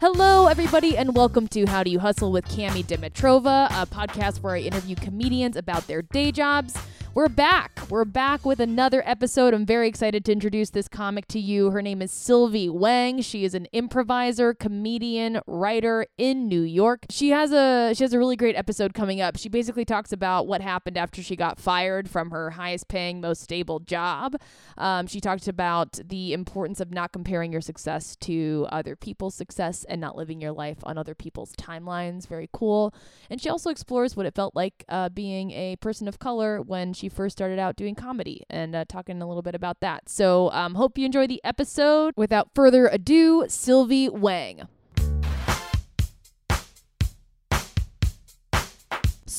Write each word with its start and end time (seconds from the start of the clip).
Hello, 0.00 0.46
everybody, 0.46 0.96
and 0.96 1.14
welcome 1.14 1.46
to 1.48 1.66
How 1.66 1.82
Do 1.82 1.90
You 1.90 1.98
Hustle 1.98 2.32
with 2.32 2.46
Cami 2.46 2.84
Dimitrova, 2.84 3.66
a 3.70 3.86
podcast 3.86 4.42
where 4.42 4.54
I 4.56 4.60
interview 4.60 4.96
comedians 4.96 5.56
about 5.56 5.86
their 5.86 6.02
day 6.02 6.32
jobs. 6.32 6.76
We're 7.18 7.28
back. 7.28 7.80
We're 7.90 8.04
back 8.04 8.46
with 8.46 8.60
another 8.60 9.02
episode. 9.04 9.52
I'm 9.52 9.66
very 9.66 9.88
excited 9.88 10.24
to 10.26 10.30
introduce 10.30 10.70
this 10.70 10.86
comic 10.86 11.26
to 11.28 11.40
you. 11.40 11.72
Her 11.72 11.82
name 11.82 12.00
is 12.00 12.12
Sylvie 12.12 12.68
Wang. 12.68 13.22
She 13.22 13.44
is 13.44 13.54
an 13.54 13.66
improviser, 13.72 14.54
comedian, 14.54 15.40
writer 15.44 16.06
in 16.16 16.46
New 16.46 16.60
York. 16.60 17.06
She 17.10 17.30
has 17.30 17.50
a 17.50 17.92
she 17.96 18.04
has 18.04 18.12
a 18.12 18.18
really 18.18 18.36
great 18.36 18.54
episode 18.54 18.94
coming 18.94 19.20
up. 19.20 19.36
She 19.36 19.48
basically 19.48 19.84
talks 19.84 20.12
about 20.12 20.46
what 20.46 20.60
happened 20.60 20.96
after 20.96 21.20
she 21.20 21.34
got 21.34 21.58
fired 21.58 22.08
from 22.08 22.30
her 22.30 22.50
highest 22.50 22.86
paying, 22.86 23.20
most 23.20 23.42
stable 23.42 23.80
job. 23.80 24.36
Um, 24.76 25.08
she 25.08 25.20
talked 25.20 25.48
about 25.48 25.98
the 26.06 26.32
importance 26.32 26.78
of 26.78 26.92
not 26.92 27.10
comparing 27.10 27.50
your 27.50 27.62
success 27.62 28.14
to 28.20 28.68
other 28.70 28.94
people's 28.94 29.34
success 29.34 29.82
and 29.88 30.00
not 30.00 30.14
living 30.14 30.40
your 30.40 30.52
life 30.52 30.78
on 30.84 30.96
other 30.96 31.16
people's 31.16 31.56
timelines. 31.56 32.28
Very 32.28 32.48
cool. 32.52 32.94
And 33.28 33.40
she 33.42 33.48
also 33.48 33.70
explores 33.70 34.14
what 34.14 34.24
it 34.24 34.36
felt 34.36 34.54
like 34.54 34.84
uh, 34.88 35.08
being 35.08 35.50
a 35.50 35.74
person 35.80 36.06
of 36.06 36.20
color 36.20 36.62
when 36.62 36.92
she 36.92 37.07
first 37.08 37.36
started 37.36 37.58
out 37.58 37.76
doing 37.76 37.94
comedy 37.94 38.44
and 38.50 38.74
uh, 38.74 38.84
talking 38.86 39.20
a 39.22 39.26
little 39.26 39.42
bit 39.42 39.54
about 39.54 39.80
that. 39.80 40.08
So, 40.08 40.50
um, 40.52 40.74
hope 40.74 40.98
you 40.98 41.06
enjoy 41.06 41.26
the 41.26 41.40
episode. 41.44 42.14
Without 42.16 42.50
further 42.54 42.86
ado, 42.88 43.46
Sylvie 43.48 44.08
Wang. 44.08 44.68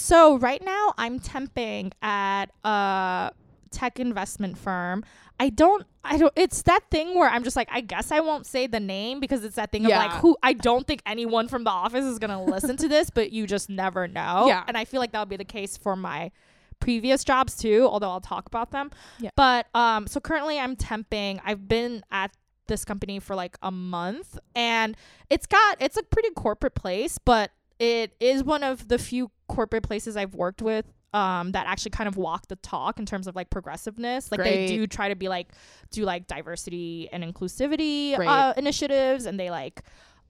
So 0.10 0.38
right 0.38 0.64
now 0.64 0.94
I'm 0.98 1.20
temping 1.20 1.92
at 2.02 2.48
a 2.64 3.32
tech 3.70 4.00
investment 4.00 4.58
firm. 4.58 5.04
I 5.40 5.50
don't 5.50 5.86
I 6.04 6.18
don't 6.18 6.34
it's 6.36 6.64
that 6.64 6.82
thing 6.90 7.14
where 7.18 7.30
I'm 7.30 7.44
just 7.44 7.56
like 7.56 7.70
I 7.72 7.82
guess 7.82 8.12
I 8.12 8.20
won't 8.20 8.46
say 8.46 8.66
the 8.66 8.80
name 8.80 9.20
because 9.20 9.44
it's 9.44 9.56
that 9.58 9.72
thing 9.72 9.86
of 9.86 9.92
like 9.92 10.12
who 10.14 10.36
I 10.42 10.54
don't 10.54 10.88
think 10.88 11.02
anyone 11.06 11.48
from 11.48 11.64
the 11.64 11.70
office 11.70 12.06
is 12.06 12.18
going 12.18 12.32
to 12.32 12.40
listen 12.40 12.76
to 12.78 12.88
this, 12.88 13.10
but 13.10 13.32
you 13.32 13.46
just 13.46 13.70
never 13.70 14.08
know. 14.08 14.48
Yeah. 14.50 14.64
And 14.68 14.76
I 14.76 14.86
feel 14.86 15.00
like 15.00 15.12
that 15.12 15.20
would 15.20 15.30
be 15.30 15.38
the 15.38 15.46
case 15.46 15.78
for 15.78 15.96
my 15.96 16.32
previous 16.80 17.24
jobs 17.24 17.56
too, 17.56 17.88
although 17.90 18.10
I'll 18.10 18.22
talk 18.22 18.46
about 18.48 18.72
them. 18.72 18.92
Yeah. 19.20 19.30
But 19.36 19.68
um 19.76 20.08
so 20.08 20.20
currently 20.20 20.60
I'm 20.60 20.76
temping. 20.76 21.40
I've 21.44 21.68
been 21.68 22.04
at 22.12 22.32
this 22.68 22.86
company 22.86 23.20
for 23.20 23.36
like 23.36 23.58
a 23.62 23.72
month 23.72 24.38
and 24.56 24.96
it's 25.30 25.46
got 25.48 25.78
it's 25.80 25.98
a 25.98 26.04
pretty 26.04 26.30
corporate 26.32 26.76
place, 26.76 27.18
but 27.18 27.52
it 27.80 28.14
is 28.20 28.44
one 28.44 28.64
of 28.64 28.88
the 28.88 28.98
few 28.98 29.32
corporate 29.48 29.84
places 29.84 30.16
I've 30.16 30.36
worked 30.36 30.62
with 30.62 30.86
um 31.14 31.54
that 31.54 31.66
actually 31.66 31.90
kind 31.92 32.08
of 32.08 32.18
walk 32.18 32.48
the 32.48 32.56
talk 32.58 33.00
in 33.00 33.06
terms 33.06 33.28
of 33.28 33.36
like 33.36 33.50
progressiveness. 33.50 34.32
Like 34.32 34.42
Great. 34.42 34.68
they 34.68 34.76
do 34.76 34.88
try 34.88 35.10
to 35.10 35.16
be 35.16 35.28
like 35.28 35.50
do 35.92 36.06
like 36.06 36.28
diversity 36.28 37.10
and 37.12 37.24
inclusivity 37.24 38.18
uh, 38.20 38.54
initiatives 38.58 39.26
and 39.26 39.40
they 39.40 39.50
like 39.50 39.82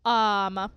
um 0.06 0.72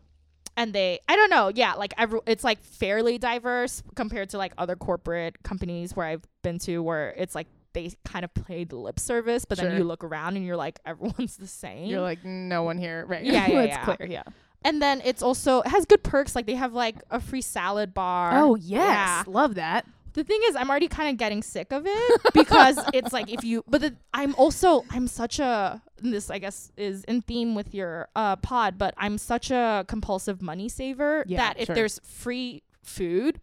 and 0.56 0.72
they 0.72 1.00
I 1.08 1.16
don't 1.16 1.30
know, 1.30 1.50
yeah, 1.54 1.74
like 1.74 1.94
every 1.98 2.20
it's 2.26 2.44
like 2.44 2.60
fairly 2.62 3.18
diverse 3.18 3.82
compared 3.94 4.30
to 4.30 4.38
like 4.38 4.52
other 4.58 4.76
corporate 4.76 5.42
companies 5.42 5.94
where 5.96 6.06
I've 6.06 6.22
been 6.42 6.58
to 6.60 6.78
where 6.82 7.10
it's 7.16 7.34
like 7.34 7.46
they 7.74 7.90
kind 8.04 8.22
of 8.24 8.34
play 8.34 8.64
the 8.64 8.76
lip 8.76 9.00
service, 9.00 9.44
but 9.46 9.56
Sure. 9.58 9.68
then 9.68 9.78
you 9.78 9.84
look 9.84 10.04
around 10.04 10.36
and 10.36 10.44
you're 10.44 10.56
like 10.56 10.78
everyone's 10.86 11.36
the 11.38 11.46
same. 11.46 11.86
You're 11.86 12.02
like, 12.02 12.24
no 12.24 12.62
one 12.64 12.76
here. 12.78 13.06
Right. 13.08 13.24
Yeah, 13.24 13.46
yeah, 13.48 13.60
It's 13.62 13.74
yeah. 13.76 13.84
clear. 13.84 14.08
Yeah. 14.10 14.22
and 14.64 14.80
then 14.82 15.00
it's 15.04 15.22
also 15.22 15.60
it 15.62 15.68
has 15.68 15.86
good 15.86 16.02
perks 16.04 16.36
like 16.36 16.46
they 16.46 16.54
have 16.54 16.74
like 16.74 16.96
a 17.10 17.18
free 17.20 17.40
salad 17.42 17.94
bar. 17.94 18.32
Oh, 18.34 18.54
yes. 18.56 18.78
Yeah. 18.80 19.24
Love 19.26 19.54
that. 19.56 19.86
The 20.14 20.22
thing 20.24 20.40
is, 20.50 20.56
I'm 20.56 20.68
already 20.68 20.88
kind 20.88 21.08
of 21.08 21.16
getting 21.16 21.42
sick 21.42 21.72
of 21.72 21.84
it 21.86 22.20
because 22.34 22.78
it's 22.92 23.14
like 23.14 23.30
if 23.32 23.42
you, 23.44 23.64
but 23.66 23.80
the, 23.80 23.96
I'm 24.12 24.34
also 24.34 24.84
I'm 24.90 25.08
such 25.08 25.38
a 25.38 25.80
this 26.10 26.30
I 26.30 26.38
guess 26.38 26.72
is 26.76 27.04
in 27.04 27.22
theme 27.22 27.54
with 27.54 27.74
your 27.74 28.08
uh 28.16 28.36
pod, 28.36 28.76
but 28.78 28.94
I'm 28.96 29.18
such 29.18 29.50
a 29.50 29.84
compulsive 29.88 30.42
money 30.42 30.68
saver 30.68 31.24
Yeah, 31.26 31.38
that 31.38 31.60
if 31.60 31.66
sure. 31.66 31.74
there's 31.74 31.98
free 32.00 32.62
food, 32.82 33.40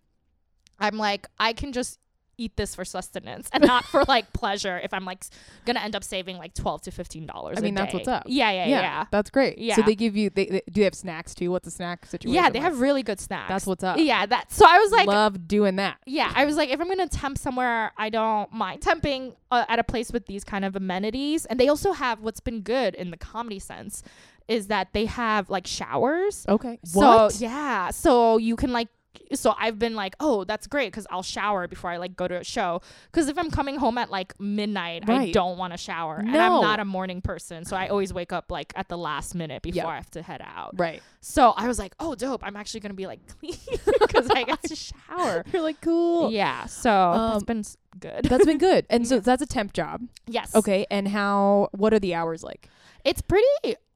I'm 0.80 0.98
like 0.98 1.28
I 1.40 1.54
can 1.54 1.72
just 1.72 2.00
eat 2.40 2.56
this 2.56 2.74
for 2.74 2.86
sustenance 2.86 3.50
and 3.52 3.64
not 3.64 3.86
for 3.86 4.04
like 4.06 4.32
pleasure. 4.34 4.80
If 4.80 4.94
I'm 4.94 5.06
like 5.06 5.26
gonna 5.66 5.82
end 5.82 5.96
up 5.96 6.04
saving 6.04 6.38
like 6.38 6.54
twelve 6.54 6.82
to 6.84 6.92
fifteen 6.92 7.26
dollars, 7.26 7.58
I 7.58 7.62
mean, 7.62 7.76
that's 7.76 7.94
what's 7.94 8.08
up. 8.08 8.24
Yeah, 8.28 8.52
yeah, 8.52 8.68
yeah. 8.68 9.06
That's 9.12 9.30
great. 9.30 9.58
Yeah. 9.58 9.76
So 9.76 9.82
they 9.82 9.96
give 9.96 10.16
you, 10.16 10.30
they, 10.30 10.46
they 10.46 10.62
do 10.72 10.82
they 10.82 10.84
have 10.84 10.96
snacks 10.96 11.36
too? 11.36 11.52
What's 11.52 11.66
the 11.66 11.72
snack 11.72 12.06
situation? 12.06 12.34
Yeah, 12.34 12.50
they 12.50 12.60
like? 12.60 12.72
have 12.72 12.82
really 12.82 13.04
good 13.04 13.20
snacks. 13.20 13.50
That's 13.50 13.66
what's 13.66 13.84
up. 13.84 13.98
Yeah, 13.98 14.26
that. 14.26 14.52
So 14.52 14.66
I 14.68 14.80
was 14.80 14.92
like, 14.92 15.08
love 15.08 15.48
doing 15.48 15.76
that. 15.76 15.98
yeah, 16.06 16.32
I 16.36 16.46
was 16.46 16.56
like, 16.56 16.70
if 16.70 16.80
I'm 16.80 16.88
gonna 16.88 17.08
temp 17.08 17.38
somewhere, 17.38 17.92
I 17.98 18.10
don't 18.10 18.52
mind 18.52 18.82
temping 18.82 19.36
uh, 19.52 19.66
at 19.68 19.80
a 19.80 19.84
place 19.84 20.12
with 20.12 20.26
these 20.26 20.44
kind 20.44 20.66
of 20.66 20.76
amenities. 20.76 21.46
And 21.46 21.60
they 21.60 21.68
also 21.68 21.92
have 21.92 22.22
what's 22.22 22.40
been 22.40 22.62
good 22.62 22.96
in 22.96 23.12
the 23.12 23.18
comedy 23.18 23.60
sense 23.60 24.04
is 24.48 24.68
that 24.68 24.94
they 24.94 25.06
have 25.06 25.50
like 25.50 25.68
showers. 25.68 26.46
Okay. 26.50 26.80
So 26.84 27.00
what? 27.00 27.40
yeah, 27.40 27.92
so 27.92 28.38
you 28.38 28.56
can 28.56 28.74
like. 28.74 28.90
So 29.34 29.54
I've 29.60 29.78
been 29.78 29.96
like, 29.96 30.16
oh, 30.20 30.44
that's 30.44 30.66
great 30.68 30.88
because 30.92 31.06
I'll 31.12 31.22
shower 31.24 31.68
before 31.68 31.90
I 31.92 31.98
like 31.98 32.16
go 32.16 32.28
to 32.28 32.40
a 32.40 32.44
show. 32.44 32.82
Because 33.12 33.28
if 33.30 33.38
I'm 33.38 33.52
coming 33.52 33.76
home 33.78 33.98
at 33.98 34.10
like 34.10 34.40
midnight, 34.40 35.08
I 35.10 35.32
don't 35.32 35.58
want 35.58 35.74
to 35.74 35.78
shower, 35.78 36.18
and 36.18 36.36
I'm 36.36 36.62
not 36.62 36.80
a 36.80 36.86
morning 36.86 37.22
person, 37.22 37.66
so 37.66 37.76
I 37.78 37.88
always 37.88 38.12
wake 38.14 38.34
up 38.34 38.52
like 38.52 38.74
at 38.76 38.90
the 38.90 38.98
last 38.98 39.36
minute 39.36 39.62
before 39.62 39.84
Yeah. 39.84 39.88
I 39.88 39.96
have 39.96 40.10
to 40.12 40.22
head 40.22 40.42
out. 40.44 40.72
Right. 40.78 41.02
So 41.22 41.54
I 41.56 41.68
was 41.68 41.78
like, 41.80 41.94
oh, 42.00 42.16
dope! 42.16 42.44
I'm 42.46 42.56
actually 42.56 42.80
gonna 42.80 42.94
be 42.96 43.08
like 43.08 43.20
clean 43.40 43.54
because 44.00 44.30
I 44.32 44.44
get 44.44 44.64
to 44.64 44.76
shower. 44.76 45.44
You're 45.54 45.62
like, 45.62 45.82
cool. 45.82 46.32
Yeah, 46.32 46.66
so 46.66 46.92
Um, 46.92 47.44
been 47.44 47.64
good. 48.00 48.26
That's 48.26 48.46
been 48.46 48.58
good. 48.58 48.86
And 48.90 49.08
so 49.08 49.20
that's 49.30 49.42
a 49.42 49.46
temp 49.48 49.74
job. 49.74 50.02
yes. 50.28 50.56
Okay. 50.56 50.86
And 50.90 51.08
how, 51.08 51.70
what 51.74 51.94
are 51.94 52.00
the 52.00 52.16
hours 52.16 52.44
like? 52.44 52.68
It's 53.06 53.22
pretty 53.22 53.46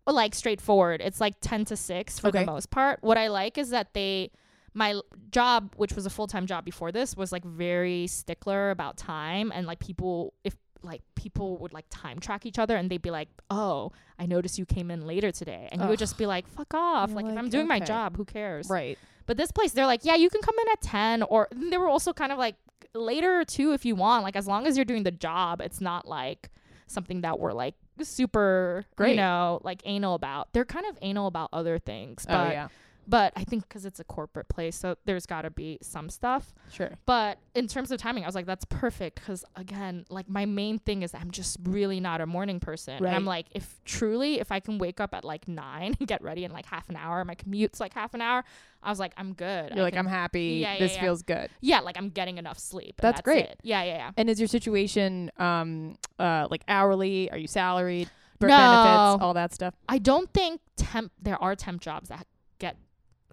like 0.06 0.36
straightforward. 0.36 1.02
It's 1.02 1.22
like 1.22 1.36
10 1.42 1.66
to 1.66 1.78
6 1.78 2.20
for 2.20 2.28
Okay. 2.28 2.40
the 2.40 2.46
most 2.46 2.70
part. 2.70 3.00
What 3.02 3.18
I 3.18 3.28
like 3.30 3.58
is 3.58 3.70
that 3.70 3.94
they 3.94 4.32
my 4.74 5.00
job, 5.32 5.74
which 5.78 5.94
was 5.94 6.06
a 6.06 6.10
full-time 6.10 6.48
job 6.48 6.66
before 6.66 6.92
this, 6.92 7.16
was 7.16 7.32
like 7.32 7.46
very 7.46 8.08
stickler 8.08 8.72
about 8.72 8.98
time 8.98 9.52
and 9.54 9.68
like 9.68 9.80
people 9.80 10.34
if 10.44 10.56
like 10.82 11.02
people 11.16 11.58
would 11.60 11.72
like 11.72 11.86
time 11.90 12.20
track 12.20 12.46
each 12.46 12.60
other 12.60 12.76
and 12.76 12.90
they'd 12.90 13.02
be 13.02 13.12
like, 13.12 13.30
"Oh, 13.50 13.94
I 14.20 14.26
noticed 14.26 14.60
you 14.60 14.66
came 14.66 14.92
in 14.92 15.08
later 15.08 15.32
today." 15.32 15.70
And 15.72 15.82
you 15.82 15.88
would 15.88 16.00
just 16.00 16.18
be 16.18 16.26
like, 16.26 16.48
"Fuck 16.48 16.74
off. 16.74 17.10
You're 17.10 17.22
Like, 17.22 17.26
if 17.28 17.38
I'm 17.38 17.50
doing 17.50 17.68
my 17.68 17.80
job, 17.80 18.18
who 18.18 18.26
cares?" 18.26 18.70
Right. 18.70 18.98
But 19.26 19.38
this 19.38 19.52
place, 19.52 19.72
they're 19.72 19.86
like, 19.86 20.04
yeah, 20.04 20.16
you 20.16 20.30
can 20.30 20.42
come 20.42 20.56
in 20.60 20.72
at 20.72 20.82
10 20.82 21.24
or 21.24 21.48
they 21.52 21.78
were 21.78 21.88
also 21.88 22.14
kind 22.14 22.32
of 22.32 22.38
like 22.38 22.56
later 22.94 23.46
too 23.46 23.74
if 23.74 23.86
you 23.86 23.96
want. 23.96 24.24
Like 24.24 24.36
as 24.36 24.48
long 24.48 24.68
as 24.68 24.78
you're 24.78 24.86
doing 24.86 25.04
the 25.04 25.12
job, 25.12 25.62
it's 25.62 25.82
not 25.82 26.08
like 26.08 26.50
something 26.88 27.22
that 27.22 27.40
we're 27.40 27.54
like 27.54 27.76
super, 28.02 28.86
Great. 28.96 29.12
you 29.12 29.16
know, 29.16 29.62
like 29.64 29.82
anal 29.86 30.16
about. 30.16 30.52
They're 30.54 30.66
kind 30.66 30.86
of 30.88 30.98
anal 31.02 31.28
about 31.28 31.50
other 31.54 31.80
things, 31.80 32.26
oh, 32.28 32.34
but 32.34 32.48
oh, 32.48 32.52
yeah. 32.52 32.68
But 33.08 33.34
I 33.36 33.44
think 33.44 33.68
cuz 33.70 33.86
it's 33.86 34.00
a 34.00 34.04
corporate 34.04 34.48
place, 34.50 34.76
so 34.76 34.96
there's 35.06 35.26
got 35.26 35.44
to 35.44 35.50
be 35.50 35.78
some 35.82 36.10
stuff. 36.10 36.54
Sure. 36.72 36.92
But 37.06 37.40
in 37.56 37.68
terms 37.68 37.92
of 37.92 38.00
timing, 38.00 38.24
I 38.24 38.28
was 38.28 38.36
like 38.36 38.46
that's 38.46 38.66
perfect 38.66 39.22
cuz 39.26 39.44
again, 39.56 40.06
like 40.10 40.30
my 40.30 40.46
main 40.46 40.80
thing 40.80 41.02
is 41.04 41.14
I'm 41.14 41.32
just 41.32 41.58
really 41.64 42.00
not 42.00 42.22
a 42.22 42.26
morning 42.26 42.60
person. 42.60 43.02
Right. 43.02 43.10
And 43.10 43.16
I'm 43.16 43.26
like 43.26 43.48
if 43.52 43.80
truly 43.86 44.40
if 44.40 44.52
I 44.52 44.60
can 44.60 44.78
wake 44.78 45.00
up 45.00 45.14
at 45.14 45.24
like 45.24 45.48
9 45.48 45.96
and 46.00 46.08
get 46.08 46.22
ready 46.22 46.46
in 46.46 46.52
like 46.52 46.66
half 46.66 46.90
an 46.90 46.96
hour, 46.96 47.24
my 47.26 47.36
commute's 47.36 47.80
like 47.80 47.94
half 47.94 48.14
an 48.14 48.22
hour, 48.22 48.44
I 48.82 48.90
was 48.90 49.00
like 49.00 49.14
I'm 49.18 49.34
good. 49.34 49.72
I 49.72 49.76
You're 49.76 49.84
like, 49.84 49.94
can- 49.94 50.06
I'm 50.06 50.12
happy. 50.12 50.60
Yeah, 50.62 50.74
yeah, 50.74 50.80
this 50.80 50.96
yeah. 50.96 51.02
feels 51.02 51.22
good. 51.24 51.50
yeah, 51.62 51.80
like 51.82 51.98
I'm 51.98 52.10
getting 52.10 52.38
enough 52.38 52.60
sleep. 52.60 52.96
and 53.00 53.04
That's 53.04 53.22
great. 53.22 53.46
it. 53.46 53.60
Yeah, 53.64 53.84
yeah, 53.84 53.96
yeah. 53.98 54.12
And 54.18 54.30
is 54.30 54.40
your 54.40 54.48
situation 54.48 55.32
um 55.38 55.98
uh 56.20 56.48
like 56.50 56.64
hourly? 56.68 57.30
Are 57.32 57.38
you 57.38 57.48
salaried? 57.48 58.10
No. 58.42 58.48
Benefits, 58.50 59.24
all 59.24 59.34
that 59.36 59.54
stuff. 59.54 59.74
I 59.88 60.00
don't 60.00 60.30
think 60.34 60.60
temp 60.76 61.14
there 61.22 61.42
are 61.42 61.56
temp 61.56 61.80
jobs 61.82 62.10
that 62.10 62.28
get 62.60 62.76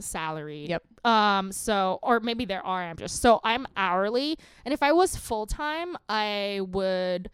salaried. 0.01 0.71
Yep. 0.71 0.83
Um 1.05 1.53
so 1.53 1.99
or 2.03 2.21
maybe 2.21 2.45
there 2.45 2.65
are 2.65 2.83
I'm 2.83 2.97
just 2.97 3.21
so 3.23 3.41
I'm 3.45 3.67
hourly 3.77 4.39
and 4.65 4.75
if 4.75 4.83
I 4.83 4.93
was 4.93 5.17
full 5.17 5.47
time 5.47 5.97
I 6.09 6.61
would 6.69 7.31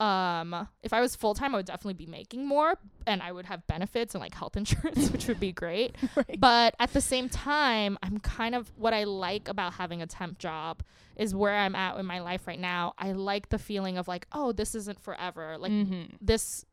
um 0.00 0.68
if 0.82 0.92
I 0.92 1.00
was 1.00 1.14
full 1.14 1.34
time 1.34 1.54
I 1.54 1.58
would 1.58 1.66
definitely 1.66 1.94
be 1.94 2.06
making 2.06 2.46
more 2.46 2.74
and 3.06 3.22
I 3.22 3.30
would 3.30 3.46
have 3.46 3.66
benefits 3.66 4.14
and 4.14 4.22
like 4.22 4.34
health 4.34 4.56
insurance 4.56 5.10
which 5.10 5.28
would 5.28 5.40
be 5.40 5.52
great. 5.52 5.96
Right. 6.16 6.38
But 6.38 6.76
at 6.78 6.92
the 6.92 7.00
same 7.00 7.28
time, 7.28 7.98
I'm 8.00 8.18
kind 8.18 8.54
of 8.54 8.70
what 8.76 8.94
I 8.94 9.02
like 9.02 9.48
about 9.48 9.72
having 9.72 10.00
a 10.00 10.06
temp 10.06 10.38
job 10.38 10.82
is 11.16 11.34
where 11.34 11.56
I'm 11.56 11.74
at 11.74 11.98
in 11.98 12.06
my 12.06 12.20
life 12.20 12.46
right 12.46 12.58
now. 12.58 12.94
I 12.98 13.12
like 13.12 13.48
the 13.48 13.58
feeling 13.58 13.98
of 13.98 14.06
like, 14.06 14.26
oh, 14.30 14.52
this 14.52 14.76
isn't 14.76 15.00
forever. 15.00 15.56
Like 15.58 15.72
mm-hmm. 15.72 16.14
this 16.20 16.64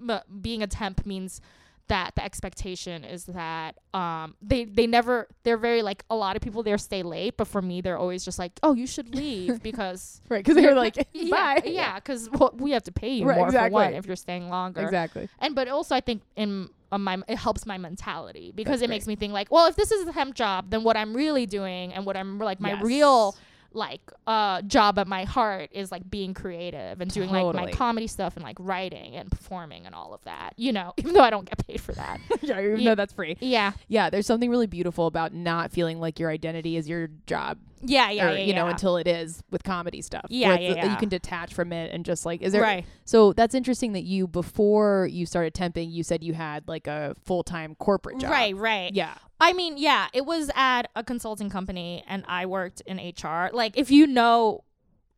m- 0.00 0.20
being 0.40 0.62
a 0.62 0.66
temp 0.66 1.06
means 1.06 1.40
that 1.88 2.14
the 2.16 2.24
expectation 2.24 3.04
is 3.04 3.24
that 3.26 3.76
um 3.94 4.34
they 4.42 4.64
they 4.64 4.86
never 4.86 5.26
they're 5.42 5.56
very 5.56 5.82
like 5.82 6.04
a 6.10 6.14
lot 6.16 6.36
of 6.36 6.42
people 6.42 6.62
there 6.62 6.78
stay 6.78 7.02
late 7.02 7.36
but 7.36 7.46
for 7.48 7.60
me 7.62 7.80
they're 7.80 7.98
always 7.98 8.24
just 8.24 8.38
like 8.38 8.52
oh 8.62 8.74
you 8.74 8.86
should 8.86 9.14
leave 9.14 9.62
because 9.70 10.20
Right. 10.28 10.44
Because 10.44 10.56
they're 10.56 10.74
like, 10.74 10.96
yeah 11.12 11.54
bye. 11.60 11.62
yeah 11.64 11.94
because 11.96 12.28
well, 12.30 12.52
we 12.56 12.70
have 12.72 12.82
to 12.84 12.92
pay 12.92 13.14
you 13.14 13.26
Right, 13.26 13.38
more 13.38 13.50
for 13.50 13.68
one 13.70 13.94
if 13.94 14.06
you're 14.06 14.16
staying 14.16 14.48
longer 14.48 14.82
Exactly. 14.82 15.28
and 15.40 15.54
but 15.54 15.68
also 15.68 15.94
I 15.94 16.00
think 16.00 16.22
in 16.36 16.68
uh, 16.90 16.96
my 16.98 17.18
it 17.28 17.36
helps 17.36 17.66
my 17.66 17.76
mentality 17.78 18.52
because 18.54 18.80
That's 18.80 18.82
it 18.84 18.90
makes 18.90 19.06
me 19.06 19.14
think 19.14 19.32
like, 19.34 19.50
well, 19.50 19.66
if 19.66 19.76
this 19.76 19.92
is 19.92 20.08
a 20.08 20.12
temp 20.12 20.34
job, 20.34 20.70
then 20.70 20.84
what 20.84 20.96
I'm 20.96 21.14
really 21.14 21.44
doing 21.44 21.92
and 21.92 22.06
what 22.06 22.16
I'm 22.16 22.38
like 22.38 22.60
my 22.60 22.70
Yes. 22.70 22.82
real 22.82 23.36
like 23.78 24.02
uh 24.26 24.60
job 24.62 24.98
at 24.98 25.06
my 25.08 25.24
heart 25.24 25.70
is 25.72 25.90
like 25.90 26.08
being 26.10 26.34
creative 26.34 27.00
and 27.00 27.10
doing 27.10 27.30
like 27.30 27.54
my 27.54 27.70
comedy 27.72 28.06
stuff 28.06 28.36
and 28.36 28.44
like 28.44 28.56
writing 28.58 29.14
and 29.16 29.30
performing 29.30 29.86
and 29.86 29.94
all 29.94 30.12
of 30.12 30.22
that. 30.24 30.52
You 30.56 30.72
know, 30.72 30.92
even 30.98 31.14
though 31.14 31.22
I 31.22 31.30
don't 31.30 31.48
get 31.48 31.66
paid 31.66 31.80
for 31.80 31.92
that. 31.92 32.20
yeah, 32.42 32.60
even 32.60 32.80
Yeah. 32.80 32.90
though 32.90 32.94
that's 32.96 33.12
free. 33.12 33.36
yeah. 33.40 33.72
Yeah, 33.88 34.10
there's 34.10 34.26
something 34.26 34.50
really 34.50 34.66
beautiful 34.66 35.06
about 35.06 35.32
not 35.32 35.70
feeling 35.72 35.98
like 36.00 36.18
your 36.18 36.30
identity 36.30 36.76
is 36.76 36.88
your 36.88 37.08
job, 37.26 37.58
Yeah, 37.82 38.10
yeah, 38.10 38.30
or, 38.30 38.36
yeah. 38.36 38.44
you 38.44 38.54
know, 38.54 38.64
yeah. 38.64 38.70
until 38.70 38.96
it 38.96 39.06
is 39.06 39.42
with 39.50 39.62
comedy 39.62 40.02
stuff. 40.02 40.26
Yeah, 40.28 40.50
where 40.50 40.60
yeah, 40.60 40.90
You 40.90 40.96
can 40.96 41.08
detach 41.08 41.54
from 41.54 41.72
it 41.72 41.92
and 41.92 42.04
just 42.04 42.26
like, 42.26 42.42
is 42.42 42.52
there? 42.52 42.62
right. 42.62 42.84
So 43.04 43.32
that's 43.32 43.54
interesting 43.54 43.92
that 43.92 44.04
you 44.04 44.26
before 44.26 45.08
you 45.10 45.26
started 45.26 45.54
temping, 45.54 45.90
you 45.92 46.02
said 46.02 46.22
you 46.22 46.34
had 46.34 46.66
like 46.68 46.86
a 46.86 47.14
full 47.24 47.42
time 47.42 47.74
corporate 47.76 48.18
job. 48.18 48.30
Right, 48.30 48.56
right. 48.56 48.92
Yeah. 48.92 49.14
I 49.40 49.52
mean, 49.52 49.78
yeah, 49.78 50.08
it 50.12 50.26
was 50.26 50.50
at 50.56 50.90
a 50.96 51.04
consulting 51.04 51.48
company 51.48 52.02
and 52.08 52.24
I 52.26 52.46
worked 52.46 52.80
in 52.86 52.96
HR. 52.98 53.50
Like 53.52 53.78
if 53.78 53.90
you 53.90 54.06
know 54.06 54.64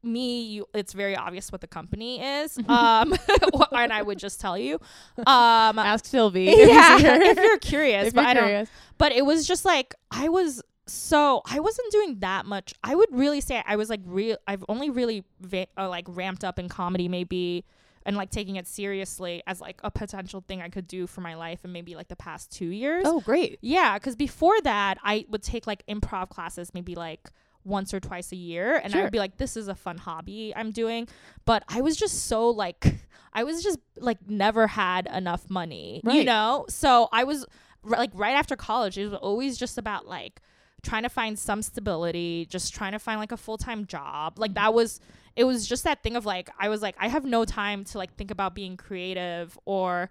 me, 0.02 0.42
you, 0.42 0.66
it's 0.74 0.92
very 0.92 1.14
obvious 1.16 1.52
what 1.52 1.60
the 1.60 1.66
company 1.66 2.22
is. 2.22 2.58
Um 2.68 3.14
and 3.72 3.92
I 3.92 4.02
would 4.02 4.18
just 4.18 4.40
tell 4.40 4.58
you. 4.58 4.74
Um 5.18 5.78
Ask 5.78 6.04
Sylvie. 6.04 6.44
yeah, 6.56 6.98
if 7.00 7.36
you're 7.36 7.58
curious, 7.58 8.08
If 8.08 8.14
but 8.14 8.20
you're 8.22 8.30
I 8.30 8.34
don't 8.34 8.44
curious. 8.44 8.70
but 8.98 9.12
it 9.12 9.24
was 9.24 9.46
just 9.46 9.64
like 9.64 9.94
I 10.10 10.28
was 10.28 10.62
so 10.90 11.42
I 11.46 11.60
wasn't 11.60 11.92
doing 11.92 12.18
that 12.20 12.46
much. 12.46 12.74
I 12.82 12.94
would 12.94 13.08
really 13.12 13.40
say 13.40 13.62
I 13.66 13.76
was 13.76 13.88
like 13.88 14.00
real. 14.04 14.36
I've 14.46 14.64
only 14.68 14.90
really 14.90 15.24
va- 15.40 15.68
uh, 15.78 15.88
like 15.88 16.06
ramped 16.08 16.44
up 16.44 16.58
in 16.58 16.68
comedy 16.68 17.08
maybe 17.08 17.64
and 18.04 18.16
like 18.16 18.30
taking 18.30 18.56
it 18.56 18.66
seriously 18.66 19.42
as 19.46 19.60
like 19.60 19.78
a 19.84 19.90
potential 19.90 20.42
thing 20.46 20.62
I 20.62 20.68
could 20.68 20.88
do 20.88 21.06
for 21.06 21.20
my 21.20 21.34
life 21.36 21.60
and 21.64 21.72
maybe 21.72 21.94
like 21.94 22.08
the 22.08 22.16
past 22.16 22.50
two 22.50 22.66
years. 22.66 23.04
Oh, 23.06 23.20
great. 23.20 23.58
Yeah, 23.60 23.98
because 23.98 24.16
before 24.16 24.60
that 24.62 24.98
I 25.04 25.26
would 25.28 25.42
take 25.42 25.66
like 25.66 25.86
improv 25.86 26.30
classes 26.30 26.72
maybe 26.74 26.94
like 26.94 27.30
once 27.62 27.92
or 27.92 28.00
twice 28.00 28.32
a 28.32 28.36
year 28.36 28.76
and 28.82 28.94
I 28.94 29.02
would 29.02 29.12
be 29.12 29.18
like 29.18 29.36
this 29.36 29.54
is 29.54 29.68
a 29.68 29.74
fun 29.74 29.98
hobby 29.98 30.54
I'm 30.56 30.70
doing 30.70 31.06
but 31.44 31.62
I 31.68 31.82
was 31.82 31.94
just 31.94 32.24
so 32.24 32.48
like 32.48 32.86
I 33.34 33.44
was 33.44 33.62
just 33.62 33.78
like 33.98 34.16
never 34.30 34.66
had 34.66 35.06
enough 35.12 35.50
money 35.50 36.00
you 36.14 36.24
know 36.24 36.64
so 36.70 37.10
I 37.12 37.24
was 37.24 37.44
r- 37.84 37.98
like 37.98 38.12
right 38.14 38.32
after 38.34 38.56
college 38.56 38.96
it 38.96 39.04
was 39.04 39.12
always 39.12 39.58
just 39.58 39.76
about 39.76 40.06
like 40.08 40.40
trying 40.82 41.02
to 41.02 41.08
find 41.08 41.38
some 41.38 41.62
stability 41.62 42.46
just 42.50 42.74
trying 42.74 42.92
to 42.92 42.98
find 42.98 43.18
like 43.20 43.32
a 43.32 43.36
full-time 43.36 43.86
job 43.86 44.38
like 44.38 44.54
that 44.54 44.72
was 44.74 45.00
it 45.36 45.44
was 45.44 45.66
just 45.66 45.84
that 45.84 46.02
thing 46.02 46.16
of 46.16 46.26
like 46.26 46.50
I 46.58 46.68
was 46.68 46.82
like 46.82 46.96
I 46.98 47.08
have 47.08 47.24
no 47.24 47.44
time 47.44 47.84
to 47.84 47.98
like 47.98 48.14
think 48.14 48.30
about 48.30 48.54
being 48.54 48.76
creative 48.76 49.58
or 49.64 50.10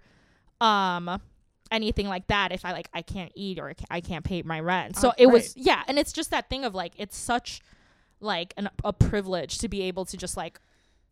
um 0.60 1.20
anything 1.70 2.08
like 2.08 2.26
that 2.28 2.52
if 2.52 2.64
I 2.64 2.72
like 2.72 2.88
I 2.92 3.02
can't 3.02 3.30
eat 3.34 3.58
or 3.58 3.72
I 3.90 4.00
can't 4.00 4.24
pay 4.24 4.42
my 4.42 4.60
rent. 4.60 4.96
So 4.96 5.10
Oh, 5.10 5.12
it 5.18 5.26
was 5.26 5.56
yeah, 5.56 5.82
and 5.86 5.98
it's 5.98 6.12
just 6.12 6.30
that 6.32 6.48
thing 6.50 6.64
of 6.64 6.74
like 6.74 6.92
it's 6.96 7.16
such 7.16 7.60
like 8.20 8.52
an, 8.56 8.68
a 8.84 8.92
privilege 8.92 9.58
to 9.58 9.68
be 9.68 9.82
able 9.82 10.04
to 10.06 10.16
just 10.16 10.36
like 10.36 10.60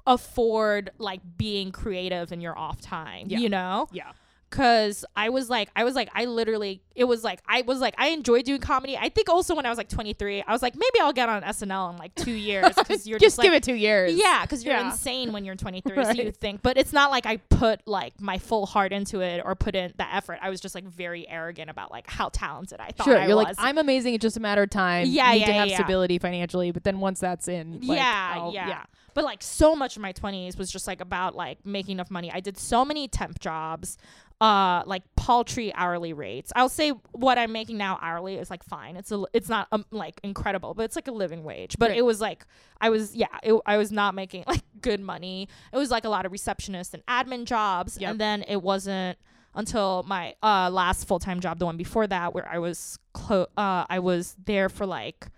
afford 0.06 0.90
like 0.98 1.20
being 1.36 1.70
creative 1.70 2.32
in 2.32 2.40
your 2.40 2.58
off 2.58 2.80
time, 2.80 3.26
Yeah. 3.28 3.38
you 3.38 3.48
know? 3.48 3.88
Yeah. 3.92 4.12
Cause 4.50 5.04
I 5.14 5.28
was 5.28 5.50
like, 5.50 5.68
I 5.76 5.84
was 5.84 5.94
like, 5.94 6.08
I 6.14 6.24
literally, 6.24 6.80
it 6.94 7.04
was 7.04 7.22
like, 7.22 7.40
I 7.46 7.60
was 7.62 7.80
like, 7.80 7.94
I 7.98 8.08
enjoy 8.08 8.40
doing 8.40 8.62
comedy. 8.62 8.96
I 8.96 9.10
think 9.10 9.28
also 9.28 9.54
when 9.54 9.66
I 9.66 9.68
was 9.68 9.76
like 9.76 9.90
23, 9.90 10.42
I 10.46 10.52
was 10.52 10.62
like, 10.62 10.74
maybe 10.74 11.00
I'll 11.00 11.12
get 11.12 11.28
on 11.28 11.42
SNL 11.42 11.92
in 11.92 11.98
like 11.98 12.14
two 12.14 12.32
years. 12.32 12.74
Cause 12.74 13.06
you're 13.06 13.18
just 13.18 13.36
just, 13.36 13.42
give 13.42 13.52
like, 13.52 13.58
it 13.58 13.62
two 13.64 13.74
years. 13.74 14.14
yeah, 14.14 14.42
because 14.42 14.64
you're 14.64 14.74
Yeah. 14.74 14.90
insane 14.90 15.32
when 15.32 15.44
you're 15.44 15.54
23, 15.56 16.02
so 16.04 16.10
you 16.12 16.32
think. 16.32 16.62
But 16.62 16.78
it's 16.78 16.94
not 16.94 17.10
like 17.10 17.26
I 17.26 17.36
put 17.36 17.86
like 17.86 18.18
my 18.22 18.38
full 18.38 18.64
heart 18.64 18.90
into 18.94 19.20
it 19.20 19.42
or 19.44 19.54
put 19.54 19.74
in 19.74 19.92
the 19.98 20.14
effort. 20.14 20.38
I 20.40 20.48
was 20.48 20.62
just 20.62 20.74
like 20.74 20.84
very 20.84 21.28
arrogant 21.28 21.68
about 21.68 21.90
like 21.90 22.08
how 22.08 22.30
talented 22.30 22.80
I 22.80 22.88
thought 22.92 23.04
Sure. 23.04 23.18
I 23.18 23.26
You're 23.26 23.36
was. 23.36 23.44
like, 23.44 23.56
I'm 23.58 23.76
amazing. 23.76 24.14
It's 24.14 24.22
just 24.22 24.38
a 24.38 24.40
matter 24.40 24.62
of 24.62 24.70
time. 24.70 25.08
Yeah, 25.08 25.30
Need 25.32 25.40
yeah, 25.40 25.46
to 25.46 25.52
have 25.52 25.68
yeah. 25.68 25.74
stability 25.76 26.18
financially, 26.18 26.70
but 26.70 26.84
then 26.84 27.00
once 27.00 27.20
that's 27.20 27.48
in, 27.48 27.80
like, 27.82 27.98
yeah, 27.98 28.32
I'll- 28.36 28.54
yeah, 28.54 28.84
But 29.12 29.24
like 29.24 29.42
so 29.42 29.76
much 29.76 29.96
of 29.96 30.02
my 30.02 30.14
20s 30.14 30.56
was 30.56 30.70
just 30.70 30.86
like 30.86 31.02
about 31.02 31.34
like 31.36 31.66
making 31.66 31.92
enough 31.92 32.10
money. 32.10 32.30
I 32.32 32.40
did 32.40 32.56
so 32.56 32.82
many 32.84 33.08
temp 33.08 33.40
jobs, 33.40 33.98
uh, 34.40 34.82
like 34.86 35.02
paltry 35.16 35.74
hourly 35.74 36.12
rates. 36.12 36.52
I'll 36.54 36.68
say 36.68 36.90
what 37.12 37.38
I'm 37.38 37.50
making 37.52 37.76
now 37.76 37.98
hourly 38.00 38.36
is 38.36 38.50
like 38.50 38.62
fine. 38.62 38.96
It's 38.96 39.10
a, 39.10 39.24
it's 39.32 39.48
not 39.48 39.66
um, 39.72 39.84
like 39.90 40.20
incredible, 40.22 40.74
but 40.74 40.84
it's 40.84 40.96
like 40.96 41.08
a 41.08 41.12
living 41.12 41.42
wage. 41.44 41.76
But 41.78 41.90
Right. 41.90 41.98
it 41.98 42.02
was 42.02 42.20
like 42.20 42.46
I 42.80 42.90
was 42.90 43.14
yeah, 43.16 43.26
it, 43.42 43.54
I 43.66 43.76
was 43.78 43.90
not 43.90 44.14
making 44.14 44.44
like 44.46 44.62
good 44.80 45.00
money. 45.00 45.48
It 45.72 45.76
was 45.76 45.90
like 45.90 46.04
a 46.04 46.08
lot 46.08 46.24
of 46.26 46.32
receptionist 46.32 46.94
and 46.94 47.04
admin 47.06 47.44
jobs, 47.46 47.98
Yep. 48.00 48.10
and 48.12 48.20
then 48.20 48.42
it 48.46 48.62
wasn't 48.62 49.18
until 49.54 50.04
my 50.06 50.34
uh 50.42 50.70
last 50.70 51.08
full 51.08 51.18
time 51.18 51.40
job, 51.40 51.58
the 51.58 51.66
one 51.66 51.76
before 51.76 52.06
that, 52.06 52.32
where 52.34 52.48
I 52.48 52.58
was 52.58 52.98
clo- 53.14 53.48
uh 53.56 53.86
I 53.88 53.98
was 53.98 54.36
there 54.44 54.68
for 54.68 54.86
like. 54.86 55.28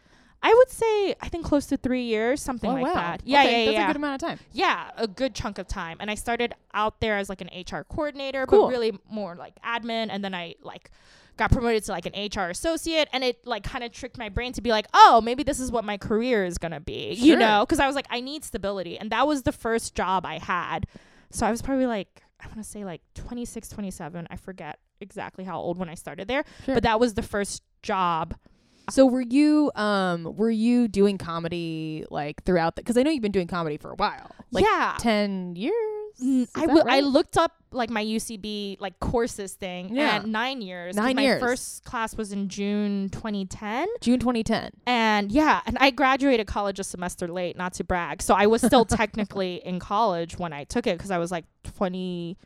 I 0.43 0.55
would 0.55 0.71
say 0.71 1.15
I 1.21 1.29
think 1.29 1.45
close 1.45 1.67
to 1.67 1.77
three 1.77 2.05
years, 2.05 2.41
something 2.41 2.71
Oh, 2.71 2.75
like 2.75 2.85
wow. 2.85 2.95
that. 2.95 3.21
Yeah, 3.25 3.43
Okay, 3.43 3.51
yeah, 3.61 3.65
That's 3.67 3.75
yeah. 3.75 3.85
a 3.85 3.87
good 3.89 3.97
amount 3.97 4.23
of 4.23 4.29
time. 4.29 4.39
Yeah, 4.53 4.91
a 4.97 5.07
good 5.07 5.35
chunk 5.35 5.59
of 5.59 5.67
time. 5.69 5.99
And 6.01 6.11
I 6.11 6.15
started 6.15 6.55
out 6.73 7.01
there 7.01 7.19
as 7.19 7.29
like 7.29 7.41
an 7.43 7.49
HR 7.55 7.85
coordinator, 7.85 8.47
Cool. 8.47 8.63
but 8.67 8.71
really 8.71 8.99
more 9.11 9.35
like 9.37 9.55
admin. 9.63 10.09
And 10.11 10.25
then 10.25 10.35
I 10.35 10.55
like 10.63 10.91
got 11.37 11.51
promoted 11.53 11.85
to 11.85 11.93
like 11.93 12.07
an 12.07 12.13
HR 12.15 12.51
associate, 12.51 13.09
and 13.13 13.23
it 13.25 13.47
like 13.47 13.65
kind 13.65 13.83
of 13.85 13.93
tricked 13.93 14.19
my 14.19 14.29
brain 14.29 14.53
to 14.55 14.61
be 14.61 14.71
like, 14.71 14.87
oh, 14.95 15.21
maybe 15.23 15.43
this 15.43 15.59
is 15.61 15.71
what 15.73 15.85
my 15.85 15.97
career 15.97 16.45
is 16.45 16.59
gonna 16.59 16.81
be, 16.81 17.13
you 17.13 17.37
know? 17.37 17.65
Because 17.67 17.79
I 17.81 17.87
was 17.87 17.95
like, 17.97 18.07
I 18.11 18.21
need 18.21 18.45
stability, 18.45 18.99
and 18.99 19.11
that 19.11 19.27
was 19.27 19.43
the 19.43 19.53
first 19.53 19.95
job 19.95 20.25
I 20.27 20.39
had. 20.39 20.87
So 21.31 21.47
I 21.47 21.51
was 21.51 21.63
probably 21.63 21.87
like, 21.87 22.23
I 22.43 22.47
want 22.47 22.59
to 22.59 22.65
say 22.65 22.85
like 22.85 23.01
26, 23.15 23.69
27. 23.69 24.27
I 24.31 24.37
forget 24.37 24.79
exactly 25.01 25.45
how 25.45 25.59
old 25.61 25.79
when 25.79 25.89
I 25.89 25.95
started 25.95 26.29
there, 26.29 26.45
Sure. 26.65 26.75
but 26.75 26.83
that 26.83 26.99
was 27.01 27.15
the 27.15 27.23
first 27.23 27.63
job. 27.83 28.35
So 28.91 29.07
were 29.07 29.21
you 29.21 29.71
um 29.75 30.25
were 30.37 30.51
you 30.51 30.89
doing 30.89 31.19
comedy 31.19 32.05
like 32.11 32.43
throughout 32.45 32.77
the 32.77 32.83
because 32.83 32.97
I 32.97 33.03
know 33.03 33.11
you've 33.11 33.23
been 33.23 33.33
doing 33.33 33.47
comedy 33.47 33.77
for 33.77 33.91
a 33.91 33.95
while. 33.95 34.31
Like 34.51 34.65
yeah. 34.65 34.97
ten 34.99 35.55
years? 35.57 35.75
Mm, 36.23 36.49
I 36.55 36.67
w- 36.67 36.83
I 36.83 36.85
right? 36.85 37.05
looked 37.05 37.39
up 37.39 37.53
like 37.73 37.89
my 37.89 38.05
UCB 38.05 38.77
like 38.81 38.99
courses 39.01 39.55
thing 39.55 39.95
Yeah. 39.95 40.17
and 40.17 40.33
nine 40.33 40.61
years. 40.61 40.97
Nine 40.97 41.17
my 41.17 41.23
years. 41.23 41.41
first 41.41 41.85
class 41.85 42.17
was 42.17 42.33
in 42.33 42.49
June 42.49 43.09
2010, 43.11 43.87
June 44.01 44.19
twenty 44.19 44.43
ten. 44.43 44.73
and 44.87 45.31
yeah, 45.33 45.61
and 45.67 45.79
I 45.81 45.91
graduated 45.91 46.47
college 46.47 46.79
a 46.81 46.85
semester 46.85 47.29
late. 47.29 47.57
Not 47.57 47.75
to 47.75 47.85
brag, 47.85 48.21
so 48.23 48.35
I 48.35 48.49
was 48.49 48.61
still 48.61 48.85
technically 49.01 49.63
in 49.65 49.79
college 49.79 50.37
when 50.37 50.53
I 50.53 50.65
took 50.65 50.87
it 50.87 50.99
because 50.99 51.11
I 51.13 51.19
was 51.19 51.31
like 51.31 51.45
20. 51.77 52.37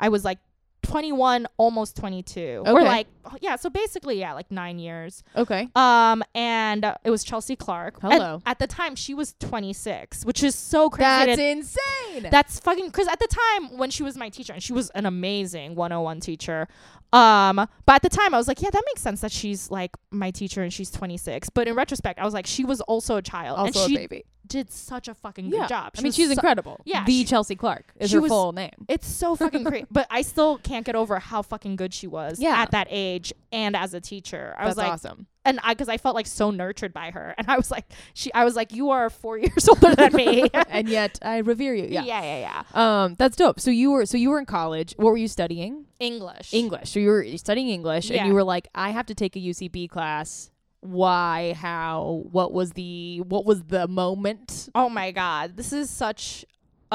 I 0.00 0.08
was 0.08 0.24
like 0.24 0.38
21, 0.84 1.46
almost 1.56 1.96
22, 1.96 2.62
or 2.66 2.72
Okay. 2.80 2.84
like 2.84 3.06
yeah. 3.40 3.56
So 3.56 3.70
basically, 3.70 4.20
yeah, 4.20 4.32
like 4.34 4.50
nine 4.50 4.78
years. 4.78 5.22
Okay. 5.34 5.68
Um, 5.74 6.22
and 6.34 6.84
uh, 6.84 6.94
it 7.04 7.10
was 7.10 7.24
Chelsea 7.24 7.56
Clark. 7.56 8.00
Hello. 8.00 8.42
at 8.46 8.58
the 8.58 8.66
time, 8.66 8.94
she 8.94 9.14
was 9.14 9.34
26, 9.40 10.24
which 10.24 10.42
is 10.42 10.54
so 10.54 10.90
crazy. 10.90 11.04
That's 11.36 11.40
insane. 11.40 12.30
that's 12.30 12.60
fucking 12.60 12.86
because 12.86 13.08
at 13.08 13.18
the 13.18 13.28
time 13.28 13.78
when 13.78 13.90
she 13.90 14.02
was 14.02 14.16
my 14.16 14.28
teacher 14.28 14.52
and 14.52 14.62
she 14.62 14.72
was 14.72 14.90
an 14.90 15.06
amazing 15.06 15.74
101 15.74 16.20
teacher 16.20 16.68
um 17.14 17.56
but 17.86 17.94
at 17.94 18.02
the 18.02 18.08
time 18.08 18.34
i 18.34 18.36
was 18.36 18.48
like 18.48 18.60
yeah 18.60 18.70
that 18.70 18.82
makes 18.86 19.00
sense 19.00 19.20
that 19.20 19.30
she's 19.32 19.70
like 19.70 19.90
my 20.10 20.30
teacher 20.30 20.62
and 20.62 20.72
she's 20.72 20.90
26 20.90 21.48
but 21.50 21.68
in 21.68 21.74
retrospect 21.74 22.18
i 22.18 22.24
was 22.24 22.34
like 22.34 22.46
she 22.46 22.64
was 22.64 22.80
also 22.82 23.16
a 23.16 23.22
child 23.22 23.58
also 23.58 23.80
and 23.84 23.90
she 23.90 23.96
a 23.96 23.98
baby. 24.00 24.24
did 24.46 24.70
such 24.70 25.06
a 25.08 25.14
fucking 25.14 25.46
Yeah. 25.46 25.60
good 25.60 25.68
job 25.68 25.92
I 25.96 26.02
mean, 26.02 26.12
she's 26.12 26.26
so- 26.26 26.32
incredible. 26.32 26.80
yeah, 26.84 27.04
The 27.04 27.12
she- 27.20 27.24
Chelsea 27.24 27.54
Clark 27.56 27.94
is 27.98 28.10
her 28.12 28.20
was- 28.20 28.28
full 28.30 28.52
name. 28.52 28.72
it's 28.88 29.06
so 29.06 29.36
fucking 29.36 29.64
great 29.64 29.86
but 29.92 30.06
i 30.10 30.22
still 30.22 30.58
can't 30.58 30.84
get 30.84 30.96
over 30.96 31.18
how 31.20 31.42
fucking 31.42 31.76
good 31.76 31.94
she 31.94 32.06
was 32.06 32.38
Yeah. 32.40 32.60
at 32.60 32.72
that 32.72 32.88
age 32.90 33.32
and 33.52 33.76
as 33.76 33.94
a 33.94 34.00
teacher 34.00 34.54
i 34.58 34.66
was 34.66 34.74
That's 34.76 34.84
like 34.84 34.92
awesome. 34.94 35.26
And 35.44 35.60
i 35.62 35.74
because 35.74 35.88
i 35.88 35.96
felt 35.98 36.14
like 36.14 36.26
so 36.26 36.50
nurtured 36.50 36.92
by 36.92 37.10
her 37.10 37.34
and 37.38 37.50
i 37.50 37.56
was 37.56 37.70
like 37.70 37.84
she 38.14 38.32
i 38.34 38.44
was 38.44 38.56
like 38.56 38.72
you 38.72 38.90
are 38.90 39.10
four 39.10 39.38
years 39.46 39.68
older 39.68 39.94
than 39.94 40.12
me 40.14 40.48
and 40.68 40.88
yet 40.88 41.18
I 41.22 41.38
revere 41.38 41.74
you. 41.74 41.86
Yeah. 41.88 42.02
yeah 42.04 42.22
yeah 42.22 42.38
yeah 42.74 43.04
Um, 43.04 43.14
that's 43.18 43.36
dope. 43.36 43.60
So 43.60 43.70
you 43.70 43.90
were 43.92 44.06
so 44.06 44.16
you 44.16 44.30
were 44.30 44.38
in 44.38 44.46
college. 44.46 44.94
What 44.96 45.10
were 45.10 45.16
you 45.16 45.28
studying? 45.28 45.86
english 46.00 46.52
English. 46.52 46.90
So 46.90 46.98
you 47.00 47.08
were 47.10 47.24
studying 47.38 47.68
English, 47.68 48.10
and 48.10 48.26
you 48.28 48.34
were 48.34 48.44
like, 48.44 48.68
I 48.74 48.90
have 48.90 49.06
to 49.06 49.14
take 49.14 49.36
a 49.36 49.38
UCB 49.38 49.88
class. 49.88 50.50
Why? 50.80 51.54
How? 51.56 52.24
What 52.30 52.52
was 52.52 52.72
the 52.72 53.20
What 53.22 53.44
was 53.46 53.62
the 53.64 53.88
moment? 53.88 54.68
Oh 54.74 54.88
my 54.88 55.10
god, 55.12 55.56
this 55.56 55.72
is 55.72 55.88
such 55.88 56.44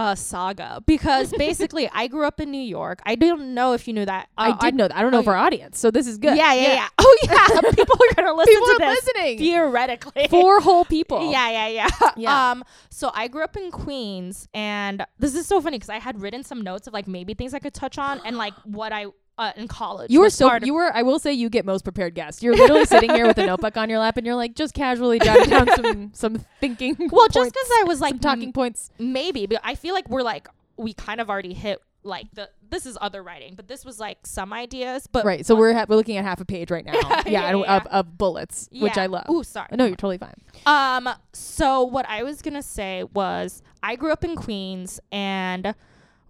a 0.02 0.16
saga 0.16 0.82
because 0.86 1.34
basically 1.38 1.90
I 1.92 2.08
grew 2.08 2.26
up 2.26 2.40
in 2.40 2.50
New 2.52 2.62
York. 2.62 3.02
I 3.06 3.16
don't 3.16 3.54
know 3.54 3.74
if 3.74 3.86
you 3.86 3.94
knew 3.94 4.06
that. 4.06 4.30
I 4.38 4.52
Uh, 4.52 4.58
did 4.58 4.76
know 4.76 4.88
that. 4.88 4.96
I 4.96 5.02
don't 5.02 5.12
know 5.12 5.18
oh, 5.18 5.22
if 5.22 5.28
our 5.28 5.36
audience. 5.36 5.78
So 5.78 5.92
this 5.92 6.08
is 6.08 6.18
good. 6.18 6.38
Yeah, 6.38 6.54
yeah, 6.54 6.74
yeah, 6.74 6.88
Oh 6.98 7.18
yeah, 7.24 7.62
people 7.76 7.98
are 8.02 8.14
gonna 8.16 8.34
listen 8.34 8.54
People 8.54 8.68
to 8.68 8.74
are 8.76 8.80
this 8.96 9.06
listening. 9.06 9.38
theoretically. 9.40 10.28
Four 10.30 10.62
whole 10.62 10.86
people. 10.86 11.30
Yeah, 11.32 11.50
yeah, 11.50 11.68
yeah. 11.68 12.12
Yeah. 12.16 12.52
Um, 12.52 12.64
so 12.90 13.12
I 13.14 13.28
grew 13.28 13.44
up 13.44 13.58
in 13.58 13.72
Queens, 13.72 14.48
and 14.54 15.06
this 15.20 15.36
is 15.36 15.46
so 15.46 15.60
funny 15.60 15.78
because 15.78 15.90
I 15.90 16.00
had 16.00 16.22
written 16.22 16.44
some 16.44 16.62
notes 16.62 16.88
of 16.88 16.94
like 16.94 17.08
maybe 17.08 17.34
things 17.34 17.54
I 17.54 17.60
could 17.60 17.74
touch 17.74 17.98
on 17.98 18.22
and 18.24 18.38
like 18.38 18.54
what 18.64 18.94
I 18.94 19.08
uh, 19.40 19.52
in 19.56 19.68
college. 19.68 20.12
You 20.12 20.20
were 20.20 20.30
so 20.30 20.54
you 20.62 20.74
were. 20.76 20.92
I 20.94 21.02
will 21.02 21.18
say 21.18 21.34
you 21.34 21.50
get 21.50 21.66
most 21.66 21.84
prepared 21.84 22.14
guests. 22.14 22.44
You're 22.44 22.56
literally 22.56 22.86
sitting 22.86 23.10
here 23.10 23.26
with 23.26 23.38
a 23.40 23.46
notebook 23.46 23.78
on 23.78 23.90
your 23.90 24.00
lap, 24.00 24.18
and 24.18 24.26
you're 24.26 24.36
like 24.36 24.54
just 24.56 24.74
casually 24.76 25.18
jotting 25.18 25.50
down 25.50 25.68
some 25.76 26.12
some 26.14 26.46
thinking. 26.60 26.96
well, 27.12 27.28
just 27.30 27.52
because 27.54 27.70
I 27.80 27.84
was 27.86 28.02
like 28.02 28.20
talking 28.22 28.54
points. 28.54 28.92
maybe, 29.00 29.46
but 29.48 29.62
I 29.64 29.74
feel 29.76 29.94
like 29.96 30.08
we're 30.10 30.22
like 30.22 30.48
we 30.78 30.94
kind 30.94 31.20
of 31.22 31.30
already 31.30 31.54
hit 31.54 31.82
like 32.04 32.28
the 32.34 32.50
this 32.70 32.86
is 32.86 32.98
other 33.02 33.24
writing, 33.24 33.56
but 33.56 33.68
this 33.68 33.84
was 33.84 34.00
like 34.00 34.20
some 34.26 34.54
ideas. 34.54 35.08
But 35.12 35.26
right. 35.26 35.46
So 35.46 35.56
one- 35.56 35.62
we're 35.62 35.74
ha- 35.74 35.86
we're 35.90 35.96
looking 35.96 36.18
at 36.18 36.26
half 36.26 36.40
a 36.42 36.46
page 36.46 36.70
right 36.70 36.86
now. 36.86 36.94
yeah, 36.94 37.24
Yeah, 37.26 37.56
yeah. 37.56 37.78
Of, 37.78 37.88
of 37.88 38.18
bullets, 38.18 38.70
which 38.72 38.98
I 38.98 39.08
love. 39.08 39.26
Ooh, 39.30 39.44
sorry. 39.44 39.68
No, 39.74 39.86
you're 39.86 39.96
totally 39.96 40.18
fine. 40.18 40.36
Um, 40.66 41.10
so 41.34 41.84
what 41.84 42.06
I 42.08 42.24
was 42.24 42.42
gonna 42.42 42.62
say 42.64 43.04
was 43.14 43.62
I 43.82 43.96
grew 43.96 44.12
up 44.12 44.24
in 44.24 44.36
Queens 44.36 45.00
and 45.12 45.74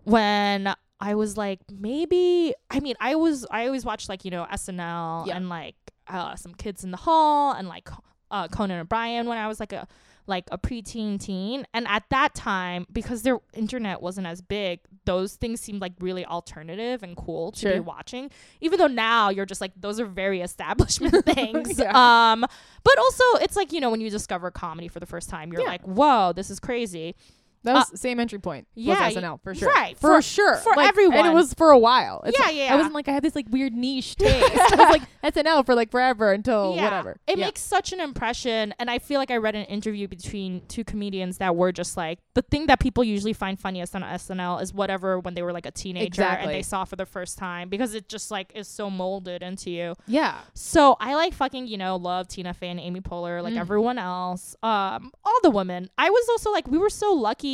when 0.03 0.73
I 0.99 1.15
was 1.15 1.37
like 1.37 1.59
maybe 1.71 2.53
I 2.69 2.79
mean 2.79 2.95
I 2.99 3.15
was 3.15 3.45
I 3.49 3.65
always 3.65 3.85
watched 3.85 4.09
like, 4.09 4.25
you 4.25 4.31
know, 4.31 4.45
SNL 4.51 5.27
Yeah. 5.27 5.35
and 5.37 5.49
like 5.49 5.75
uh 6.07 6.35
some 6.35 6.53
kids 6.55 6.83
in 6.83 6.91
the 6.91 6.97
hall 6.97 7.53
and 7.53 7.67
like 7.67 7.89
uh 8.31 8.47
Conan 8.47 8.79
O'Brien 8.79 9.27
when 9.27 9.37
I 9.37 9.47
was 9.47 9.59
like 9.59 9.73
a 9.73 9.87
like 10.27 10.47
a 10.51 10.59
preteen 10.59 11.19
teen 11.19 11.65
and 11.73 11.87
at 11.87 12.03
that 12.11 12.35
time 12.35 12.85
because 12.93 13.23
their 13.23 13.39
internet 13.55 13.99
wasn't 13.99 14.27
as 14.27 14.41
big 14.41 14.79
those 15.05 15.33
things 15.35 15.59
seemed 15.59 15.81
like 15.81 15.93
really 15.99 16.23
alternative 16.23 17.01
and 17.01 17.17
cool 17.17 17.51
to 17.51 17.73
be 17.73 17.79
watching 17.79 18.29
even 18.61 18.77
though 18.77 18.85
now 18.85 19.29
you're 19.29 19.47
just 19.47 19.59
like 19.59 19.71
those 19.75 19.99
are 19.99 20.05
very 20.05 20.41
establishment 20.41 21.25
things 21.33 21.79
Yeah. 21.79 22.31
um 22.33 22.45
but 22.83 22.97
also 22.99 23.23
it's 23.41 23.55
like 23.55 23.71
you 23.71 23.79
know 23.79 23.89
when 23.89 24.01
you 24.01 24.11
discover 24.11 24.51
comedy 24.51 24.87
for 24.87 24.99
the 24.99 25.07
first 25.07 25.31
time 25.31 25.51
you're 25.51 25.63
Yeah. 25.63 25.67
like 25.67 25.81
whoa 25.81 26.31
this 26.35 26.51
is 26.51 26.59
crazy 26.59 27.15
That 27.63 27.73
was 27.73 27.89
the 27.89 27.97
same 27.97 28.19
entry 28.19 28.39
point. 28.39 28.67
Uh, 28.69 28.71
yeah, 28.75 29.09
SNL 29.11 29.41
for 29.43 29.53
sure. 29.53 29.69
right, 29.69 29.97
for, 29.97 30.15
for- 30.15 30.21
sure 30.21 30.55
for 30.57 30.73
Like, 30.75 30.95
and 30.97 31.27
it 31.27 31.33
was 31.33 31.53
for 31.53 31.71
a 31.71 31.77
while. 31.77 32.21
It's 32.25 32.37
Yeah, 32.39 32.45
not- 32.45 32.55
yeah, 32.55 32.73
I 32.73 32.75
wasn't 32.77 32.93
like 32.95 33.07
I 33.07 33.11
had 33.11 33.23
this 33.23 33.35
like 33.35 33.47
weird 33.49 33.73
niche 33.73 34.15
taste. 34.15 34.45
I 34.55 34.75
was 34.75 34.99
like 34.99 35.01
SNL 35.35 35.65
for 35.65 35.75
like 35.75 35.91
forever 35.91 36.31
until 36.31 36.73
yeah, 36.75 36.85
whatever. 36.85 37.17
It 37.27 37.37
yeah. 37.37 37.45
makes 37.45 37.59
such 37.61 37.91
an 37.91 37.99
impression. 37.99 38.73
And 38.79 38.89
I 38.89 38.99
feel 38.99 39.19
like 39.19 39.29
I 39.31 39.37
read 39.37 39.55
an 39.55 39.65
interview 39.65 40.07
between 40.07 40.61
two 40.67 40.83
comedians 40.85 41.37
that 41.39 41.55
were 41.55 41.71
just 41.73 41.97
like, 41.97 42.19
the 42.33 42.41
thing 42.43 42.67
that 42.67 42.79
people 42.79 43.03
usually 43.03 43.33
find 43.33 43.59
funniest 43.59 43.93
on 43.95 44.03
SNL 44.03 44.61
is 44.61 44.73
whatever 44.73 45.19
when 45.19 45.33
they 45.33 45.41
were 45.41 45.51
like 45.51 45.65
a 45.65 45.71
teenager 45.71 46.21
and 46.23 46.49
they 46.49 46.61
saw 46.61 46.85
for 46.85 46.95
the 46.95 47.05
first 47.05 47.37
time 47.37 47.67
because 47.67 47.93
it 47.93 48.07
just 48.07 48.31
like 48.31 48.51
is 48.55 48.67
so 48.69 48.89
molded 48.89 49.41
into 49.43 49.69
you. 49.69 49.95
yeah. 50.07 50.35
So 50.53 50.95
I 50.99 51.15
like 51.15 51.33
fucking, 51.33 51.67
you 51.67 51.77
know, 51.77 51.97
love 51.97 52.27
Tina 52.29 52.53
Fey 52.53 52.69
and 52.69 52.79
Amy 52.79 53.01
Poehler, 53.01 53.41
like 53.43 53.53
Mm. 53.55 53.59
everyone 53.59 53.97
else. 53.97 54.55
Um, 54.63 55.11
all 55.25 55.39
the 55.43 55.49
women. 55.49 55.89
I 55.97 56.09
was 56.09 56.29
also 56.29 56.51
like, 56.51 56.67
we 56.67 56.77
were 56.77 56.89
so 56.89 57.11
lucky 57.13 57.48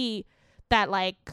that 0.70 0.90
like 0.90 1.32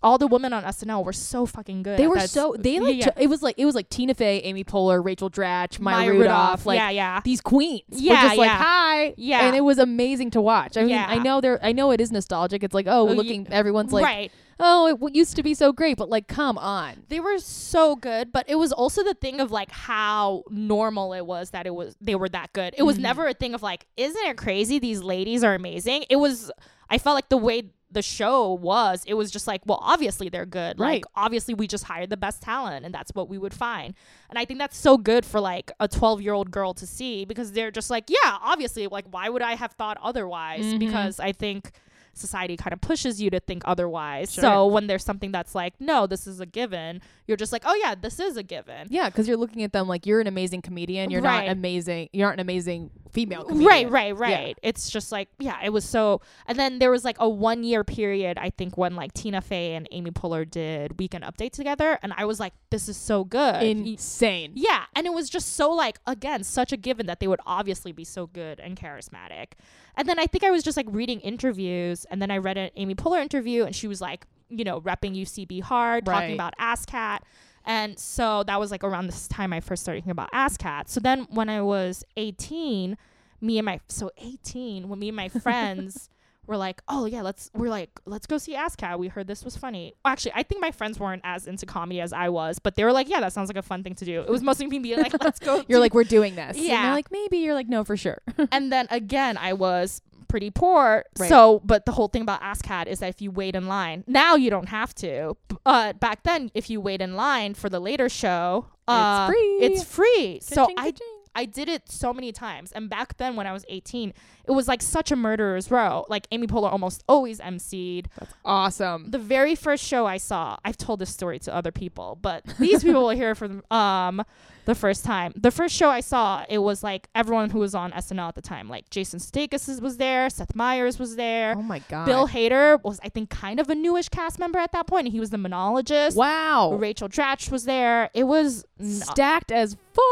all 0.00 0.16
the 0.16 0.28
women 0.28 0.52
on 0.52 0.62
SNL 0.62 1.04
were 1.04 1.12
so 1.12 1.44
fucking 1.44 1.82
good. 1.82 1.98
They 1.98 2.06
were 2.06 2.20
so 2.20 2.54
they 2.56 2.78
like 2.78 2.96
yeah, 2.98 3.06
t- 3.10 3.24
it 3.24 3.26
was 3.26 3.42
like 3.42 3.56
it 3.58 3.66
was 3.66 3.74
like 3.74 3.88
Tina 3.88 4.14
Fey, 4.14 4.38
Amy 4.40 4.62
Poehler, 4.62 5.04
Rachel 5.04 5.28
Dratch, 5.28 5.80
Maya, 5.80 6.06
Maya 6.06 6.12
Rudolph, 6.12 6.66
like 6.66 6.78
yeah, 6.78 6.90
yeah. 6.90 7.20
these 7.24 7.40
queens 7.40 7.82
were 7.90 7.98
Yeah, 7.98 8.22
just 8.22 8.36
like 8.36 8.46
yeah. 8.48 8.62
hi, 8.62 9.14
Yeah. 9.16 9.40
and 9.46 9.56
it 9.56 9.62
was 9.62 9.78
amazing 9.78 10.30
to 10.32 10.40
watch. 10.40 10.76
I 10.76 10.82
mean, 10.82 10.90
Yeah. 10.90 11.06
I 11.08 11.18
know 11.18 11.40
there, 11.40 11.58
I 11.64 11.72
know 11.72 11.90
it 11.90 12.00
is 12.00 12.12
nostalgic. 12.12 12.62
It's 12.62 12.74
like 12.74 12.86
oh, 12.86 13.08
Oh, 13.08 13.12
looking, 13.12 13.48
everyone's 13.50 13.92
like 13.92 14.04
right. 14.04 14.30
oh, 14.60 14.86
it 14.86 14.92
w- 15.00 15.18
used 15.18 15.34
to 15.34 15.42
be 15.42 15.52
so 15.52 15.72
great, 15.72 15.96
but 15.96 16.08
like 16.08 16.28
come 16.28 16.58
on, 16.58 17.02
They 17.08 17.18
were 17.18 17.38
so 17.38 17.96
good, 17.96 18.30
but 18.30 18.44
it 18.48 18.54
was 18.54 18.72
also 18.72 19.02
the 19.02 19.14
thing 19.14 19.40
of 19.40 19.50
like 19.50 19.72
how 19.72 20.44
normal 20.48 21.12
it 21.12 21.26
was 21.26 21.50
that 21.50 21.66
it 21.66 21.74
was 21.74 21.96
they 22.00 22.14
were 22.14 22.28
that 22.28 22.52
good. 22.52 22.72
It 22.78 22.84
was 22.84 22.98
Mhm. 22.98 23.02
never 23.02 23.26
a 23.26 23.34
thing 23.34 23.52
of 23.52 23.64
like, 23.64 23.84
isn't 23.96 24.26
it 24.26 24.36
crazy? 24.36 24.78
These 24.78 25.02
ladies 25.02 25.42
are 25.42 25.56
amazing. 25.56 26.04
It 26.08 26.16
was 26.16 26.52
I 26.88 26.98
felt 26.98 27.16
like 27.16 27.28
the 27.30 27.36
way 27.36 27.64
the 27.90 28.02
show 28.02 28.52
was, 28.52 29.02
it 29.06 29.14
was 29.14 29.30
just 29.30 29.46
like, 29.46 29.62
well, 29.64 29.78
obviously 29.82 30.28
they're 30.28 30.44
good. 30.46 30.78
Right. 30.78 30.96
Like 30.96 31.04
obviously 31.14 31.54
we 31.54 31.66
just 31.66 31.84
hired 31.84 32.10
the 32.10 32.16
best 32.16 32.42
talent 32.42 32.84
and 32.84 32.94
that's 32.94 33.12
what 33.14 33.28
we 33.28 33.38
would 33.38 33.54
find. 33.54 33.94
And 34.28 34.38
I 34.38 34.44
think 34.44 34.58
that's 34.58 34.76
so 34.76 34.98
good 34.98 35.24
for 35.24 35.40
like 35.40 35.72
a 35.80 35.88
12-year-old 35.88 36.50
girl 36.50 36.74
to 36.74 36.86
see 36.86 37.24
because 37.24 37.52
they're 37.52 37.70
just 37.70 37.88
like, 37.88 38.04
yeah, 38.08 38.36
obviously 38.42 38.86
like 38.88 39.06
why 39.10 39.28
would 39.28 39.42
I 39.42 39.54
have 39.54 39.72
thought 39.72 39.96
otherwise? 40.02 40.64
Mhm. 40.66 40.78
Because 40.78 41.18
I 41.18 41.32
think 41.32 41.70
society 42.18 42.56
kind 42.56 42.72
of 42.72 42.80
pushes 42.80 43.20
you 43.22 43.30
to 43.30 43.40
think 43.40 43.62
otherwise. 43.64 44.32
Sure. 44.32 44.42
So 44.42 44.66
when 44.66 44.86
there's 44.86 45.04
something 45.04 45.32
that's 45.32 45.54
like, 45.54 45.74
no, 45.80 46.06
this 46.06 46.26
is 46.26 46.40
a 46.40 46.46
given, 46.46 47.00
you're 47.26 47.36
just 47.36 47.52
like, 47.52 47.62
oh 47.64 47.74
yeah, 47.82 47.94
this 47.94 48.18
is 48.20 48.36
a 48.36 48.42
given. 48.42 48.88
yeah, 48.90 49.08
because 49.08 49.28
you're 49.28 49.36
looking 49.36 49.62
at 49.62 49.72
them 49.72 49.88
like 49.88 50.06
you're 50.06 50.20
an 50.20 50.26
amazing 50.26 50.62
comedian. 50.62 51.10
You're 51.10 51.22
Right. 51.22 51.46
not 51.46 51.52
amazing. 51.52 52.08
You 52.12 52.24
aren't 52.24 52.36
an 52.40 52.40
amazing 52.40 52.90
female. 53.12 53.44
Comedian. 53.44 53.68
Right, 53.68 53.90
right, 53.90 54.16
right. 54.16 54.58
It's 54.62 54.90
just 54.90 55.12
like, 55.12 55.28
yeah, 55.38 55.58
it 55.64 55.70
was 55.70 55.84
so. 55.84 56.20
And 56.46 56.58
then 56.58 56.78
there 56.78 56.90
was 56.90 57.04
like 57.04 57.16
a 57.20 57.28
one 57.28 57.64
year 57.64 57.84
period, 57.84 58.38
I 58.38 58.50
think, 58.50 58.76
when 58.76 58.96
like 58.96 59.14
Tina 59.14 59.40
Fey 59.40 59.74
and 59.74 59.86
Amy 59.90 60.10
Poehler 60.10 60.48
did 60.48 60.98
Weekend 60.98 61.24
Update 61.24 61.52
together. 61.52 61.98
And 62.02 62.12
I 62.16 62.24
was 62.24 62.38
like, 62.40 62.52
this 62.70 62.88
is 62.88 62.96
so 62.96 63.24
good. 63.24 63.62
Insane. 63.62 64.52
yeah. 64.54 64.84
And 64.94 65.06
it 65.06 65.12
was 65.12 65.28
just 65.30 65.54
so 65.54 65.70
like, 65.70 65.98
again, 66.06 66.44
such 66.44 66.72
a 66.72 66.76
given 66.76 67.06
that 67.06 67.20
they 67.20 67.26
would 67.28 67.40
obviously 67.46 67.92
be 67.92 68.04
so 68.04 68.26
good 68.26 68.60
and 68.60 68.76
charismatic. 68.76 69.52
And 69.96 70.08
then 70.08 70.18
I 70.18 70.26
think 70.26 70.44
I 70.44 70.50
was 70.50 70.62
just 70.62 70.76
like 70.76 70.86
reading 70.88 71.20
interviews. 71.20 72.06
And 72.10 72.20
then 72.22 72.30
I 72.30 72.38
read 72.38 72.56
an 72.58 72.70
Amy 72.76 72.94
Poehler 72.94 73.20
interview 73.20 73.64
and 73.64 73.74
she 73.74 73.86
was 73.88 74.00
like, 74.00 74.26
you 74.48 74.64
know, 74.64 74.80
repping 74.80 75.14
UCB 75.16 75.62
hard, 75.62 76.06
Right. 76.08 76.14
talking 76.14 76.34
about 76.34 76.54
ASCAT. 76.58 77.20
And 77.64 77.98
so 77.98 78.44
that 78.44 78.58
was 78.58 78.70
like 78.70 78.82
around 78.82 79.08
this 79.08 79.28
time 79.28 79.52
I 79.52 79.60
first 79.60 79.82
started 79.82 79.98
thinking 79.98 80.12
about 80.12 80.32
ASCAT. 80.32 80.88
So 80.88 81.00
then 81.00 81.26
when 81.30 81.48
I 81.50 81.60
was 81.60 82.02
18, 82.16 82.96
me 83.42 83.58
and 83.58 83.66
my 83.66 83.80
so 83.88 84.10
18, 84.16 84.88
when 84.88 84.98
me 84.98 85.08
and 85.08 85.16
my 85.16 85.28
friends 85.44 86.08
were 86.46 86.56
like, 86.56 86.80
"Oh 86.88 87.04
yeah, 87.04 87.20
let's 87.20 87.50
we're 87.52 87.68
like, 87.68 87.90
let's 88.06 88.26
go 88.26 88.38
see 88.38 88.54
ASCAT. 88.54 88.98
We 88.98 89.08
heard 89.08 89.26
this 89.26 89.44
was 89.44 89.54
funny." 89.54 89.92
Actually, 90.06 90.32
I 90.34 90.44
think 90.44 90.62
my 90.62 90.70
friends 90.70 90.98
weren't 90.98 91.20
as 91.24 91.46
into 91.46 91.66
comedy 91.66 92.00
as 92.00 92.14
I 92.14 92.30
was, 92.30 92.58
but 92.58 92.74
they 92.74 92.84
were 92.84 92.92
like, 92.92 93.10
"Yeah, 93.10 93.20
that 93.20 93.34
sounds 93.34 93.50
like 93.50 93.58
a 93.58 93.62
fun 93.62 93.82
thing 93.84 93.94
to 93.96 94.04
do." 94.06 94.22
It 94.22 94.30
was 94.30 94.42
mostly 94.42 94.66
me 94.66 94.78
being 94.78 94.98
like, 94.98 95.12
"Let's 95.22 95.38
go." 95.40 95.56
You're 95.68 95.76
do 95.76 95.80
like 95.80 95.92
we're 95.92 96.04
doing 96.04 96.36
this. 96.36 96.56
And 96.56 96.64
Yeah. 96.66 96.84
they're 96.84 96.92
like 96.94 97.10
maybe. 97.12 97.36
You're 97.38 97.52
like 97.54 97.68
no 97.68 97.84
for 97.84 97.98
sure. 97.98 98.22
and 98.50 98.72
then 98.72 98.86
again, 98.90 99.36
I 99.36 99.52
was 99.52 100.00
pretty 100.28 100.50
poor. 100.50 101.04
Right. 101.18 101.28
So, 101.28 101.60
but 101.64 101.86
the 101.86 101.92
whole 101.92 102.08
thing 102.08 102.22
about 102.22 102.40
ASCAT 102.42 102.86
is 102.86 103.00
that 103.00 103.08
if 103.08 103.20
you 103.20 103.30
wait 103.30 103.54
in 103.54 103.66
line, 103.66 104.04
now 104.06 104.36
you 104.36 104.50
don't 104.50 104.68
have 104.68 104.94
to. 104.96 105.36
But 105.64 106.00
back 106.00 106.22
then, 106.22 106.50
if 106.54 106.70
you 106.70 106.80
wait 106.80 107.00
in 107.00 107.16
line 107.16 107.54
for 107.54 107.68
the 107.68 107.80
later 107.80 108.08
show, 108.08 108.66
uh, 108.86 109.26
free. 109.26 109.58
It's 109.60 109.82
free. 109.82 110.40
so 110.42 110.62
Ka-ching, 110.66 110.78
I 110.78 110.90
ka-ching. 110.90 111.17
I 111.34 111.44
did 111.44 111.68
it 111.68 111.90
so 111.90 112.12
many 112.12 112.32
times. 112.32 112.72
And 112.72 112.88
back 112.88 113.16
then, 113.16 113.36
when 113.36 113.46
I 113.46 113.52
was 113.52 113.64
18, 113.68 114.12
it 114.46 114.52
was 114.52 114.68
like 114.68 114.82
such 114.82 115.10
a 115.12 115.16
murderer's 115.16 115.70
row. 115.70 116.04
Like 116.08 116.26
Amy 116.30 116.46
Poehler 116.46 116.70
almost 116.72 117.04
always 117.08 117.40
emceed. 117.40 118.06
awesome. 118.44 119.10
The 119.10 119.18
very 119.18 119.54
first 119.54 119.84
show 119.84 120.06
I 120.06 120.16
saw, 120.16 120.56
I've 120.64 120.76
told 120.76 120.98
this 121.00 121.10
story 121.10 121.38
to 121.40 121.54
other 121.54 121.72
people, 121.72 122.18
but 122.20 122.44
these 122.58 122.82
people 122.82 123.02
will 123.02 123.10
hear 123.10 123.30
it 123.32 123.36
for 123.36 123.62
um 123.74 124.22
the 124.64 124.74
first 124.74 125.02
time. 125.02 125.32
The 125.34 125.50
first 125.50 125.74
show 125.74 125.88
I 125.88 126.00
saw, 126.00 126.44
it 126.46 126.58
was 126.58 126.82
like 126.82 127.08
everyone 127.14 127.48
who 127.48 127.58
was 127.58 127.74
on 127.74 127.90
SNL 127.92 128.28
at 128.28 128.34
the 128.34 128.42
time. 128.42 128.68
Like 128.68 128.90
Jason 128.90 129.18
Sudeikis 129.18 129.80
was 129.80 129.96
there, 129.96 130.28
Seth 130.28 130.54
Meyers 130.54 130.98
was 130.98 131.16
there. 131.16 131.54
Oh 131.56 131.62
my 131.62 131.78
god. 131.88 132.04
Bill 132.04 132.28
Hader 132.28 132.82
was, 132.84 133.00
I 133.02 133.08
think, 133.08 133.30
kind 133.30 133.60
of 133.60 133.70
a 133.70 133.74
newish 133.74 134.10
cast 134.10 134.38
member 134.38 134.58
at 134.58 134.72
that 134.72 134.86
point. 134.86 135.06
and 135.06 135.12
He 135.12 135.20
was 135.20 135.30
the 135.30 135.38
monologist. 135.38 136.18
Wow. 136.18 136.74
Rachel 136.74 137.08
Dratch 137.08 137.50
was 137.50 137.64
there. 137.64 138.10
It 138.12 138.24
was 138.24 138.66
Stacked 138.80 139.50
as 139.50 139.74
fuck. 139.94 140.04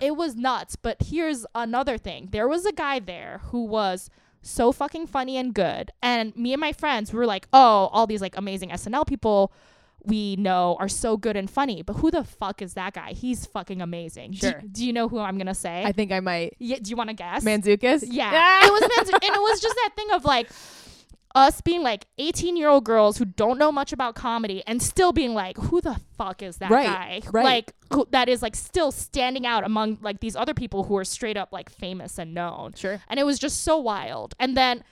It 0.00 0.16
was 0.16 0.34
nuts. 0.36 0.76
But 0.76 0.96
here's 1.04 1.46
another 1.54 1.98
thing: 1.98 2.28
there 2.32 2.48
was 2.48 2.64
a 2.66 2.72
guy 2.72 2.98
there 2.98 3.40
who 3.50 3.64
was 3.64 4.10
so 4.42 4.72
fucking 4.72 5.06
funny 5.08 5.36
and 5.36 5.52
good, 5.54 5.90
and 6.02 6.34
me 6.36 6.52
and 6.52 6.60
my 6.60 6.72
friends 6.72 7.12
were 7.12 7.26
like, 7.26 7.48
"Oh, 7.52 7.88
all 7.92 8.06
these 8.06 8.20
like 8.20 8.36
amazing 8.36 8.70
SNL 8.70 9.06
people." 9.06 9.52
We 10.04 10.36
know 10.36 10.76
are 10.78 10.88
so 10.88 11.16
good 11.16 11.36
and 11.36 11.50
funny, 11.50 11.82
but 11.82 11.94
who 11.94 12.10
the 12.12 12.22
fuck 12.22 12.62
is 12.62 12.74
that 12.74 12.94
guy? 12.94 13.12
He's 13.12 13.44
fucking 13.46 13.82
amazing. 13.82 14.30
Do- 14.30 14.36
Sure. 14.38 14.62
Do, 14.70 14.86
you 14.86 14.92
know 14.92 15.08
who 15.08 15.18
I'm 15.18 15.36
gonna 15.36 15.56
say? 15.56 15.82
I 15.84 15.90
think 15.92 16.12
I 16.12 16.20
might. 16.20 16.54
yeah, 16.60 16.78
do 16.80 16.88
you 16.88 16.96
want 16.96 17.10
to 17.10 17.14
guess? 17.14 17.44
Mantzoukas. 17.44 18.04
Yeah. 18.06 18.60
it 18.64 18.70
was 18.72 18.82
and 19.10 19.22
it 19.22 19.42
was 19.42 19.60
just 19.60 19.74
that 19.74 19.90
thing 19.96 20.10
of 20.12 20.24
like 20.24 20.48
us 21.34 21.60
being 21.60 21.82
like 21.82 22.06
18 22.18 22.56
year 22.56 22.68
old 22.68 22.84
girls 22.84 23.18
who 23.18 23.24
don't 23.24 23.58
know 23.58 23.70
much 23.70 23.92
about 23.92 24.14
comedy 24.14 24.62
and 24.66 24.82
still 24.82 25.12
being 25.12 25.34
like, 25.34 25.56
who 25.56 25.80
the 25.80 26.00
fuck 26.16 26.42
is 26.42 26.56
that 26.58 26.70
Right, 26.70 26.86
guy? 26.86 27.20
right. 27.30 27.44
Like 27.44 27.74
who, 27.92 28.06
that 28.10 28.28
is 28.28 28.42
like 28.42 28.56
still 28.56 28.90
standing 28.90 29.46
out 29.46 29.64
among 29.64 29.98
like 30.00 30.20
these 30.20 30.34
other 30.36 30.54
people 30.54 30.84
who 30.84 30.96
are 30.96 31.04
straight 31.04 31.36
up 31.36 31.50
like 31.52 31.70
famous 31.70 32.18
and 32.18 32.34
known. 32.34 32.72
Sure. 32.74 33.00
And 33.08 33.20
it 33.20 33.24
was 33.24 33.38
just 33.38 33.62
so 33.62 33.76
wild. 33.78 34.34
And 34.40 34.56
then 34.56 34.82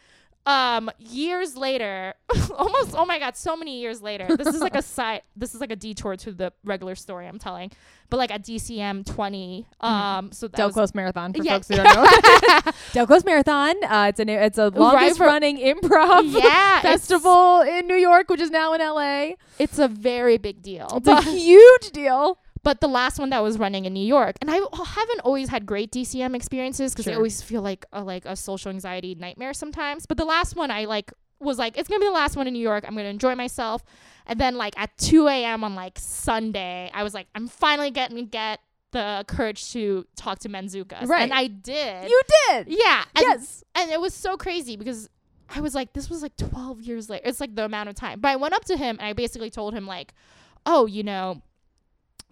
um 0.47 0.88
years 0.99 1.57
later 1.57 2.15
almost 2.57 2.95
oh 2.97 3.05
my 3.05 3.19
god 3.19 3.37
so 3.37 3.57
many 3.57 3.81
years 3.81 4.00
later 4.00 4.29
this 4.37 4.47
is 4.49 4.61
like 4.61 4.76
a 4.76 4.83
side 4.97 5.23
this 5.35 5.55
is 5.55 5.61
like 5.61 5.73
a 5.73 5.76
detour 5.76 6.17
to 6.17 6.31
the 6.33 6.53
regular 6.65 6.95
story 6.95 7.26
i'm 7.26 7.38
telling 7.38 7.71
but 8.11 8.17
like 8.19 8.31
at 8.31 8.43
dcm 8.43 9.05
20 9.05 9.67
um 9.81 10.31
so 10.33 10.47
that 10.47 10.57
Del 10.57 10.69
was 10.69 10.75
Close 10.75 10.95
Marathon 10.95 11.33
for 11.33 11.43
Yeah. 11.43 11.55
folks 11.55 11.69
who 11.69 11.75
don't 11.76 11.85
know. 11.85 12.73
Del 12.93 13.07
Close 13.09 13.25
Marathon. 13.25 13.75
Uh, 13.83 14.07
it's 14.09 14.21
an 14.21 14.29
it's 14.29 14.59
a 14.59 14.69
longest 14.69 15.19
for- 15.19 15.26
running 15.26 15.59
improv 15.59 16.33
yeah 16.41 16.81
festival 16.81 17.62
in 17.62 17.88
New 17.88 17.97
York, 17.97 18.29
which 18.31 18.41
is 18.41 18.50
now 18.50 18.73
in 18.75 18.81
LA. 18.81 19.31
it's 19.59 19.79
a 19.81 19.88
very 19.88 20.37
big 20.38 20.62
deal 20.62 20.88
It's 20.95 21.09
a 21.09 21.21
huge 21.23 21.91
deal. 21.91 22.38
But 22.67 22.81
the 22.81 22.89
last 22.89 23.21
one 23.21 23.31
that 23.31 23.45
was 23.45 23.61
running 23.61 23.85
in 23.85 23.93
New 23.93 24.05
York, 24.05 24.39
and 24.41 24.51
I 24.51 24.57
haven't 24.57 25.21
always 25.21 25.51
had 25.51 25.67
great 25.67 25.93
DCM 25.93 26.35
experiences 26.35 26.93
because 26.93 27.07
I 27.07 27.15
always 27.15 27.41
feel 27.41 27.63
like 27.63 27.87
a, 27.93 28.03
like 28.03 28.27
a 28.27 28.35
social 28.35 28.71
anxiety 28.71 29.15
nightmare 29.15 29.55
sometimes. 29.55 30.05
But 30.05 30.17
the 30.17 30.25
last 30.25 30.57
one, 30.57 30.73
I 30.73 30.87
like 30.87 31.13
was 31.39 31.59
like, 31.59 31.79
it's 31.79 31.89
gonna 31.89 32.01
be 32.01 32.07
the 32.07 32.11
last 32.13 32.37
one 32.37 32.49
in 32.49 32.53
New 32.55 32.59
York. 32.59 32.85
I'm 32.85 32.97
gonna 32.97 33.09
enjoy 33.09 33.37
myself. 33.37 33.85
And 34.27 34.41
then 34.41 34.57
like 34.57 34.77
at 34.77 34.99
2 34.99 35.29
a.m. 35.29 35.63
on 35.63 35.77
like 35.77 35.97
Sunday, 35.97 36.91
I 36.93 37.05
was 37.05 37.15
like, 37.15 37.29
I'm 37.37 37.47
finally 37.47 37.93
getting 37.93 38.17
to 38.17 38.25
get 38.25 38.59
the 38.91 39.25
courage 39.29 39.71
to 39.75 40.05
talk 40.17 40.41
to 40.41 40.49
Mantzoukas, 40.49 41.07
Right. 41.07 41.23
and 41.23 41.33
I 41.33 41.47
did. 41.47 42.11
You 42.11 42.21
did. 42.49 42.67
yeah, 42.67 43.05
and, 43.15 43.23
yes. 43.23 43.63
and 43.77 43.93
it 43.93 44.01
was 44.01 44.13
so 44.13 44.37
crazy 44.37 44.77
because 44.77 45.09
I 45.49 45.61
was 45.61 45.77
like, 45.77 45.93
this 45.93 46.11
was 46.11 46.21
like 46.21 46.37
12 46.37 46.83
years 46.83 47.09
later. 47.09 47.29
It's 47.29 47.41
like 47.41 47.55
the 47.55 47.65
amount 47.65 47.91
of 47.91 47.95
time. 47.95 48.19
But 48.19 48.31
I 48.31 48.37
went 48.37 48.55
up 48.55 48.65
to 48.65 48.77
him 48.77 48.97
and 48.99 49.07
I 49.07 49.13
basically 49.13 49.51
told 49.51 49.73
him 49.73 49.87
like, 49.87 50.15
oh, 50.65 50.87
you 50.87 51.05
know, 51.05 51.43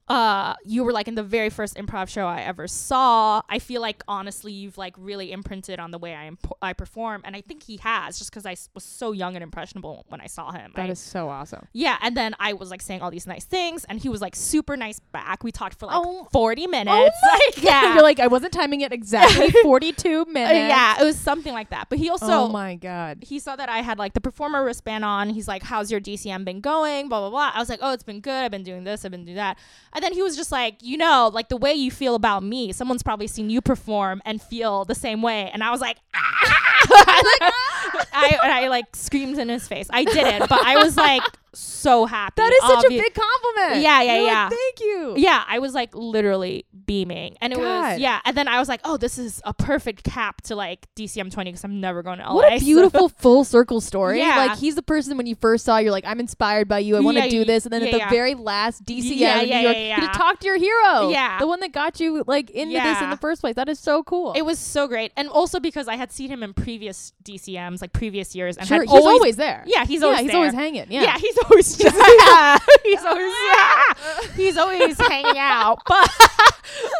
uh 0.07 0.53
you 0.67 0.85
were 0.85 0.93
like 0.93 1.09
in 1.09 1.15
the 1.15 1.23
very 1.23 1.49
first 1.49 1.77
improv 1.77 2.09
show 2.11 2.27
I 2.27 2.43
ever 2.43 2.69
saw. 2.69 3.41
I 3.49 3.59
feel 3.59 3.81
like 3.81 4.03
honestly 4.07 4.53
you've 4.53 4.77
like 4.77 4.95
really 4.99 5.33
imprinted 5.33 5.81
on 5.81 5.93
the 5.93 5.99
way 5.99 6.15
I 6.15 6.27
imp- 6.27 6.53
I 6.61 6.75
perform 6.75 7.23
and 7.25 7.35
I 7.35 7.41
think 7.41 7.63
he 7.63 7.79
has 7.79 8.19
just 8.19 8.31
cuz 8.31 8.45
I 8.45 8.53
s- 8.53 8.69
was 8.75 8.85
so 8.85 9.13
young 9.13 9.35
and 9.35 9.43
impressionable 9.43 10.05
when 10.09 10.21
I 10.21 10.27
saw 10.27 10.53
him. 10.53 10.73
That 10.77 10.89
I- 10.89 10.93
is 10.93 10.99
so 10.99 11.31
awesome. 11.31 11.69
yeah, 11.73 11.97
and 12.03 12.15
then 12.15 12.35
I 12.39 12.53
was 12.53 12.71
like 12.71 12.83
saying 12.83 13.01
all 13.01 13.11
these 13.11 13.27
nice 13.27 13.45
things 13.47 13.85
and 13.87 13.99
he 13.99 14.11
was 14.11 14.21
like 14.21 14.37
super 14.37 14.77
nice 14.77 15.01
back. 15.01 15.43
We 15.43 15.51
talked 15.53 15.79
for 15.79 15.87
like 15.87 15.97
Oh. 15.97 16.29
40 16.33 16.67
minutes. 16.67 17.17
Oh 17.25 17.39
like, 17.57 17.63
yeah. 17.65 17.95
You're 17.95 18.03
like, 18.03 18.21
I 18.21 18.27
wasn't 18.27 18.53
timing 18.53 18.83
it 18.83 18.93
exactly 18.93 19.51
42 19.63 20.21
Uh, 20.21 20.25
minutes. 20.27 20.53
yeah, 20.69 21.01
it 21.01 21.05
was 21.05 21.17
something 21.19 21.55
like 21.55 21.71
that. 21.71 21.89
But 21.89 21.99
he 21.99 22.11
also 22.11 22.27
oh 22.27 22.49
my 22.49 22.75
god. 22.75 23.19
he 23.23 23.39
saw 23.39 23.57
that 23.57 23.71
I 23.71 23.79
had 23.79 23.99
like 23.99 24.13
the 24.13 24.21
performer 24.21 24.63
wristband 24.63 25.03
on. 25.05 25.31
He's 25.31 25.49
like, 25.49 25.63
"How's 25.63 25.91
your 25.91 26.01
DCM 26.01 26.45
been 26.45 26.61
going?" 26.61 27.09
Blah 27.09 27.21
blah 27.21 27.31
blah. 27.31 27.51
I 27.55 27.59
was 27.59 27.71
like, 27.71 27.79
"Oh, 27.83 27.93
it's 27.95 28.03
been 28.03 28.21
good. 28.21 28.45
I've 28.45 28.51
been 28.51 28.63
doing 28.65 28.85
this. 28.85 29.05
I've 29.07 29.11
been 29.11 29.25
doing 29.25 29.37
that." 29.37 29.57
And 29.95 30.03
then 30.03 30.13
he 30.13 30.23
was 30.23 30.37
just 30.37 30.51
like, 30.51 30.77
"You 30.83 30.97
know, 30.97 31.31
like 31.33 31.49
the 31.49 31.57
way 31.57 31.73
you 31.73 31.91
feel 31.91 32.15
about 32.15 32.43
me, 32.43 32.73
someone's 32.73 33.03
probably 33.03 33.27
seen 33.27 33.51
you 33.51 33.61
perform 33.61 34.23
and 34.25 34.43
feel 34.43 34.85
the 34.85 34.95
same 34.95 35.23
way." 35.23 35.51
And 35.53 35.63
I 35.63 35.71
was 35.71 35.81
like, 35.81 35.99
I, 36.15 38.39
and 38.43 38.53
I 38.53 38.69
like 38.69 38.95
screamed 38.95 39.39
in 39.39 39.49
his 39.49 39.69
face. 39.69 39.87
I 39.91 40.05
didn't, 40.05 40.49
but 40.49 40.65
I 40.65 40.77
was 40.77 40.97
like 40.97 41.23
so 41.55 42.07
happy. 42.07 42.35
That 42.37 42.53
is 42.53 42.61
such 42.69 42.85
a 42.85 42.89
big 42.89 43.15
compliment. 43.15 43.83
Yeah, 43.83 44.03
yeah, 44.03 44.15
You're 44.17 44.23
like, 44.25 44.33
yeah. 44.33 44.49
Thank 44.49 44.81
you. 44.81 45.15
yeah, 45.17 45.45
I 45.47 45.59
was 45.59 45.75
like 45.75 45.95
literally 45.95 46.67
beaming, 46.87 47.37
and 47.41 47.53
it 47.53 47.57
God. 47.59 47.93
was 47.93 48.01
yeah. 48.01 48.21
And 48.25 48.37
then 48.37 48.49
I 48.49 48.59
was 48.59 48.69
like, 48.69 48.81
"Oh, 48.85 48.97
this 48.97 49.19
is 49.19 49.41
a 49.45 49.55
perfect 49.55 50.05
cap 50.05 50.43
to 50.43 50.57
like 50.57 50.87
DCM 50.97 51.31
twenty 51.33 51.51
because 51.51 51.65
I'm 51.65 51.81
never 51.81 52.03
going 52.03 52.19
to 52.19 52.25
LA." 52.25 52.35
What 52.35 52.53
a 52.53 52.59
so- 52.59 52.65
beautiful 52.65 53.09
full 53.21 53.45
circle 53.45 53.81
story. 53.81 54.19
Yeah. 54.19 54.37
Like 54.47 54.59
he's 54.59 54.75
the 54.75 54.83
person 54.83 55.17
when 55.17 55.27
you 55.27 55.35
first 55.35 55.65
saw, 55.65 55.79
you're 55.79 55.93
like, 55.93 56.05
I'm 56.07 56.21
inspired 56.21 56.69
by 56.69 56.81
you. 56.81 56.97
I 56.97 57.01
want 57.01 57.17
to 57.17 57.25
Yeah, 57.25 57.31
do 57.31 57.45
this. 57.45 57.65
And 57.65 57.73
then 57.73 57.83
yeah, 57.83 57.89
at 57.89 57.93
the 57.93 57.99
yeah. 57.99 58.11
very 58.11 58.35
last 58.35 58.85
DCM 58.85 59.17
Yeah, 59.17 59.41
yeah, 59.43 59.61
York, 59.61 59.77
yeah, 59.77 59.83
you 59.83 59.89
yeah. 59.89 60.01
get 60.01 60.13
to 60.13 60.19
talk 60.19 60.41
to 60.41 60.47
your 60.47 60.59
hero. 60.59 61.09
Yeah. 61.11 61.39
The 61.39 61.47
one 61.47 61.61
that 61.61 61.73
got 61.73 62.01
you 62.01 62.23
like 62.27 62.51
into 62.51 62.75
this 62.81 63.01
in 63.01 63.11
the 63.11 63.17
first 63.17 63.41
place. 63.41 63.55
That 63.57 63.69
is 63.69 63.79
so 63.79 64.03
cool. 64.03 64.33
It 64.33 64.43
was 64.43 64.59
so 64.59 64.87
great, 64.89 65.13
and 65.17 65.29
also 65.29 65.61
because 65.61 65.89
I 65.89 65.97
had 65.97 66.11
seen 66.13 66.31
him 66.31 66.43
in 66.43 66.53
previous 66.55 67.13
DCMs, 67.25 67.81
like 67.81 67.93
previous 67.93 68.35
years, 68.35 68.57
and 68.57 68.67
sure. 68.67 68.79
had 68.81 68.89
He's 68.89 69.05
always, 69.05 69.37
there. 69.37 69.63
yeah, 69.67 69.85
he's 69.85 70.03
always 70.03 70.19
yeah, 70.19 70.23
he's 70.23 70.31
there. 70.31 70.37
always 70.39 70.55
hanging. 70.55 70.87
Yeah. 70.91 71.03
Yeah, 71.03 71.19
he's 71.19 71.37
always 71.45 71.79
yeah, 71.85 72.59
he's 72.85 73.05
always 73.05 73.33
yeah, 73.47 73.95
he's 74.37 74.57
always 74.57 74.99
hanging 74.99 75.39
out. 75.39 75.79
But 75.87 76.11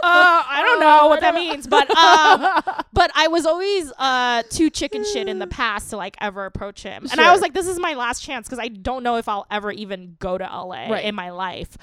uh, 0.03 0.43
I 0.47 0.63
don't 0.65 0.81
know 0.81 1.09
what 1.09 1.21
that 1.21 1.35
means, 1.35 1.67
but 1.67 1.91
um, 1.91 2.63
but 2.93 3.11
I 3.15 3.29
was 3.29 3.47
always 3.47 3.93
uh 3.99 4.43
too 4.51 4.71
chicken 4.71 5.05
shit 5.05 5.29
in 5.29 5.39
the 5.39 5.47
past 5.47 5.91
to 5.91 5.97
like 5.97 6.17
ever 6.21 6.45
approach 6.47 6.83
him, 6.83 7.07
and 7.11 7.21
I 7.21 7.33
was 7.33 7.41
like, 7.41 7.55
this 7.55 7.67
is 7.67 7.79
my 7.79 7.95
last 7.95 8.23
chance 8.23 8.47
because 8.47 8.59
I 8.59 8.69
don't 8.69 9.03
know 9.03 9.17
if 9.17 9.29
I'll 9.29 9.47
ever 9.51 9.73
even 9.73 10.17
go 10.19 10.39
to 10.39 10.45
LA 10.45 10.89
Right. 10.91 11.05
in 11.05 11.15
my 11.15 11.31
life. 11.31 11.77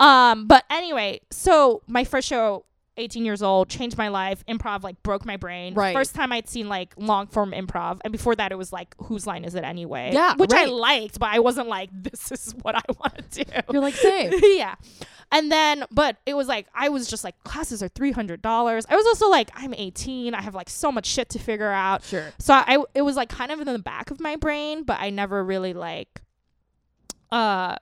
Um, 0.00 0.46
but 0.46 0.64
anyway, 0.70 1.20
so 1.30 1.82
my 1.86 2.04
first 2.04 2.28
show. 2.28 2.64
18 2.98 3.24
years 3.24 3.42
old, 3.42 3.68
changed 3.68 3.96
my 3.96 4.08
life. 4.08 4.44
Improv 4.46 4.82
like 4.82 5.02
broke 5.02 5.24
my 5.24 5.36
brain. 5.36 5.74
Right. 5.74 5.94
First 5.94 6.14
time 6.14 6.32
I'd 6.32 6.48
seen 6.48 6.68
like 6.68 6.94
long 6.96 7.26
form 7.26 7.52
improv, 7.52 8.00
and 8.04 8.12
before 8.12 8.34
that 8.36 8.52
it 8.52 8.58
was 8.58 8.72
like 8.72 8.94
whose 8.98 9.26
line 9.26 9.44
is 9.44 9.54
it 9.54 9.64
anyway? 9.64 10.10
Yeah, 10.12 10.34
which 10.36 10.52
I 10.52 10.66
liked, 10.66 11.18
but 11.18 11.30
I 11.30 11.38
wasn't 11.38 11.68
like 11.68 11.90
this 12.02 12.30
is 12.32 12.54
what 12.62 12.74
I 12.76 12.82
want 12.98 13.30
to 13.30 13.44
do. 13.44 13.52
You're 13.72 13.82
like, 13.82 13.94
same. 13.94 14.32
yeah. 14.42 14.74
And 15.30 15.52
then, 15.52 15.84
but 15.90 16.16
it 16.24 16.34
was 16.34 16.48
like, 16.48 16.66
I 16.74 16.88
was 16.88 17.06
just 17.06 17.22
like, 17.22 17.42
classes 17.44 17.82
are 17.82 17.88
$300. 17.90 18.84
I 18.88 18.96
was 18.96 19.06
also 19.06 19.28
like, 19.28 19.50
I'm 19.54 19.74
18. 19.74 20.34
I 20.34 20.40
have 20.40 20.54
like 20.54 20.70
so 20.70 20.90
much 20.90 21.06
shit 21.06 21.28
to 21.30 21.38
figure 21.38 21.70
out. 21.70 22.02
Sure. 22.02 22.32
So 22.38 22.54
I, 22.54 22.82
it 22.94 23.02
was 23.02 23.16
like 23.16 23.28
kind 23.28 23.52
of 23.52 23.60
in 23.60 23.66
the 23.66 23.78
back 23.78 24.10
of 24.10 24.20
my 24.20 24.36
brain, 24.36 24.84
but 24.84 24.98
I 25.00 25.10
never 25.10 25.44
really 25.44 25.74
like, 25.74 26.22
uh, 27.30 27.76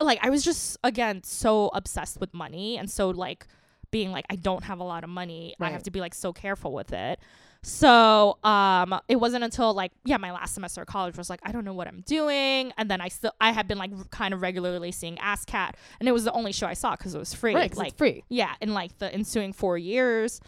like 0.00 0.18
I 0.22 0.30
was 0.30 0.44
just, 0.44 0.76
again, 0.82 1.22
so 1.22 1.70
obsessed 1.72 2.18
with 2.18 2.34
money 2.34 2.78
and 2.78 2.90
so 2.90 3.10
like 3.10 3.46
being 3.92 4.10
like, 4.10 4.24
I 4.28 4.34
don't 4.34 4.64
have 4.64 4.80
a 4.80 4.84
lot 4.84 5.04
of 5.04 5.10
money. 5.10 5.54
I 5.60 5.70
have 5.70 5.84
to 5.84 5.92
be 5.92 6.00
like 6.00 6.14
so 6.14 6.32
careful 6.32 6.72
with 6.72 6.92
it. 6.92 7.20
So 7.64 8.38
um 8.42 8.98
it 9.06 9.14
wasn't 9.16 9.44
until 9.44 9.72
like 9.72 9.92
yeah 10.04 10.16
my 10.16 10.32
last 10.32 10.52
semester 10.54 10.80
of 10.80 10.88
college 10.88 11.16
was 11.16 11.30
like 11.30 11.38
I 11.44 11.52
don't 11.52 11.64
know 11.64 11.74
what 11.74 11.86
I'm 11.86 12.00
doing 12.00 12.72
and 12.76 12.90
then 12.90 13.00
I 13.00 13.06
still 13.06 13.30
I 13.40 13.52
had 13.52 13.68
been 13.68 13.78
like 13.78 13.92
r- 13.96 14.02
kind 14.10 14.34
of 14.34 14.42
regularly 14.42 14.90
seeing 14.90 15.14
ASCAT, 15.18 15.74
and 16.00 16.08
it 16.08 16.12
was 16.12 16.24
the 16.24 16.32
only 16.32 16.50
show 16.50 16.66
I 16.66 16.72
saw 16.74 16.96
because 16.96 17.14
it 17.14 17.18
was 17.20 17.32
free 17.32 17.54
Right. 17.54 17.76
like 17.76 17.90
it's 17.90 17.96
free. 17.98 18.24
yeah 18.28 18.54
in 18.60 18.74
like 18.74 18.98
the 18.98 19.14
ensuing 19.14 19.52
four 19.52 19.78
years 19.78 20.40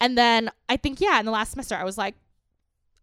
and 0.00 0.16
then 0.16 0.52
I 0.68 0.76
think 0.76 1.00
yeah 1.00 1.18
in 1.18 1.26
the 1.26 1.32
last 1.32 1.50
semester 1.50 1.74
I 1.74 1.82
was 1.82 1.98
like 1.98 2.14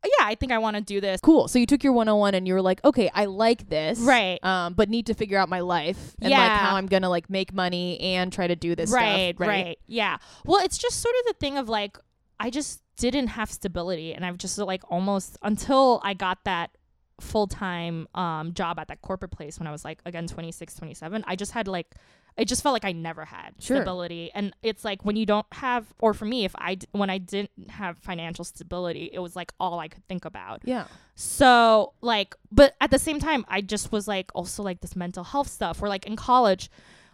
yeah 0.04 0.26
I 0.26 0.36
think 0.36 0.52
I 0.52 0.58
want 0.58 0.78
to 0.78 0.82
do 0.82 1.02
this 1.02 1.20
Cool. 1.22 1.48
So 1.48 1.60
you 1.60 1.66
took 1.66 1.84
your 1.84 1.94
101 1.94 2.36
and 2.36 2.48
you 2.48 2.54
were 2.54 2.62
like, 2.62 2.84
okay, 2.86 3.10
I 3.14 3.26
like 3.26 3.70
this. 3.70 4.00
Right. 4.00 4.44
Um, 4.44 4.74
but 4.74 4.90
need 4.90 5.08
to 5.08 5.14
figure 5.14 5.38
out 5.38 5.50
my 5.50 5.60
life 5.60 6.16
and 6.22 6.32
like 6.32 6.40
Yeah. 6.40 6.58
how 6.58 6.76
I'm 6.76 6.88
gonna 6.88 7.10
like 7.10 7.30
make 7.30 7.54
money 7.54 8.00
and 8.00 8.32
try 8.32 8.48
to 8.48 8.56
do 8.56 8.76
this 8.76 8.92
right, 8.92 9.36
stuff. 9.36 9.48
Right. 9.48 9.66
right, 9.66 9.80
yeah. 9.88 10.18
Well, 10.46 10.64
it's 10.64 10.78
just 10.78 11.02
sort 11.02 11.16
of 11.20 11.26
the 11.28 11.34
thing 11.40 11.58
of 11.58 11.68
like 11.70 11.98
I 12.40 12.50
just 12.50 12.82
didn't 12.98 13.28
have 13.28 13.52
stability, 13.52 14.14
and 14.14 14.26
I've 14.26 14.38
just 14.38 14.58
like 14.58 14.84
almost 14.90 15.38
until 15.42 16.00
I 16.04 16.14
got 16.14 16.40
that 16.46 16.72
full 17.20 17.48
time 17.48 18.08
um 18.16 18.54
job 18.54 18.80
at 18.80 18.88
that 18.88 19.02
corporate 19.02 19.32
place 19.32 19.60
when 19.60 19.68
I 19.68 19.72
was 19.72 19.84
like 19.84 20.00
again 20.06 20.26
26, 20.28 20.76
27. 20.76 21.24
I 21.28 21.36
just 21.36 21.52
had 21.52 21.68
like 21.68 21.96
it 22.40 22.48
just 22.48 22.64
felt 22.64 22.74
like 22.74 22.86
I 22.86 22.92
never 22.94 23.26
had 23.26 23.54
Sure. 23.60 23.78
stability, 23.78 24.32
and 24.34 24.54
it's 24.64 24.84
like 24.86 25.04
when 25.06 25.16
you 25.16 25.26
don't 25.26 25.46
have, 25.52 25.86
or 26.00 26.14
for 26.14 26.26
me, 26.26 26.46
if 26.46 26.56
I 26.58 26.76
d- 26.76 26.88
when 26.92 27.10
I 27.10 27.18
didn't 27.18 27.70
have 27.70 27.98
financial 28.00 28.44
stability, 28.46 29.10
it 29.14 29.20
was 29.20 29.36
like 29.36 29.52
all 29.60 29.80
I 29.80 29.88
could 29.90 30.08
think 30.08 30.26
about. 30.26 30.62
Yeah. 30.64 30.86
So 31.16 31.94
like, 32.02 32.36
but 32.52 32.76
at 32.80 32.92
the 32.92 33.00
same 33.00 33.20
time, 33.20 33.46
I 33.48 33.62
just 33.62 33.92
was 33.92 34.08
like 34.08 34.32
also 34.34 34.64
like 34.64 34.82
this 34.82 34.96
mental 34.96 35.24
health 35.24 35.50
stuff. 35.50 35.82
Where 35.82 35.90
like 35.90 36.06
in 36.08 36.16
college, 36.16 36.72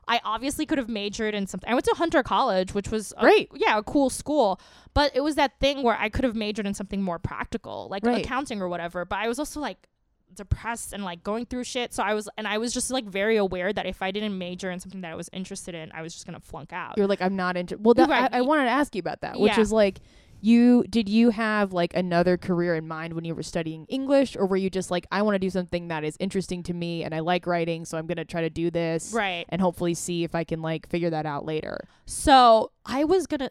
I 0.07 0.21
obviously 0.23 0.67
could 0.67 0.77
have 0.77 0.87
majored 0.89 1.33
in 1.33 1.47
something. 1.47 1.67
I 1.69 1.73
went 1.73 1.85
to 1.85 1.95
Hunter 1.95 2.21
College, 2.21 2.75
which 2.75 2.91
was 2.91 3.11
a, 3.17 3.21
Great. 3.21 3.49
yeah, 3.55 3.77
a 3.79 3.83
cool 3.83 4.11
school. 4.11 4.59
But 4.93 5.15
it 5.15 5.21
was 5.21 5.33
that 5.35 5.59
thing 5.59 5.81
where 5.81 5.97
I 5.99 6.09
could 6.09 6.23
have 6.23 6.35
majored 6.35 6.67
in 6.67 6.75
something 6.75 7.01
more 7.01 7.17
practical, 7.17 7.87
like 7.89 8.05
Right. 8.05 8.23
accounting 8.23 8.61
or 8.61 8.69
whatever. 8.69 9.03
But 9.05 9.17
I 9.19 9.27
was 9.27 9.39
also 9.39 9.59
like 9.59 9.87
depressed 10.35 10.93
and 10.93 11.03
like 11.03 11.23
going 11.23 11.45
through 11.45 11.63
shit. 11.63 11.93
So 11.93 12.03
I 12.03 12.13
was, 12.13 12.29
and 12.37 12.47
I 12.47 12.57
was 12.57 12.73
just 12.73 12.91
like 12.91 13.05
very 13.05 13.37
aware 13.37 13.73
that 13.73 13.85
if 13.85 14.01
I 14.01 14.11
didn't 14.11 14.37
major 14.37 14.69
in 14.71 14.79
something 14.79 15.01
that 15.01 15.11
I 15.11 15.15
was 15.15 15.29
interested 15.33 15.73
in, 15.75 15.91
I 15.93 16.01
was 16.01 16.13
just 16.13 16.25
gonna 16.25 16.39
flunk 16.39 16.71
out. 16.73 16.97
You're 16.97 17.07
like, 17.07 17.21
I'm 17.21 17.35
not 17.35 17.57
into. 17.57 17.77
Well, 17.77 17.93
that, 17.95 18.09
Right. 18.09 18.29
I, 18.31 18.39
I 18.39 18.41
wanted 18.41 18.65
to 18.65 18.71
ask 18.71 18.93
you 18.95 18.99
about 18.99 19.21
that, 19.21 19.39
which 19.39 19.53
Yeah. 19.55 19.61
is 19.61 19.71
like, 19.71 19.99
you 20.41 20.83
did 20.89 21.09
you 21.09 21.31
have 21.31 21.73
like 21.73 21.95
another 21.95 22.37
career 22.37 22.75
in 22.75 22.87
mind 22.87 23.13
when 23.13 23.25
you 23.25 23.33
were 23.33 23.41
studying 23.41 23.85
English, 23.85 24.35
or 24.35 24.45
were 24.45 24.57
you 24.57 24.69
just 24.69 24.91
like, 24.91 25.07
I 25.11 25.23
want 25.23 25.33
to 25.35 25.39
do 25.39 25.49
something 25.49 25.87
that 25.87 26.03
is 26.03 26.17
interesting 26.19 26.61
to 26.63 26.73
me 26.73 27.03
and 27.03 27.15
I 27.15 27.21
like 27.21 27.47
writing, 27.47 27.83
so 27.85 27.97
I'm 27.97 28.05
gonna 28.05 28.25
try 28.25 28.41
to 28.41 28.49
do 28.49 28.69
this, 28.69 29.11
Right. 29.13 29.45
and 29.49 29.59
hopefully 29.59 29.95
see 29.95 30.23
if 30.23 30.35
I 30.35 30.43
can 30.43 30.61
like 30.61 30.87
figure 30.89 31.09
that 31.09 31.25
out 31.25 31.45
later. 31.45 31.87
So 32.05 32.71
I 32.85 33.05
was 33.05 33.25
gonna, 33.25 33.49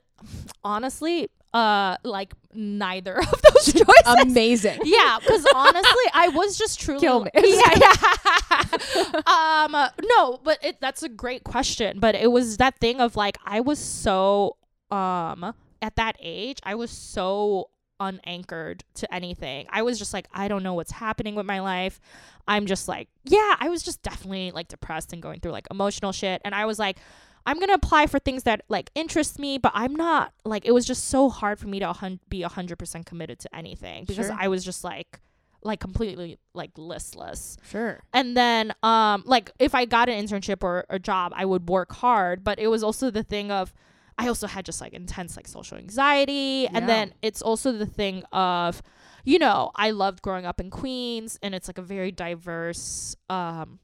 honestly, 0.63 1.31
uh, 1.55 1.97
like 2.03 2.35
neither 2.53 3.17
of 3.33 3.43
those 3.43 3.73
choices. 3.73 3.85
Amazing. 4.23 4.81
yeah, 4.85 5.19
because 5.21 5.47
honestly, 5.55 6.05
I 6.13 6.29
was 6.29 6.59
just 6.59 6.81
truly 6.81 7.01
Kill 7.01 7.25
me. 7.25 7.31
Yeah, 7.35 7.71
yeah. 7.77 9.05
um, 9.27 9.75
uh, 9.75 9.89
no, 10.05 10.41
but 10.43 10.59
it 10.63 10.81
that's 10.81 11.03
a 11.03 11.09
great 11.09 11.45
question. 11.45 12.01
But 12.01 12.17
it 12.17 12.31
was 12.33 12.57
that 12.59 12.79
thing 12.81 13.01
of 13.01 13.17
like 13.17 13.39
I 13.47 13.61
was 13.61 13.79
so 13.79 14.57
um 14.91 15.55
at 15.81 15.97
that 15.97 16.17
age, 16.21 16.59
I 16.65 16.75
was 16.75 16.91
so 16.91 17.71
unanchored 18.01 18.83
to 18.95 19.15
anything. 19.15 19.67
I 19.71 19.83
was 19.83 19.99
just 19.99 20.13
like, 20.13 20.27
I 20.33 20.49
don't 20.49 20.65
know 20.65 20.75
what's 20.75 20.93
happening 20.93 21.37
with 21.37 21.47
my 21.47 21.61
life. 21.61 22.01
I'm 22.49 22.67
just 22.67 22.89
like, 22.89 23.09
yeah, 23.25 23.55
I 23.61 23.69
was 23.69 23.83
just 23.83 24.03
definitely 24.03 24.51
like 24.51 24.69
depressed 24.69 25.13
and 25.13 25.23
going 25.23 25.41
through 25.41 25.53
like 25.53 25.69
emotional 25.71 26.11
shit. 26.11 26.43
And 26.45 26.55
I 26.55 26.65
was 26.65 26.79
like, 26.79 26.99
I'm 27.47 27.59
gonna 27.59 27.75
apply 27.75 28.07
for 28.07 28.19
things 28.19 28.45
that 28.45 28.63
like 28.69 28.91
interest 28.95 29.39
me, 29.39 29.59
but 29.59 29.73
I'm 29.75 29.95
not 29.95 30.33
like 30.45 30.65
it 30.65 30.73
was 30.73 30.87
just 30.87 31.05
so 31.09 31.29
hard 31.29 31.59
for 31.59 31.69
me 31.69 31.79
to 31.81 31.93
hun- 31.93 32.21
be 32.29 32.43
a 32.43 32.49
hundred 32.49 32.79
percent 32.79 33.07
committed 33.07 33.39
to 33.41 33.55
anything 33.55 34.05
because 34.07 34.27
Sure. 34.27 34.37
I 34.39 34.49
was 34.49 34.65
just 34.65 34.83
like 34.85 35.21
like 35.63 35.81
completely 35.81 36.39
like 36.55 36.71
listless. 36.77 37.57
Sure. 37.71 38.01
And 38.13 38.37
then 38.37 38.73
um 38.83 39.23
like 39.27 39.51
if 39.59 39.75
I 39.75 39.85
got 39.85 40.09
an 40.09 40.25
internship 40.25 40.63
or 40.63 40.85
a 40.91 40.99
job, 40.99 41.33
I 41.35 41.45
would 41.45 41.69
work 41.69 41.93
hard, 41.93 42.45
but 42.45 42.59
it 42.59 42.69
was 42.69 42.83
also 42.83 43.11
the 43.11 43.23
thing 43.23 43.51
of 43.51 43.73
I 44.17 44.29
also 44.29 44.47
had 44.47 44.65
just 44.65 44.81
like 44.81 44.93
intense 44.93 45.37
like 45.37 45.49
social 45.49 45.77
anxiety 45.77 46.63
Yeah. 46.65 46.71
and 46.75 46.89
then 46.89 47.15
it's 47.21 47.43
also 47.43 47.73
the 47.73 47.87
thing 47.87 48.23
of 48.33 48.83
you 49.27 49.39
know, 49.39 49.71
I 49.75 49.91
loved 49.91 50.21
growing 50.21 50.45
up 50.45 50.61
in 50.61 50.69
Queens 50.69 51.39
and 51.43 51.55
it's 51.55 51.67
like 51.67 51.79
a 51.79 51.83
very 51.83 52.13
diverse 52.13 53.17
um 53.31 53.79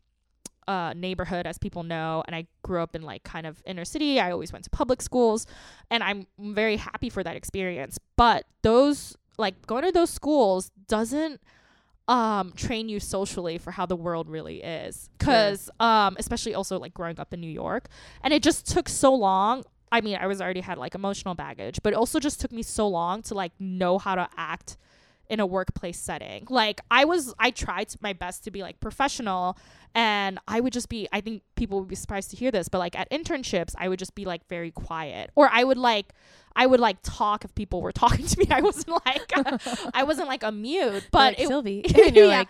uh, 0.71 0.93
neighborhood, 0.95 1.49
as 1.49 1.59
people 1.59 1.83
know, 1.83 2.23
and 2.29 2.37
I 2.37 2.47
grew 2.63 2.81
up 2.81 2.95
in 2.95 3.03
like 3.03 3.25
kind 3.25 3.45
of 3.45 3.61
inner 3.67 3.85
city. 3.85 4.21
I 4.21 4.31
always 4.31 4.53
went 4.53 4.63
to 4.67 4.71
public 4.71 5.03
schools, 5.03 5.45
and 5.91 6.01
I'm 6.01 6.29
very 6.39 6.77
happy 6.77 7.11
for 7.11 7.25
that 7.25 7.35
experience. 7.35 7.99
But 8.17 8.45
those, 8.63 9.17
like 9.37 9.67
going 9.67 9.83
to 9.83 9.91
those 9.91 10.11
schools, 10.11 10.71
doesn't 10.87 11.41
um 12.07 12.53
train 12.57 12.89
you 12.89 12.99
socially 12.99 13.59
for 13.59 13.73
how 13.73 13.85
the 13.87 13.95
world 13.95 14.29
really 14.29 14.63
is 14.63 15.11
because 15.17 15.71
um 15.79 16.17
especially 16.19 16.55
also 16.55 16.77
like 16.77 16.93
growing 16.93 17.21
up 17.21 17.33
in 17.33 17.41
new 17.41 17.47
york 17.47 17.89
and 18.25 18.35
it 18.35 18.43
just 18.43 18.67
took 18.67 18.89
so 18.89 19.15
long 19.15 19.63
i 19.93 20.01
mean 20.01 20.17
i 20.17 20.27
was 20.27 20.41
already 20.41 20.63
had 20.63 20.77
like 20.77 20.97
emotional 20.97 21.37
baggage 21.37 21.79
but 21.85 21.93
it 21.93 21.97
also 21.97 22.19
just 22.19 22.41
took 22.41 22.51
me 22.51 22.63
so 22.63 22.89
long 22.89 23.23
to 23.23 23.35
like 23.35 23.53
know 23.61 23.97
how 23.97 24.17
to 24.17 24.27
act 24.37 24.77
in 25.31 25.39
a 25.39 25.47
workplace 25.47 25.99
setting. 25.99 26.47
Like 26.51 26.81
I 26.91 27.05
was 27.07 27.33
I 27.39 27.53
tried 27.53 27.95
my 28.03 28.13
best 28.13 28.45
to 28.45 28.51
be 28.51 28.63
like 28.63 28.81
professional 28.81 29.57
and 29.95 30.39
I 30.47 30.61
would 30.61 30.73
just 30.73 30.89
be 30.89 31.09
I 31.13 31.21
think 31.21 31.43
people 31.57 31.81
would 31.81 31.89
be 31.89 31.95
surprised 31.95 32.31
to 32.31 32.37
hear 32.37 32.51
this, 32.51 32.69
but 32.69 32.79
like 32.79 32.99
at 32.99 33.11
internships, 33.11 33.75
I 33.79 33.89
would 33.89 33.99
just 33.99 34.15
be 34.15 34.25
like 34.25 34.47
very 34.49 34.71
quiet. 34.71 35.31
Or 35.35 35.49
I 35.51 35.65
would 35.65 35.79
like 35.79 36.15
I 36.57 36.67
would 36.67 36.81
like 36.81 36.99
talk 37.03 37.45
if 37.45 37.55
people 37.55 37.81
were 37.81 37.93
talking 38.05 38.27
to 38.27 38.39
me. 38.39 38.47
I 38.51 38.61
wasn't 38.61 39.01
like 39.07 39.33
I 39.95 40.05
wasn't 40.05 40.29
like 40.29 40.43
a 40.43 40.53
mute, 40.53 41.09
but 41.11 41.35
like, 41.35 41.41
it, 41.41 41.49
Sylvie, 41.49 41.85
and 42.03 42.17
you're 42.17 42.27
yeah. 42.27 42.39
like, 42.39 42.49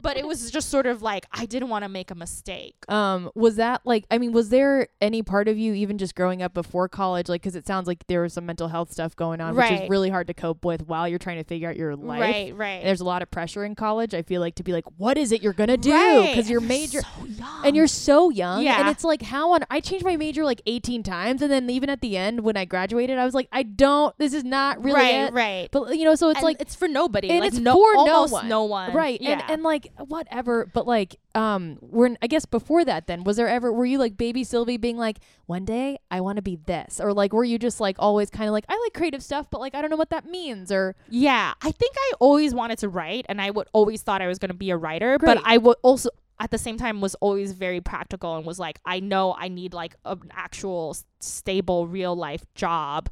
but 0.00 0.16
it 0.16 0.26
was 0.26 0.50
just 0.50 0.70
sort 0.70 0.86
of 0.86 1.02
like 1.02 1.26
I 1.32 1.44
didn't 1.46 1.68
want 1.68 1.84
to 1.84 1.88
make 1.88 2.10
a 2.10 2.14
mistake. 2.14 2.76
um, 2.88 3.30
was 3.34 3.56
that 3.56 3.80
like? 3.84 4.06
I 4.10 4.18
mean, 4.18 4.32
was 4.32 4.50
there 4.50 4.88
any 5.00 5.22
part 5.22 5.48
of 5.48 5.58
you 5.58 5.74
even 5.74 5.98
just 5.98 6.14
growing 6.14 6.40
up 6.40 6.54
before 6.54 6.88
college, 6.88 7.28
like, 7.28 7.42
because 7.42 7.56
it 7.56 7.66
sounds 7.66 7.88
like 7.88 8.06
there 8.06 8.22
was 8.22 8.32
some 8.32 8.46
mental 8.46 8.68
health 8.68 8.92
stuff 8.92 9.16
going 9.16 9.40
on, 9.40 9.56
which 9.56 9.70
is 9.70 9.90
really 9.90 10.10
hard 10.10 10.28
to 10.28 10.34
cope 10.34 10.64
with 10.64 10.86
while 10.86 11.08
you're 11.08 11.18
trying 11.18 11.38
to 11.38 11.44
figure 11.44 11.68
out 11.68 11.76
your 11.76 11.96
life. 11.96 12.20
Right, 12.20 12.54
right. 12.54 12.84
There's 12.84 13.00
a 13.00 13.04
lot 13.04 13.22
of 13.22 13.30
pressure 13.30 13.64
in 13.64 13.74
college. 13.74 14.14
I 14.14 14.22
feel 14.22 14.40
like 14.40 14.54
to 14.56 14.62
be 14.62 14.72
like, 14.72 14.84
what 14.96 15.18
is 15.18 15.32
it 15.32 15.42
you're 15.42 15.52
gonna 15.52 15.76
do? 15.76 15.92
Right, 15.92 16.28
and 16.28 16.34
your 16.60 16.62
you're 16.62 16.68
major. 16.68 17.00
so 17.02 17.62
and 17.64 17.76
you're 17.76 17.86
so 17.86 18.30
young 18.30 18.66
and 18.66 18.88
it's 18.88 19.04
like 19.04 19.22
how 19.22 19.52
on 19.52 19.60
i 19.70 19.80
changed 19.80 20.04
my 20.04 20.16
major 20.16 20.44
like 20.44 20.60
18 20.66 21.02
times 21.02 21.42
and 21.42 21.50
then 21.50 21.68
even 21.70 21.88
at 21.90 22.00
the 22.00 22.16
end 22.16 22.40
when 22.40 22.56
i 22.56 22.64
graduated 22.64 23.18
i 23.18 23.24
was 23.24 23.34
like 23.34 23.48
i 23.52 23.62
don't 23.62 24.16
this 24.18 24.32
is 24.32 24.44
not 24.44 24.82
really 24.82 24.98
right, 25.00 25.14
it 25.28 25.32
right. 25.32 25.68
but 25.70 25.96
you 25.96 26.04
know 26.04 26.14
so 26.14 26.28
it's 26.30 26.38
And 26.38 26.44
like 26.44 26.60
it's 26.60 26.74
for 26.74 26.88
nobody. 26.88 27.30
and 27.30 27.40
like 27.40 27.48
it's 27.48 27.58
no, 27.58 27.74
for 27.74 27.94
no 27.94 28.00
almost 28.14 28.32
one. 28.32 28.48
no 28.48 28.64
one. 28.64 28.92
right 28.92 29.20
Yeah. 29.20 29.32
and 29.32 29.42
and 29.50 29.62
like 29.62 29.92
whatever 30.06 30.66
but 30.72 30.86
like 30.86 31.16
um 31.34 31.78
we're 31.82 32.16
i 32.22 32.26
guess 32.26 32.46
before 32.46 32.84
that 32.84 33.06
then 33.06 33.24
was 33.24 33.36
there 33.36 33.48
ever 33.48 33.72
were 33.72 33.84
you 33.86 33.98
like 33.98 34.16
baby 34.16 34.42
sylvie 34.44 34.76
being 34.78 34.96
like 34.96 35.18
one 35.46 35.64
day 35.64 35.98
i 36.10 36.20
want 36.20 36.36
to 36.36 36.42
be 36.42 36.56
this 36.66 36.98
or 37.00 37.12
like 37.12 37.32
were 37.32 37.44
you 37.44 37.58
just 37.58 37.78
like 37.80 37.96
always 37.98 38.30
kind 38.30 38.48
of 38.48 38.52
like 38.52 38.64
i 38.68 38.80
like 38.84 38.94
creative 38.94 39.22
stuff 39.22 39.46
but 39.50 39.60
like 39.60 39.74
i 39.74 39.80
don't 39.80 39.90
know 39.90 39.96
what 39.96 40.10
that 40.10 40.24
means 40.26 40.72
or 40.72 40.94
Yeah, 41.10 41.54
I 41.62 41.70
think 41.72 41.94
I 41.98 42.12
always 42.20 42.54
wanted 42.54 42.78
to 42.78 42.88
write, 42.88 43.26
and 43.28 43.40
I 43.40 43.50
would 43.50 43.68
always 43.72 44.02
thought 44.02 44.22
I 44.22 44.26
was 44.26 44.38
going 44.38 44.50
to 44.50 44.54
be 44.56 44.70
a 44.70 44.76
writer. 44.76 45.18
Great. 45.18 45.36
But 45.36 45.42
I 45.44 45.58
would 45.58 45.76
also, 45.82 46.10
at 46.38 46.50
the 46.50 46.58
same 46.58 46.76
time, 46.76 47.00
was 47.00 47.14
always 47.16 47.52
very 47.52 47.80
practical 47.80 48.36
and 48.36 48.44
was 48.44 48.58
like, 48.58 48.78
I 48.84 49.00
know 49.00 49.34
I 49.38 49.48
need 49.48 49.72
like 49.74 49.96
an 50.04 50.30
actual 50.32 50.96
stable 51.20 51.86
real 51.86 52.14
life 52.14 52.44
job, 52.54 53.08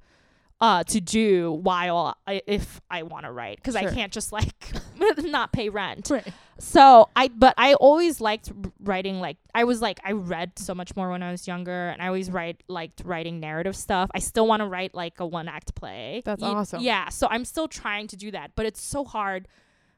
uh, 0.60 0.84
to 0.84 1.00
do 1.00 1.52
while 1.52 2.16
I, 2.26 2.40
if 2.46 2.80
I 2.90 3.02
want 3.02 3.24
to 3.24 3.32
write, 3.32 3.56
because 3.56 3.76
Sure. 3.76 3.88
I 3.88 3.92
can't 3.92 4.12
just 4.12 4.32
like 4.32 4.72
not 5.18 5.52
pay 5.52 5.68
rent. 5.68 6.08
right 6.10 6.26
So 6.58 7.08
I, 7.16 7.28
but 7.28 7.54
I 7.58 7.74
always 7.74 8.20
liked 8.20 8.52
writing. 8.80 9.20
Like 9.20 9.36
I 9.54 9.64
was 9.64 9.82
like 9.82 10.00
I 10.04 10.12
read 10.12 10.58
so 10.58 10.74
much 10.74 10.94
more 10.96 11.10
when 11.10 11.22
I 11.22 11.30
was 11.32 11.46
younger, 11.48 11.88
and 11.88 12.00
I 12.00 12.06
always 12.06 12.30
write 12.30 12.62
liked 12.68 13.02
writing 13.04 13.40
narrative 13.40 13.76
stuff. 13.76 14.10
I 14.14 14.20
still 14.20 14.46
want 14.46 14.60
to 14.60 14.66
write 14.66 14.94
like 14.94 15.18
a 15.20 15.26
one 15.26 15.48
act 15.48 15.74
play. 15.74 16.22
That's 16.24 16.40
Ye- 16.40 16.48
awesome. 16.48 16.80
Yeah, 16.82 17.08
so 17.08 17.26
I'm 17.30 17.44
still 17.44 17.68
trying 17.68 18.06
to 18.08 18.16
do 18.16 18.30
that, 18.30 18.52
but 18.54 18.64
it's 18.64 18.80
so 18.80 19.04
hard 19.04 19.48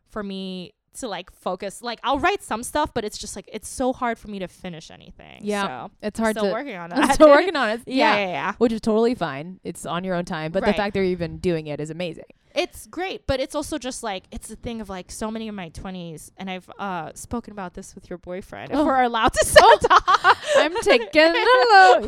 for 0.08 0.22
me 0.22 0.72
to 0.96 1.08
like 1.08 1.30
focus. 1.32 1.82
Like 1.82 2.00
I'll 2.02 2.18
write 2.18 2.42
some 2.42 2.62
stuff, 2.62 2.92
but 2.94 3.04
it's 3.04 3.18
just 3.18 3.36
like 3.36 3.48
it's 3.52 3.68
so 3.68 3.92
hard 3.92 4.18
for 4.18 4.28
me 4.28 4.38
to 4.40 4.48
finish 4.48 4.90
anything. 4.90 5.40
Yeah, 5.42 5.86
so 5.86 5.90
it's 6.02 6.18
hard 6.18 6.36
still 6.36 6.46
to 6.46 6.52
working 6.52 6.76
on 6.76 6.90
that. 6.90 7.14
still 7.14 7.28
working 7.28 7.56
on 7.56 7.70
it 7.70 7.80
yeah, 7.86 8.16
yeah, 8.16 8.26
yeah. 8.28 8.52
which 8.58 8.72
is 8.72 8.80
totally 8.80 9.14
fine 9.14 9.60
it's 9.64 9.86
on 9.86 10.04
your 10.04 10.14
own 10.14 10.24
time 10.24 10.52
but 10.52 10.64
the 10.64 10.72
fact 10.72 10.94
that 10.94 11.00
you're 11.00 11.04
even 11.08 11.38
doing 11.38 11.66
it 11.66 11.80
is 11.80 11.90
amazing 11.90 12.24
It's 12.56 12.86
great, 12.86 13.26
but 13.26 13.40
it's 13.40 13.54
also 13.54 13.78
just 13.78 14.02
like 14.02 14.24
it's 14.30 14.50
a 14.50 14.56
thing 14.56 14.80
of 14.80 14.88
like 14.88 15.10
so 15.10 15.30
many 15.30 15.48
of 15.48 15.54
my 15.54 15.68
twenties, 15.68 16.32
and 16.36 16.50
I've 16.50 16.68
uh 16.78 17.12
spoken 17.14 17.52
about 17.52 17.74
this 17.74 17.94
with 17.94 18.08
your 18.08 18.18
boyfriend. 18.18 18.72
If 18.72 18.78
Oh. 18.78 18.86
we're 18.86 19.02
allowed 19.02 19.32
to 19.34 19.44
say 19.54 19.60
talk. 19.82 20.36
I'm 20.56 20.74
taking. 20.82 21.08
Yes. 21.12 22.06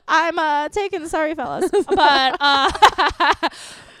I'm 0.08 0.38
uh 0.38 0.68
taking 0.70 1.06
sorry 1.08 1.34
fellas. 1.34 1.70
But 1.70 2.36
uh 2.40 2.70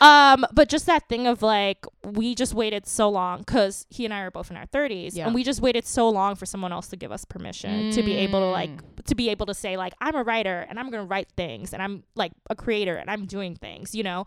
um 0.00 0.46
but 0.52 0.68
just 0.68 0.86
that 0.86 1.08
thing 1.08 1.26
of 1.26 1.42
like 1.42 1.84
we 2.04 2.34
just 2.34 2.54
waited 2.54 2.86
so 2.86 3.08
long 3.08 3.44
cuz 3.44 3.86
he 3.90 4.04
and 4.04 4.14
I 4.14 4.20
are 4.20 4.30
both 4.30 4.50
in 4.50 4.56
our 4.56 4.66
30s 4.66 5.14
Yeah. 5.16 5.26
and 5.26 5.34
we 5.34 5.42
just 5.44 5.60
waited 5.60 5.86
so 5.86 6.08
long 6.08 6.34
for 6.36 6.46
someone 6.46 6.72
else 6.72 6.88
to 6.88 6.96
give 6.96 7.10
us 7.12 7.24
permission 7.24 7.90
to 7.92 8.02
be 8.02 8.14
able 8.14 8.40
to 8.40 8.46
like 8.46 8.70
Mm. 8.70 9.04
to 9.04 9.14
be 9.14 9.28
able 9.30 9.46
to 9.46 9.54
say 9.54 9.76
like 9.76 9.94
I'm 10.00 10.14
a 10.14 10.22
writer 10.22 10.66
and 10.68 10.78
I'm 10.78 10.90
going 10.90 11.02
to 11.02 11.08
write 11.08 11.28
things 11.36 11.72
and 11.72 11.82
I'm 11.82 12.04
like 12.14 12.32
a 12.50 12.54
creator 12.54 12.96
and 12.96 13.10
I'm 13.10 13.24
doing 13.26 13.56
things, 13.56 13.94
you 13.94 14.02
know. 14.02 14.26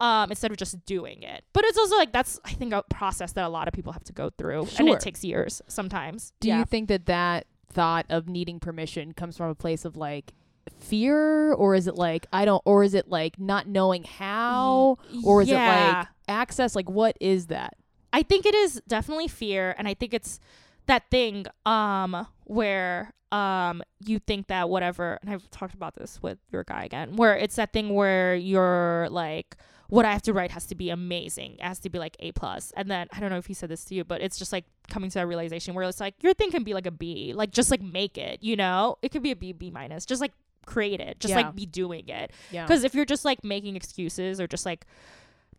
Um, 0.00 0.30
instead 0.30 0.50
of 0.50 0.56
just 0.56 0.82
doing 0.86 1.22
it, 1.22 1.44
but 1.52 1.62
it's 1.66 1.76
also 1.76 1.94
like 1.96 2.10
that's 2.10 2.40
I 2.44 2.52
think 2.52 2.72
a 2.72 2.82
process 2.88 3.32
that 3.32 3.44
a 3.44 3.50
lot 3.50 3.68
of 3.68 3.74
people 3.74 3.92
have 3.92 4.04
to 4.04 4.14
go 4.14 4.30
through, 4.30 4.66
and 4.78 4.88
it 4.88 4.98
takes 4.98 5.22
years 5.22 5.60
sometimes. 5.68 6.32
Do 6.40 6.48
yeah. 6.48 6.60
you 6.60 6.64
think 6.64 6.88
that 6.88 7.04
that 7.04 7.46
thought 7.70 8.06
of 8.08 8.28
needing 8.28 8.60
permission 8.60 9.12
comes 9.12 9.36
from 9.36 9.48
a 9.48 9.54
place 9.54 9.84
of 9.84 9.96
like 9.96 10.32
fear 10.78 11.52
or 11.52 11.74
is 11.74 11.86
it 11.86 11.94
like 11.94 12.26
I 12.32 12.44
don't 12.44 12.62
or 12.64 12.82
is 12.84 12.94
it 12.94 13.08
like 13.08 13.38
not 13.38 13.66
knowing 13.66 14.04
how 14.04 14.98
or 15.24 15.42
is 15.42 15.48
it 15.48 15.54
like 15.54 16.06
access 16.28 16.74
like 16.74 16.88
what 16.88 17.16
is 17.20 17.46
that? 17.46 17.74
I 18.12 18.22
think 18.22 18.46
it 18.46 18.54
is 18.54 18.82
definitely 18.88 19.28
fear 19.28 19.74
and 19.78 19.86
I 19.86 19.94
think 19.94 20.14
it's 20.14 20.40
that 20.86 21.10
thing 21.10 21.46
um 21.64 22.26
where 22.44 23.12
um 23.32 23.82
you 24.04 24.18
think 24.18 24.48
that 24.48 24.68
whatever 24.68 25.18
and 25.22 25.30
I've 25.30 25.48
talked 25.50 25.74
about 25.74 25.94
this 25.94 26.20
with 26.22 26.38
your 26.50 26.64
guy 26.64 26.84
again 26.84 27.16
where 27.16 27.36
it's 27.36 27.56
that 27.56 27.72
thing 27.72 27.94
where 27.94 28.34
you're 28.34 29.08
like 29.10 29.56
what 29.90 30.04
I 30.06 30.12
have 30.12 30.22
to 30.22 30.32
write 30.32 30.50
has 30.52 30.66
to 30.66 30.74
be 30.74 30.88
amazing. 30.90 31.54
It 31.54 31.62
has 31.62 31.78
to 31.80 31.90
be 31.90 31.98
like 31.98 32.16
A 32.20 32.32
plus. 32.32 32.72
And 32.76 32.90
then 32.90 33.06
I 33.12 33.20
don't 33.20 33.28
know 33.30 33.36
if 33.38 33.46
he 33.46 33.54
said 33.54 33.68
this 33.68 33.84
to 33.86 33.94
you, 33.94 34.04
but 34.04 34.20
it's 34.22 34.38
just 34.38 34.52
like 34.52 34.64
coming 34.88 35.10
to 35.10 35.14
that 35.18 35.26
realization 35.26 35.74
where 35.74 35.86
it's 35.88 36.00
like 36.00 36.14
your 36.22 36.32
thing 36.32 36.50
can 36.50 36.62
be 36.64 36.72
like 36.74 36.86
a 36.86 36.90
B. 36.90 37.32
Like 37.34 37.50
just 37.50 37.70
like 37.70 37.82
make 37.82 38.16
it, 38.16 38.42
you 38.42 38.56
know? 38.56 38.96
It 39.02 39.10
could 39.10 39.22
be 39.22 39.30
a 39.32 39.36
B, 39.36 39.52
B 39.52 39.70
minus. 39.70 40.06
Just 40.06 40.20
like 40.20 40.32
create 40.66 41.00
it. 41.00 41.20
Just 41.20 41.30
Yeah. 41.32 41.38
like 41.42 41.54
be 41.54 41.66
doing 41.66 42.08
it. 42.08 42.32
Yeah. 42.50 42.64
Because 42.66 42.84
if 42.84 42.94
you're 42.94 43.04
just 43.04 43.24
like 43.24 43.42
making 43.44 43.76
excuses 43.76 44.40
or 44.40 44.46
just 44.46 44.64
like 44.64 44.86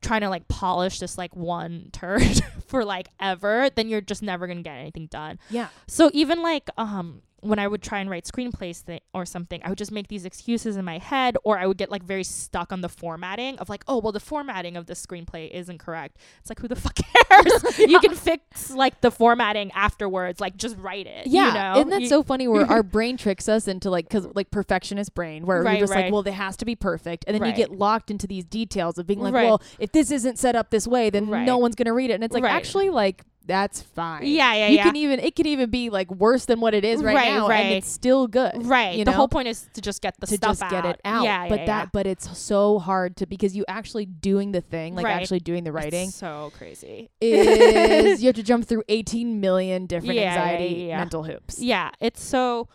trying 0.02 0.22
to 0.22 0.30
like 0.30 0.48
polish 0.48 1.00
this 1.00 1.18
like 1.18 1.36
one 1.36 1.90
turd 1.94 2.42
for 2.68 2.84
like 2.86 3.08
ever, 3.20 3.70
then 3.76 3.88
you're 3.90 4.02
just 4.02 4.24
never 4.24 4.48
gonna 4.48 4.62
get 4.62 4.78
anything 4.78 5.08
done. 5.08 5.40
yeah. 5.50 5.68
So 5.88 6.10
even 6.14 6.42
like 6.42 6.70
um 6.78 7.22
when 7.42 7.60
I 7.60 7.68
would 7.68 7.82
try 7.82 8.00
and 8.00 8.10
write 8.10 8.26
screenplays 8.26 8.86
th- 8.86 9.02
or 9.14 9.26
something, 9.26 9.62
I 9.64 9.70
would 9.70 9.78
just 9.78 9.92
make 9.92 10.08
these 10.08 10.26
excuses 10.26 10.78
in 10.78 10.86
my 10.86 11.00
head, 11.00 11.38
or 11.44 11.58
I 11.60 11.66
would 11.66 11.78
get 11.78 11.90
like 11.92 12.04
very 12.04 12.24
stuck 12.24 12.72
on 12.72 12.82
the 12.82 12.90
formatting 12.90 13.58
of 13.60 13.68
like, 13.68 13.84
oh 13.88 13.98
well, 14.00 14.12
the 14.12 14.20
formatting 14.20 14.78
of 14.78 14.86
this 14.86 15.04
screenplay 15.06 15.50
isn't 15.52 15.80
correct. 15.80 16.18
It's 16.40 16.50
like 16.50 16.60
who 16.60 16.68
the 16.68 16.76
fuck 16.78 16.96
cares? 16.96 17.78
You 17.80 18.00
can 18.00 18.14
fix 18.16 18.70
like 18.72 19.02
the 19.02 19.10
formatting 19.12 19.72
afterwards. 19.72 20.40
Like 20.40 20.56
just 20.56 20.78
write 20.78 21.08
it. 21.08 21.28
Yeah, 21.28 21.48
you 21.48 21.54
know? 21.54 21.80
isn't 21.80 21.90
that 21.90 22.02
You- 22.02 22.08
so 22.08 22.24
funny? 22.24 22.48
Where 22.48 22.66
our 22.66 22.84
brain 22.98 23.18
tricks 23.18 23.50
us 23.50 23.68
into 23.68 23.90
like, 23.90 24.10
cause 24.10 24.28
like 24.36 24.52
perfectionist 24.52 25.14
brain, 25.16 25.46
where 25.46 25.64
Right, 25.64 25.74
you're 25.80 25.88
just 25.88 25.94
like, 25.96 26.12
well, 26.12 26.22
it 26.28 26.34
has 26.34 26.56
to 26.58 26.66
be 26.66 26.76
perfect, 26.76 27.26
and 27.28 27.34
then 27.36 27.42
Right. 27.42 27.50
you 27.50 27.56
get 27.56 27.72
locked 27.72 28.12
into 28.12 28.28
these 28.28 28.46
details 28.46 28.98
of 28.98 29.08
being 29.08 29.20
like, 29.20 29.34
Right. 29.34 29.46
well, 29.46 29.62
if 29.80 29.92
this 29.92 30.12
isn't 30.12 30.38
set 30.38 30.56
up 30.56 30.70
this 30.70 30.88
way, 30.88 31.10
then 31.10 31.28
Right. 31.28 31.44
no 31.46 31.58
one's 31.58 31.76
gonna 31.76 31.94
read 31.94 32.12
it, 32.12 32.14
and 32.14 32.24
it's 32.24 32.34
like 32.34 32.44
Right. 32.44 32.54
actually 32.54 32.90
like 32.92 33.24
that's 33.52 33.82
fine. 33.82 34.26
Yeah, 34.26 34.54
yeah, 34.54 34.68
you 34.68 34.78
yeah. 34.78 34.84
can 34.84 34.96
even 34.96 35.20
it 35.20 35.36
can 35.36 35.46
even 35.46 35.70
be 35.70 35.90
like 35.90 36.10
worse 36.10 36.46
than 36.46 36.62
what 36.62 36.74
it 36.74 36.86
is 36.86 37.04
right, 37.04 37.14
Right, 37.16 37.34
now, 37.34 37.50
right. 37.50 37.66
and 37.66 37.74
it's 37.76 37.92
still 37.92 38.28
good. 38.28 38.66
Right. 38.66 38.98
You 38.98 39.04
know? 39.04 39.12
the 39.12 39.18
whole 39.18 39.28
point 39.28 39.50
is 39.50 39.68
to 39.74 39.82
just 39.82 40.02
get 40.02 40.18
the 40.22 40.26
to 40.28 40.36
stuff 40.38 40.60
just 40.60 40.72
get 40.72 40.86
it 40.86 41.02
out. 41.04 41.26
Yeah, 41.26 41.50
but 41.50 41.60
yeah, 41.60 41.66
that 41.66 41.82
yeah. 41.84 41.90
but 41.92 42.08
it's 42.08 42.38
so 42.38 42.80
hard 42.80 43.18
to 43.18 43.26
because 43.26 43.54
you 43.56 43.66
actually 43.68 44.06
doing 44.06 44.54
the 44.54 44.62
thing, 44.62 44.96
like 44.96 45.04
Right. 45.06 45.16
actually 45.22 45.42
doing 45.42 45.66
the 45.66 45.74
writing 45.74 46.08
It's 46.08 46.16
so 46.16 46.54
crazy. 46.58 47.10
is 47.20 48.22
you 48.24 48.28
have 48.28 48.36
to 48.36 48.44
jump 48.44 48.66
through 48.68 48.84
18 48.88 49.42
million 49.42 49.86
different 49.86 50.18
anxiety 50.18 50.88
mental 50.88 51.24
hoops. 51.24 51.60
Yeah, 51.62 51.92
it's 52.00 52.24
so 52.24 52.70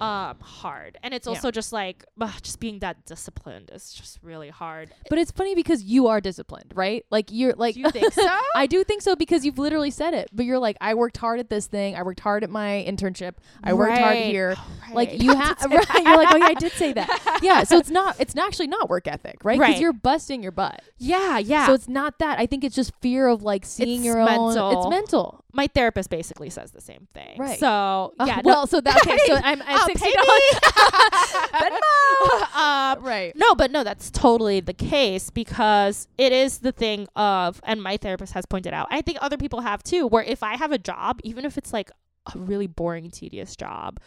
um 0.00 0.38
hard, 0.40 0.98
and 1.02 1.14
it's 1.14 1.26
Yeah. 1.26 1.34
also 1.34 1.50
just 1.50 1.72
like 1.72 2.04
ugh, 2.20 2.32
just 2.42 2.58
being 2.60 2.78
that 2.80 3.04
disciplined 3.04 3.70
is 3.72 3.92
just 3.92 4.18
really 4.22 4.48
hard. 4.48 4.90
But 5.10 5.18
it's 5.18 5.30
funny 5.30 5.54
because 5.54 5.82
you 5.82 6.08
are 6.08 6.20
disciplined, 6.20 6.72
right? 6.74 7.04
Like 7.10 7.26
you're 7.30 7.52
like 7.54 7.74
Do 7.74 7.80
you 7.80 7.90
think 7.90 8.12
so? 8.12 8.26
I 8.54 8.66
do 8.66 8.82
think 8.84 9.02
so 9.02 9.14
because 9.16 9.44
you've 9.44 9.58
literally 9.58 9.90
said 9.90 10.14
it. 10.14 10.28
But 10.32 10.44
you're 10.46 10.58
like, 10.58 10.76
I 10.80 10.94
worked 10.94 11.16
hard 11.18 11.38
at 11.40 11.50
this 11.50 11.66
thing. 11.66 11.94
I 11.96 12.02
worked 12.02 12.20
hard 12.20 12.42
at 12.44 12.50
my 12.50 12.84
internship. 12.88 13.34
I 13.62 13.74
worked 13.74 13.98
hard 13.98 14.16
here. 14.16 14.54
Oh, 14.56 14.94
Like 14.94 15.10
you 15.22 15.34
have, 15.36 15.62
right? 15.70 16.02
You're 16.04 16.16
like, 16.16 16.32
oh 16.34 16.36
yeah, 16.36 16.46
I 16.46 16.54
did 16.54 16.72
say 16.72 16.92
that. 16.94 17.38
yeah. 17.42 17.62
So 17.64 17.76
it's 17.78 17.90
not. 17.90 18.16
It's 18.18 18.34
not 18.34 18.46
actually 18.48 18.68
not 18.68 18.88
work 18.88 19.06
ethic, 19.06 19.44
right? 19.44 19.58
Because 19.58 19.74
Right. 19.74 19.80
you're 19.80 19.92
busting 19.92 20.42
your 20.42 20.52
butt. 20.52 20.82
yeah, 20.98 21.38
yeah. 21.38 21.66
So 21.66 21.74
it's 21.74 21.88
not 21.88 22.18
that. 22.18 22.38
I 22.38 22.46
think 22.46 22.64
it's 22.64 22.74
just 22.74 22.92
fear 23.00 23.28
of 23.28 23.42
like 23.42 23.64
seeing 23.64 23.98
It's 24.00 24.06
your 24.06 24.18
own. 24.20 24.50
It's 24.76 24.88
mental. 24.88 25.41
My 25.54 25.66
therapist 25.66 26.08
basically 26.10 26.48
says 26.50 26.70
the 26.70 26.80
same 26.80 27.08
thing. 27.14 27.38
Right. 27.38 27.58
So 27.58 28.14
Uh, 28.18 28.24
yeah. 28.26 28.36
no- 28.36 28.42
well, 28.44 28.66
so 28.66 28.80
that 28.80 28.96
okay. 29.06 29.18
So 29.26 29.34
I'm 29.44 29.60
at 29.62 29.80
Oh, 29.80 29.86
sixty 29.86 30.10
dollars. 30.12 31.72
uh, 32.54 32.96
right. 33.00 33.32
No, 33.36 33.54
but 33.54 33.70
no, 33.70 33.84
that's 33.84 34.10
totally 34.10 34.60
the 34.60 34.72
case 34.74 35.30
because 35.30 36.08
it 36.18 36.32
is 36.32 36.58
the 36.58 36.72
thing 36.72 37.06
of, 37.16 37.60
and 37.64 37.82
my 37.82 37.96
therapist 37.96 38.32
has 38.34 38.46
pointed 38.46 38.72
out, 38.72 38.88
I 38.90 39.02
think 39.02 39.18
other 39.20 39.36
people 39.36 39.60
have 39.60 39.82
too, 39.82 40.06
where 40.06 40.22
if 40.22 40.42
I 40.42 40.56
have 40.56 40.72
a 40.72 40.78
job, 40.78 41.20
even 41.24 41.44
if 41.44 41.58
it's 41.58 41.72
like 41.72 41.90
a 42.34 42.38
really 42.38 42.66
boring, 42.66 43.10
tedious 43.10 43.56
job, 43.56 43.98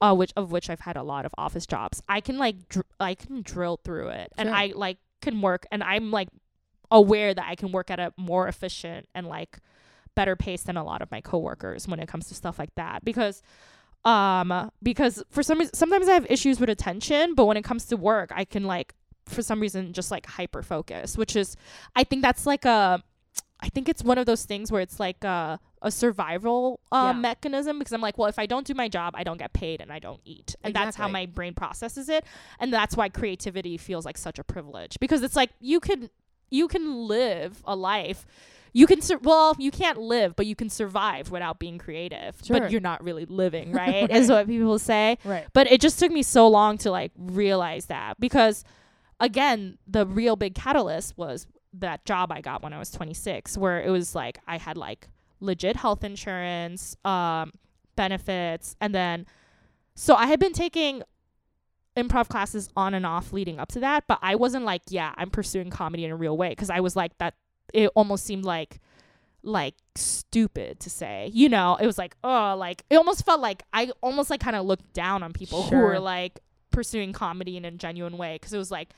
uh, 0.00 0.14
which 0.14 0.32
of 0.36 0.52
which 0.52 0.68
I've 0.70 0.80
had 0.80 0.96
a 0.96 1.02
lot 1.02 1.24
of 1.24 1.34
office 1.38 1.66
jobs, 1.66 2.02
I 2.08 2.20
can 2.20 2.38
like 2.38 2.68
dr- 2.68 2.86
I 3.00 3.14
can 3.14 3.42
drill 3.42 3.80
through 3.82 4.08
it, 4.08 4.32
and 4.36 4.50
I 4.50 4.72
like 4.74 4.98
can 5.22 5.40
work, 5.40 5.66
and 5.72 5.82
I'm 5.82 6.10
like 6.10 6.28
aware 6.90 7.32
that 7.34 7.44
I 7.48 7.54
can 7.56 7.72
work 7.72 7.90
at 7.90 7.98
a 7.98 8.12
more 8.16 8.46
efficient 8.46 9.08
and 9.14 9.26
like 9.26 9.58
better 10.16 10.34
pace 10.34 10.62
than 10.64 10.76
a 10.76 10.82
lot 10.82 11.00
of 11.02 11.10
my 11.12 11.20
coworkers 11.20 11.86
when 11.86 12.00
it 12.00 12.08
comes 12.08 12.26
to 12.28 12.34
stuff 12.34 12.58
like 12.58 12.74
that 12.74 13.04
because 13.04 13.42
um 14.04 14.70
because 14.82 15.22
for 15.30 15.42
some 15.42 15.58
reason 15.58 15.74
sometimes 15.74 16.08
I 16.08 16.14
have 16.14 16.26
issues 16.30 16.58
with 16.60 16.68
attention 16.70 17.34
but 17.34 17.46
when 17.46 17.56
it 17.56 17.62
comes 17.64 17.86
to 17.86 17.96
work 17.96 18.30
I 18.34 18.44
can 18.44 18.64
like 18.64 18.94
for 19.26 19.42
some 19.42 19.58
reason 19.60 19.92
just 19.92 20.10
like 20.12 20.24
hyper 20.26 20.62
focus, 20.62 21.18
which 21.18 21.34
is 21.34 21.56
I 21.96 22.04
think 22.04 22.22
that's 22.22 22.46
like 22.46 22.64
a 22.64 23.02
I 23.58 23.68
think 23.70 23.88
it's 23.88 24.04
one 24.04 24.18
of 24.18 24.26
those 24.26 24.44
things 24.44 24.70
where 24.70 24.82
it's 24.82 25.00
like 25.00 25.24
a, 25.24 25.58
a 25.80 25.90
survival 25.90 26.78
uh, 26.92 27.04
Yeah. 27.06 27.12
mechanism 27.14 27.78
because 27.78 27.92
I'm 27.94 28.02
like, 28.02 28.18
well, 28.18 28.28
if 28.28 28.38
I 28.38 28.44
don't 28.44 28.66
do 28.66 28.74
my 28.74 28.86
job, 28.86 29.14
I 29.16 29.24
don't 29.24 29.38
get 29.38 29.54
paid 29.54 29.80
and 29.80 29.90
I 29.90 29.98
don't 29.98 30.20
eat. 30.26 30.54
And 30.62 30.74
that's 30.74 30.94
how 30.94 31.08
my 31.08 31.24
brain 31.24 31.54
processes 31.54 32.10
it. 32.10 32.24
And 32.60 32.70
that's 32.70 32.96
why 32.98 33.08
creativity 33.08 33.78
feels 33.78 34.04
like 34.04 34.18
such 34.18 34.38
a 34.38 34.44
privilege 34.44 34.98
because 35.00 35.22
it's 35.22 35.34
like 35.36 35.50
you 35.58 35.80
can 35.80 36.10
you 36.50 36.68
can 36.68 37.08
live 37.08 37.62
a 37.64 37.74
life. 37.74 38.26
You 38.76 38.86
can 38.86 39.00
sur- 39.00 39.20
well, 39.22 39.56
you 39.58 39.70
can't 39.70 39.96
live, 39.96 40.36
but 40.36 40.44
you 40.44 40.54
can 40.54 40.68
survive 40.68 41.30
without 41.30 41.58
being 41.58 41.78
creative. 41.78 42.36
Sure. 42.44 42.60
But 42.60 42.70
you're 42.70 42.82
not 42.82 43.02
really 43.02 43.24
living, 43.24 43.72
right? 43.84 44.10
Is 44.10 44.28
what 44.28 44.46
people 44.46 44.78
say. 44.78 45.16
Right. 45.24 45.46
But 45.54 45.72
it 45.72 45.80
just 45.80 45.98
took 45.98 46.12
me 46.12 46.22
so 46.22 46.46
long 46.46 46.76
to 46.78 46.90
like 46.90 47.12
realize 47.16 47.86
that 47.86 48.20
because 48.20 48.64
again, 49.18 49.78
the 49.86 50.04
real 50.04 50.36
big 50.36 50.54
catalyst 50.54 51.16
was 51.16 51.46
that 51.72 52.04
job 52.04 52.30
I 52.30 52.42
got 52.42 52.62
when 52.62 52.74
I 52.74 52.78
was 52.78 52.90
26 52.90 53.56
where 53.56 53.80
it 53.80 53.88
was 53.88 54.14
like 54.14 54.40
I 54.46 54.58
had 54.58 54.76
like 54.76 55.08
legit 55.40 55.76
health 55.76 56.04
insurance, 56.04 56.96
um 57.02 57.52
benefits 57.96 58.76
and 58.78 58.94
then 58.94 59.24
so 59.94 60.14
I 60.14 60.26
had 60.26 60.38
been 60.38 60.52
taking 60.52 61.02
improv 61.96 62.28
classes 62.28 62.68
on 62.76 62.92
and 62.92 63.06
off 63.06 63.32
leading 63.32 63.58
up 63.58 63.68
to 63.72 63.80
that, 63.80 64.04
but 64.06 64.18
I 64.20 64.34
wasn't 64.34 64.66
like, 64.66 64.82
yeah, 64.90 65.14
I'm 65.16 65.30
pursuing 65.30 65.70
comedy 65.70 66.04
in 66.04 66.10
a 66.10 66.16
real 66.16 66.36
way 66.36 66.50
because 66.50 66.68
I 66.68 66.80
was 66.80 66.94
like 66.94 67.16
that 67.16 67.32
it 67.72 67.90
almost 67.94 68.24
seemed 68.24 68.44
like 68.44 68.80
like 69.42 69.74
stupid 69.94 70.80
to 70.80 70.90
say. 70.90 71.30
You 71.32 71.48
know, 71.48 71.76
it 71.80 71.86
was 71.86 71.98
like, 71.98 72.16
oh, 72.24 72.56
like 72.58 72.82
it 72.90 72.96
almost 72.96 73.24
felt 73.24 73.40
like 73.40 73.62
I 73.72 73.90
almost 74.02 74.28
like 74.30 74.40
kind 74.40 74.56
of 74.56 74.66
looked 74.66 74.92
down 74.92 75.22
on 75.22 75.32
people 75.32 75.62
who 75.62 75.68
Sure. 75.70 75.84
were 75.84 75.98
like 76.00 76.40
pursuing 76.70 77.12
comedy 77.12 77.56
in 77.56 77.64
a 77.64 77.70
genuine 77.70 78.18
way 78.18 78.34
because 78.34 78.52
it 78.52 78.58
was 78.58 78.70
like 78.70 78.90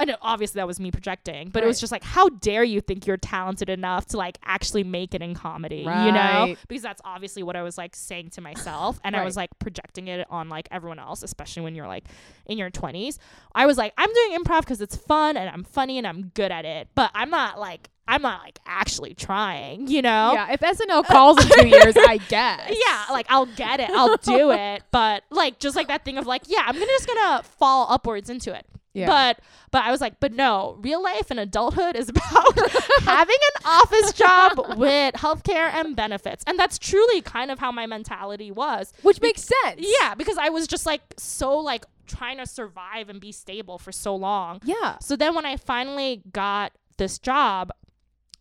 I 0.00 0.04
know 0.04 0.16
obviously 0.22 0.60
that 0.60 0.66
was 0.66 0.78
me 0.78 0.90
projecting, 0.90 1.48
but 1.50 1.62
it 1.64 1.66
was 1.66 1.80
just 1.80 1.90
like, 1.90 2.04
how 2.04 2.28
dare 2.28 2.62
you 2.64 2.80
think 2.80 3.06
you're 3.06 3.16
talented 3.16 3.68
enough 3.68 4.06
to 4.06 4.16
like 4.16 4.38
actually 4.44 4.84
make 4.84 5.14
it 5.14 5.22
in 5.22 5.34
comedy, 5.34 5.78
you 5.78 6.12
know? 6.12 6.56
Because 6.68 6.82
that's 6.82 7.02
obviously 7.04 7.42
what 7.42 7.56
I 7.56 7.62
was 7.62 7.76
like 7.76 7.96
saying 7.96 8.30
to 8.30 8.40
myself, 8.40 9.00
and 9.04 9.14
I 9.16 9.24
was 9.24 9.36
like 9.36 9.50
projecting 9.58 10.08
it 10.08 10.26
on 10.30 10.48
like 10.48 10.68
everyone 10.70 10.98
else, 10.98 11.22
especially 11.22 11.62
when 11.62 11.74
you're 11.74 11.88
like 11.88 12.04
in 12.46 12.58
your 12.58 12.70
20s. 12.70 13.18
I 13.54 13.66
was 13.66 13.76
like, 13.76 13.92
I'm 13.98 14.12
doing 14.12 14.38
improv 14.38 14.60
because 14.60 14.80
it's 14.80 14.96
fun 14.96 15.36
and 15.36 15.50
I'm 15.50 15.64
funny 15.64 15.98
and 15.98 16.06
I'm 16.06 16.28
good 16.34 16.52
at 16.52 16.64
it, 16.64 16.88
but 16.94 17.10
I'm 17.14 17.30
not 17.30 17.58
like 17.58 17.88
I'm 18.06 18.22
not 18.22 18.42
like 18.42 18.58
actually 18.64 19.12
trying, 19.14 19.86
you 19.88 20.00
know? 20.00 20.32
Yeah, 20.32 20.52
if 20.52 20.60
SNL 20.60 21.04
calls 21.06 21.44
in 21.44 21.50
two 21.60 21.68
years, 21.68 21.94
I 21.96 22.16
guess. 22.28 22.70
Yeah, 22.70 23.04
like 23.10 23.26
I'll 23.28 23.44
get 23.46 23.80
it, 23.80 23.90
I'll 23.90 24.16
do 24.16 24.50
it, 24.52 24.82
but 24.90 25.24
like 25.30 25.58
just 25.58 25.76
like 25.76 25.88
that 25.88 26.04
thing 26.04 26.16
of 26.18 26.26
like, 26.26 26.42
yeah, 26.46 26.62
I'm 26.66 26.74
gonna 26.74 26.86
just 26.86 27.06
gonna 27.06 27.42
fall 27.42 27.86
upwards 27.90 28.30
into 28.30 28.54
it. 28.54 28.64
Yeah. 28.98 29.06
But 29.06 29.40
but 29.70 29.84
I 29.84 29.90
was 29.90 30.00
like, 30.00 30.20
but 30.20 30.32
no, 30.32 30.76
real 30.80 31.02
life 31.02 31.30
and 31.30 31.38
adulthood 31.38 31.96
is 31.96 32.08
about 32.08 32.58
having 33.02 33.36
an 33.56 33.62
office 33.64 34.12
job 34.12 34.78
with 34.78 35.14
healthcare 35.14 35.72
and 35.72 35.94
benefits, 35.94 36.44
and 36.46 36.58
that's 36.58 36.78
truly 36.78 37.20
kind 37.20 37.50
of 37.50 37.58
how 37.58 37.70
my 37.72 37.86
mentality 37.86 38.50
was. 38.50 38.92
Which 39.02 39.20
makes 39.20 39.42
sense. 39.42 39.78
Yeah, 39.78 40.14
because 40.14 40.38
I 40.38 40.48
was 40.48 40.66
just 40.66 40.86
like 40.86 41.02
so 41.16 41.58
like 41.58 41.84
trying 42.06 42.38
to 42.38 42.46
survive 42.46 43.08
and 43.08 43.20
be 43.20 43.32
stable 43.32 43.78
for 43.78 43.92
so 43.92 44.16
long. 44.16 44.60
Yeah. 44.64 44.98
So 45.00 45.16
then 45.16 45.34
when 45.34 45.44
I 45.44 45.56
finally 45.56 46.22
got 46.32 46.72
this 46.96 47.18
job, 47.18 47.70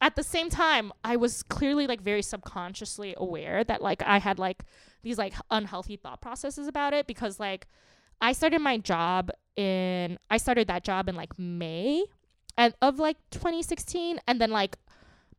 at 0.02 0.15
the 0.15 0.24
same 0.24 0.50
time, 0.50 0.91
I 1.04 1.15
was 1.15 1.43
clearly 1.43 1.88
like 1.88 2.02
very 2.02 2.22
subconsciously 2.22 3.13
aware 3.17 3.63
that 3.63 3.82
like 3.82 4.04
I 4.04 4.20
had 4.20 4.39
like 4.39 4.63
these 5.04 5.17
like 5.17 5.34
unhealthy 5.50 5.96
thought 5.96 6.22
processes 6.22 6.67
about 6.67 6.93
it 6.93 7.08
because 7.08 7.39
like 7.39 7.67
I 8.22 8.34
started 8.34 8.60
my 8.60 8.78
job 8.78 9.32
in 9.58 10.17
I 10.30 10.38
started 10.38 10.67
that 10.67 10.84
job 10.84 11.10
in 11.10 11.15
like 11.15 11.38
May 11.38 12.06
and 12.58 12.74
of 12.82 13.00
like 13.00 13.17
2016 13.32 14.20
and 14.28 14.39
then 14.39 14.52
like 14.52 14.78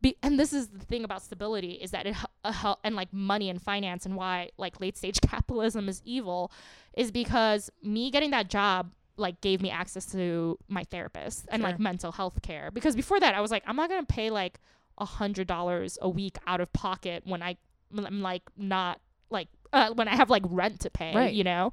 be, 0.01 0.17
and 0.23 0.39
this 0.39 0.53
is 0.53 0.69
the 0.69 0.85
thing 0.85 1.03
about 1.03 1.23
stability 1.23 1.73
is 1.73 1.91
that 1.91 2.07
it 2.07 2.15
uh, 2.45 2.75
and 2.85 2.95
like 2.95 3.13
money 3.13 3.51
and 3.51 3.61
finance 3.61 4.07
and 4.07 4.15
why 4.15 4.51
like 4.57 4.81
late 4.81 4.97
stage 4.97 5.21
capitalism 5.27 5.89
is 5.89 6.01
evil 6.05 6.53
is 6.97 7.11
because 7.11 7.71
me 7.83 8.11
getting 8.11 8.31
that 8.31 8.49
job 8.49 8.93
like 9.17 9.41
gave 9.41 9.61
me 9.61 9.71
access 9.71 10.07
to 10.07 10.57
my 10.69 10.85
therapist 10.85 11.47
and 11.51 11.63
like 11.63 11.81
mental 11.81 12.13
health 12.13 12.41
care. 12.43 12.71
Because 12.71 12.95
before 12.95 13.19
that 13.19 13.35
I 13.35 13.41
was 13.41 13.51
like 13.51 13.65
I'm 13.67 13.75
not 13.75 13.89
gonna 13.89 14.05
pay 14.05 14.31
like 14.31 14.61
a 14.99 15.05
hundred 15.05 15.47
dollars 15.49 15.99
a 16.01 16.09
week 16.09 16.37
out 16.47 16.61
of 16.61 16.73
pocket 16.73 17.23
when 17.25 17.43
I 17.43 17.57
I'm 17.97 18.23
like 18.23 18.43
not 18.57 19.01
like 19.31 19.49
uh, 19.73 19.91
when 19.93 20.07
I 20.07 20.15
have 20.15 20.31
like 20.31 20.45
rent 20.49 20.81
to 20.81 20.91
pay 20.91 21.15
Right. 21.15 21.35
you 21.35 21.43
know 21.43 21.73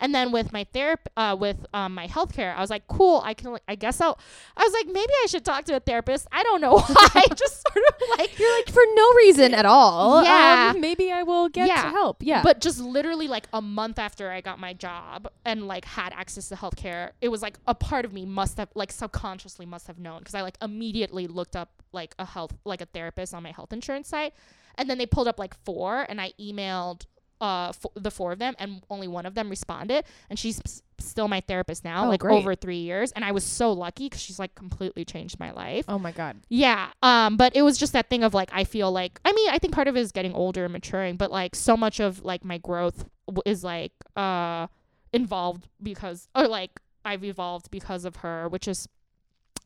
and 0.00 0.14
then 0.14 0.32
with 0.32 0.52
my 0.52 0.64
therapy 0.72 1.10
uh 1.16 1.36
with 1.38 1.66
um 1.74 1.94
my 1.94 2.06
healthcare 2.06 2.54
I 2.56 2.60
was 2.60 2.70
like 2.70 2.86
cool 2.86 3.20
I 3.24 3.34
can 3.34 3.56
I 3.66 3.74
guess 3.74 4.00
I'll 4.00 4.18
I 4.56 4.64
was 4.64 4.72
like 4.72 4.86
maybe 4.86 5.12
I 5.24 5.26
should 5.26 5.44
talk 5.44 5.64
to 5.66 5.76
a 5.76 5.80
therapist 5.80 6.26
I 6.32 6.42
don't 6.42 6.60
know 6.60 6.78
why 6.78 7.22
just 7.36 7.62
sort 7.72 7.84
of 7.88 8.18
like 8.18 8.38
You're 8.38 8.56
like 8.58 8.70
for 8.70 8.82
no 8.94 9.12
reason 9.12 9.54
at 9.54 9.66
all. 9.66 10.22
Yeah. 10.24 10.72
Um, 10.74 10.80
maybe 10.80 11.10
I 11.12 11.22
will 11.22 11.48
get 11.48 11.68
Yeah. 11.68 11.82
to 11.82 11.88
help. 11.90 12.22
Yeah. 12.22 12.42
But 12.42 12.60
just 12.60 12.78
literally 12.80 13.28
like 13.28 13.48
a 13.52 13.60
month 13.62 13.98
after 13.98 14.30
I 14.30 14.40
got 14.40 14.58
my 14.58 14.72
job 14.72 15.28
and 15.44 15.66
like 15.66 15.84
had 15.84 16.12
access 16.12 16.48
to 16.50 16.54
healthcare, 16.56 17.10
it 17.20 17.28
was 17.28 17.42
like 17.42 17.58
a 17.66 17.74
part 17.74 18.04
of 18.04 18.12
me 18.12 18.24
must 18.26 18.58
have 18.58 18.68
like 18.74 18.92
subconsciously 18.92 19.66
must 19.66 19.86
have 19.86 19.98
known 19.98 20.18
because 20.20 20.34
I 20.34 20.42
like 20.42 20.56
immediately 20.62 21.26
looked 21.26 21.56
up 21.56 21.82
like 21.92 22.14
a 22.18 22.24
health 22.24 22.52
like 22.64 22.80
a 22.80 22.86
therapist 22.86 23.34
on 23.34 23.42
my 23.42 23.50
health 23.52 23.72
insurance 23.72 24.08
site, 24.08 24.34
and 24.76 24.88
then 24.88 24.98
they 24.98 25.06
pulled 25.06 25.26
up 25.28 25.38
like 25.38 25.54
four, 25.64 26.04
and 26.08 26.20
I 26.20 26.32
emailed 26.40 27.06
uh 27.40 27.68
f- 27.68 27.86
the 27.94 28.10
four 28.10 28.32
of 28.32 28.38
them, 28.38 28.54
and 28.58 28.82
only 28.90 29.08
one 29.08 29.26
of 29.26 29.34
them 29.34 29.48
responded, 29.50 30.04
and 30.30 30.38
she's 30.38 30.60
still 30.98 31.28
my 31.28 31.40
therapist 31.40 31.84
now, 31.84 32.04
Oh, 32.06 32.08
like 32.08 32.20
great. 32.20 32.36
over 32.38 32.54
three 32.54 32.78
years, 32.78 33.12
and 33.12 33.24
I 33.24 33.30
was 33.32 33.44
so 33.44 33.72
lucky 33.72 34.06
because 34.06 34.20
she's 34.20 34.38
like 34.38 34.54
completely 34.54 35.04
changed 35.04 35.38
my 35.38 35.50
life. 35.52 35.84
oh 35.88 35.98
my 35.98 36.12
god. 36.12 36.36
Yeah. 36.48 36.88
Um, 37.02 37.36
but 37.36 37.54
it 37.54 37.62
was 37.62 37.78
just 37.78 37.92
that 37.92 38.08
thing 38.10 38.24
of 38.24 38.34
like 38.34 38.50
I 38.52 38.64
feel 38.64 38.90
like 38.90 39.20
I 39.24 39.32
mean 39.32 39.48
I 39.50 39.58
think 39.58 39.72
part 39.74 39.88
of 39.88 39.96
it 39.96 40.00
is 40.00 40.12
getting 40.12 40.34
older 40.34 40.64
and 40.64 40.72
maturing, 40.72 41.16
but 41.16 41.30
like 41.30 41.54
so 41.54 41.76
much 41.76 42.00
of 42.00 42.24
like 42.24 42.44
my 42.44 42.58
growth 42.58 43.08
w- 43.26 43.42
is 43.46 43.62
like 43.64 43.92
uh 44.16 44.66
involved 45.12 45.68
because 45.82 46.28
or 46.34 46.48
like 46.48 46.80
I've 47.04 47.24
evolved 47.24 47.70
because 47.70 48.04
of 48.04 48.16
her, 48.16 48.48
which 48.48 48.66
has 48.66 48.88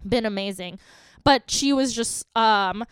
been 0.07 0.27
amazing. 0.27 0.79
But 1.25 1.51
she 1.51 1.73
was 1.73 1.95
just 1.95 2.27
um 2.37 2.85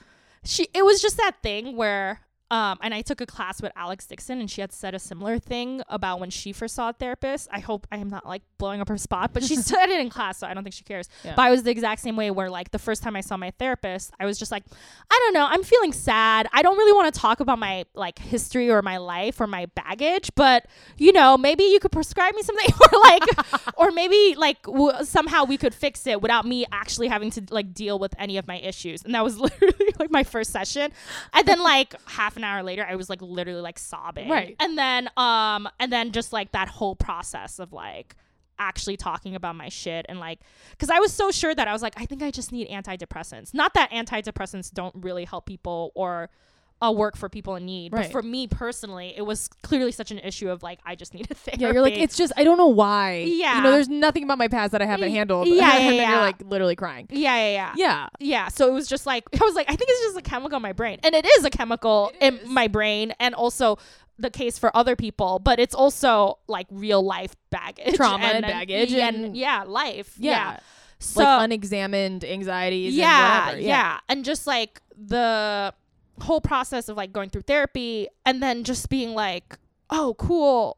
she 0.44 0.68
it 0.72 0.84
was 0.84 1.02
just 1.02 1.16
that 1.18 1.36
thing 1.42 1.76
where 1.76 2.20
um 2.50 2.78
and 2.82 2.92
I 2.92 3.02
took 3.02 3.20
a 3.20 3.26
class 3.26 3.62
with 3.62 3.72
Alex 3.76 4.06
Dixon 4.06 4.40
and 4.40 4.50
she 4.50 4.60
had 4.60 4.72
said 4.72 4.94
a 4.94 4.98
similar 4.98 5.38
thing 5.38 5.82
about 5.88 6.20
when 6.20 6.30
she 6.30 6.52
first 6.52 6.74
saw 6.74 6.90
a 6.90 6.92
therapist. 6.92 7.48
I 7.52 7.60
hope 7.60 7.86
I 7.92 7.96
am 7.98 8.08
not 8.08 8.26
like 8.26 8.42
blowing 8.58 8.80
up 8.80 8.88
her 8.88 8.98
spot, 8.98 9.32
but 9.32 9.42
she 9.42 9.56
said 9.70 9.88
it 9.88 10.00
in 10.00 10.10
class, 10.10 10.38
so 10.38 10.46
I 10.46 10.54
don't 10.54 10.62
think 10.62 10.74
she 10.74 10.84
cares. 10.84 11.08
Yeah. 11.24 11.34
But 11.36 11.42
I 11.42 11.50
was 11.50 11.62
the 11.62 11.70
exact 11.70 12.00
same 12.00 12.16
way 12.16 12.30
where 12.30 12.50
like 12.50 12.70
the 12.70 12.78
first 12.78 13.02
time 13.02 13.16
I 13.16 13.20
saw 13.20 13.36
my 13.36 13.52
therapist, 13.58 14.12
I 14.20 14.26
was 14.26 14.38
just 14.38 14.50
like, 14.52 14.64
I 15.10 15.20
don't 15.24 15.34
know, 15.34 15.46
I'm 15.48 15.62
feeling 15.62 15.92
sad. 15.92 16.46
I 16.52 16.62
don't 16.62 16.76
really 16.76 16.92
want 16.92 17.12
to 17.12 17.20
talk 17.20 17.40
about 17.40 17.58
my 17.58 17.84
like 17.94 18.18
history 18.18 18.70
or 18.70 18.82
my 18.82 18.98
life 18.98 19.40
or 19.40 19.46
my 19.46 19.66
baggage, 19.66 20.30
but 20.34 20.66
you 20.96 21.12
know, 21.12 21.36
maybe 21.38 21.64
you 21.64 21.80
could 21.80 21.92
prescribe 21.92 22.34
me 22.34 22.42
something 22.42 22.74
or 22.80 23.00
like 23.00 23.22
or 23.76 23.90
maybe 23.90 24.34
like 24.36 24.62
w- 24.62 25.04
somehow 25.04 25.44
we 25.44 25.56
could 25.56 25.74
fix 25.74 26.06
it 26.06 26.20
without 26.20 26.44
me 26.46 26.66
actually 26.72 27.08
having 27.08 27.30
to 27.30 27.42
like 27.50 27.72
deal 27.72 27.98
with 27.98 28.14
any 28.18 28.36
of 28.38 28.46
my 28.46 28.58
issues. 28.58 29.02
And 29.04 29.14
that 29.14 29.24
was 29.24 29.38
literally 29.38 29.94
like 29.98 30.10
my 30.10 30.24
first 30.24 30.50
session. 30.50 30.92
And 31.32 31.46
then 31.46 31.60
like 31.62 31.94
half 32.06 32.36
an 32.36 32.39
hour 32.44 32.62
later, 32.62 32.86
I 32.88 32.96
was 32.96 33.10
like 33.10 33.22
literally 33.22 33.60
like 33.60 33.78
sobbing. 33.78 34.28
Right. 34.28 34.56
And 34.60 34.76
then 34.76 35.08
um 35.16 35.68
and 35.78 35.92
then 35.92 36.12
just 36.12 36.32
like 36.32 36.52
that 36.52 36.68
whole 36.68 36.96
process 36.96 37.58
of 37.58 37.72
like 37.72 38.16
actually 38.58 38.96
talking 38.96 39.34
about 39.34 39.56
my 39.56 39.70
shit 39.70 40.04
and 40.10 40.20
like 40.20 40.38
because 40.72 40.90
i 40.90 40.98
was 40.98 41.10
so 41.10 41.30
sure 41.30 41.54
that 41.54 41.66
i 41.66 41.72
was 41.72 41.80
like 41.80 41.94
i 41.96 42.04
think 42.04 42.22
i 42.22 42.30
just 42.30 42.52
need 42.52 42.68
antidepressants 42.68 43.54
not 43.54 43.72
that 43.72 43.90
antidepressants 43.90 44.70
don't 44.70 44.94
really 44.96 45.24
help 45.24 45.46
people 45.46 45.90
or 45.94 46.28
uh, 46.82 46.90
work 46.90 47.16
for 47.16 47.28
people 47.28 47.56
in 47.56 47.66
need 47.66 47.92
Right. 47.92 48.04
but 48.04 48.12
for 48.12 48.22
me 48.22 48.46
personally 48.46 49.12
it 49.16 49.22
was 49.22 49.48
clearly 49.62 49.92
such 49.92 50.10
an 50.10 50.18
issue 50.20 50.48
of 50.48 50.62
like 50.62 50.78
i 50.86 50.94
just 50.94 51.12
need 51.14 51.30
a 51.30 51.34
therapy 51.34 51.62
Yeah, 51.62 51.72
you're 51.72 51.82
like 51.82 51.98
it's 51.98 52.16
just 52.16 52.32
I 52.36 52.44
don't 52.44 52.56
know 52.58 52.68
why. 52.68 53.24
Yeah, 53.26 53.56
you 53.58 53.62
know, 53.62 53.70
there's 53.72 53.88
nothing 53.88 54.24
about 54.24 54.38
my 54.38 54.48
past 54.48 54.72
that 54.72 54.80
I 54.82 54.86
haven't 54.86 55.10
handled. 55.10 55.46
yeah, 55.48 55.54
yeah, 55.54 55.78
then 55.78 55.94
yeah. 55.94 56.10
you're 56.12 56.20
like 56.20 56.42
literally 56.44 56.76
crying. 56.76 57.06
yeah 57.10 57.36
yeah 57.36 57.50
yeah 57.52 57.72
Yeah. 57.76 58.08
yeah 58.18 58.48
so 58.48 58.66
it 58.68 58.72
was 58.72 58.86
just 58.88 59.04
like 59.06 59.24
i 59.40 59.44
was 59.44 59.54
like 59.54 59.66
i 59.70 59.76
think 59.76 59.90
it's 59.90 60.00
just 60.00 60.16
a 60.18 60.22
chemical 60.22 60.56
in 60.56 60.62
my 60.62 60.72
brain 60.72 60.98
and 61.02 61.14
it 61.14 61.26
is 61.26 61.44
a 61.44 61.50
chemical 61.50 62.12
It 62.20 62.34
in 62.44 62.52
my 62.52 62.66
brain 62.68 63.12
and 63.20 63.34
also 63.34 63.78
the 64.18 64.30
case 64.30 64.58
for 64.58 64.74
other 64.76 64.96
people 64.96 65.38
but 65.38 65.58
it's 65.60 65.74
also 65.74 66.38
like 66.46 66.66
real 66.70 67.02
life 67.02 67.34
baggage 67.50 67.94
Trauma 67.94 68.24
and 68.24 68.42
baggage 68.42 68.92
and, 68.92 69.24
and- 69.26 69.36
yeah 69.36 69.64
life 69.66 70.14
Yeah. 70.18 70.30
yeah, 70.52 70.58
so 70.98 71.20
like 71.22 71.44
unexamined 71.44 72.24
anxieties. 72.24 72.94
yeah, 72.94 73.38
and 73.38 73.46
whatever. 73.46 73.60
yeah 73.66 73.98
and 74.08 74.24
just 74.24 74.46
like 74.46 74.80
the 74.96 75.72
whole 76.22 76.40
process 76.40 76.88
of 76.88 76.96
like 76.96 77.12
going 77.12 77.30
through 77.30 77.42
therapy 77.42 78.08
and 78.24 78.42
then 78.42 78.64
just 78.64 78.88
being 78.88 79.14
like 79.14 79.58
oh 79.90 80.14
cool. 80.18 80.76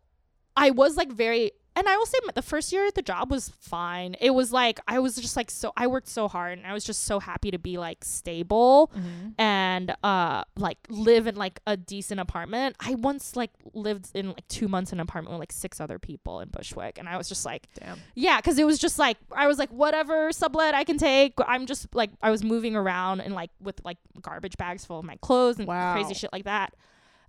I 0.57 0.71
was 0.71 0.97
like 0.97 1.13
very 1.13 1.53
and 1.75 1.89
I 1.89 1.97
will 1.97 2.07
say 2.07 2.19
the 2.35 2.43
first 2.43 2.73
year 2.73 2.87
at 2.87 2.95
the 2.95 3.03
job 3.03 3.31
was 3.31 3.49
fine. 3.61 4.15
It 4.21 4.31
was 4.31 4.53
like 4.53 4.79
I 4.87 4.99
was 4.99 5.17
just 5.17 5.37
like 5.37 5.51
so 5.51 5.73
I 5.77 5.87
worked 5.87 6.09
so 6.09 6.29
hard 6.29 6.59
and 6.59 6.67
I 6.67 6.73
was 6.73 6.85
just 6.85 7.05
so 7.05 7.19
happy 7.21 7.51
to 7.51 7.59
be 7.59 7.79
like 7.79 8.05
stable 8.05 8.91
Mhm. 8.97 9.35
and 9.39 9.95
uh 10.03 10.45
like 10.57 10.79
live 10.89 11.27
in 11.27 11.37
like 11.37 11.61
a 11.67 11.77
decent 11.77 12.21
apartment. 12.21 12.77
I 12.81 12.95
once 12.95 13.37
like 13.37 13.51
lived 13.75 14.11
in 14.15 14.29
like 14.29 14.47
2 14.49 14.69
months 14.69 14.93
in 14.93 14.99
an 14.99 15.03
apartment 15.03 15.33
with 15.35 15.41
like 15.41 15.53
six 15.53 15.81
other 15.81 15.99
people 15.99 16.41
in 16.41 16.49
Bushwick 16.49 16.99
and 16.99 17.09
I 17.09 17.17
was 17.17 17.29
just 17.29 17.45
like 17.45 17.69
Damn. 17.79 17.99
yeah, 18.15 18.41
cuz 18.41 18.59
it 18.59 18.67
was 18.67 18.79
just 18.79 18.99
like 18.99 19.17
I 19.35 19.47
was 19.47 19.59
like 19.59 19.71
whatever 19.71 20.33
sublet 20.33 20.75
I 20.75 20.85
can 20.85 20.99
take. 20.99 21.35
I'm 21.47 21.67
just 21.67 21.95
like 21.95 22.11
I 22.23 22.31
was 22.31 22.45
moving 22.45 22.77
around 22.77 23.21
and 23.21 23.35
like 23.35 23.51
with 23.61 23.81
like 23.85 23.99
garbage 24.21 24.57
bags 24.57 24.85
full 24.85 24.99
of 24.99 25.05
my 25.05 25.17
clothes 25.23 25.59
and 25.59 25.67
Wow. 25.69 25.95
crazy 25.95 26.15
shit 26.15 26.33
like 26.33 26.45
that. 26.45 26.75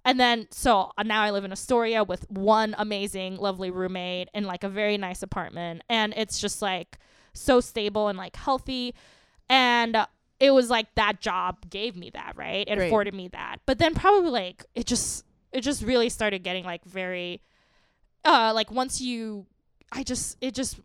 And 0.06 0.20
then, 0.20 0.48
so 0.52 0.92
uh, 0.98 1.04
now 1.04 1.22
I 1.22 1.32
live 1.32 1.46
in 1.46 1.52
Astoria 1.52 2.04
with 2.04 2.30
one 2.30 2.76
amazing, 2.78 3.38
lovely 3.38 3.72
roommate 3.72 4.30
in 4.34 4.44
like 4.44 4.64
a 4.64 4.70
very 4.70 4.98
nice 4.98 5.24
apartment. 5.24 5.82
And 5.90 6.14
it's 6.18 6.40
just 6.40 6.62
like 6.62 6.98
so 7.34 7.62
stable 7.62 8.10
and 8.10 8.18
like 8.18 8.36
healthy. 8.36 8.94
And 9.50 9.96
uh, 9.96 10.08
it 10.40 10.52
was 10.52 10.70
like 10.70 10.94
that 10.96 11.22
job 11.22 11.70
gave 11.70 11.96
me 11.96 12.10
that, 12.12 12.34
right? 12.36 12.68
It 12.68 12.78
Right. 12.78 12.86
afforded 12.88 13.14
me 13.14 13.30
that. 13.30 13.58
But 13.66 13.78
then 13.80 13.96
probably 13.96 14.30
like 14.30 14.66
it 14.76 14.88
just, 14.88 15.24
it 15.54 15.62
just 15.62 15.82
really 15.82 16.10
started 16.10 16.44
getting 16.44 16.66
like 16.66 16.84
very, 16.84 17.42
uh, 18.26 18.52
like 18.54 18.72
once 18.72 19.00
you, 19.00 19.46
I 19.92 20.04
just, 20.04 20.38
it 20.42 20.54
just, 20.54 20.80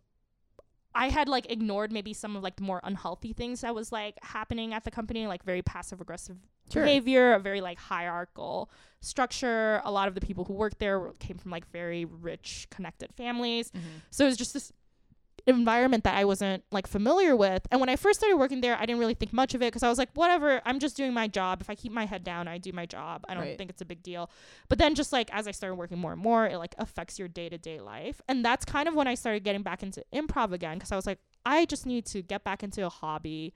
I 0.95 1.09
had 1.09 1.27
like 1.27 1.51
ignored 1.51 1.91
maybe 1.91 2.13
some 2.13 2.35
of 2.35 2.43
like 2.43 2.55
the 2.55 2.63
more 2.63 2.79
unhealthy 2.83 3.33
things 3.33 3.61
that 3.61 3.75
was 3.75 3.91
like 3.91 4.17
happening 4.23 4.73
at 4.73 4.83
the 4.85 4.91
company, 4.91 5.27
like 5.27 5.43
very 5.43 5.61
passive 5.61 5.99
aggressive 6.01 6.37
Sure. 6.71 6.83
behavior, 6.83 7.33
a 7.33 7.39
very 7.39 7.61
like 7.61 7.77
hierarchical 7.79 8.69
structure. 9.01 9.81
A 9.85 9.91
lot 9.91 10.07
of 10.07 10.15
the 10.15 10.21
people 10.21 10.45
who 10.45 10.53
worked 10.53 10.79
there 10.79 11.11
came 11.19 11.37
from 11.37 11.51
like 11.51 11.69
very 11.71 12.05
rich, 12.05 12.67
connected 12.69 13.13
families. 13.13 13.71
Mhm. 13.71 13.81
So 14.09 14.25
it 14.25 14.27
was 14.27 14.37
just 14.37 14.53
this 14.53 14.71
environment 15.47 16.03
that 16.03 16.15
I 16.15 16.25
wasn't 16.25 16.63
like 16.71 16.85
familiar 16.85 17.35
with. 17.35 17.65
And 17.71 17.79
when 17.79 17.89
I 17.89 17.95
first 17.95 18.19
started 18.19 18.35
working 18.37 18.61
there, 18.61 18.75
I 18.75 18.81
didn't 18.85 18.99
really 18.99 19.13
think 19.13 19.33
much 19.33 19.55
of 19.55 19.61
it 19.61 19.67
because 19.67 19.83
I 19.83 19.89
was 19.89 19.97
like, 19.97 20.09
whatever, 20.13 20.61
I'm 20.65 20.79
just 20.79 20.95
doing 20.97 21.13
my 21.13 21.27
job. 21.27 21.61
If 21.61 21.69
I 21.69 21.75
keep 21.75 21.91
my 21.91 22.05
head 22.05 22.23
down, 22.23 22.47
I 22.47 22.57
do 22.57 22.71
my 22.71 22.85
job. 22.85 23.25
I 23.27 23.33
don't 23.33 23.43
Right. 23.43 23.57
think 23.57 23.69
it's 23.69 23.81
a 23.81 23.85
big 23.85 24.03
deal. 24.03 24.29
But 24.67 24.77
then 24.77 24.95
just 24.95 25.11
like 25.13 25.33
as 25.33 25.47
I 25.47 25.51
started 25.51 25.75
working 25.75 25.97
more 25.97 26.11
and 26.11 26.21
more, 26.21 26.45
it 26.45 26.57
like 26.57 26.75
affects 26.77 27.17
your 27.17 27.27
day-to-day 27.29 27.79
life. 27.79 28.21
And 28.27 28.43
that's 28.45 28.65
kind 28.65 28.87
of 28.87 28.93
when 28.95 29.07
I 29.07 29.15
started 29.15 29.43
getting 29.43 29.63
back 29.63 29.81
into 29.81 30.03
improv 30.13 30.51
again 30.51 30.77
because 30.77 30.91
I 30.91 30.95
was 30.97 31.07
like, 31.07 31.19
I 31.45 31.65
just 31.65 31.85
need 31.85 32.05
to 32.07 32.21
get 32.21 32.43
back 32.43 32.61
into 32.61 32.85
a 32.85 32.89
hobby 32.89 33.53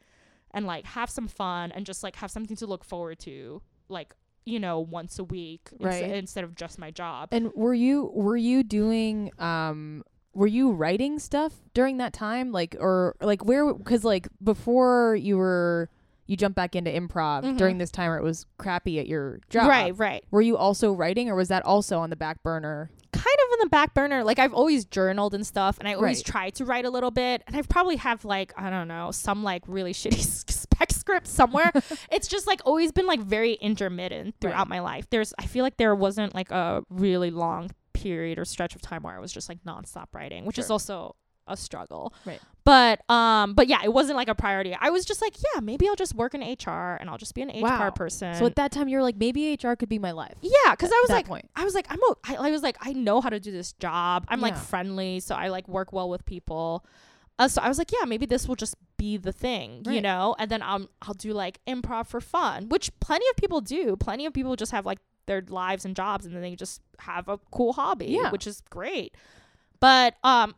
and 0.54 0.66
like 0.66 0.86
have 0.86 1.10
some 1.10 1.28
fun 1.28 1.72
and 1.72 1.86
just 1.86 2.04
like 2.04 2.16
have 2.18 2.32
something 2.32 2.56
to 2.58 2.66
look 2.68 2.84
forward 2.84 3.20
to 3.20 3.62
like 3.89 4.13
you 4.46 4.60
know 4.60 4.80
once 4.80 5.20
a 5.20 5.24
week 5.24 5.70
ins- 5.74 5.82
Right. 5.86 6.04
instead 6.12 6.44
of 6.44 6.56
just 6.56 6.78
my 6.78 6.92
job 6.92 7.30
And 7.32 7.52
were 7.56 7.74
you 7.74 8.12
were 8.13 8.38
you 8.38 8.63
doing 8.63 9.32
um 9.39 10.04
were 10.34 10.48
you 10.48 10.72
writing 10.72 11.20
stuff 11.20 11.54
during 11.74 11.98
that 11.98 12.12
time 12.13 12.52
like 12.52 12.76
or 12.80 13.16
like 13.22 13.46
where 13.46 13.74
cuz 13.74 14.04
like 14.04 14.28
before 14.44 15.16
you 15.16 15.38
were 15.38 15.89
you 16.26 16.38
jumped 16.38 16.56
back 16.56 16.76
into 16.76 16.90
improv 16.92 17.44
Mhm. 17.44 17.58
during 17.58 17.78
this 17.78 17.92
time 17.92 18.10
where 18.10 18.18
it 18.18 18.24
was 18.24 18.46
crappy 18.58 19.00
at 19.00 19.08
your 19.08 19.40
job. 19.50 19.68
right 19.70 19.98
right 19.98 20.24
Were 20.32 20.42
you 20.42 20.58
also 20.58 20.94
writing 20.94 21.30
or 21.30 21.36
was 21.36 21.50
that 21.50 21.66
also 21.66 22.00
on 22.00 22.10
the 22.10 22.16
back 22.16 22.42
burner? 22.44 22.90
kind 23.12 23.24
of 23.26 23.54
on 23.54 23.58
the 23.62 23.70
back 23.70 23.94
burner 23.94 24.24
like 24.24 24.40
i've 24.40 24.54
always 24.56 24.86
journaled 24.86 25.34
and 25.36 25.46
stuff 25.46 25.78
and 25.80 25.88
i 25.88 25.94
always 25.94 26.18
Right. 26.18 26.26
try 26.26 26.50
to 26.50 26.66
write 26.66 26.84
a 26.84 26.90
little 26.90 27.12
bit 27.12 27.44
and 27.46 27.56
i've 27.56 27.70
probably 27.70 27.96
have 27.98 28.26
like 28.26 28.52
i 28.58 28.70
don't 28.72 28.88
know 28.88 29.12
some 29.12 29.44
like 29.44 29.62
really 29.68 29.94
shitty 30.02 30.20
spec 30.52 30.92
script 30.92 31.28
somewhere 31.28 31.72
it's 32.12 32.28
just 32.28 32.48
like 32.48 32.62
always 32.66 32.92
been 32.92 33.06
like 33.06 33.20
very 33.22 33.54
intermittent 33.54 34.34
throughout 34.42 34.62
Right. 34.62 34.68
my 34.68 34.80
life 34.80 35.08
there's 35.12 35.32
i 35.38 35.46
feel 35.46 35.64
like 35.64 35.78
there 35.78 35.94
wasn't 35.94 36.34
like 36.34 36.50
a 36.52 36.84
really 36.90 37.30
long 37.30 37.70
period 37.94 38.40
or 38.40 38.46
stretch 38.46 38.74
of 38.76 38.82
time 38.82 39.04
where 39.04 39.16
i 39.16 39.20
was 39.20 39.32
just 39.32 39.48
like 39.48 39.64
nonstop 39.64 40.08
writing 40.14 40.44
which 40.46 40.58
is 40.58 40.72
also 40.72 41.16
a 41.48 41.58
struggle 41.58 42.14
Right. 42.26 42.40
but 42.64 43.02
um 43.10 43.54
but 43.54 43.68
yeah 43.68 43.80
it 43.84 43.92
wasn't 43.94 44.16
like 44.16 44.30
a 44.30 44.36
priority 44.36 44.76
i 44.80 44.90
was 44.90 45.04
just 45.04 45.22
like 45.22 45.36
yeah 45.54 45.60
maybe 45.60 45.88
i'll 45.90 45.96
just 45.96 46.16
work 46.16 46.34
in 46.34 46.42
hr 46.42 46.70
and 47.00 47.10
i'll 47.10 47.18
just 47.18 47.36
be 47.36 47.42
an 47.42 47.50
hr 47.50 47.62
Wow. 47.64 47.90
person 47.90 48.34
So 48.36 48.46
at 48.46 48.56
that 48.56 48.72
time 48.72 48.88
you 48.88 48.96
were 48.98 49.04
like 49.04 49.18
maybe 49.18 49.54
HR 49.62 49.74
could 49.76 49.90
be 49.90 50.00
my 50.00 50.12
life. 50.12 50.36
yeah 50.42 50.72
because 50.72 50.90
i 50.92 51.00
was 51.02 51.10
like 51.10 51.28
point. 51.28 51.50
I 51.56 51.64
was 51.66 51.74
like, 51.76 51.88
I'm, 51.90 52.00
o- 52.04 52.18
I, 52.26 52.36
I 52.36 52.52
was 52.52 52.64
like, 52.64 52.78
I 52.82 52.94
know 52.94 53.20
how 53.22 53.30
to 53.30 53.40
do 53.40 53.52
this 53.52 53.74
job. 53.74 54.26
I'm 54.30 54.40
like 54.42 54.56
friendly, 54.58 55.20
so 55.20 55.36
I 55.36 55.50
like 55.50 55.68
work 55.68 55.92
well 55.94 56.10
with 56.10 56.26
people. 56.26 56.86
Uh, 57.40 57.48
so 57.48 57.62
I 57.62 57.68
was 57.68 57.78
like, 57.78 57.92
yeah, 57.92 58.06
maybe 58.06 58.26
this 58.26 58.48
will 58.48 58.56
just 58.56 58.76
be 58.98 59.18
the 59.18 59.32
thing, 59.32 59.84
you 59.90 60.02
know. 60.02 60.36
And 60.40 60.50
then 60.52 60.62
um, 60.62 60.88
I'll 61.02 61.14
do 61.16 61.34
like 61.34 61.60
improv 61.68 62.08
for 62.08 62.22
fun, 62.22 62.70
which 62.70 62.92
plenty 63.00 63.26
of 63.32 63.36
people 63.38 63.60
do. 63.62 63.96
Plenty 63.96 64.26
of 64.26 64.34
people 64.34 64.56
just 64.56 64.72
have 64.72 64.86
like 64.86 65.00
their 65.26 65.42
lives 65.48 65.84
and 65.86 65.96
jobs, 65.96 66.26
and 66.26 66.36
then 66.36 66.42
they 66.42 66.56
just 66.56 66.82
have 67.00 67.28
a 67.28 67.38
cool 67.52 67.74
hobby, 67.74 68.08
Yeah. 68.08 68.30
which 68.32 68.46
is 68.48 68.62
great. 68.70 69.16
But 69.80 70.16
um, 70.24 70.54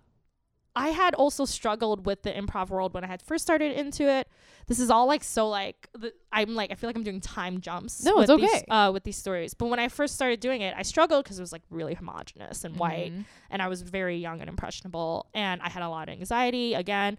I 0.75 0.89
had 0.89 1.13
also 1.15 1.45
struggled 1.45 2.05
with 2.05 2.23
the 2.23 2.31
improv 2.31 2.69
world 2.69 2.93
when 2.93 3.03
I 3.03 3.07
had 3.07 3.21
first 3.21 3.43
started 3.43 3.71
into 3.79 4.09
it. 4.09 4.27
This 4.67 4.79
is 4.79 4.89
all 4.89 5.07
like 5.07 5.23
so 5.23 5.47
like 5.47 5.88
the, 5.93 6.11
I'm 6.31 6.53
like 6.55 6.71
I 6.71 6.75
feel 6.75 6.89
like 6.89 6.97
I'm 6.97 7.03
doing 7.03 7.21
time 7.21 7.61
jumps. 7.61 8.03
No, 8.03 8.17
with 8.17 8.29
it's 8.29 8.41
these, 8.41 8.49
okay. 8.61 8.65
uh, 8.69 8.91
with 8.91 9.03
these 9.03 9.15
stories, 9.17 9.53
but 9.53 9.67
when 9.67 9.79
I 9.79 9.88
first 9.88 10.15
started 10.15 10.39
doing 10.39 10.61
it, 10.61 10.73
I 10.77 10.81
struggled 10.81 11.23
because 11.23 11.39
it 11.39 11.41
was 11.43 11.51
like 11.53 11.61
really 11.69 11.93
homogenous 11.93 12.63
and 12.65 12.75
white, 12.77 13.13
Mhm. 13.13 13.25
and 13.51 13.61
I 13.61 13.67
was 13.67 13.81
very 13.83 14.17
young 14.17 14.41
and 14.41 14.49
impressionable, 14.49 15.27
and 15.33 15.61
I 15.61 15.69
had 15.69 15.83
a 15.83 15.89
lot 15.89 16.09
of 16.09 16.13
anxiety 16.13 16.73
again. 16.73 17.17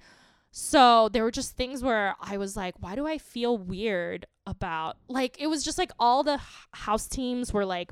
So 0.51 1.09
there 1.11 1.23
were 1.23 1.31
just 1.31 1.57
things 1.57 1.83
where 1.83 2.14
I 2.21 2.38
was 2.38 2.57
like, 2.57 2.75
why 2.81 2.95
do 2.95 3.07
I 3.07 3.19
feel 3.19 3.57
weird 3.59 4.27
about 4.47 4.97
like 5.09 5.37
it 5.40 5.49
was 5.49 5.64
just 5.64 5.77
like 5.79 5.90
all 5.99 6.23
the 6.23 6.35
h- 6.35 6.40
house 6.73 7.09
teams 7.09 7.53
were 7.53 7.64
like 7.64 7.90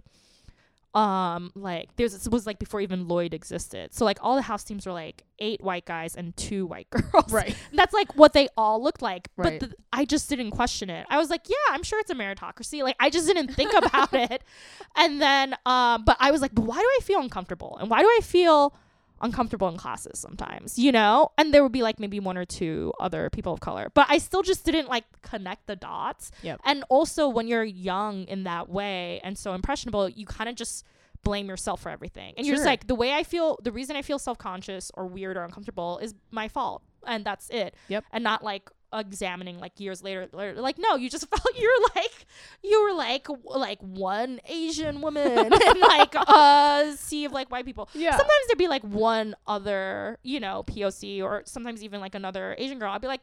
um 0.94 1.50
like 1.56 1.88
there's 1.96 2.12
this 2.12 2.28
was 2.28 2.46
like 2.46 2.58
before 2.58 2.80
even 2.80 3.08
Lloyd 3.08 3.34
existed. 3.34 3.92
So 3.92 4.04
like 4.04 4.18
all 4.22 4.36
the 4.36 4.42
house 4.42 4.62
teams 4.62 4.86
were 4.86 4.92
like 4.92 5.24
eight 5.40 5.60
white 5.60 5.84
guys 5.84 6.14
and 6.14 6.36
two 6.36 6.66
white 6.66 6.88
girls. 7.12 7.32
Right. 7.32 7.56
That's 7.72 7.92
like 7.92 8.14
what 8.16 8.32
they 8.32 8.48
all 8.56 8.82
looked 8.82 9.02
like. 9.02 9.28
Right. 9.36 9.58
But 9.58 9.66
th- 9.66 9.78
I 9.92 10.04
just 10.04 10.28
didn't 10.28 10.52
question 10.52 10.90
it. 10.90 11.06
I 11.10 11.18
was 11.18 11.30
like, 11.30 11.48
yeah, 11.48 11.56
I'm 11.74 11.82
sure 11.82 11.98
it's 11.98 12.10
a 12.10 12.14
meritocracy. 12.14 12.82
Like 12.82 12.96
I 13.00 13.10
just 13.10 13.26
didn't 13.26 13.54
think 13.54 13.72
about 13.76 14.12
it. 14.14 14.44
And 14.94 15.20
then 15.20 15.54
um 15.66 16.04
but 16.04 16.16
I 16.20 16.30
was 16.30 16.40
like, 16.40 16.54
but 16.54 16.64
why 16.64 16.76
do 16.76 16.88
I 16.98 17.00
feel 17.02 17.20
uncomfortable? 17.20 17.76
And 17.80 17.90
why 17.90 18.00
do 18.00 18.06
I 18.06 18.20
feel 18.22 18.74
uncomfortable 19.24 19.68
in 19.68 19.76
classes 19.76 20.20
sometimes, 20.20 20.78
you 20.78 20.92
know? 20.92 21.32
And 21.36 21.52
there 21.52 21.62
would 21.62 21.72
be 21.72 21.82
like 21.82 21.98
maybe 21.98 22.20
one 22.20 22.36
or 22.36 22.44
two 22.44 22.92
other 23.00 23.30
people 23.30 23.52
of 23.52 23.60
color. 23.60 23.90
But 23.94 24.06
I 24.08 24.18
still 24.18 24.42
just 24.42 24.64
didn't 24.64 24.88
like 24.88 25.04
connect 25.22 25.66
the 25.66 25.74
dots. 25.74 26.30
Yep. 26.42 26.60
And 26.64 26.84
also 26.88 27.28
when 27.28 27.48
you're 27.48 27.64
young 27.64 28.24
in 28.24 28.44
that 28.44 28.68
way 28.68 29.20
and 29.24 29.36
so 29.36 29.54
impressionable, 29.54 30.08
you 30.08 30.26
kind 30.26 30.48
of 30.48 30.54
just 30.54 30.84
blame 31.22 31.48
yourself 31.48 31.80
for 31.80 31.88
everything. 31.88 32.34
And 32.36 32.46
you're 32.46 32.56
just 32.56 32.66
like 32.66 32.86
the 32.86 32.94
way 32.94 33.14
I 33.14 33.22
feel 33.22 33.58
the 33.62 33.72
reason 33.72 33.96
I 33.96 34.02
feel 34.02 34.18
self-conscious 34.18 34.90
or 34.94 35.06
weird 35.06 35.36
or 35.36 35.42
uncomfortable 35.42 35.98
is 35.98 36.14
my 36.30 36.48
fault. 36.48 36.82
And 37.06 37.24
that's 37.24 37.48
it. 37.50 37.74
Yep. 37.88 38.04
And 38.12 38.22
not 38.22 38.44
like 38.44 38.70
examining 38.98 39.58
like 39.58 39.78
years 39.80 40.02
later, 40.02 40.28
like 40.32 40.78
no 40.78 40.96
you 40.96 41.10
just 41.10 41.28
felt 41.30 41.46
you're 41.58 41.80
like 41.94 42.26
you 42.62 42.82
were 42.82 42.92
like 42.92 43.26
like 43.44 43.80
one 43.80 44.40
asian 44.48 45.00
woman 45.00 45.26
and 45.52 45.80
like 45.80 46.14
a 46.14 46.94
sea 46.96 47.24
of 47.24 47.32
like 47.32 47.50
white 47.50 47.64
people 47.64 47.88
Yeah. 47.94 48.12
sometimes 48.16 48.46
there'd 48.48 48.58
be 48.58 48.68
like 48.68 48.82
one 48.82 49.34
other, 49.46 50.18
you 50.22 50.40
know, 50.40 50.62
POC 50.64 51.22
or 51.22 51.42
sometimes 51.46 51.82
even 51.82 52.00
like 52.00 52.14
another 52.14 52.54
Asian 52.58 52.78
girl. 52.78 52.92
I'd 52.92 53.00
be 53.00 53.06
like, 53.08 53.20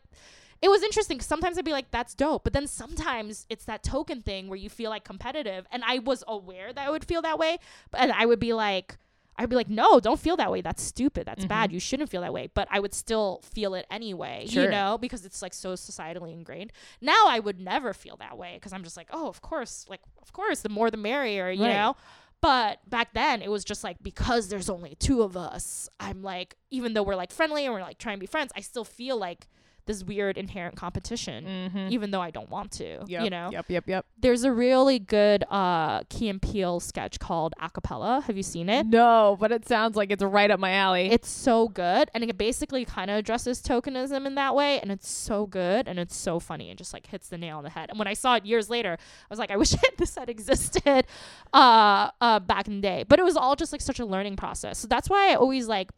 it 0.62 0.70
was 0.70 0.84
interesting 0.84 1.18
'cause 1.18 1.26
sometimes 1.26 1.58
I'd 1.58 1.66
be 1.66 1.72
like, 1.72 1.90
that's 1.92 2.14
dope. 2.14 2.44
But 2.44 2.54
then 2.54 2.68
sometimes 2.68 3.46
it's 3.50 3.66
that 3.66 3.84
token 3.84 4.22
thing 4.22 4.48
where 4.48 4.58
you 4.58 4.70
feel 4.70 4.90
like 4.90 5.04
competitive. 5.04 5.66
And 5.72 5.84
I 5.86 6.00
was 6.00 6.24
aware 6.28 6.72
that 6.74 6.88
I 6.88 6.90
would 6.90 7.04
feel 7.06 7.22
that 7.24 7.40
way. 7.40 7.58
But 7.92 8.02
and 8.02 8.12
I 8.12 8.26
would 8.26 8.40
be 8.40 8.54
like, 8.54 8.98
I'd 9.38 9.50
be 9.50 9.56
like, 9.56 9.70
no, 9.70 10.00
don't 10.00 10.20
feel 10.20 10.36
that 10.38 10.52
way. 10.52 10.62
That's 10.62 10.84
stupid. 10.84 11.26
That's 11.26 11.46
bad. 11.46 11.70
Mm-hmm. 11.70 11.74
You 11.76 11.80
shouldn't 11.80 12.10
feel 12.10 12.22
that 12.22 12.34
way. 12.34 12.50
But 12.54 12.68
I 12.70 12.80
would 12.80 12.94
still 12.94 13.42
feel 13.54 13.74
it 13.74 13.86
anyway, 13.90 14.46
Sure. 14.48 14.66
you 14.66 14.70
know, 14.70 14.98
because 15.00 15.26
it's 15.26 15.42
like 15.42 15.54
so 15.54 15.74
societally 15.74 16.34
ingrained. 16.34 16.72
Now 17.00 17.24
I 17.28 17.40
would 17.40 17.60
never 17.60 17.94
feel 17.94 18.18
that 18.18 18.38
way 18.38 18.52
because 18.56 18.74
I'm 18.74 18.84
just 18.84 18.98
like, 18.98 19.08
oh, 19.12 19.28
of 19.28 19.42
course, 19.42 19.86
like, 19.90 20.02
of 20.22 20.32
course, 20.34 20.62
the 20.62 20.70
more 20.70 20.92
the 20.92 20.98
merrier, 20.98 21.50
you 21.50 21.64
Right. 21.64 21.74
know? 21.74 21.96
But 22.42 22.80
back 22.90 23.14
then, 23.14 23.42
it 23.42 23.50
was 23.52 23.64
just 23.64 23.84
like 23.84 23.98
because 24.02 24.50
there's 24.50 24.70
only 24.70 24.96
two 24.96 25.22
of 25.22 25.38
us, 25.38 25.88
I'm 26.00 26.22
like, 26.24 26.56
even 26.72 26.94
though 26.94 27.04
we're 27.04 27.16
like 27.16 27.32
friendly 27.32 27.66
and 27.66 27.74
we're 27.74 27.82
like 27.82 28.00
trying 28.00 28.16
to 28.18 28.20
be 28.20 28.26
friends, 28.26 28.52
I 28.56 28.62
still 28.62 28.84
feel 28.84 29.16
like 29.18 29.48
this 29.88 30.04
weird 30.04 30.38
inherent 30.38 30.76
competition, 30.76 31.72
Mhm. 31.74 31.92
even 31.92 32.12
though 32.12 32.22
I 32.22 32.30
don't 32.32 32.50
want 32.50 32.72
to. 32.74 33.04
Yep, 33.08 33.24
You 33.24 33.30
know, 33.30 33.50
Yep, 33.52 33.66
yep, 33.70 33.88
yep. 33.88 34.06
there's 34.20 34.44
a 34.44 34.52
really 34.52 35.00
good 35.00 35.44
uh, 35.50 36.04
Key 36.10 36.30
and 36.30 36.42
Peele 36.42 36.80
sketch 36.80 37.20
called 37.20 37.54
Acapella. 37.62 38.24
Have 38.24 38.38
you 38.38 38.44
seen 38.44 38.70
it? 38.70 38.86
No, 38.86 39.38
but 39.40 39.52
it 39.52 39.68
sounds 39.68 39.96
like 39.98 40.12
it's 40.12 40.24
right 40.24 40.52
up 40.52 40.60
my 40.60 40.72
alley. 40.74 41.10
It's 41.12 41.30
so 41.30 41.68
good, 41.68 42.10
and 42.14 42.24
it 42.24 42.38
basically 42.38 42.86
kind 42.86 43.10
of 43.10 43.18
addresses 43.18 43.62
tokenism 43.62 44.26
in 44.28 44.36
that 44.36 44.54
way, 44.56 44.80
and 44.80 44.92
it's 44.92 45.10
so 45.10 45.46
good 45.48 45.88
and 45.88 45.98
it's 46.00 46.16
so 46.16 46.40
funny 46.40 46.70
and 46.70 46.78
just 46.78 46.94
like 46.94 47.08
hits 47.08 47.28
the 47.30 47.38
nail 47.38 47.58
on 47.58 47.64
the 47.64 47.70
head. 47.72 47.90
And 47.90 47.98
when 47.98 48.08
I 48.08 48.14
saw 48.14 48.36
it 48.36 48.46
years 48.46 48.70
later, 48.70 48.98
I 49.00 49.26
was 49.30 49.40
like, 49.40 49.52
I 49.52 49.58
wish 49.64 49.74
this 49.98 50.16
had 50.16 50.30
existed 50.30 51.06
uh, 51.54 52.10
uh, 52.22 52.40
back 52.40 52.68
in 52.68 52.76
the 52.78 52.82
day. 52.82 53.04
But 53.08 53.20
it 53.20 53.24
was 53.24 53.36
all 53.36 53.56
just 53.56 53.72
like 53.72 53.82
such 53.82 54.00
a 54.00 54.06
learning 54.06 54.36
process. 54.36 54.78
So 54.80 54.88
that's 54.88 55.10
why 55.10 55.32
I 55.32 55.36
always 55.36 55.68
like 55.68 55.90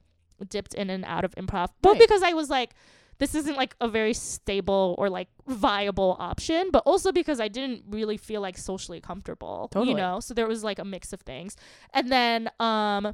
dipped 0.49 0.73
in 0.73 0.89
and 0.89 1.05
out 1.05 1.23
of 1.23 1.33
improv, 1.35 1.69
both 1.81 1.93
Right. 1.93 1.99
because 1.99 2.23
I 2.23 2.33
was 2.33 2.49
like. 2.49 2.73
This 3.19 3.35
isn't 3.35 3.55
like 3.55 3.75
a 3.79 3.87
very 3.87 4.13
stable 4.13 4.95
or 4.97 5.09
like 5.09 5.29
viable 5.47 6.17
option, 6.19 6.69
but 6.71 6.83
also 6.85 7.11
because 7.11 7.39
I 7.39 7.47
didn't 7.47 7.83
really 7.89 8.17
feel 8.17 8.41
like 8.41 8.57
socially 8.57 8.99
comfortable, 8.99 9.69
Totally. 9.71 9.91
you 9.91 9.97
know. 9.97 10.19
So 10.19 10.33
there 10.33 10.47
was 10.47 10.63
like 10.63 10.79
a 10.79 10.85
mix 10.85 11.13
of 11.13 11.21
things, 11.21 11.55
and 11.93 12.11
then 12.11 12.49
um, 12.59 13.13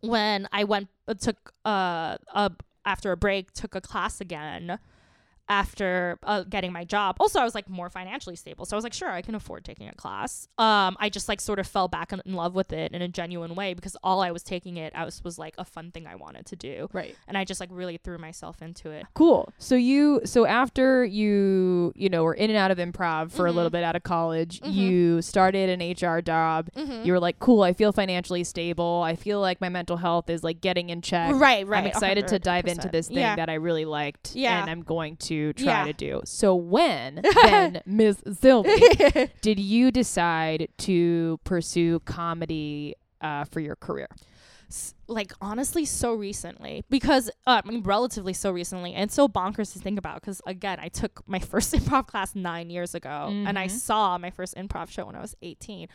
when 0.00 0.48
I 0.52 0.64
went 0.64 0.88
uh, 1.08 1.14
took 1.14 1.52
uh, 1.64 2.16
a 2.34 2.52
after 2.84 3.12
a 3.12 3.16
break 3.16 3.52
took 3.52 3.74
a 3.74 3.80
class 3.80 4.20
again 4.20 4.78
after 5.48 6.18
uh, 6.22 6.42
getting 6.44 6.72
my 6.72 6.84
job. 6.84 7.16
Also, 7.20 7.40
I 7.40 7.44
was 7.44 7.54
like 7.54 7.68
more 7.68 7.88
financially 7.88 8.36
stable, 8.36 8.64
so 8.66 8.76
I 8.76 8.78
was 8.78 8.84
like, 8.84 8.92
sure, 8.92 9.10
I 9.10 9.22
can 9.22 9.34
afford 9.34 9.64
taking 9.64 9.88
a 9.88 9.94
class. 9.94 10.48
Um, 10.58 10.96
I 10.98 11.08
just 11.08 11.28
like 11.28 11.40
sort 11.40 11.58
of 11.58 11.66
fell 11.66 11.88
back 11.88 12.12
in, 12.12 12.20
in 12.24 12.34
love 12.34 12.54
with 12.54 12.72
it 12.72 12.92
in 12.92 13.02
a 13.02 13.08
genuine 13.08 13.54
way 13.54 13.74
because 13.74 13.96
all 14.02 14.20
I 14.22 14.30
was 14.30 14.42
taking 14.42 14.76
it, 14.76 14.92
I 14.94 15.04
was 15.04 15.22
was 15.24 15.38
like 15.38 15.54
a 15.58 15.64
fun 15.64 15.90
thing 15.92 16.06
I 16.06 16.14
wanted 16.16 16.46
to 16.46 16.56
do, 16.56 16.88
Right. 16.92 17.14
and 17.28 17.36
I 17.38 17.44
just 17.44 17.60
like 17.60 17.68
really 17.72 17.96
threw 17.96 18.18
myself 18.18 18.60
into 18.62 18.90
it. 18.90 19.06
Cool. 19.14 19.48
So 19.58 19.74
you 19.76 20.20
so 20.24 20.46
after 20.46 21.04
you 21.04 21.92
you 21.96 22.08
know 22.08 22.24
were 22.24 22.34
in 22.34 22.50
and 22.50 22.56
out 22.58 22.70
of 22.70 22.78
improv 22.78 23.30
for 23.30 23.46
a 23.46 23.52
little 23.52 23.70
Mhm. 23.70 23.72
bit 23.72 23.84
out 23.84 23.96
of 23.96 24.02
college, 24.02 24.60
Mhm. 24.60 24.74
you 24.74 25.22
started 25.22 25.68
an 25.70 25.80
HR 25.80 26.20
job. 26.22 26.68
Mm-hmm. 26.76 27.04
You 27.04 27.12
were 27.12 27.20
like, 27.20 27.38
"Cool, 27.38 27.62
I 27.62 27.72
feel 27.72 27.92
financially 27.92 28.44
stable. 28.44 29.02
I 29.04 29.14
feel 29.16 29.40
like 29.40 29.60
my 29.60 29.68
mental 29.68 29.96
health 29.96 30.28
is 30.30 30.42
like 30.44 30.60
getting 30.60 30.90
in 30.90 31.02
check." 31.02 31.34
right, 31.34 31.66
right. 31.66 31.78
I'm 31.80 31.86
excited 31.86 32.28
to 32.28 32.38
dive 32.38 32.66
into 32.66 32.88
this 32.88 33.08
thing 33.08 33.18
Yeah. 33.18 33.36
that 33.36 33.48
I 33.48 33.54
really 33.54 33.84
liked 33.84 34.34
Yeah. 34.34 34.60
and 34.60 34.70
I'm 34.70 34.82
going 34.82 35.16
to 35.16 35.35
try 35.52 35.64
Yeah. 35.64 35.84
to 35.84 35.92
do. 35.92 36.20
So 36.24 36.54
when 36.54 37.22
then 37.42 37.82
Ms. 37.86 38.22
Sylvie 38.40 38.80
did 39.40 39.58
you 39.58 39.90
decide 39.90 40.68
to 40.78 41.38
pursue 41.44 42.00
comedy 42.00 42.94
uh, 43.20 43.44
for 43.44 43.60
your 43.60 43.76
career? 43.76 44.08
like 45.06 45.32
honestly 45.40 45.84
so 45.84 46.12
recently 46.12 46.84
because 46.90 47.30
uh, 47.46 47.62
I 47.64 47.68
mean 47.68 47.82
relatively 47.84 48.32
so 48.32 48.50
recently 48.50 48.94
and 48.94 49.12
so 49.12 49.28
bonkers 49.28 49.72
to 49.74 49.78
think 49.78 49.96
about 49.96 50.20
because 50.20 50.42
again 50.44 50.78
I 50.80 50.88
took 50.88 51.22
my 51.28 51.38
first 51.52 51.72
improv 51.72 52.08
class 52.08 52.34
nine 52.34 52.68
years 52.68 52.92
ago 52.92 53.28
and 53.30 53.56
I 53.56 53.68
Mhm. 53.68 53.70
saw 53.70 54.18
my 54.18 54.30
first 54.30 54.56
improv 54.56 54.90
show 54.90 55.06
when 55.06 55.14
I 55.14 55.20
was 55.20 55.36
18 55.40 55.86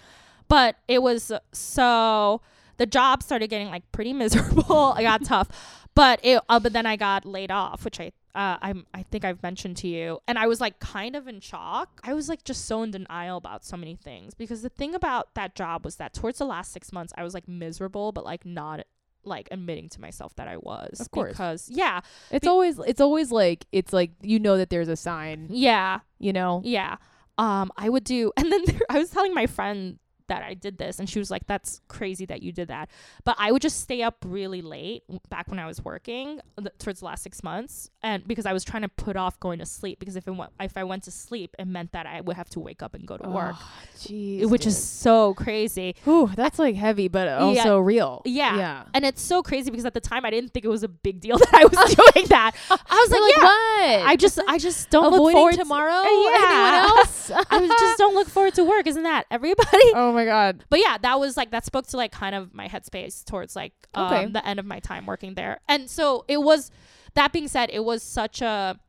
but 0.48 0.78
it 0.88 1.02
was 1.04 1.32
uh, 1.32 1.40
so 1.52 2.42
the 2.78 2.86
job 2.86 3.22
started 3.24 3.50
getting 3.50 3.68
like 3.70 3.84
pretty 3.92 4.14
miserable 4.14 4.94
I 4.96 5.04
got 5.04 5.26
tough 5.26 5.50
but 5.94 6.22
it 6.24 6.42
uh, 6.48 6.60
but 6.62 6.72
then 6.72 6.86
I 6.86 6.96
got 6.96 7.26
laid 7.26 7.52
off 7.52 7.84
which 7.84 8.00
I 8.00 8.14
uh, 8.36 8.58
I'm, 8.62 8.86
I 8.94 9.04
think 9.04 9.26
I've 9.26 9.42
mentioned 9.44 9.78
to 9.78 9.88
you, 9.88 10.20
and 10.28 10.38
I 10.38 10.48
was 10.48 10.62
like 10.62 10.80
kind 10.80 11.16
of 11.16 11.28
in 11.28 11.40
shock. 11.40 12.00
I 12.04 12.14
was 12.14 12.30
like 12.30 12.44
just 12.44 12.66
so 12.66 12.84
in 12.84 12.92
denial 12.92 13.38
about 13.38 13.64
so 13.66 13.78
many 13.78 13.96
things 13.96 14.34
because 14.34 14.62
the 14.62 14.70
thing 14.70 14.96
about 14.96 15.34
that 15.36 15.56
job 15.56 15.84
was 15.86 15.98
that 15.98 16.14
towards 16.14 16.38
the 16.40 16.46
last 16.46 16.72
six 16.72 16.92
months, 16.92 17.14
I 17.18 17.24
was 17.24 17.34
like 17.34 17.48
miserable, 17.48 18.12
but 18.12 18.24
like 18.26 18.46
not 18.46 18.82
like 19.24 19.48
admitting 19.52 19.88
to 19.90 20.02
myself 20.02 20.34
that 20.36 20.48
I 20.48 20.58
was. 20.58 21.00
Of 21.00 21.12
course. 21.12 21.32
because 21.32 21.70
yeah, 21.70 22.02
It's 22.32 22.46
Be- 22.46 22.50
always 22.50 22.80
it's 22.80 23.02
always 23.02 23.32
like 23.32 23.66
it's 23.72 23.94
like 23.94 24.12
you 24.22 24.40
know 24.40 24.58
that 24.58 24.70
there's 24.70 24.88
a 24.88 24.96
sign, 24.96 25.48
yeah, 25.50 26.00
you 26.20 26.34
know. 26.34 26.62
yeah. 26.64 26.98
Um, 27.38 27.72
I 27.78 27.90
would 27.90 28.04
do, 28.04 28.32
and 28.38 28.52
then 28.52 28.62
there, 28.66 28.80
I 28.90 28.98
was 29.00 29.10
telling 29.10 29.34
my 29.34 29.48
friend 29.48 30.00
that 30.32 30.44
I 30.44 30.54
did 30.54 30.78
this, 30.78 30.98
and 30.98 31.10
she 31.10 31.20
was 31.20 31.30
like, 31.30 31.46
"That's 31.46 31.82
crazy 31.90 32.26
that 32.26 32.42
you 32.42 32.54
did 32.54 32.70
that." 32.70 32.90
But 33.26 33.36
I 33.38 33.52
would 33.52 33.62
just 33.62 33.82
stay 33.82 34.02
up 34.02 34.16
really 34.26 34.62
late 34.62 35.04
back 35.30 35.50
when 35.50 35.60
I 35.60 35.68
was 35.68 35.84
working 35.84 36.40
th- 36.58 36.72
towards 36.80 37.00
the 37.00 37.06
last 37.06 37.22
six 37.22 37.44
months, 37.44 37.90
and 38.02 38.26
because 38.26 38.46
I 38.46 38.54
was 38.54 38.64
trying 38.64 38.84
to 38.84 38.90
put 38.90 39.18
off 39.18 39.40
going 39.42 39.60
to 39.60 39.66
sleep, 39.66 40.00
because 40.00 40.16
if 40.16 40.28
it 40.28 40.32
went, 40.32 40.52
if 40.62 40.78
I 40.78 40.86
went 40.86 41.04
to 41.04 41.12
sleep, 41.12 41.54
it 41.60 41.68
meant 41.68 41.92
that 41.92 42.06
I 42.06 42.22
would 42.22 42.38
have 42.38 42.50
to 42.52 42.62
wake 42.62 42.82
up 42.82 42.94
and 42.94 43.06
go 43.06 43.18
to 43.18 43.30
work, 43.30 43.56
Oh, 43.58 43.72
jeez, 43.98 44.50
which 44.50 44.66
is 44.66 44.82
so 44.82 45.34
crazy. 45.34 45.96
Ooh, 46.08 46.30
that's 46.34 46.58
like 46.58 46.76
heavy, 46.76 47.10
but 47.10 47.28
also 47.28 47.80
real. 47.80 48.22
Yeah. 48.26 48.58
yeah. 48.58 48.84
And 48.94 49.06
it's 49.06 49.22
so 49.22 49.44
crazy 49.44 49.70
because 49.70 49.86
at 49.86 49.94
the 49.94 50.00
time 50.00 50.24
I 50.24 50.30
didn't 50.30 50.54
think 50.54 50.66
it 50.66 50.70
was 50.70 50.84
a 50.84 50.88
big 50.88 51.20
deal 51.20 51.38
that 51.44 51.54
I 51.54 51.66
was 51.66 51.96
doing 52.14 52.28
that. 52.30 52.56
I 52.70 52.76
was 52.76 53.12
like, 53.12 53.22
like, 53.22 53.34
yeah. 53.36 53.44
what? 53.44 54.10
I 54.10 54.16
just, 54.16 54.40
I 54.48 54.58
just 54.58 54.90
don't 54.90 55.04
look 55.12 55.16
avoiding 55.16 55.36
forward 55.36 55.56
tomorrow. 55.56 56.04
To, 56.04 56.10
yeah. 56.10 56.38
Anyone 56.38 56.98
else? 56.98 57.32
I 57.50 57.58
was 57.58 57.70
just 57.70 57.98
don't 57.98 58.16
look 58.16 58.30
forward 58.30 58.54
to 58.56 58.64
work. 58.64 58.88
Isn't 58.88 59.04
that 59.04 59.26
everybody? 59.30 59.92
oh 59.96 60.14
my 60.14 60.21
god. 60.26 60.64
But 60.70 60.80
yeah, 60.80 60.98
that 61.02 61.20
was 61.20 61.38
like 61.38 61.52
that 61.52 61.66
spoke 61.66 61.88
to 61.88 61.98
like 61.98 62.12
kind 62.12 62.36
of 62.36 62.54
my 62.54 62.68
headspace 62.68 63.24
towards 63.26 63.56
like 63.56 63.74
um, 63.94 64.06
Okay. 64.14 64.26
the 64.28 64.46
end 64.46 64.60
of 64.60 64.66
my 64.66 64.80
time 64.80 65.06
working 65.06 65.36
there. 65.36 65.60
And 65.68 65.90
so 65.90 66.26
it 66.28 66.42
was. 66.42 66.72
That 67.14 67.34
being 67.34 67.50
said, 67.50 67.70
it 67.74 67.84
was 67.84 68.04
such 68.04 68.42
a 68.42 68.80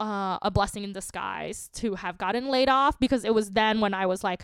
uh, 0.00 0.38
a 0.42 0.50
blessing 0.50 0.82
in 0.84 0.92
disguise 0.92 1.70
to 1.74 1.94
have 1.94 2.18
gotten 2.18 2.48
laid 2.48 2.68
off 2.68 2.98
because 2.98 3.24
it 3.24 3.32
was 3.34 3.52
then 3.52 3.80
when 3.80 3.94
I 3.94 4.06
was 4.06 4.24
like, 4.24 4.42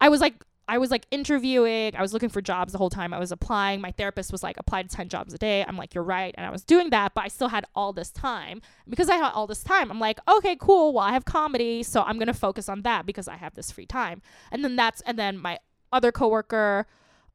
I 0.00 0.08
was 0.08 0.20
like. 0.20 0.34
I 0.68 0.78
was 0.78 0.90
like 0.90 1.06
interviewing, 1.10 1.96
I 1.96 2.02
was 2.02 2.12
looking 2.12 2.28
for 2.28 2.40
jobs 2.40 2.72
the 2.72 2.78
whole 2.78 2.90
time 2.90 3.12
I 3.12 3.18
was 3.18 3.32
applying. 3.32 3.80
My 3.80 3.90
therapist 3.90 4.30
was 4.30 4.42
like, 4.42 4.56
apply 4.58 4.82
to 4.82 4.88
10 4.88 5.08
jobs 5.08 5.34
a 5.34 5.38
day. 5.38 5.64
I'm 5.66 5.76
like, 5.76 5.94
you're 5.94 6.04
right. 6.04 6.34
And 6.36 6.46
I 6.46 6.50
was 6.50 6.64
doing 6.64 6.90
that, 6.90 7.14
but 7.14 7.24
I 7.24 7.28
still 7.28 7.48
had 7.48 7.64
all 7.74 7.92
this 7.92 8.10
time. 8.10 8.62
Because 8.88 9.08
I 9.08 9.16
had 9.16 9.32
all 9.32 9.46
this 9.46 9.64
time, 9.64 9.90
I'm 9.90 10.00
like, 10.00 10.18
okay, 10.28 10.56
cool. 10.56 10.92
Well, 10.92 11.04
I 11.04 11.12
have 11.12 11.24
comedy. 11.24 11.82
So 11.82 12.02
I'm 12.02 12.16
going 12.16 12.28
to 12.28 12.34
focus 12.34 12.68
on 12.68 12.82
that 12.82 13.06
because 13.06 13.28
I 13.28 13.36
have 13.36 13.54
this 13.54 13.70
free 13.70 13.86
time. 13.86 14.22
And 14.50 14.64
then 14.64 14.76
that's, 14.76 15.00
and 15.02 15.18
then 15.18 15.36
my 15.38 15.58
other 15.92 16.12
coworker 16.12 16.86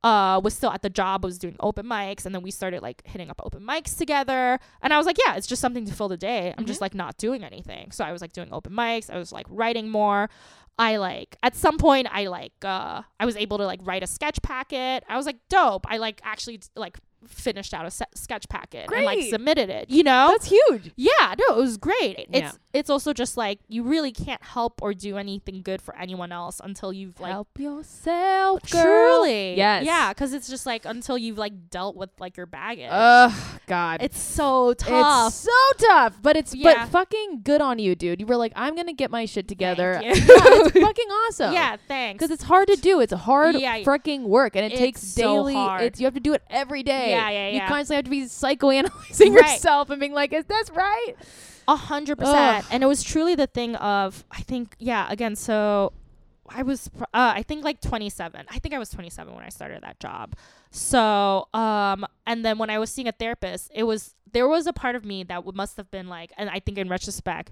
uh 0.04 0.40
was 0.44 0.54
still 0.54 0.70
at 0.70 0.84
the 0.84 0.90
job 0.90 1.24
was 1.24 1.40
doing 1.40 1.56
open 1.60 1.86
mics 1.86 2.26
and 2.26 2.36
then 2.36 2.44
we 2.44 2.52
started 2.52 2.84
like 2.84 3.02
hitting 3.06 3.32
up 3.32 3.42
open 3.44 3.64
mics 3.64 3.98
together 3.98 4.60
and 4.84 4.94
i 4.94 4.98
was 4.98 5.08
like 5.08 5.18
yeah 5.26 5.36
it's 5.36 5.48
just 5.48 5.60
something 5.60 5.86
to 5.86 5.94
fill 5.94 6.08
the 6.08 6.18
day 6.18 6.54
i'm 6.58 6.66
just 6.66 6.82
like 6.82 6.94
not 6.94 7.18
doing 7.18 7.44
anything 7.44 7.90
so 7.92 8.04
i 8.06 8.12
was 8.12 8.22
like 8.22 8.32
doing 8.32 8.48
open 8.52 8.72
mics 8.72 9.10
i 9.10 9.18
was 9.18 9.32
like 9.32 9.48
writing 9.50 9.90
more 9.90 10.30
i 10.80 10.98
like 10.98 11.36
at 11.44 11.56
some 11.56 11.78
point 11.78 12.08
i 12.12 12.28
like 12.28 12.54
uh 12.64 13.02
i 13.20 13.26
was 13.26 13.36
able 13.36 13.58
to 13.58 13.66
like 13.66 13.80
write 13.84 14.04
a 14.04 14.08
sketch 14.08 14.42
packet. 14.42 15.04
I 15.08 15.18
was 15.18 15.26
like 15.26 15.38
dope. 15.50 15.86
I 15.90 15.98
like 15.98 16.22
actually 16.24 16.62
like 16.76 16.98
finished 17.26 17.74
out 17.74 17.86
a 17.86 17.92
se- 17.92 18.06
sketch 18.14 18.48
packet 18.48 18.90
and 18.92 19.04
like 19.06 19.22
submitted 19.24 19.70
it 19.70 19.90
you 19.90 20.04
know 20.04 20.30
That's 20.32 20.48
huge. 20.48 20.92
yeah, 20.96 21.36
no, 21.38 21.56
it 21.58 21.62
was 21.62 21.78
great. 21.78 22.28
Yeah. 22.30 22.48
It's 22.50 22.60
it's 22.74 22.90
also 22.92 23.12
just 23.12 23.38
like 23.38 23.60
you 23.68 23.84
really 23.84 24.12
can't 24.12 24.42
help 24.44 24.82
or 24.84 24.94
do 24.94 25.18
anything 25.18 25.62
good 25.64 25.82
for 25.82 25.96
anyone 25.96 26.32
else 26.32 26.62
until 26.64 26.94
you've 26.94 27.20
like 27.20 27.32
Help 27.32 27.50
yourself, 27.60 28.70
girl. 28.70 28.84
truly, 28.84 29.56
Yes. 29.58 29.84
yeah, 29.86 30.14
because 30.14 30.34
it's 30.34 30.48
just 30.48 30.66
like 30.66 30.86
until 30.86 31.18
you've 31.18 31.38
like 31.38 31.70
dealt 31.70 31.96
with 31.96 32.10
like 32.20 32.38
your 32.38 32.46
baggage. 32.46 32.90
oh 32.92 33.60
God. 33.66 34.02
it's 34.04 34.20
so 34.20 34.74
tough. 34.74 35.28
It's 35.30 35.36
so 35.38 35.86
tough, 35.88 36.18
but 36.22 36.38
it's 36.38 36.54
Yeah. 36.54 36.86
but 36.86 36.90
fucking 36.92 37.42
good 37.44 37.62
on 37.62 37.80
you, 37.80 37.96
dude. 37.96 38.20
You 38.20 38.26
were 38.28 38.38
like, 38.38 38.54
I'm 38.56 38.76
gonna 38.76 38.94
get 38.94 39.10
my 39.12 39.26
shit 39.26 39.48
together. 39.48 40.00
yeah, 40.04 40.12
it's 40.16 40.72
fucking 40.72 41.08
awesome. 41.08 41.54
yeah, 41.54 41.78
thanks. 41.88 42.20
because 42.20 42.32
it's 42.32 42.44
hard 42.44 42.68
to 42.68 42.76
do. 42.76 43.00
It's 43.00 43.14
hard 43.14 43.56
Yeah. 43.56 43.80
freaking 43.80 44.24
work, 44.24 44.56
and 44.56 44.64
it 44.66 44.72
It's 44.74 44.80
takes 44.80 45.02
so 45.02 45.22
daily. 45.22 45.54
hard. 45.56 45.82
It's 45.82 46.00
you 46.00 46.06
have 46.06 46.14
to 46.14 46.20
do 46.20 46.34
it 46.34 46.44
every 46.50 46.84
day. 46.84 47.07
Yeah, 47.10 47.30
yeah, 47.30 47.48
You 47.50 47.56
yeah. 47.58 47.68
constantly 47.68 47.96
have 47.96 48.06
to 48.06 48.10
be 48.12 48.22
psychoanalyzing 48.24 49.36
Right. 49.36 49.54
yourself 49.54 49.90
and 49.90 50.00
being 50.00 50.14
like, 50.14 50.34
"Is 50.34 50.46
this 50.46 50.70
right?" 50.72 51.14
A 51.68 51.76
hundred 51.76 52.18
percent. 52.18 52.66
And 52.72 52.82
it 52.84 52.86
was 52.88 53.04
truly 53.04 53.36
the 53.36 53.48
thing 53.48 53.76
of 53.76 54.24
I 54.32 54.42
think 54.42 54.76
yeah, 54.80 55.08
again, 55.10 55.36
so 55.36 55.94
I 56.50 56.64
was 56.64 56.90
uh, 57.02 57.06
I 57.14 57.44
think 57.44 57.64
like 57.66 57.82
twenty 57.82 58.10
seven. 58.10 58.46
I 58.50 58.60
think 58.60 58.74
I 58.74 58.80
was 58.80 58.90
twenty 58.90 59.10
seven 59.10 59.36
when 59.36 59.44
I 59.44 59.50
started 59.50 59.84
that 59.84 60.00
job. 60.00 60.34
So 60.72 61.48
um 61.54 62.06
and 62.26 62.46
then 62.46 62.58
when 62.58 62.70
I 62.70 62.80
was 62.80 62.90
seeing 62.90 63.08
a 63.08 63.12
therapist, 63.12 63.72
it 63.74 63.84
was 63.84 64.16
there 64.32 64.48
was 64.48 64.68
a 64.68 64.74
part 64.74 64.96
of 64.96 65.04
me 65.06 65.24
that 65.24 65.36
w- 65.36 65.56
must 65.56 65.78
have 65.78 65.90
been 65.92 66.08
like 66.08 66.32
and 66.38 66.50
I 66.50 66.60
think 66.60 66.78
in 66.78 66.88
retrospect 66.90 67.52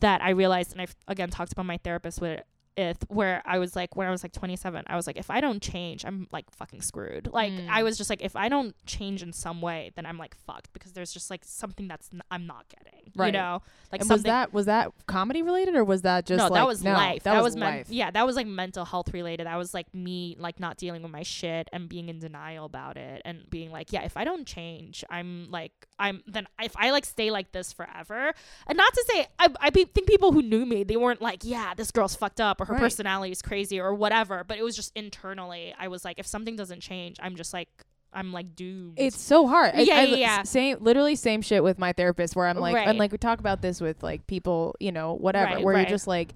that 0.00 0.20
I 0.22 0.30
realized 0.30 0.72
and 0.72 0.80
I've 0.80 0.94
again 1.06 1.30
talked 1.30 1.52
about 1.52 1.66
my 1.66 1.78
therapist 1.78 2.20
with 2.20 2.40
it 2.78 2.96
where 3.08 3.42
I 3.44 3.58
was 3.58 3.74
like 3.76 3.96
when 3.96 4.06
I 4.06 4.10
was 4.10 4.22
like 4.22 4.32
27 4.32 4.84
I 4.86 4.94
was 4.96 5.06
like 5.06 5.18
if 5.18 5.30
I 5.30 5.40
don't 5.40 5.60
change 5.60 6.04
I'm 6.04 6.28
like 6.32 6.48
fucking 6.52 6.80
screwed 6.82 7.28
like 7.32 7.52
Mm. 7.52 7.68
I 7.68 7.82
was 7.82 7.96
just 7.98 8.08
like 8.10 8.22
if 8.22 8.36
I 8.36 8.48
don't 8.48 8.74
change 8.86 9.22
in 9.22 9.32
some 9.32 9.60
way 9.60 9.90
then 9.96 10.06
I'm 10.06 10.16
like 10.18 10.36
fucked 10.46 10.72
because 10.72 10.92
there's 10.92 11.12
just 11.12 11.28
like 11.30 11.42
something 11.44 11.88
that's 11.88 12.08
n- 12.12 12.22
I'm 12.30 12.46
not 12.46 12.66
getting 12.68 13.12
Right. 13.16 13.26
you 13.26 13.32
know 13.32 13.62
like 13.90 14.02
and 14.02 14.10
was 14.10 14.22
that 14.24 14.52
was 14.52 14.66
that 14.66 14.92
comedy 15.06 15.42
related 15.42 15.74
or 15.74 15.82
was 15.82 16.02
that 16.02 16.26
just 16.26 16.38
no 16.38 16.44
like 16.44 16.52
that 16.60 16.66
was 16.66 16.84
no, 16.84 16.92
life 16.92 17.22
That, 17.24 17.42
was, 17.42 17.56
men- 17.56 17.78
life. 17.78 17.86
yeah 17.90 18.10
that 18.10 18.24
was 18.26 18.36
like 18.36 18.46
mental 18.46 18.84
health 18.84 19.12
related 19.12 19.46
that 19.46 19.56
was 19.56 19.72
like 19.74 19.92
me 19.94 20.36
like 20.38 20.60
not 20.60 20.76
dealing 20.76 21.02
with 21.02 21.10
my 21.10 21.22
shit 21.24 21.68
and 21.72 21.88
being 21.88 22.08
in 22.10 22.18
denial 22.20 22.64
about 22.66 22.96
it 22.96 23.22
and 23.24 23.48
being 23.50 23.70
like 23.72 23.92
yeah 23.92 24.02
if 24.04 24.16
I 24.16 24.24
don't 24.24 24.46
change 24.46 25.04
I'm 25.10 25.50
like 25.50 25.72
I'm 25.98 26.22
then 26.26 26.46
if 26.60 26.76
I 26.76 26.90
like 26.90 27.06
stay 27.06 27.30
like 27.30 27.50
this 27.52 27.72
forever 27.72 28.32
and 28.66 28.76
not 28.76 28.92
to 28.92 29.04
say 29.10 29.26
I 29.38 29.48
I 29.60 29.70
be, 29.70 29.84
think 29.84 30.06
people 30.06 30.32
who 30.32 30.42
knew 30.42 30.64
me 30.66 30.84
they 30.84 30.96
weren't 30.96 31.22
like 31.22 31.40
yeah 31.42 31.72
this 31.74 31.90
girl's 31.90 32.14
fucked 32.14 32.40
up 32.40 32.60
or 32.60 32.66
her 32.68 32.74
Right. 32.74 32.80
personality 32.82 33.32
is 33.32 33.42
crazy 33.42 33.80
or 33.80 33.92
whatever 33.94 34.44
but 34.44 34.56
it 34.58 34.62
was 34.62 34.76
just 34.76 34.92
internally 34.94 35.74
I 35.78 35.88
was 35.88 36.04
like 36.04 36.18
if 36.18 36.26
something 36.26 36.54
doesn't 36.56 36.80
change 36.80 37.16
I'm 37.20 37.34
just 37.36 37.52
like 37.52 37.68
I'm 38.12 38.32
like 38.32 38.56
doomed 38.56 38.94
It's 38.96 39.20
so 39.20 39.46
hard. 39.46 39.74
Yeah, 39.76 39.96
I, 39.96 40.02
yeah, 40.04 40.16
yeah. 40.16 40.42
Same, 40.44 40.78
literally 40.80 41.14
same 41.14 41.42
shit 41.42 41.62
with 41.62 41.78
my 41.78 41.92
therapist 41.92 42.34
where 42.34 42.46
I'm 42.46 42.56
like, 42.56 42.74
Right. 42.74 42.88
and 42.88 42.98
like 42.98 43.12
we 43.12 43.18
talk 43.18 43.38
about 43.38 43.60
this 43.60 43.82
with 43.82 44.02
like 44.02 44.26
people, 44.26 44.74
you 44.80 44.92
know, 44.92 45.12
whatever, 45.12 45.56
Right, 45.56 45.62
where 45.64 45.74
right. 45.74 45.80
you're 45.82 45.90
just 45.90 46.06
like 46.06 46.34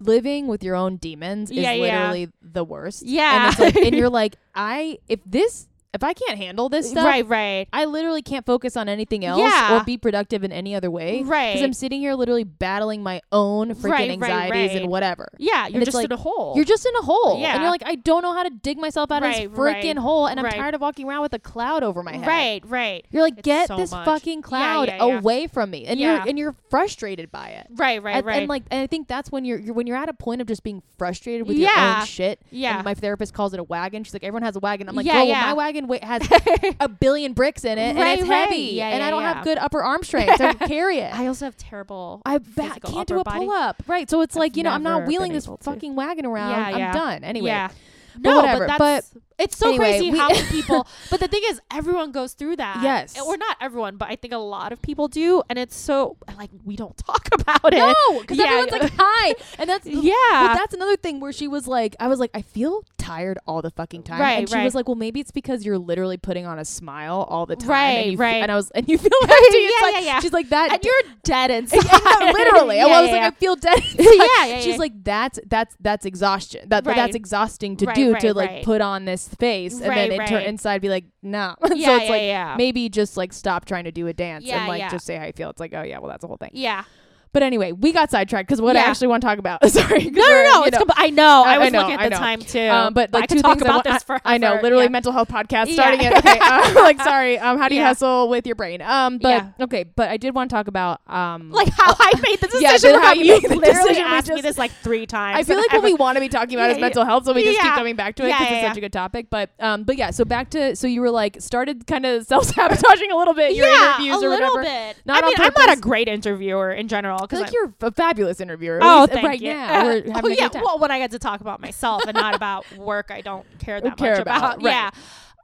living 0.00 0.46
with 0.46 0.64
your 0.64 0.74
own 0.74 0.96
demons 0.96 1.50
is 1.50 1.58
Yeah, 1.58 1.72
yeah. 1.72 1.82
literally 1.98 2.28
the 2.40 2.64
worst. 2.64 3.02
Yeah. 3.04 3.44
and 3.44 3.50
it's 3.52 3.60
like, 3.60 3.76
and 3.76 3.94
you're 3.94 4.08
like, 4.22 4.36
I 4.54 4.98
if 5.06 5.20
this 5.26 5.68
if 5.94 6.02
I 6.02 6.14
can't 6.14 6.38
handle 6.38 6.68
this 6.68 6.86
uh, 6.86 6.90
stuff, 6.90 7.04
right 7.06 7.28
right 7.28 7.68
I 7.72 7.84
literally 7.84 8.22
can't 8.22 8.46
focus 8.46 8.76
on 8.76 8.88
anything 8.88 9.24
else 9.24 9.40
Yeah. 9.40 9.76
or 9.80 9.84
be 9.84 9.96
productive 9.98 10.42
in 10.44 10.50
any 10.52 10.74
other 10.74 10.90
way. 10.90 11.22
right 11.22 11.52
Because 11.52 11.62
I'm 11.64 11.72
sitting 11.74 12.00
here 12.00 12.14
literally 12.14 12.44
battling 12.44 13.02
my 13.02 13.20
own 13.30 13.74
freaking 13.74 13.90
Right, 13.90 13.90
right, 14.00 14.10
anxieties 14.10 14.70
right. 14.72 14.82
and 14.82 14.90
whatever. 14.90 15.28
yeah 15.38 15.66
you're 15.66 15.84
just 15.84 15.94
like, 15.94 16.06
in 16.06 16.12
a 16.12 16.16
hole 16.16 16.54
You're 16.56 16.64
just 16.64 16.86
in 16.86 16.94
a 16.96 17.02
hole. 17.02 17.38
Yeah. 17.40 17.54
And 17.54 17.62
you're 17.62 17.70
like, 17.70 17.82
I 17.84 17.96
don't 17.96 18.22
know 18.22 18.32
how 18.32 18.42
to 18.42 18.50
dig 18.50 18.78
myself 18.78 19.10
out 19.12 19.22
of 19.22 19.32
this 19.34 19.40
freaking 19.50 19.56
right, 19.96 19.98
hole. 19.98 20.26
And 20.26 20.38
I'm 20.40 20.46
right. 20.46 20.54
tired 20.54 20.74
of 20.74 20.80
walking 20.80 21.06
around 21.08 21.22
with 21.22 21.34
a 21.34 21.38
cloud 21.38 21.82
over 21.82 22.02
my 22.02 22.12
head. 22.16 22.26
right 22.26 22.62
right 22.66 23.04
You're 23.10 23.22
like, 23.22 23.34
It's 23.38 23.42
get 23.46 23.68
so 23.68 23.76
this 23.76 23.90
much. 23.90 24.04
fucking 24.04 24.42
cloud 24.42 24.88
yeah, 24.88 25.04
yeah. 25.04 25.18
away 25.18 25.46
from 25.46 25.70
me. 25.70 25.84
And 25.86 26.00
you're 26.00 26.16
and 26.26 26.38
you're 26.38 26.54
frustrated 26.70 27.30
by 27.30 27.48
it. 27.48 27.66
right 27.76 28.02
right 28.02 28.16
and, 28.16 28.26
right 28.26 28.38
and 28.40 28.48
like 28.48 28.62
and 28.70 28.80
I 28.80 28.86
think 28.86 29.08
that's 29.08 29.30
when 29.30 29.44
you're, 29.44 29.58
you're 29.58 29.74
when 29.74 29.86
you're 29.86 29.96
at 29.96 30.08
a 30.08 30.14
point 30.14 30.40
of 30.40 30.46
just 30.46 30.62
being 30.62 30.82
frustrated 30.98 31.46
with 31.46 31.56
your 31.58 31.70
own 31.76 32.04
shit. 32.06 32.40
yeah 32.50 32.76
And 32.76 32.84
my 32.84 32.94
therapist 32.94 33.34
calls 33.34 33.52
it 33.54 33.60
a 33.60 33.64
wagon. 33.64 34.04
She's 34.04 34.14
like, 34.14 34.24
everyone 34.24 34.42
has 34.42 34.56
a 34.56 34.60
wagon. 34.60 34.88
I'm 34.88 34.96
like, 34.96 35.04
Yeah, 35.06 35.22
yeah. 35.22 35.32
well, 35.44 35.46
my 35.48 35.52
wagon 35.54 35.81
fucking 35.82 35.88
weight 35.88 36.04
has 36.04 36.74
a 36.80 36.88
billion 36.88 37.32
bricks 37.32 37.64
in 37.64 37.78
it 37.78 37.96
and 37.96 37.98
it's 37.98 38.28
right. 38.28 38.48
heavy 38.48 38.56
Yeah, 38.74 38.88
and 38.88 39.00
yeah, 39.00 39.06
I 39.06 39.10
don't 39.10 39.22
yeah. 39.22 39.34
have 39.34 39.44
good 39.44 39.58
upper 39.58 39.82
arm 39.82 40.02
strength 40.02 40.36
to 40.38 40.54
carry 40.68 40.98
it. 40.98 41.14
I 41.14 41.26
also 41.26 41.44
have 41.46 41.56
terrible. 41.56 42.22
I 42.24 42.38
ba- 42.38 42.78
can't 42.84 43.08
do 43.08 43.20
a 43.20 43.24
pull 43.24 43.50
up. 43.50 43.82
Right. 43.86 44.08
So 44.08 44.20
it's 44.22 44.36
like, 44.36 44.52
I've 44.52 44.56
you 44.58 44.62
know, 44.62 44.70
I'm 44.70 44.82
not 44.82 45.06
wheeling 45.06 45.32
this 45.32 45.44
to. 45.44 45.56
fucking 45.60 45.94
wagon 45.94 46.26
around. 46.26 46.52
I'm 46.74 46.92
done. 46.92 47.24
Anyway. 47.24 47.46
Yeah. 47.48 47.70
But 48.14 48.28
no, 48.28 48.36
whatever, 48.36 48.66
but 48.66 48.78
but 48.78 49.04
it's 49.38 49.56
so 49.56 49.70
anyway, 49.70 49.98
crazy 49.98 50.10
how 50.10 50.28
many 50.28 50.46
people. 50.50 50.86
But 51.10 51.20
the 51.20 51.28
thing 51.28 51.40
is, 51.46 51.62
everyone 51.72 52.12
goes 52.12 52.34
through 52.34 52.56
that. 52.56 52.80
Yes. 52.82 53.18
or 53.18 53.38
not 53.38 53.56
everyone, 53.58 53.96
but 53.96 54.10
I 54.10 54.16
think 54.16 54.34
a 54.34 54.38
lot 54.38 54.70
of 54.70 54.82
people 54.82 55.08
do, 55.08 55.42
and 55.48 55.58
it's 55.58 55.74
so 55.74 56.18
like 56.36 56.50
we 56.62 56.76
don't 56.76 56.94
talk 56.98 57.26
about 57.32 57.72
it. 57.72 57.78
No, 57.78 58.20
because 58.20 58.36
Yeah, 58.36 58.44
everyone's 58.50 58.72
like, 58.82 58.92
hi. 58.98 59.34
And 59.58 59.70
that's 59.70 59.86
Yeah. 59.86 60.12
Well, 60.30 60.54
that's 60.56 60.74
another 60.74 60.98
thing 60.98 61.20
where 61.20 61.32
she 61.32 61.48
was 61.48 61.66
like, 61.66 61.96
I 62.00 62.08
was 62.08 62.20
like, 62.20 62.32
I 62.34 62.42
feel 62.42 62.84
tired 63.12 63.38
all 63.46 63.62
the 63.62 63.70
fucking 63.70 64.02
time. 64.02 64.20
Right, 64.20 64.38
and 64.38 64.48
she 64.48 64.54
right. 64.54 64.64
was 64.64 64.74
like, 64.74 64.88
well, 64.88 64.94
maybe 64.94 65.20
it's 65.20 65.30
because 65.30 65.64
you're 65.64 65.78
literally 65.78 66.16
putting 66.16 66.46
on 66.46 66.58
a 66.58 66.64
smile 66.64 67.26
all 67.28 67.46
the 67.46 67.56
time. 67.56 67.68
Right, 67.70 67.88
and 67.98 68.06
you 68.06 68.12
f- 68.14 68.20
right. 68.20 68.42
And 68.42 68.50
I 68.50 68.54
was, 68.56 68.70
and 68.70 68.88
you 68.88 68.98
feel 69.06 69.10
empty. 69.22 69.34
It's 69.38 69.80
Yeah, 69.80 69.86
like, 69.86 69.94
yeah, 69.94 70.00
yeah. 70.14 70.20
She's 70.20 70.32
like 70.32 70.48
that. 70.50 70.72
and 70.72 70.84
you're 70.84 71.12
dead 71.24 71.50
inside. 71.58 71.84
no, 71.84 72.32
literally. 72.32 72.76
yeah, 72.76 72.86
I 72.86 73.00
was 73.02 73.10
yeah, 73.10 73.14
like, 73.16 73.22
yeah. 73.22 73.26
I 73.26 73.30
feel 73.32 73.56
dead. 73.56 73.78
inside. 73.78 73.98
yeah, 74.00 74.46
yeah, 74.46 74.60
She's 74.60 74.66
yeah. 74.74 74.76
like, 74.76 75.04
that's 75.04 75.38
that's 75.46 75.76
that's 75.80 76.04
exhaustion. 76.06 76.68
That 76.68 76.86
Right. 76.86 76.96
that's 76.96 77.14
exhausting 77.14 77.76
to 77.78 77.86
Right, 77.86 77.96
do 77.96 78.12
right, 78.12 78.20
to 78.22 78.34
like 78.34 78.50
right. 78.50 78.64
put 78.64 78.80
on 78.80 79.04
this 79.04 79.28
face 79.28 79.74
and 79.74 79.88
Right, 79.88 80.10
then 80.10 80.20
it 80.20 80.26
turn 80.26 80.42
inside 80.42 80.80
be 80.80 80.88
like, 80.88 81.04
no. 81.22 81.54
yeah, 81.62 81.68
so 81.68 81.74
it's 81.74 81.80
yeah, 82.04 82.10
like 82.10 82.22
yeah. 82.22 82.54
maybe 82.56 82.88
just 82.88 83.16
like 83.16 83.32
stop 83.32 83.64
trying 83.66 83.84
to 83.84 83.92
do 83.92 84.06
a 84.06 84.12
dance 84.12 84.44
Yeah, 84.44 84.58
and 84.60 84.68
like 84.68 84.80
yeah. 84.80 84.90
just 84.90 85.04
say 85.06 85.16
how 85.16 85.24
you 85.26 85.32
feel. 85.32 85.50
It's 85.50 85.60
like, 85.60 85.74
oh 85.74 85.82
yeah, 85.82 85.98
well 85.98 86.08
that's 86.10 86.22
the 86.22 86.28
whole 86.28 86.36
thing. 86.38 86.50
yeah. 86.54 86.84
But 87.32 87.42
anyway, 87.42 87.72
we 87.72 87.92
got 87.92 88.10
sidetracked 88.10 88.46
because 88.46 88.60
what 88.60 88.76
I 88.76 88.80
actually 88.80 89.06
want 89.08 89.22
to 89.22 89.26
talk 89.26 89.38
about. 89.38 89.66
Sorry. 89.70 90.04
No, 90.10 90.22
no, 90.22 90.42
no. 90.42 90.64
It's 90.64 90.78
know, 90.78 90.84
compl- 90.84 90.92
I 90.96 91.08
know. 91.10 91.42
I 91.46 91.52
I- 91.52 91.54
I 91.54 91.58
was 91.58 91.72
know, 91.72 91.78
looking 91.80 91.94
at 91.98 92.10
the 92.10 92.16
time 92.16 92.40
too. 92.40 92.60
Um, 92.60 92.92
but 92.92 93.12
like 93.12 93.22
I 93.24 93.26
two 93.26 93.36
could 93.36 93.42
talk 93.42 93.52
things 93.58 93.62
I 93.62 93.66
about 93.74 93.86
wa- 93.86 93.92
this 93.94 94.02
for. 94.02 94.20
I 94.24 94.36
know, 94.38 94.58
literally 94.62 94.84
Yeah. 94.84 94.90
mental 94.90 95.12
health 95.12 95.28
podcast 95.28 95.68
Yeah. 95.68 95.74
starting 95.74 96.00
it. 96.02 96.12
Okay, 96.22 96.38
uh, 96.40 96.72
like 96.76 97.00
sorry. 97.00 97.38
Um, 97.38 97.58
how 97.58 97.68
do 97.68 97.74
you 97.74 97.82
hustle 97.82 98.28
with 98.28 98.46
your 98.46 98.54
brain? 98.54 98.82
Um, 98.82 99.16
but 99.18 99.28
Yeah. 99.28 99.48
okay, 99.60 99.84
but 99.84 100.10
I 100.10 100.18
did 100.18 100.34
want 100.34 100.50
to 100.50 100.54
talk 100.56 100.68
about 100.68 101.00
um, 101.08 101.50
like 101.50 101.68
how 101.70 101.94
I 101.98 102.12
made 102.22 102.38
the 102.40 102.48
decision. 102.48 102.62
Yeah, 102.62 102.76
then 102.76 103.00
how 103.00 103.12
you 103.14 103.24
made 103.26 103.42
the 103.42 103.56
decision, 103.56 104.02
asked 104.04 104.28
me 104.32 104.40
this 104.42 104.58
like 104.58 104.70
three 104.82 105.06
times. 105.06 105.38
I 105.38 105.42
feel 105.42 105.56
like 105.56 105.72
what 105.72 105.82
we 105.82 105.94
want 105.94 106.16
to 106.16 106.20
be 106.20 106.28
talking 106.28 106.54
about 106.54 106.70
is 106.70 106.78
mental 106.78 107.04
health, 107.06 107.24
so 107.24 107.32
we 107.32 107.44
just 107.44 107.60
keep 107.60 107.72
coming 107.72 107.96
back 107.96 108.14
to 108.16 108.24
it 108.24 108.26
because 108.26 108.46
it's 108.50 108.66
such 108.68 108.76
a 108.76 108.80
good 108.80 108.92
topic. 108.92 109.28
But 109.30 109.50
um, 109.58 109.84
but 109.84 109.96
yeah, 109.96 110.10
so 110.10 110.24
back 110.26 110.50
to 110.50 110.76
so 110.76 110.86
you 110.86 111.00
were 111.00 111.10
like 111.10 111.40
started 111.40 111.86
kind 111.86 112.04
of 112.04 112.24
self 112.26 112.44
sabotaging 112.44 113.10
a 113.10 113.16
little 113.16 113.34
bit 113.34 113.54
your 113.56 113.66
yeah, 113.66 113.94
interviews 113.96 114.22
a 114.22 114.26
or 114.26 114.28
little 114.28 114.56
whatever. 114.56 114.62
bit. 114.64 114.96
Not 115.06 115.24
I 115.24 115.26
mean, 115.26 115.34
I'm 115.38 115.52
not 115.56 115.78
a 115.78 115.80
great 115.80 116.08
interviewer 116.08 116.70
in 116.72 116.88
general 116.88 117.21
I 117.22 117.26
feel 117.26 117.40
like 117.40 117.52
you're 117.52 117.74
a 117.80 117.92
fabulous 117.92 118.40
interviewer. 118.40 118.78
Oh, 118.82 119.06
thank 119.06 119.26
right 119.26 119.40
you. 119.40 119.52
now. 119.52 119.68
Having 119.84 120.12
oh, 120.14 120.28
yeah. 120.28 120.48
Well, 120.54 120.78
when 120.78 120.90
I 120.90 120.98
get 120.98 121.10
to 121.12 121.18
talk 121.18 121.40
about 121.40 121.60
myself 121.60 122.04
and 122.06 122.14
not 122.14 122.34
about 122.34 122.70
work, 122.76 123.10
I 123.10 123.20
don't 123.20 123.46
care 123.58 123.80
that 123.80 123.96
care 123.96 124.12
much 124.12 124.22
about, 124.22 124.62
right. 124.62 124.72
Yeah. 124.72 124.90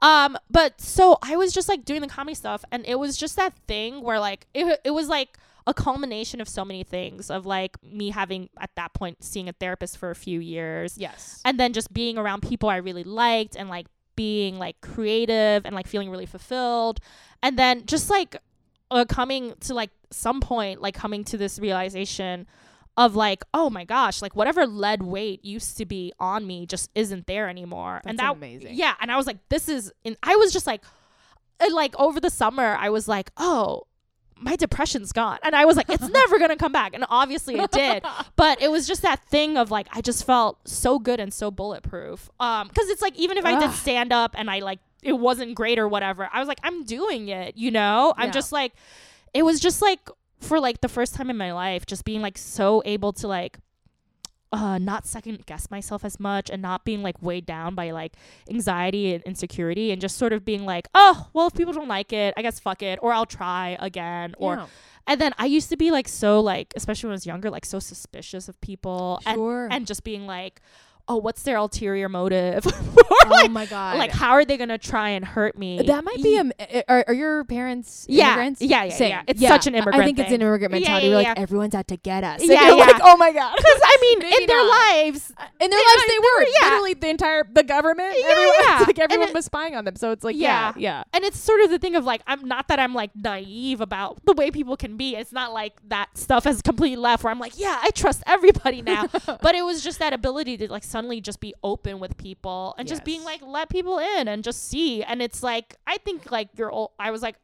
Um, 0.01 0.37
but 0.49 0.79
so 0.79 1.17
I 1.21 1.35
was 1.35 1.53
just 1.53 1.67
like 1.67 1.85
doing 1.85 2.01
the 2.01 2.07
comedy 2.07 2.35
stuff, 2.35 2.63
and 2.71 2.85
it 2.85 2.99
was 2.99 3.17
just 3.17 3.35
that 3.35 3.53
thing 3.67 4.01
where 4.01 4.19
like 4.19 4.47
it, 4.53 4.79
it 4.83 4.91
was 4.91 5.07
like 5.07 5.37
a 5.67 5.73
culmination 5.73 6.41
of 6.41 6.47
so 6.47 6.63
many 6.63 6.83
things 6.83 7.29
of 7.29 7.45
like 7.45 7.81
me 7.83 8.09
having 8.09 8.49
at 8.59 8.71
that 8.75 8.93
point 8.93 9.23
seeing 9.23 9.49
a 9.49 9.53
therapist 9.53 9.97
for 9.97 10.09
a 10.09 10.15
few 10.15 10.39
years, 10.39 10.97
yes. 10.97 11.41
and 11.43 11.59
then 11.59 11.73
just 11.73 11.93
being 11.93 12.17
around 12.17 12.41
people 12.41 12.69
I 12.69 12.77
really 12.77 13.03
liked 13.03 13.55
and 13.55 13.69
like 13.69 13.87
being 14.15 14.57
like 14.57 14.79
creative 14.81 15.65
and 15.65 15.75
like 15.75 15.87
feeling 15.87 16.09
really 16.09 16.25
fulfilled, 16.25 16.99
and 17.43 17.59
then 17.59 17.85
just 17.85 18.09
like 18.09 18.37
uh, 18.91 19.05
coming 19.05 19.53
to 19.61 19.73
like 19.73 19.91
some 20.11 20.41
point 20.41 20.81
like 20.81 20.95
coming 20.95 21.23
to 21.23 21.37
this 21.37 21.59
realization 21.59 22.47
of 22.97 23.15
like 23.15 23.43
oh 23.53 23.69
my 23.69 23.85
gosh 23.85 24.21
like 24.21 24.35
whatever 24.35 24.65
lead 24.65 25.01
weight 25.03 25.43
used 25.45 25.77
to 25.77 25.85
be 25.85 26.11
on 26.19 26.45
me 26.45 26.65
just 26.65 26.89
isn't 26.95 27.27
there 27.27 27.47
anymore. 27.47 28.01
And 28.05 28.17
That's 28.17 28.27
that 28.29 28.35
amazing. 28.35 28.75
yeah 28.75 28.93
and 28.99 29.11
i 29.11 29.15
was 29.15 29.27
like 29.27 29.37
this 29.49 29.69
is 29.69 29.91
and 30.03 30.17
i 30.23 30.35
was 30.35 30.51
just 30.51 30.67
like 30.67 30.83
and, 31.59 31.73
like 31.73 31.97
over 31.99 32.19
the 32.19 32.29
summer 32.29 32.75
i 32.79 32.89
was 32.89 33.07
like 33.07 33.31
oh 33.37 33.83
my 34.41 34.55
depression's 34.55 35.11
gone. 35.11 35.37
And 35.43 35.55
i 35.55 35.65
was 35.65 35.75
like 35.77 35.89
it's 35.89 36.07
never 36.21 36.39
gonna 36.39 36.55
come 36.55 36.71
back. 36.71 36.93
And 36.93 37.05
obviously 37.09 37.55
it 37.59 37.71
did. 37.71 38.03
But 38.35 38.61
it 38.61 38.71
was 38.71 38.87
just 38.87 39.01
that 39.01 39.19
thing 39.27 39.57
of 39.57 39.69
like 39.69 39.87
i 39.91 40.01
just 40.01 40.25
felt 40.25 40.67
so 40.67 40.97
good 40.97 41.19
and 41.19 41.33
so 41.33 41.51
bulletproof. 41.51 42.29
Um 42.39 42.67
because 42.69 42.89
it's 42.89 43.01
like 43.01 43.17
even 43.17 43.37
if 43.37 43.45
i 43.45 43.59
did 43.59 43.71
stand 43.71 44.11
up 44.11 44.33
and 44.37 44.49
i 44.49 44.59
like 44.59 44.79
it 45.03 45.13
wasn't 45.13 45.55
great 45.55 45.79
or 45.79 45.87
whatever. 45.87 46.29
I 46.31 46.39
was 46.39 46.47
like 46.47 46.59
i'm 46.63 46.83
doing 46.83 47.29
it 47.29 47.55
you 47.57 47.71
know? 47.71 48.13
I'm 48.17 48.31
just 48.31 48.51
like 48.51 48.73
it 49.33 49.43
was 49.43 49.59
just 49.59 49.81
like 49.81 50.09
for 50.39 50.59
like 50.59 50.81
the 50.81 50.87
first 50.89 51.13
time 51.15 51.29
in 51.29 51.37
my 51.37 51.51
life 51.53 51.85
just 51.85 52.03
being 52.05 52.21
like 52.21 52.37
so 52.37 52.81
able 52.85 53.13
to 53.13 53.27
like 53.27 53.57
uh 54.51 54.79
not 54.79 55.05
second 55.05 55.45
guess 55.45 55.69
myself 55.69 56.03
as 56.03 56.19
much 56.19 56.49
and 56.49 56.59
not 56.61 56.83
being 56.83 57.03
like 57.03 57.21
weighed 57.21 57.45
down 57.45 57.75
by 57.75 57.91
like 57.91 58.13
anxiety 58.49 59.13
and 59.13 59.23
insecurity 59.25 59.91
and 59.91 60.01
just 60.01 60.17
sort 60.17 60.33
of 60.33 60.43
being 60.43 60.65
like 60.65 60.87
oh 60.95 61.27
well 61.33 61.47
if 61.47 61.53
people 61.53 61.71
don't 61.71 61.87
like 61.87 62.11
it 62.11 62.33
i 62.35 62.41
guess 62.41 62.59
fuck 62.59 62.81
it 62.81 62.97
or 63.03 63.13
i'll 63.13 63.27
try 63.27 63.77
again 63.79 64.33
or 64.39 64.55
Yeah. 64.55 64.65
and 65.05 65.21
then 65.21 65.33
i 65.37 65.45
used 65.45 65.69
to 65.69 65.77
be 65.77 65.91
like 65.91 66.07
so 66.07 66.39
like 66.39 66.73
especially 66.75 67.09
when 67.09 67.13
i 67.13 67.17
was 67.21 67.27
younger 67.27 67.51
like 67.51 67.63
so 67.65 67.77
suspicious 67.77 68.49
of 68.49 68.59
people 68.59 69.19
and 69.27 69.37
and 69.71 69.85
just 69.85 70.03
being 70.03 70.25
like 70.25 70.61
oh 71.09 71.17
what's 71.17 71.41
their 71.43 71.57
ulterior 71.57 72.07
motive 72.07 72.65
oh 72.67 73.27
like, 73.29 73.51
my 73.51 73.65
god. 73.65 73.97
like 73.97 74.11
how 74.11 74.31
are 74.31 74.45
they 74.45 74.57
gonna 74.57 74.77
try 74.77 75.09
and 75.09 75.25
hurt 75.25 75.57
me 75.57 75.81
that 75.85 76.03
might 76.03 76.21
be 76.21 76.37
a. 76.37 76.41
Eh, 76.59 76.65
eh, 76.69 76.81
are, 76.87 77.03
are 77.07 77.13
your 77.13 77.43
parents 77.45 78.05
Yeah, 78.07 78.27
immigrants? 78.33 78.61
yeah, 78.61 78.83
yeah, 78.83 78.93
Same. 78.93 79.09
yeah. 79.09 79.23
It's 79.27 79.41
such 79.41 79.67
an 79.67 79.73
I- 79.75 79.79
I 79.79 79.81
immigrant 79.81 80.05
think 80.05 80.19
it's 80.19 80.31
an 80.31 80.41
immigrant 80.41 80.71
mentality. 80.71 81.07
yeah, 81.07 81.15
We're 81.15 81.21
yeah. 81.21 81.29
like 81.29 81.39
everyone's 81.39 81.75
out 81.75 81.87
to 81.89 81.97
get 81.97 82.23
us. 82.23 82.41
Yeah, 82.43 82.53
and 82.59 82.67
you're 82.67 82.77
yeah. 82.77 82.85
like, 82.93 83.01
oh 83.03 83.17
my 83.17 83.31
god. 83.31 83.55
because 83.57 83.81
i 83.83 83.97
mean 84.01 84.21
in 84.41 84.47
their 84.47 84.57
not. 84.65 84.93
lives 84.95 85.31
uh, 85.37 85.43
In 85.59 85.69
their 85.69 85.79
Yeah, 85.79 85.85
lives, 85.95 86.03
they 86.07 86.19
were 86.19 86.41
yeah. 86.61 86.65
literally 86.69 86.93
the 86.93 87.09
entire 87.09 87.43
the 87.51 87.63
government. 87.63 88.15
Yeah, 88.17 88.27
everyone, 88.29 88.53
yeah. 88.61 88.79
like 88.79 88.87
And 88.89 88.99
everyone 88.99 89.29
it- 89.29 89.33
was 89.35 89.45
spying 89.45 89.75
on 89.75 89.85
them. 89.85 89.95
So 89.95 90.11
it's 90.11 90.23
like, 90.23 90.35
yeah, 90.35 90.73
Yeah. 90.75 90.99
yeah. 90.99 91.03
and 91.13 91.23
it's 91.23 91.39
sort 91.39 91.61
of 91.61 91.69
the 91.71 91.79
thing 91.79 91.95
of 91.95 92.05
like 92.05 92.21
i'm 92.27 92.47
not 92.47 92.67
that 92.67 92.79
i'm 92.79 92.93
like 92.93 93.11
naive 93.15 93.81
about 93.81 94.23
the 94.25 94.33
way 94.33 94.51
people 94.51 94.75
can 94.77 94.95
be 94.97 95.15
it's 95.15 95.31
not 95.31 95.53
like 95.53 95.73
that 95.87 96.09
stuff 96.17 96.43
has 96.43 96.61
completely 96.61 96.95
left 96.97 97.23
where 97.23 97.31
i'm 97.31 97.39
like 97.39 97.57
yeah 97.57 97.79
i 97.81 97.89
trust 97.91 98.21
everybody 98.27 98.81
now 98.81 99.07
but 99.41 99.55
it 99.55 99.63
was 99.63 99.83
just 99.83 99.99
that 99.99 100.13
ability 100.13 100.57
to 100.57 100.71
like 100.71 100.83
suddenly 100.99 101.21
just 101.21 101.39
be 101.39 101.53
open 101.63 101.99
with 101.99 102.17
people 102.17 102.75
and 102.77 102.85
just 102.87 103.05
being 103.05 103.23
like 103.23 103.41
let 103.41 103.69
people 103.69 103.99
in 103.99 104.27
and 104.27 104.43
just 104.43 104.67
see 104.67 105.01
and 105.01 105.21
it's 105.21 105.41
like 105.41 105.77
i 105.87 105.97
think 105.97 106.29
like 106.29 106.49
you're 106.57 106.69
old 106.69 106.91
i 106.99 107.09
was 107.09 107.21
like 107.21 107.35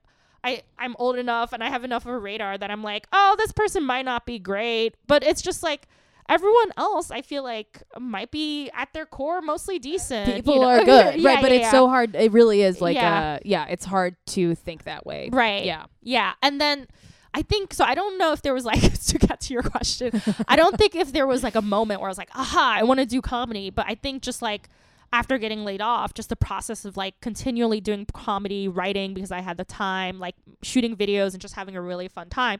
I, 0.43 0.61
I'm 0.77 0.95
old 0.99 1.17
enough 1.17 1.53
and 1.53 1.63
I 1.63 1.69
have 1.69 1.83
enough 1.83 2.05
of 2.05 2.11
a 2.11 2.19
radar 2.19 2.55
that 2.55 2.69
I'm 2.69 2.83
like, 2.83 3.07
oh, 3.11 3.33
this 3.39 3.51
person 3.51 3.83
might 3.83 4.05
not 4.05 4.27
be 4.27 4.37
great. 4.37 4.93
But 5.07 5.23
it's 5.23 5.41
just 5.41 5.63
like 5.63 5.87
everyone 6.29 6.71
else, 6.77 7.09
I 7.09 7.23
feel 7.23 7.41
like, 7.43 7.81
might 7.99 8.29
be 8.29 8.69
at 8.75 8.93
their 8.93 9.07
core 9.07 9.41
mostly 9.41 9.79
decent. 9.79 10.27
you 10.27 10.33
People 10.35 10.61
know? 10.61 10.67
are 10.67 10.85
good, 10.85 11.19
Yeah, 11.19 11.29
right? 11.29 11.41
But 11.41 11.49
yeah, 11.49 11.57
it's 11.57 11.63
yeah. 11.63 11.71
so 11.71 11.87
hard. 11.89 12.15
It 12.15 12.31
really 12.31 12.61
is 12.61 12.79
like, 12.79 12.95
Yeah. 12.95 13.19
uh, 13.19 13.39
yeah, 13.43 13.65
it's 13.69 13.85
hard 13.85 14.17
to 14.27 14.53
think 14.53 14.83
that 14.83 15.03
way. 15.07 15.29
Right. 15.33 15.65
Yeah. 15.65 15.85
Yeah. 16.03 16.33
And 16.43 16.61
then 16.61 16.85
I 17.35 17.41
think 17.41 17.73
so. 17.73 17.83
I 17.83 17.95
don't 17.95 18.17
know 18.17 18.31
if 18.31 18.41
there 18.41 18.53
was 18.53 18.63
like 18.63 18.81
to 19.07 19.17
get 19.17 19.41
to 19.41 19.53
your 19.53 19.61
question. 19.61 20.21
I 20.47 20.55
don't 20.55 20.77
think 20.77 20.95
if 20.95 21.11
there 21.11 21.27
was 21.27 21.43
like 21.43 21.55
a 21.55 21.61
moment 21.61 21.99
where 21.99 22.07
I 22.07 22.11
was 22.11 22.17
like, 22.17 22.29
aha, 22.33 22.75
I 22.77 22.83
want 22.83 23.01
to 23.01 23.05
do 23.05 23.21
comedy. 23.21 23.69
But 23.69 23.87
I 23.89 23.95
think 23.95 24.23
just 24.23 24.41
like 24.41 24.69
after 25.13 25.37
getting 25.37 25.63
laid 25.63 25.81
off, 25.81 26.13
just 26.13 26.29
the 26.29 26.35
process 26.35 26.85
of 26.85 26.97
like 26.97 27.19
continually 27.21 27.79
doing 27.81 28.05
comedy, 28.13 28.67
writing 28.67 29.13
because 29.13 29.31
I 29.31 29.41
had 29.41 29.57
the 29.57 29.65
time, 29.65 30.19
like 30.19 30.35
shooting 30.61 30.95
videos 30.95 31.31
and 31.33 31.39
just 31.41 31.53
having 31.55 31.75
a 31.75 31.81
really 31.81 32.07
fun 32.07 32.29
time. 32.29 32.59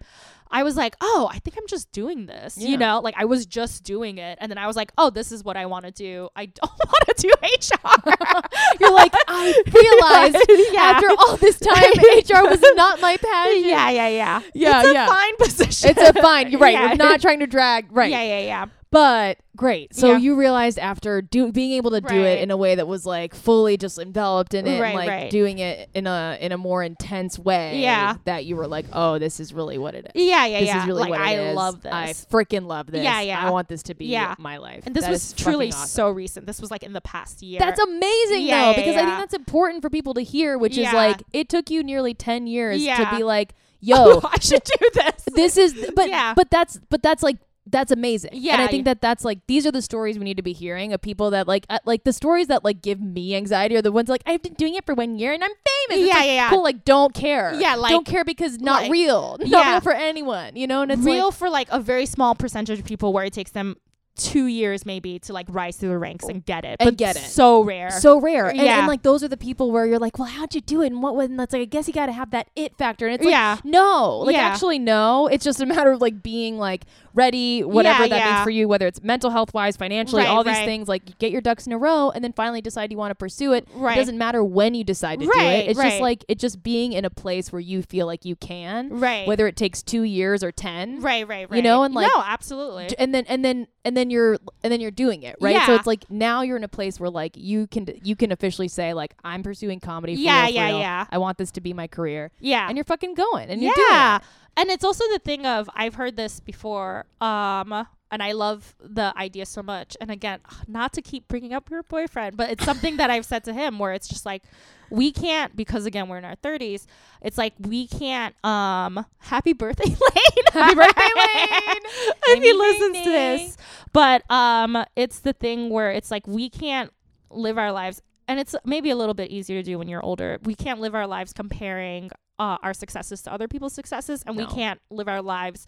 I 0.52 0.64
was 0.64 0.78
like, 0.78 0.96
oh, 1.02 1.28
I 1.32 1.40
think 1.40 1.58
I'm 1.58 1.68
just 1.68 1.92
doing 1.92 2.28
this. 2.28 2.58
Yeah. 2.58 2.70
You 2.70 2.78
know, 2.78 3.00
like 3.00 3.16
I 3.18 3.26
was 3.26 3.46
just 3.46 3.84
doing 3.84 4.20
it. 4.20 4.38
And 4.40 4.50
then 4.50 4.58
I 4.58 4.68
was 4.68 4.76
like, 4.76 4.92
oh, 4.98 5.10
this 5.10 5.32
is 5.32 5.44
what 5.44 5.58
I 5.58 5.66
want 5.66 5.86
to 5.86 5.92
do. 5.92 6.30
I 6.36 6.46
don't 6.62 6.72
want 6.72 7.18
to 7.18 7.22
do 7.28 7.30
HR. 7.44 8.12
You're 8.80 8.94
like, 8.94 9.14
I 9.28 9.64
realized 10.32 10.74
Yeah. 10.74 10.82
after 10.82 11.10
all 11.10 11.36
this 11.38 11.60
time, 11.60 11.76
HR 11.76 12.48
was 12.48 12.64
not 12.76 13.02
my 13.02 13.18
passion. 13.18 13.66
yeah, 13.66 13.90
yeah, 13.90 14.08
yeah. 14.08 14.42
Yeah, 14.54 14.80
it's 14.82 14.90
a 14.90 14.94
yeah. 14.94 15.08
fine 15.08 15.36
position. 15.38 15.90
It's 15.90 16.02
a 16.02 16.22
fine. 16.22 16.52
You're 16.52 16.60
right. 16.62 16.74
Yeah. 16.74 16.88
You're 16.90 16.98
not 16.98 17.22
trying 17.22 17.40
to 17.40 17.48
drag. 17.48 17.88
Right. 17.92 18.12
Yeah, 18.12 18.24
yeah, 18.24 18.40
yeah. 18.40 18.66
But 18.96 19.40
great. 19.58 19.94
So 19.94 20.08
Yeah. 20.14 20.18
you 20.20 20.36
realized 20.36 20.80
after 20.80 21.22
do, 21.22 21.52
being 21.52 21.74
able 21.74 21.92
to 21.92 22.00
do 22.00 22.16
it 22.16 22.40
in 22.40 22.50
a 22.50 22.56
way 22.56 22.76
that 22.76 22.88
was 22.88 23.06
like 23.06 23.36
fully 23.36 23.76
just 23.76 24.00
enveloped 24.00 24.54
in 24.54 24.66
it, 24.66 24.80
Right, 24.80 24.88
and 24.92 24.96
like 24.98 25.10
right. 25.10 25.30
doing 25.30 25.60
it 25.60 25.90
in 25.94 26.08
a 26.08 26.38
in 26.40 26.54
a 26.54 26.58
more 26.58 26.82
intense 26.82 27.38
way. 27.38 27.82
Yeah. 27.82 28.16
That 28.24 28.46
you 28.46 28.56
were 28.56 28.68
like, 28.68 28.86
oh, 28.94 29.20
this 29.20 29.42
is 29.42 29.54
really 29.54 29.78
what 29.78 29.96
it 29.96 30.06
is. 30.16 30.24
Yeah, 30.24 30.46
yeah, 30.46 30.60
This 30.62 30.68
yeah. 30.68 30.82
is 30.82 30.88
really 30.88 31.02
like, 31.02 31.10
what 31.10 31.20
it 31.20 31.28
I 31.28 31.34
is. 31.50 31.56
love 31.58 31.82
this. 31.82 31.92
I 31.92 32.14
freaking 32.32 32.68
love 32.68 32.88
this. 32.90 33.04
Yeah, 33.04 33.20
yeah. 33.20 33.46
I 33.46 33.50
want 33.52 33.68
this 33.68 33.84
to 33.84 33.96
be 33.96 34.06
Yeah. 34.06 34.34
my 34.38 34.56
life. 34.58 34.84
and 34.86 34.96
this 34.96 35.04
That 35.04 35.12
was 35.12 35.34
truly 35.34 35.68
awesome. 35.74 35.88
so 35.90 36.10
recent. 36.10 36.48
This 36.48 36.62
was 36.62 36.72
like 36.72 36.84
in 36.84 36.94
the 36.94 37.02
past 37.02 37.42
year. 37.44 37.60
That's 37.60 37.82
amazing 37.82 38.46
Yeah, 38.48 38.68
though, 38.72 38.76
because 38.76 38.96
I 38.96 39.04
think 39.04 39.18
that's 39.18 39.34
important 39.34 39.82
for 39.82 39.90
people 39.90 40.14
to 40.14 40.22
hear, 40.22 40.58
which 40.58 40.78
is 40.78 40.94
like 40.94 41.22
it 41.34 41.50
took 41.50 41.70
you 41.70 41.84
nearly 41.84 42.14
ten 42.14 42.48
years 42.48 42.82
to 42.82 43.08
be 43.18 43.24
like, 43.24 43.56
yo, 43.82 43.96
oh, 44.24 44.30
I 44.32 44.40
should 44.40 44.64
do 44.80 44.90
this. 44.94 45.24
this 45.36 45.58
is 45.58 45.92
but 45.94 46.08
Yeah. 46.08 46.34
but 46.34 46.50
that's 46.50 46.80
but 46.90 47.04
that's 47.04 47.22
like 47.22 47.36
that's 47.68 47.92
amazing. 47.92 48.32
Yeah, 48.34 48.54
and 48.54 48.62
I 48.62 48.68
think 48.68 48.86
that 48.86 49.02
that's 49.02 49.26
like 49.26 49.40
these 49.48 49.66
are 49.66 49.72
the 49.72 49.82
stories 49.82 50.18
we 50.20 50.24
need 50.26 50.38
to 50.38 50.44
be 50.44 50.54
hearing 50.54 50.94
of 50.94 51.02
people 51.02 51.32
that 51.32 51.48
like 51.48 51.66
uh, 51.70 51.80
like 51.86 52.04
the 52.04 52.14
stories 52.14 52.48
that 52.48 52.64
like 52.64 52.82
give 52.82 53.02
me 53.02 53.36
anxiety 53.36 53.76
are 53.76 53.82
the 53.82 53.92
ones 53.92 54.08
like 54.10 54.22
I've 54.26 54.42
been 54.44 54.54
doing 54.54 54.76
it 54.76 54.86
for 54.86 54.94
one 54.94 55.18
year 55.18 55.34
and 55.34 55.44
I'm 55.44 55.50
famous. 55.50 56.04
It's 56.04 56.08
Yeah, 56.10 56.16
like, 56.20 56.26
yeah, 56.28 56.34
yeah. 56.34 56.50
Cool, 56.50 56.64
like 56.64 56.86
don't 56.86 57.14
care. 57.14 57.54
Yeah, 57.56 57.76
like- 57.76 57.92
don't 57.92 58.06
care 58.06 58.24
because 58.24 58.60
not 58.60 58.84
like- 58.84 58.92
real, 58.92 59.38
not 59.40 59.48
Yeah. 59.50 59.72
real 59.72 59.82
for 59.82 59.94
anyone. 59.94 60.56
You 60.56 60.68
know, 60.68 60.82
and 60.84 60.92
it's 60.92 61.02
real 61.02 61.26
like 61.26 61.34
for 61.36 61.50
like 61.50 61.68
a 61.72 61.80
very 61.80 62.06
small 62.06 62.36
percentage 62.36 62.80
of 62.80 62.86
people 62.86 63.14
where 63.14 63.26
it 63.26 63.34
takes 63.34 63.52
them 63.52 63.78
two 64.18 64.46
years 64.46 64.86
maybe 64.86 65.20
to 65.20 65.34
like 65.34 65.46
rise 65.50 65.76
through 65.78 65.90
the 65.90 65.98
ranks 65.98 66.26
and 66.26 66.46
get 66.46 66.64
it, 66.66 66.78
And 66.80 66.88
but 66.88 66.98
get 66.98 67.16
it. 67.16 67.20
So 67.24 67.64
rare. 67.64 67.92
so 67.92 68.20
rare. 68.20 68.48
And, 68.48 68.58
Yeah. 68.58 68.80
and 68.80 68.88
like 68.88 69.04
those 69.04 69.24
are 69.24 69.28
the 69.28 69.38
people 69.38 69.72
where 69.72 69.86
you're 69.86 70.00
like, 70.00 70.18
well, 70.18 70.28
how'd 70.28 70.56
you 70.56 70.62
do 70.62 70.82
it? 70.82 70.88
And 70.88 71.04
what 71.04 71.16
was? 71.16 71.30
And 71.30 71.40
that's 71.40 71.54
like, 71.54 71.62
I 71.62 71.66
guess 71.66 71.88
you 71.88 71.94
got 71.94 72.06
to 72.06 72.14
have 72.14 72.32
that 72.32 72.50
it 72.56 72.78
factor. 72.78 73.06
And 73.08 73.16
it's 73.16 73.24
like, 73.26 73.32
yeah. 73.32 73.58
no, 73.64 74.20
like 74.20 74.36
Yeah. 74.36 74.44
actually 74.44 74.80
no. 74.80 75.28
It's 75.28 75.44
just 75.44 75.60
a 75.62 75.66
matter 75.66 75.92
of 75.92 76.02
like 76.02 76.24
being 76.24 76.58
like 76.58 76.86
ready, 77.14 77.64
whatever 77.64 78.04
Yeah, 78.04 78.10
that 78.10 78.32
means 78.34 78.44
for 78.44 78.50
you, 78.50 78.68
whether 78.68 78.88
it's 78.88 79.02
mental 79.02 79.30
health 79.30 79.54
wise, 79.54 79.78
financially, 79.78 80.24
Right, 80.24 80.30
all 80.30 80.44
these 80.44 80.54
right. 80.54 80.66
things. 80.66 80.88
Like 80.88 81.18
get 81.20 81.32
your 81.32 81.42
ducks 81.42 81.66
in 81.68 81.74
a 81.74 81.78
row, 81.78 82.10
and 82.12 82.24
then 82.24 82.34
finally 82.34 82.62
decide 82.62 82.92
you 82.92 82.98
want 82.98 83.12
to 83.12 83.16
pursue 83.16 83.54
it. 83.54 83.68
Right. 83.74 83.98
It 83.98 84.00
doesn't 84.00 84.18
matter 84.18 84.44
when 84.44 84.74
you 84.76 84.84
decide 84.84 85.20
to 85.20 85.26
do 85.26 85.32
it. 85.36 85.70
It's 85.70 85.80
just 85.80 86.00
like 86.02 86.24
it's 86.28 86.42
just 86.42 86.64
being 86.64 86.94
in 86.94 87.06
a 87.06 87.10
place 87.10 87.52
where 87.52 87.60
you 87.62 87.82
feel 87.82 88.06
like 88.06 88.26
you 88.26 88.36
can, 88.36 88.90
Right. 89.00 89.28
whether 89.28 89.48
it 89.48 89.56
takes 89.56 89.82
two 89.84 90.04
years 90.04 90.44
or 90.44 90.52
ten. 90.52 91.02
right, 91.02 91.28
right, 91.28 91.50
right. 91.50 91.58
You 91.58 91.62
know, 91.64 91.84
and, 91.84 91.94
like, 91.94 92.08
no, 92.14 92.22
absolutely. 92.24 92.90
And 93.00 93.14
then 93.14 93.26
and 93.28 93.44
then 93.46 93.68
and 93.84 93.96
then 93.96 94.05
you're 94.10 94.38
and 94.64 94.72
then 94.72 94.80
you're 94.82 94.92
doing 94.92 95.24
it 95.24 95.36
right 95.42 95.56
yeah. 95.56 95.66
so 95.66 95.76
it's 95.76 95.88
like 95.88 96.10
now 96.10 96.42
you're 96.42 96.58
in 96.58 96.64
a 96.64 96.68
place 96.68 97.00
where 97.00 97.10
like 97.10 97.36
you 97.36 97.68
can 97.68 97.88
you 98.04 98.16
can 98.16 98.32
officially 98.32 98.68
say 98.68 98.94
like 98.94 99.14
i'm 99.24 99.44
pursuing 99.44 99.80
comedy 99.80 100.16
for 100.16 100.22
Yeah, 100.22 100.46
real, 100.46 100.54
yeah, 100.54 100.68
real. 100.68 100.80
yeah. 100.80 101.06
i 101.12 101.18
want 101.18 101.38
this 101.38 101.52
to 101.52 101.62
be 101.62 101.74
my 101.74 101.88
career 101.88 102.32
yeah. 102.40 102.68
and 102.68 102.78
you're 102.78 102.86
fucking 102.86 103.14
going 103.16 103.50
and 103.50 103.62
yeah. 103.62 103.68
you're 103.68 103.76
doing 103.76 104.16
it 104.18 104.22
And 104.58 104.70
it's 104.70 104.86
also 104.86 105.04
the 105.12 105.20
thing 105.20 105.46
of 105.46 105.70
I've 105.76 105.96
heard 105.96 106.16
this 106.16 106.40
before. 106.40 107.06
Um 107.20 107.86
and 108.12 108.24
I 108.24 108.32
love 108.32 108.76
the 108.80 109.14
idea 109.18 109.46
so 109.46 109.62
much. 109.62 109.98
And 110.00 110.10
again, 110.10 110.40
not 110.68 110.94
to 110.94 111.02
keep 111.02 111.28
bringing 111.28 111.54
up 111.54 111.70
your 111.70 111.84
boyfriend, 111.84 112.38
but 112.38 112.50
it's 112.50 112.64
something 112.64 112.96
that 112.98 113.10
I've 113.10 113.26
said 113.26 113.44
to 113.46 113.54
him 113.54 113.80
where 113.80 113.92
it's 113.94 114.08
just 114.08 114.26
like 114.26 114.44
we 114.90 115.12
can't 115.12 115.56
because 115.56 115.86
again 115.86 116.08
we're 116.08 116.18
in 116.18 116.26
our 116.26 116.36
30s. 116.38 116.86
It's 117.22 117.38
like 117.38 117.54
we 117.60 117.88
can't 117.88 118.36
um 118.46 119.06
happy 119.20 119.54
birthday 119.54 119.84
Lane. 119.90 120.46
Happy 120.52 120.76
birthday, 120.76 121.02
Lane. 121.16 121.82
if 122.28 122.44
he 122.44 122.54
listens 122.54 122.98
to 123.04 123.10
this. 123.10 123.58
But 123.94 124.30
um 124.32 124.84
it's 124.96 125.20
the 125.20 125.34
thing 125.34 125.70
where 125.70 125.92
it's 125.92 126.12
like 126.12 126.28
we 126.28 126.50
can't 126.50 126.92
live 127.30 127.58
our 127.58 127.72
lives 127.72 128.02
and 128.28 128.40
it's 128.40 128.56
maybe 128.66 128.90
a 128.90 128.96
little 128.96 129.14
bit 129.14 129.30
easier 129.32 129.60
to 129.60 129.64
do 129.64 129.78
when 129.78 129.88
you're 129.88 130.04
older. 130.04 130.40
We 130.44 130.56
can't 130.56 130.80
live 130.80 130.96
our 130.96 131.08
lives 131.08 131.34
comparing 131.34 132.10
uh, 132.40 132.58
our 132.64 132.74
successes 132.74 133.22
to 133.22 133.32
other 133.34 133.48
people's 133.48 133.74
successes, 133.74 134.24
and 134.26 134.36
we 134.36 134.46
can't 134.46 134.82
live 134.90 135.08
our 135.08 135.22
lives 135.22 135.68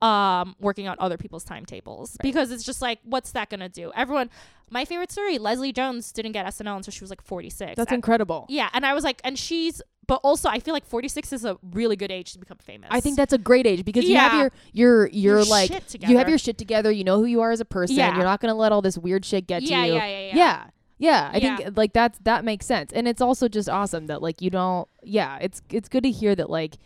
um, 0.00 0.54
working 0.60 0.86
on 0.88 0.96
other 0.98 1.16
people's 1.16 1.44
timetables 1.44 2.12
Right. 2.12 2.22
because 2.22 2.50
it's 2.50 2.64
just 2.64 2.80
like, 2.80 3.00
what's 3.04 3.32
that 3.32 3.50
gonna 3.50 3.68
do? 3.68 3.90
Everyone, 3.94 4.30
my 4.70 4.84
favorite 4.84 5.10
story: 5.10 5.38
Leslie 5.38 5.72
Jones 5.72 6.12
didn't 6.12 6.32
get 6.32 6.46
SNL 6.46 6.76
until 6.76 6.92
she 6.92 7.00
was 7.02 7.10
like 7.10 7.22
46. 7.22 7.74
that's 7.76 7.92
incredible 7.92 8.46
yeah, 8.48 8.68
and 8.72 8.86
I 8.86 8.94
was 8.94 9.02
like, 9.04 9.20
and 9.24 9.38
she's, 9.38 9.82
but 10.06 10.20
also 10.22 10.48
I 10.48 10.60
feel 10.60 10.72
like 10.74 10.86
46 10.86 11.32
is 11.32 11.44
a 11.44 11.58
really 11.72 11.96
good 11.96 12.10
age 12.12 12.32
to 12.32 12.38
become 12.38 12.56
famous. 12.58 12.88
i 12.90 13.00
think 13.00 13.16
that's 13.16 13.32
a 13.32 13.38
great 13.38 13.66
age 13.66 13.84
because 13.84 14.04
you 14.08 14.16
have 14.16 14.32
Yeah. 14.32 14.38
your 14.40 14.50
your 14.72 15.06
you're 15.08 15.36
Your 15.38 15.44
like 15.46 15.70
you 16.08 16.16
have 16.18 16.28
your 16.28 16.38
shit 16.38 16.56
together 16.58 16.90
you 16.90 17.04
know 17.04 17.18
who 17.18 17.26
you 17.26 17.40
are 17.42 17.50
as 17.50 17.60
a 17.60 17.64
person 17.66 17.96
Yeah. 17.96 18.14
you're 18.14 18.24
not 18.24 18.40
gonna 18.40 18.54
let 18.54 18.72
all 18.72 18.80
this 18.82 18.96
weird 18.96 19.24
shit 19.24 19.46
get 19.46 19.62
yeah, 19.62 19.82
to 19.82 19.86
you 19.88 19.94
yeah, 19.94 20.06
yeah, 20.06 20.20
yeah, 20.20 20.34
yeah 20.36 20.64
yeah 20.98 21.30
i 21.34 21.36
Yeah. 21.38 21.56
think 21.58 21.76
like 21.76 21.92
that's 21.92 22.18
that 22.20 22.44
makes 22.44 22.64
sense 22.64 22.90
and 22.92 23.06
it's 23.06 23.20
also 23.20 23.48
just 23.48 23.68
awesome 23.68 24.06
that 24.06 24.22
like 24.22 24.40
you 24.40 24.48
don't 24.50 24.88
yeah 25.02 25.36
it's 25.42 25.60
it's 25.70 25.88
good 25.90 26.04
to 26.04 26.10
hear 26.10 26.34
that 26.34 26.48
like 26.48 26.76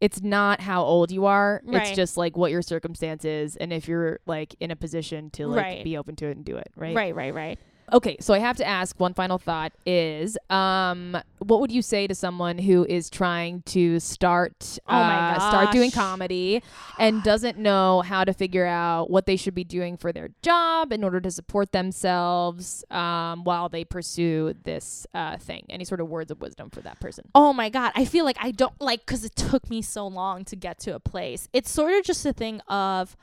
it's 0.00 0.22
not 0.22 0.60
how 0.60 0.82
old 0.82 1.10
you 1.10 1.26
are 1.26 1.60
it's 1.66 1.90
just 1.96 2.16
like 2.16 2.36
what 2.36 2.50
your 2.50 2.62
circumstance 2.62 3.24
is 3.24 3.56
and 3.56 3.72
if 3.72 3.86
you're 3.86 4.18
like 4.26 4.54
in 4.60 4.70
a 4.70 4.76
position 4.76 5.30
to 5.30 5.46
like 5.46 5.56
Right. 5.64 5.84
be 5.84 5.96
open 5.96 6.16
to 6.16 6.26
it 6.28 6.36
and 6.36 6.44
do 6.44 6.56
it 6.56 6.68
right 6.76 6.96
Right, 6.96 7.14
right, 7.14 7.34
right. 7.34 7.58
Okay 7.92 8.16
so 8.20 8.34
i 8.34 8.38
have 8.38 8.56
to 8.56 8.66
ask 8.66 8.98
one 9.00 9.14
final 9.14 9.38
thought 9.38 9.72
is 9.86 10.36
um 10.50 11.16
what 11.38 11.60
would 11.60 11.72
you 11.72 11.82
say 11.82 12.06
to 12.06 12.14
someone 12.14 12.58
who 12.58 12.84
is 12.86 13.08
trying 13.08 13.62
to 13.62 13.98
start 13.98 14.78
Oh 14.86 14.92
my 14.92 15.36
uh, 15.36 15.50
start 15.50 15.72
doing 15.72 15.90
comedy 15.90 16.62
and 16.98 17.22
doesn't 17.22 17.58
know 17.58 18.02
how 18.02 18.24
to 18.24 18.32
figure 18.32 18.66
out 18.66 19.10
what 19.10 19.26
they 19.26 19.36
should 19.36 19.54
be 19.54 19.64
doing 19.64 19.96
for 19.96 20.12
their 20.12 20.28
job 20.42 20.92
in 20.92 21.02
order 21.02 21.20
to 21.20 21.30
support 21.30 21.72
themselves 21.72 22.84
um, 22.90 23.44
while 23.44 23.68
they 23.68 23.84
pursue 23.84 24.54
this 24.64 25.06
uh, 25.14 25.36
thing 25.38 25.64
any 25.70 25.84
sort 25.84 26.00
of 26.00 26.08
words 26.08 26.30
of 26.30 26.40
wisdom 26.40 26.68
for 26.70 26.80
that 26.82 27.00
person 27.00 27.24
Oh 27.34 27.52
my 27.52 27.70
god, 27.70 27.92
I 27.94 28.04
feel 28.04 28.24
like 28.24 28.36
I 28.40 28.50
don't 28.50 28.78
like 28.80 29.06
cuz 29.06 29.24
it 29.24 29.34
took 29.36 29.70
me 29.70 29.82
so 29.82 30.06
long 30.06 30.44
to 30.46 30.56
get 30.56 30.78
to 30.80 30.94
a 30.94 31.00
place. 31.00 31.48
It's 31.52 31.70
sort 31.70 31.92
of 31.94 32.04
just 32.04 32.24
a 32.26 32.32
thing 32.32 32.60
of 32.68 33.16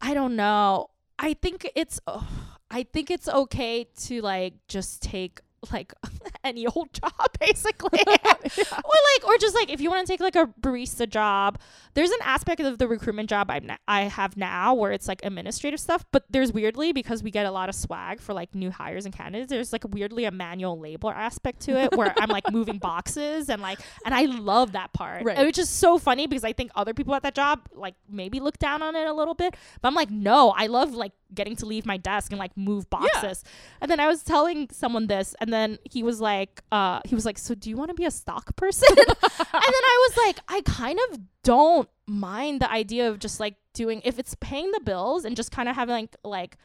I 0.00 0.14
don't 0.14 0.36
know. 0.36 0.90
I 1.18 1.34
think 1.34 1.70
it's 1.74 2.00
oh, 2.06 2.26
I 2.70 2.82
think 2.82 3.10
it's 3.10 3.28
okay 3.28 3.86
to 4.04 4.20
like 4.22 4.54
just 4.68 5.02
take 5.02 5.40
like 5.72 5.92
any 6.44 6.66
old 6.66 6.92
job 6.92 7.12
basically. 7.40 8.00
Or 8.46 8.94
like 9.14 9.26
or 9.26 9.36
just 9.38 9.54
like 9.56 9.70
if 9.70 9.80
you 9.80 9.90
want 9.90 10.06
to 10.06 10.12
take 10.12 10.20
like 10.20 10.36
a 10.36 10.46
barista 10.60 11.08
job, 11.08 11.58
there's 11.94 12.10
an 12.10 12.18
aspect 12.22 12.60
of 12.60 12.78
the 12.78 12.86
recruitment 12.86 13.28
job 13.28 13.50
I'm 13.50 13.66
na- 13.66 13.76
I 13.88 14.02
have 14.02 14.36
now 14.36 14.74
where 14.74 14.92
it's 14.92 15.08
like 15.08 15.24
administrative 15.24 15.80
stuff, 15.80 16.04
but 16.12 16.24
there's 16.30 16.52
weirdly 16.52 16.92
because 16.92 17.22
we 17.22 17.32
get 17.32 17.44
a 17.44 17.50
lot 17.50 17.68
of 17.68 17.74
swag 17.74 18.20
for 18.20 18.34
like 18.34 18.54
new 18.54 18.70
hires 18.70 19.04
and 19.04 19.12
candidates, 19.12 19.50
there's 19.50 19.72
like 19.72 19.82
weirdly 19.88 20.26
a 20.26 20.30
manual 20.30 20.78
labor 20.78 21.10
aspect 21.10 21.60
to 21.62 21.76
it 21.76 21.96
where 21.96 22.14
I'm 22.18 22.28
like 22.28 22.50
moving 22.52 22.78
boxes 22.78 23.48
and 23.48 23.60
like 23.60 23.80
and 24.04 24.14
I 24.14 24.26
love 24.26 24.72
that 24.72 24.92
part. 24.92 25.24
Right. 25.24 25.36
And 25.36 25.46
Which 25.46 25.58
is 25.58 25.68
so 25.68 25.98
funny 25.98 26.28
because 26.28 26.44
I 26.44 26.52
think 26.52 26.70
other 26.76 26.94
people 26.94 27.14
at 27.14 27.22
that 27.24 27.34
job 27.34 27.62
like 27.74 27.94
maybe 28.08 28.38
look 28.38 28.58
down 28.58 28.80
on 28.82 28.94
it 28.94 29.08
a 29.08 29.12
little 29.12 29.34
bit, 29.34 29.56
but 29.80 29.88
I'm 29.88 29.94
like 29.94 30.10
no, 30.10 30.54
I 30.56 30.68
love 30.68 30.94
like 30.94 31.12
getting 31.36 31.54
to 31.56 31.66
leave 31.66 31.86
my 31.86 31.96
desk 31.96 32.32
and 32.32 32.38
like 32.38 32.56
move 32.56 32.88
boxes. 32.90 33.44
And 33.80 33.90
then 33.90 34.00
I 34.00 34.08
was 34.08 34.22
telling 34.22 34.68
someone 34.72 35.06
this 35.06 35.34
and 35.40 35.52
then 35.52 35.78
he 35.84 36.02
was 36.02 36.20
like 36.20 36.62
uh 36.72 37.00
he 37.04 37.14
was 37.14 37.24
like 37.24 37.38
so 37.38 37.54
do 37.54 37.70
you 37.70 37.76
want 37.76 37.90
to 37.90 37.94
be 37.94 38.04
a 38.04 38.10
stock 38.10 38.56
person? 38.56 38.88
and 38.98 39.06
then 39.08 39.84
I 39.94 40.08
was 40.08 40.16
like, 40.26 40.40
I 40.48 40.60
kind 40.62 40.98
of 41.10 41.20
don't 41.42 41.88
mind 42.06 42.60
the 42.60 42.70
idea 42.70 43.08
of 43.08 43.18
just 43.18 43.38
like 43.38 43.54
doing 43.72 44.00
if 44.04 44.18
it's 44.18 44.34
paying 44.40 44.72
the 44.72 44.80
bills 44.80 45.24
and 45.24 45.36
just 45.36 45.52
kind 45.52 45.68
of 45.68 45.76
having 45.76 45.92
like 45.92 46.16
like 46.24 46.56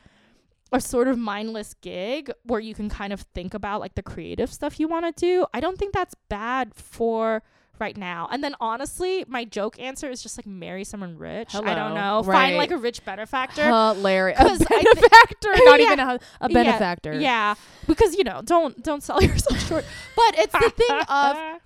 a 0.72 0.80
sort 0.80 1.08
of 1.08 1.18
mindless 1.18 1.74
gig 1.82 2.32
where 2.44 2.60
you 2.60 2.74
can 2.74 2.90
kind 2.90 3.12
of 3.12 3.22
think 3.34 3.54
about 3.54 3.82
like 3.82 3.96
the 3.96 4.02
creative 4.02 4.52
stuff 4.54 4.80
you 4.80 4.88
want 4.88 5.06
to 5.06 5.26
do. 5.26 5.46
I 5.54 5.60
don't 5.60 5.78
think 5.78 5.94
that's 5.94 6.16
bad 6.30 6.74
for 6.74 7.44
right 7.82 7.98
now. 7.98 8.30
And 8.32 8.42
then 8.42 8.56
honestly, 8.62 9.26
my 9.28 9.44
joke 9.44 9.78
answer 9.80 10.10
is 10.10 10.24
just 10.24 10.38
like 10.38 10.46
marry 10.46 10.86
someone 10.86 11.18
rich. 11.18 11.54
I 11.54 11.74
don't 11.76 11.94
know. 11.94 12.24
Right. 12.24 12.36
Find 12.48 12.58
like 12.58 12.72
a 12.72 12.78
rich 12.78 13.04
benefactor. 13.04 13.66
hilarious 13.66 14.40
a 14.40 14.44
'Cause 14.44 14.62
I 14.62 14.66
thi- 14.78 14.84
benefactor 14.94 15.50
not 15.66 15.80
Yeah. 15.80 15.86
even 15.88 16.00
a, 16.00 16.20
a 16.40 16.50
Yeah, 16.50 16.54
benefactor 16.54 17.14
Yeah, 17.20 17.56
because 17.88 18.16
you 18.16 18.24
know, 18.24 18.42
don't 18.46 18.82
don't 18.84 19.04
sell 19.04 19.22
yourself 19.30 19.60
short. 19.68 19.86
But 20.16 20.40
it's 20.40 20.54
the 20.54 20.70
thing 20.70 21.00
of 21.10 21.60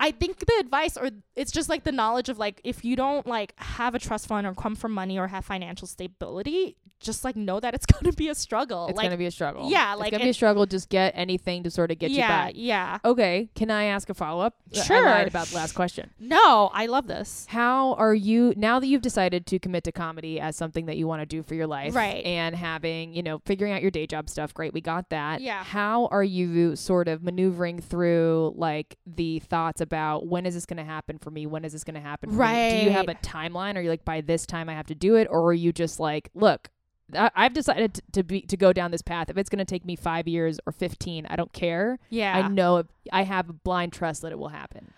I 0.00 0.10
think 0.10 0.40
the 0.40 0.54
advice 0.58 0.96
or 0.96 1.10
it's 1.36 1.52
just 1.52 1.68
like 1.68 1.84
the 1.84 1.92
knowledge 1.92 2.28
of 2.28 2.36
like 2.38 2.60
if 2.64 2.84
you 2.84 2.96
don't 2.96 3.26
like 3.26 3.54
have 3.58 3.94
a 3.94 3.98
trust 4.00 4.26
fund 4.26 4.44
or 4.46 4.52
come 4.54 4.74
from 4.74 4.90
money 4.92 5.18
or 5.18 5.28
have 5.28 5.44
financial 5.44 5.86
stability, 5.86 6.76
just 7.04 7.24
like 7.24 7.36
know 7.36 7.60
that 7.60 7.74
it's 7.74 7.86
to 8.02 8.12
be 8.12 8.28
a 8.28 8.34
struggle. 8.34 8.88
it's 8.88 8.96
like 8.96 9.06
gonna 9.06 9.16
be 9.16 9.26
a 9.26 9.30
struggle 9.30 9.70
yeah, 9.70 9.92
it's 9.92 10.00
like, 10.00 10.10
gonna 10.12 10.24
be 10.24 10.30
a 10.30 10.34
struggle 10.34 10.66
just 10.66 10.88
get 10.88 11.12
anything 11.16 11.62
to 11.62 11.70
sort 11.70 11.90
of 11.90 11.98
get 11.98 12.10
yeah, 12.10 12.22
you 12.24 12.28
back. 12.28 12.52
yeah. 12.56 12.98
okay 13.04 13.48
can 13.54 13.70
i 13.70 13.84
ask 13.84 14.10
a 14.10 14.14
follow-up 14.14 14.54
uh, 14.74 14.80
I 14.80 14.82
Sure. 14.84 15.04
lied 15.04 15.28
about 15.28 15.46
the 15.48 15.56
last 15.56 15.74
question 15.74 16.10
No, 16.18 16.70
I 16.72 16.86
love 16.86 17.06
this. 17.06 17.46
How 17.48 17.94
are 17.94 18.14
you 18.14 18.52
now 18.56 18.80
that 18.80 18.86
you've 18.88 19.02
decided 19.02 19.46
to 19.46 19.58
commit 19.58 19.84
to 19.84 19.92
comedy 19.92 20.40
as 20.40 20.56
something 20.56 20.86
that 20.86 20.96
you 20.96 21.06
want 21.06 21.22
to 21.22 21.26
do 21.26 21.42
for 21.42 21.54
your 21.54 21.66
life? 21.66 21.94
Right. 21.94 22.24
And 22.24 22.56
having, 22.56 23.14
you 23.14 23.22
know, 23.22 23.40
figuring 23.44 23.72
out 23.72 23.82
your 23.82 23.90
day 23.92 24.06
job 24.06 24.28
stuff, 24.28 24.52
great, 24.52 24.72
we 24.74 24.80
got 24.80 25.10
that. 25.10 25.40
Yeah. 25.40 25.62
How 25.62 26.06
are 26.06 26.24
you 26.24 26.74
sort 26.76 27.06
of 27.08 27.22
maneuvering 27.22 27.78
through 27.80 28.54
like 28.56 28.96
the 29.06 29.38
thoughts 29.40 29.80
about 29.80 30.26
when 30.26 30.44
is 30.46 30.54
this 30.54 30.66
going 30.66 30.78
to 30.78 30.84
happen 30.84 31.18
for 31.18 31.30
me? 31.30 31.46
When 31.46 31.64
is 31.64 31.72
this 31.72 31.84
going 31.84 31.94
to 31.94 32.00
happen 32.00 32.30
for 32.30 32.44
me? 32.46 32.70
Do 32.70 32.76
you 32.86 32.90
have 32.90 33.08
a 33.08 33.14
timeline? 33.16 33.76
Are 33.76 33.80
you 33.80 33.90
like 33.90 34.04
by 34.04 34.20
this 34.20 34.44
time 34.46 34.68
I 34.68 34.72
have 34.74 34.86
to 34.88 34.94
do 34.94 35.14
it? 35.16 35.28
Or 35.30 35.44
are 35.46 35.52
you 35.54 35.72
just 35.72 36.00
like, 36.00 36.30
look, 36.34 36.68
I- 36.68 36.70
I've 37.12 37.52
decided 37.52 38.00
to 38.12 38.22
be 38.22 38.40
to 38.42 38.56
go 38.56 38.72
down 38.72 38.90
this 38.90 39.02
path. 39.02 39.28
If 39.28 39.36
it's 39.36 39.50
going 39.50 39.58
to 39.58 39.64
take 39.64 39.84
me 39.84 39.94
five 39.94 40.26
years 40.26 40.58
or 40.66 40.72
fifteen, 40.72 41.26
I 41.28 41.36
don't 41.36 41.52
care. 41.52 41.98
Yeah. 42.08 42.36
I 42.36 42.48
know 42.48 42.78
it, 42.78 42.86
I 43.12 43.22
have 43.24 43.50
a 43.50 43.52
blind 43.52 43.92
trust 43.92 44.22
that 44.22 44.32
it 44.32 44.38
will 44.38 44.48
happen. 44.48 44.92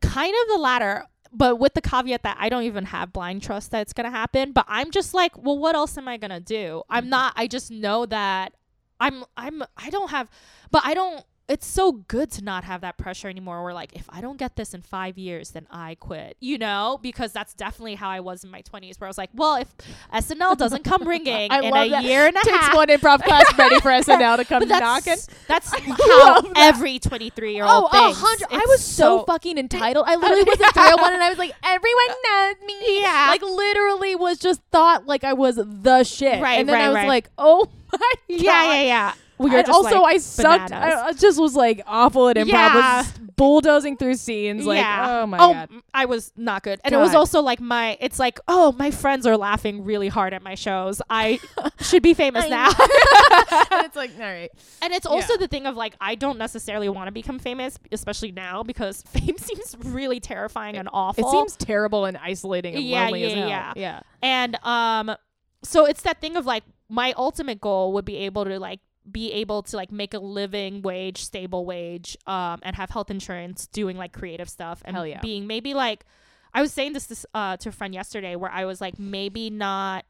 kind 0.00 0.34
of 0.42 0.48
the 0.54 0.58
latter 0.58 1.04
but 1.32 1.56
with 1.58 1.74
the 1.74 1.80
caveat 1.80 2.22
that 2.22 2.36
I 2.40 2.48
don't 2.48 2.62
even 2.62 2.86
have 2.86 3.12
blind 3.12 3.42
trust 3.42 3.70
that 3.72 3.82
it's 3.82 3.92
gonna 3.92 4.10
happen. 4.10 4.52
But 4.52 4.64
I'm 4.68 4.90
just 4.90 5.14
like, 5.14 5.36
well, 5.36 5.58
what 5.58 5.74
else 5.74 5.98
am 5.98 6.08
I 6.08 6.16
gonna 6.16 6.40
do? 6.40 6.82
I'm 6.88 7.04
mm-hmm. 7.04 7.10
not. 7.10 7.32
I 7.36 7.46
just 7.46 7.70
know 7.70 8.06
that 8.06 8.54
I'm. 9.00 9.24
I'm. 9.36 9.62
I 9.76 9.90
don't 9.90 10.10
have. 10.10 10.30
But 10.70 10.82
I 10.84 10.94
don't. 10.94 11.24
It's 11.48 11.64
so 11.66 11.92
good 11.92 12.30
to 12.32 12.42
not 12.42 12.64
have 12.64 12.80
that 12.80 12.98
pressure 12.98 13.28
anymore. 13.28 13.62
Where 13.62 13.72
like, 13.72 13.94
if 13.94 14.04
I 14.08 14.20
don't 14.20 14.36
get 14.36 14.56
this 14.56 14.74
in 14.74 14.82
five 14.82 15.16
years, 15.16 15.50
then 15.50 15.66
I 15.70 15.94
quit. 15.94 16.36
You 16.40 16.58
know, 16.58 16.98
because 17.00 17.32
that's 17.32 17.54
definitely 17.54 17.94
how 17.94 18.08
I 18.08 18.18
was 18.18 18.42
in 18.42 18.50
my 18.50 18.62
20s, 18.62 18.98
where 19.00 19.06
I 19.06 19.10
was 19.10 19.16
like, 19.18 19.30
well, 19.32 19.54
if 19.54 19.68
SNL 20.12 20.56
doesn't 20.56 20.82
come 20.82 21.06
ringing 21.08 21.52
in 21.52 21.64
a 21.76 21.88
that. 21.90 22.02
year 22.04 22.26
and 22.26 22.36
a 22.36 22.40
Takes 22.40 22.56
half, 22.56 22.74
one 22.74 22.88
improv 22.88 23.22
class 23.22 23.44
ready 23.56 23.78
for 23.80 23.90
SNL 23.92 24.38
to 24.38 24.44
come 24.44 24.66
that's 24.68 24.80
knocking. 25.06 25.22
that's 25.46 25.70
how 25.78 26.40
that. 26.40 26.52
every 26.56 26.98
23 26.98 27.54
year 27.54 27.62
old 27.64 27.72
Oh, 27.72 27.86
a 27.86 27.90
thinks. 28.06 28.20
hundred. 28.20 28.48
I 28.50 28.64
was 28.66 28.82
so, 28.84 29.22
fucking 29.24 29.56
entitled. 29.56 30.04
I 30.08 30.16
literally 30.16 30.42
was 30.42 30.58
entitled 30.60 30.98
301 31.00 31.14
and 31.14 31.22
I 31.22 31.28
was 31.28 31.38
like, 31.38 31.52
everyone 31.62 32.06
knows 32.28 32.54
me. 32.66 33.00
Yeah. 33.02 33.26
Like 33.28 33.42
literally 33.42 34.16
was 34.16 34.38
just 34.38 34.62
thought 34.72 35.06
like 35.06 35.22
I 35.22 35.32
was 35.34 35.56
the 35.64 36.02
shit. 36.02 36.42
Right, 36.42 36.58
And 36.58 36.68
then 36.68 36.80
I 36.80 36.88
was 36.88 36.96
right. 36.96 37.08
like, 37.08 37.30
oh 37.38 37.68
my 37.92 37.98
god. 37.98 38.18
Yeah, 38.28 38.72
yeah, 38.74 38.82
yeah. 38.82 39.12
We 39.38 39.54
and 39.54 39.68
also 39.68 40.02
I 40.02 40.18
sucked. 40.18 40.72
I, 40.72 41.08
I 41.08 41.12
just 41.12 41.40
was 41.40 41.54
like 41.54 41.82
awful 41.86 42.28
at 42.28 42.36
improv. 42.36 42.46
Yeah. 42.46 42.98
Was 42.98 43.12
bulldozing 43.36 43.96
through 43.96 44.14
scenes. 44.14 44.64
Like, 44.64 44.78
yeah. 44.78 45.20
oh 45.22 45.26
my 45.26 45.38
oh, 45.38 45.52
god. 45.52 45.70
I 45.92 46.06
was 46.06 46.32
not 46.36 46.62
good. 46.62 46.80
And 46.84 46.94
it 46.94 46.98
was 46.98 47.14
also 47.14 47.42
like 47.42 47.60
my 47.60 47.96
it's 48.00 48.18
like, 48.18 48.40
oh, 48.48 48.72
my 48.78 48.90
friends 48.90 49.26
are 49.26 49.36
laughing 49.36 49.84
really 49.84 50.08
hard 50.08 50.32
at 50.32 50.42
my 50.42 50.54
shows. 50.54 51.02
I 51.10 51.38
should 51.80 52.02
be 52.02 52.14
famous 52.14 52.48
now. 52.48 52.68
and 52.70 53.84
it's 53.84 53.96
like, 53.96 54.12
all 54.18 54.24
right. 54.24 54.50
and 54.82 54.92
it's 54.92 55.06
also 55.06 55.34
Yeah. 55.34 55.38
the 55.38 55.48
thing 55.48 55.66
of 55.66 55.76
like 55.76 55.96
I 56.00 56.14
don't 56.14 56.38
necessarily 56.38 56.88
want 56.88 57.08
to 57.08 57.12
become 57.12 57.38
famous, 57.38 57.78
especially 57.92 58.32
now 58.32 58.62
because 58.62 59.02
fame 59.06 59.36
seems 59.38 59.76
really 59.84 60.20
terrifying 60.20 60.76
and 60.76 60.88
awful. 60.92 61.28
It 61.28 61.30
seems 61.30 61.56
terrible 61.56 62.06
and 62.06 62.16
isolating 62.16 62.74
and 62.74 62.84
Yeah, 62.84 63.04
lonely 63.04 63.24
as 63.24 63.32
hell. 63.34 63.48
yeah. 63.48 63.72
yeah. 63.76 64.00
And 64.22 64.56
um 64.64 65.14
so 65.62 65.84
it's 65.84 66.02
that 66.02 66.20
thing 66.20 66.36
of 66.36 66.46
like 66.46 66.64
my 66.88 67.12
ultimate 67.16 67.60
goal 67.60 67.92
would 67.94 68.04
be 68.04 68.16
able 68.18 68.44
to 68.44 68.58
like 68.58 68.80
be 69.10 69.32
able 69.32 69.62
to 69.62 69.76
like 69.76 69.92
make 69.92 70.14
a 70.14 70.18
living 70.18 70.82
wage, 70.82 71.24
stable 71.24 71.64
wage, 71.64 72.16
um, 72.26 72.60
and 72.62 72.76
have 72.76 72.90
health 72.90 73.10
insurance 73.10 73.66
doing 73.68 73.96
like 73.96 74.12
creative 74.12 74.48
stuff 74.48 74.82
and 74.84 74.96
yeah. 75.08 75.20
being 75.20 75.46
maybe 75.46 75.74
like 75.74 76.04
I 76.52 76.62
was 76.62 76.72
saying 76.72 76.92
this, 76.92 77.06
this 77.06 77.26
uh 77.34 77.56
to 77.58 77.68
a 77.68 77.72
friend 77.72 77.94
yesterday 77.94 78.36
where 78.36 78.50
I 78.50 78.64
was 78.64 78.80
like 78.80 78.98
maybe 78.98 79.50
not 79.50 80.04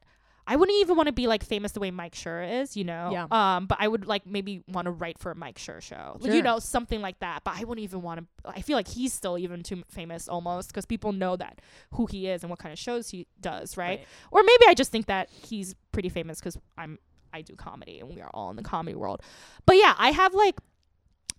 I 0.49 0.55
wouldn't 0.55 0.79
even 0.81 0.97
want 0.97 1.09
to 1.09 1.13
be 1.13 1.27
like 1.27 1.43
famous 1.43 1.73
the 1.73 1.81
way 1.81 1.91
Mike 1.91 2.15
Schur 2.15 2.63
is, 2.63 2.77
you 2.77 2.85
know. 2.85 3.11
Yeah. 3.13 3.27
Um, 3.31 3.67
but 3.67 3.79
I 3.81 3.89
would 3.89 4.07
like 4.07 4.27
maybe 4.27 4.63
want 4.69 4.87
to 4.87 4.93
write 4.93 5.19
for 5.19 5.33
a 5.33 5.35
Mike 5.35 5.59
Schur 5.59 5.83
show, 5.83 6.19
you 6.23 6.41
know, 6.41 6.61
something 6.61 7.01
like 7.01 7.19
that. 7.19 7.43
But 7.43 7.55
I 7.57 7.65
wouldn't 7.65 7.83
even 7.83 8.01
want 8.01 8.21
to. 8.21 8.27
I 8.49 8.61
feel 8.61 8.77
like 8.77 8.87
he's 8.87 9.13
still 9.13 9.39
even 9.39 9.65
too 9.65 9.83
famous 9.91 10.29
almost 10.29 10.69
because 10.69 10.87
people 10.87 11.13
know 11.13 11.35
that 11.37 11.61
who 11.95 12.07
he 12.07 12.29
is 12.29 12.45
and 12.45 12.51
what 12.51 12.61
kind 12.61 12.73
of 12.73 12.79
shows 12.79 13.09
he 13.09 13.27
does, 13.41 13.77
right? 13.77 13.99
Right. 13.99 14.07
Or 14.31 14.43
maybe 14.45 14.67
I 14.69 14.75
just 14.75 14.93
think 14.93 15.07
that 15.07 15.31
he's 15.31 15.75
pretty 15.91 16.11
famous 16.11 16.39
because 16.39 16.57
I'm 16.79 17.01
I 17.37 17.43
do 17.43 17.55
comedy 17.55 18.01
and 18.01 18.09
we 18.09 18.21
are 18.21 18.31
all 18.35 18.51
in 18.51 18.57
the 18.57 18.63
comedy 18.63 18.97
world. 18.97 19.23
But 19.67 19.77
yeah, 19.77 19.95
I 19.97 20.11
have 20.11 20.35
like 20.35 20.57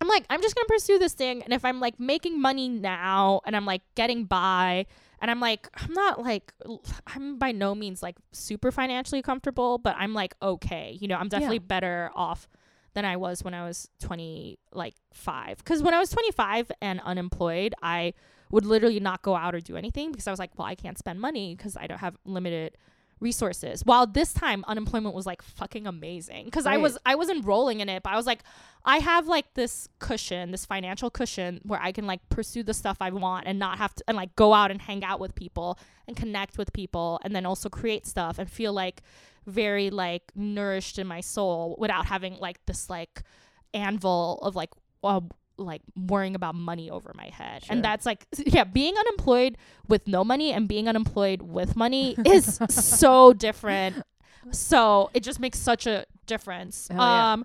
I'm 0.00 0.08
like 0.08 0.24
I'm 0.30 0.40
just 0.40 0.54
gonna 0.54 0.68
pursue 0.68 0.98
this 0.98 1.12
thing, 1.12 1.42
and 1.42 1.52
if 1.52 1.64
I'm 1.64 1.80
like 1.80 1.98
making 1.98 2.40
money 2.40 2.68
now 2.68 3.40
and 3.44 3.56
I'm 3.56 3.66
like 3.66 3.82
getting 3.94 4.24
by. 4.24 4.86
And 5.20 5.32
I'm 5.32 5.40
like, 5.40 5.68
I'm 5.74 5.92
not 5.92 6.22
like, 6.22 6.52
I'm 7.08 7.38
by 7.38 7.50
no 7.50 7.74
means 7.74 8.04
like 8.04 8.14
super 8.30 8.70
financially 8.70 9.20
comfortable, 9.20 9.78
but 9.78 9.96
I'm 9.98 10.14
like 10.14 10.34
okay. 10.40 10.96
You 11.00 11.08
know, 11.08 11.16
I'm 11.16 11.28
definitely 11.28 11.58
better 11.58 12.12
off 12.14 12.48
than 12.94 13.04
I 13.04 13.16
was 13.16 13.42
when 13.42 13.52
I 13.52 13.64
was 13.64 13.88
20, 14.00 14.58
like 14.72 14.94
five. 15.12 15.58
Because 15.58 15.82
when 15.82 15.92
I 15.92 15.98
was 15.98 16.10
25 16.10 16.70
and 16.80 17.00
unemployed, 17.00 17.74
I 17.82 18.14
would 18.50 18.64
literally 18.64 19.00
not 19.00 19.22
go 19.22 19.34
out 19.34 19.54
or 19.54 19.60
do 19.60 19.76
anything 19.76 20.10
because 20.10 20.26
I 20.26 20.30
was 20.30 20.38
like, 20.38 20.56
well, 20.56 20.66
I 20.66 20.74
can't 20.74 20.98
spend 20.98 21.20
money 21.20 21.54
because 21.54 21.76
I 21.76 21.86
don't 21.86 21.98
have 21.98 22.16
limited 22.24 22.76
resources. 23.20 23.84
While 23.84 24.06
this 24.06 24.32
time 24.32 24.64
unemployment 24.66 25.14
was 25.14 25.26
like 25.26 25.42
fucking 25.42 25.86
amazing 25.86 26.46
because 26.46 26.66
I 26.66 26.76
was 26.76 26.98
I 27.04 27.14
was 27.14 27.28
enrolling 27.28 27.80
in 27.80 27.88
it, 27.88 28.02
but 28.02 28.12
I 28.12 28.16
was 28.16 28.26
like, 28.26 28.42
I 28.84 28.98
have 28.98 29.26
like 29.26 29.54
this 29.54 29.88
cushion, 29.98 30.50
this 30.50 30.64
financial 30.64 31.10
cushion 31.10 31.60
where 31.64 31.80
I 31.82 31.92
can 31.92 32.06
like 32.06 32.26
pursue 32.28 32.62
the 32.62 32.74
stuff 32.74 32.98
I 33.00 33.10
want 33.10 33.46
and 33.46 33.58
not 33.58 33.78
have 33.78 33.94
to 33.96 34.04
and 34.08 34.16
like 34.16 34.34
go 34.36 34.54
out 34.54 34.70
and 34.70 34.80
hang 34.80 35.04
out 35.04 35.20
with 35.20 35.34
people 35.34 35.78
and 36.06 36.16
connect 36.16 36.58
with 36.58 36.72
people 36.72 37.20
and 37.24 37.34
then 37.34 37.46
also 37.46 37.68
create 37.68 38.06
stuff 38.06 38.38
and 38.38 38.50
feel 38.50 38.72
like 38.72 39.02
very 39.46 39.90
like 39.90 40.22
nourished 40.34 40.98
in 40.98 41.06
my 41.06 41.20
soul 41.20 41.76
without 41.78 42.06
having 42.06 42.36
like 42.38 42.64
this 42.66 42.88
like 42.88 43.22
anvil 43.74 44.38
of 44.42 44.56
like 44.56 44.70
uh, 45.04 45.20
like 45.58 45.82
worrying 45.96 46.34
about 46.34 46.54
money 46.54 46.90
over 46.90 47.12
my 47.14 47.26
head. 47.26 47.64
Sure. 47.64 47.72
And 47.74 47.84
that's 47.84 48.06
like 48.06 48.26
yeah, 48.46 48.64
being 48.64 48.96
unemployed 48.96 49.58
with 49.88 50.06
no 50.06 50.24
money 50.24 50.52
and 50.52 50.68
being 50.68 50.88
unemployed 50.88 51.42
with 51.42 51.76
money 51.76 52.16
is 52.24 52.58
so 52.70 53.32
different. 53.32 54.02
So 54.52 55.10
it 55.14 55.22
just 55.22 55.40
makes 55.40 55.58
such 55.58 55.86
a 55.86 56.06
difference. 56.26 56.88
Hell 56.88 56.98
yeah. 57.00 57.32
Um 57.32 57.44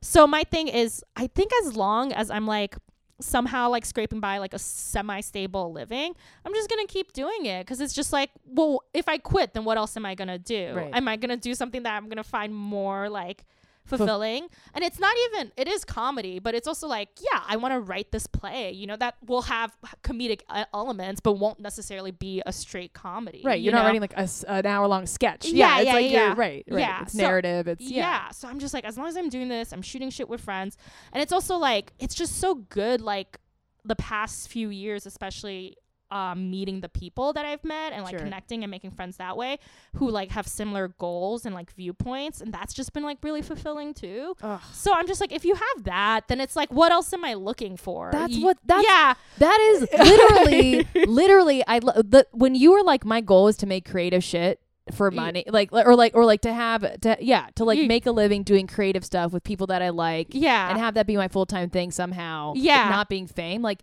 so 0.00 0.26
my 0.26 0.44
thing 0.44 0.68
is 0.68 1.02
I 1.16 1.26
think 1.28 1.50
as 1.64 1.76
long 1.76 2.12
as 2.12 2.30
I'm 2.30 2.46
like 2.46 2.76
somehow 3.20 3.68
like 3.70 3.86
scraping 3.86 4.20
by 4.20 4.38
like 4.38 4.52
a 4.52 4.58
semi-stable 4.58 5.72
living 5.72 6.12
i'm 6.44 6.52
just 6.52 6.68
gonna 6.68 6.84
keep 6.86 7.12
doing 7.12 7.46
it 7.46 7.60
because 7.64 7.80
it's 7.80 7.94
just 7.94 8.12
like 8.12 8.28
well 8.44 8.80
if 8.92 9.08
i 9.08 9.16
quit 9.16 9.54
then 9.54 9.64
what 9.64 9.78
else 9.78 9.96
am 9.96 10.04
i 10.04 10.16
gonna 10.16 10.36
do 10.38 10.74
Right. 10.74 10.90
am 10.92 11.06
i 11.06 11.14
gonna 11.16 11.36
do 11.36 11.54
something 11.54 11.84
that 11.84 11.96
i'm 11.96 12.08
gonna 12.08 12.24
find 12.24 12.52
more 12.52 13.08
like 13.08 13.44
fulfilling 13.86 14.48
and 14.72 14.82
it's 14.82 14.98
not 14.98 15.14
even 15.26 15.52
it 15.56 15.68
is 15.68 15.84
comedy 15.84 16.38
but 16.38 16.54
it's 16.54 16.66
also 16.66 16.86
like 16.86 17.10
yeah 17.20 17.42
i 17.46 17.54
want 17.56 17.72
to 17.74 17.80
write 17.80 18.10
this 18.12 18.26
play 18.26 18.70
you 18.72 18.86
know 18.86 18.96
that 18.96 19.14
will 19.26 19.42
have 19.42 19.76
comedic 20.02 20.40
uh, 20.48 20.64
elements 20.72 21.20
but 21.20 21.34
won't 21.34 21.60
necessarily 21.60 22.10
be 22.10 22.42
a 22.46 22.52
straight 22.52 22.94
comedy 22.94 23.42
Right. 23.44 23.58
you 23.60 23.64
You're 23.66 23.72
not 23.74 23.80
know? 23.80 23.86
writing 23.86 24.00
like 24.00 24.14
a 24.16 24.28
an 24.48 24.64
hour 24.66 24.86
long 24.86 25.06
sketch. 25.06 25.46
Yeah, 25.46 25.78
it's 25.80 25.86
yeah, 25.86 25.92
like 25.92 26.10
yeah. 26.10 26.28
right. 26.36 26.64
Right. 26.68 26.80
Yeah, 26.80 27.02
It's 27.02 27.12
so- 27.12 27.18
narrative. 27.20 27.68
It's 27.68 27.82
yeah. 27.82 28.24
yeah. 28.24 28.30
So 28.30 28.48
I'm 28.48 28.58
just 28.58 28.72
like, 28.72 28.84
as 28.84 28.96
long 28.96 29.06
as 29.06 29.16
I'm 29.16 29.28
doing 29.28 29.48
this, 29.48 29.72
I'm 29.72 29.82
shooting 29.82 30.10
shit 30.10 30.28
with 30.28 30.40
friends. 30.40 30.76
And 31.12 31.22
it's 31.22 31.32
also 31.32 31.56
like, 31.56 31.92
it's 31.98 32.14
just 32.14 32.38
so 32.38 32.54
good, 32.54 33.00
like 33.00 33.38
the 33.84 33.96
past 33.96 34.48
few 34.48 34.70
years, 34.70 35.04
especially 35.06 35.76
um, 36.10 36.50
meeting 36.50 36.80
the 36.80 36.88
people 36.88 37.32
that 37.32 37.44
I've 37.44 37.64
met 37.64 37.92
and 37.92 38.04
like 38.04 38.12
Sure. 38.12 38.20
connecting 38.20 38.62
and 38.62 38.70
making 38.70 38.92
friends 38.92 39.16
that 39.16 39.36
way 39.36 39.58
who 39.96 40.10
like 40.10 40.30
have 40.30 40.46
similar 40.46 40.88
goals 40.98 41.44
and 41.46 41.54
like 41.54 41.72
viewpoints. 41.74 42.40
And 42.40 42.52
that's 42.52 42.72
just 42.74 42.92
been 42.92 43.02
like 43.02 43.18
really 43.22 43.42
fulfilling 43.42 43.94
too. 43.94 44.36
Ugh. 44.42 44.60
So 44.72 44.92
I'm 44.94 45.06
just 45.06 45.20
like, 45.20 45.32
if 45.32 45.44
you 45.44 45.54
have 45.54 45.84
that, 45.84 46.28
then 46.28 46.40
it's 46.40 46.54
like, 46.56 46.72
what 46.72 46.92
else 46.92 47.12
am 47.12 47.24
I 47.24 47.34
looking 47.34 47.76
for? 47.76 48.10
That's 48.12 48.38
what- 48.38 48.58
that's- 48.64 48.84
yeah. 48.86 49.14
That 49.38 49.60
is 49.60 49.88
literally, 49.98 50.86
literally. 51.06 51.64
I 51.66 51.78
lo- 51.78 52.00
the 52.02 52.26
when 52.32 52.54
you 52.54 52.72
were 52.72 52.82
like, 52.82 53.04
my 53.04 53.20
goal 53.20 53.48
is 53.48 53.56
to 53.58 53.66
make 53.66 53.88
creative 53.90 54.22
shit 54.22 54.60
for 54.92 55.10
money, 55.10 55.44
like 55.48 55.72
or 55.72 55.96
like 55.96 56.14
or 56.14 56.26
like 56.26 56.42
to 56.42 56.52
have 56.52 57.00
to 57.00 57.16
yeah 57.18 57.46
to 57.54 57.64
like 57.64 57.78
make 57.88 58.04
a 58.04 58.12
living 58.12 58.42
doing 58.42 58.66
creative 58.66 59.02
stuff 59.04 59.32
with 59.32 59.42
people 59.42 59.66
that 59.68 59.80
I 59.80 59.88
like, 59.88 60.28
Yeah. 60.30 60.68
and 60.68 60.78
have 60.78 60.94
that 60.94 61.06
be 61.06 61.16
my 61.16 61.28
full 61.28 61.46
time 61.46 61.70
thing 61.70 61.90
somehow. 61.90 62.52
Yeah. 62.54 62.90
not 62.90 63.08
being 63.08 63.26
fame, 63.26 63.62
like 63.62 63.82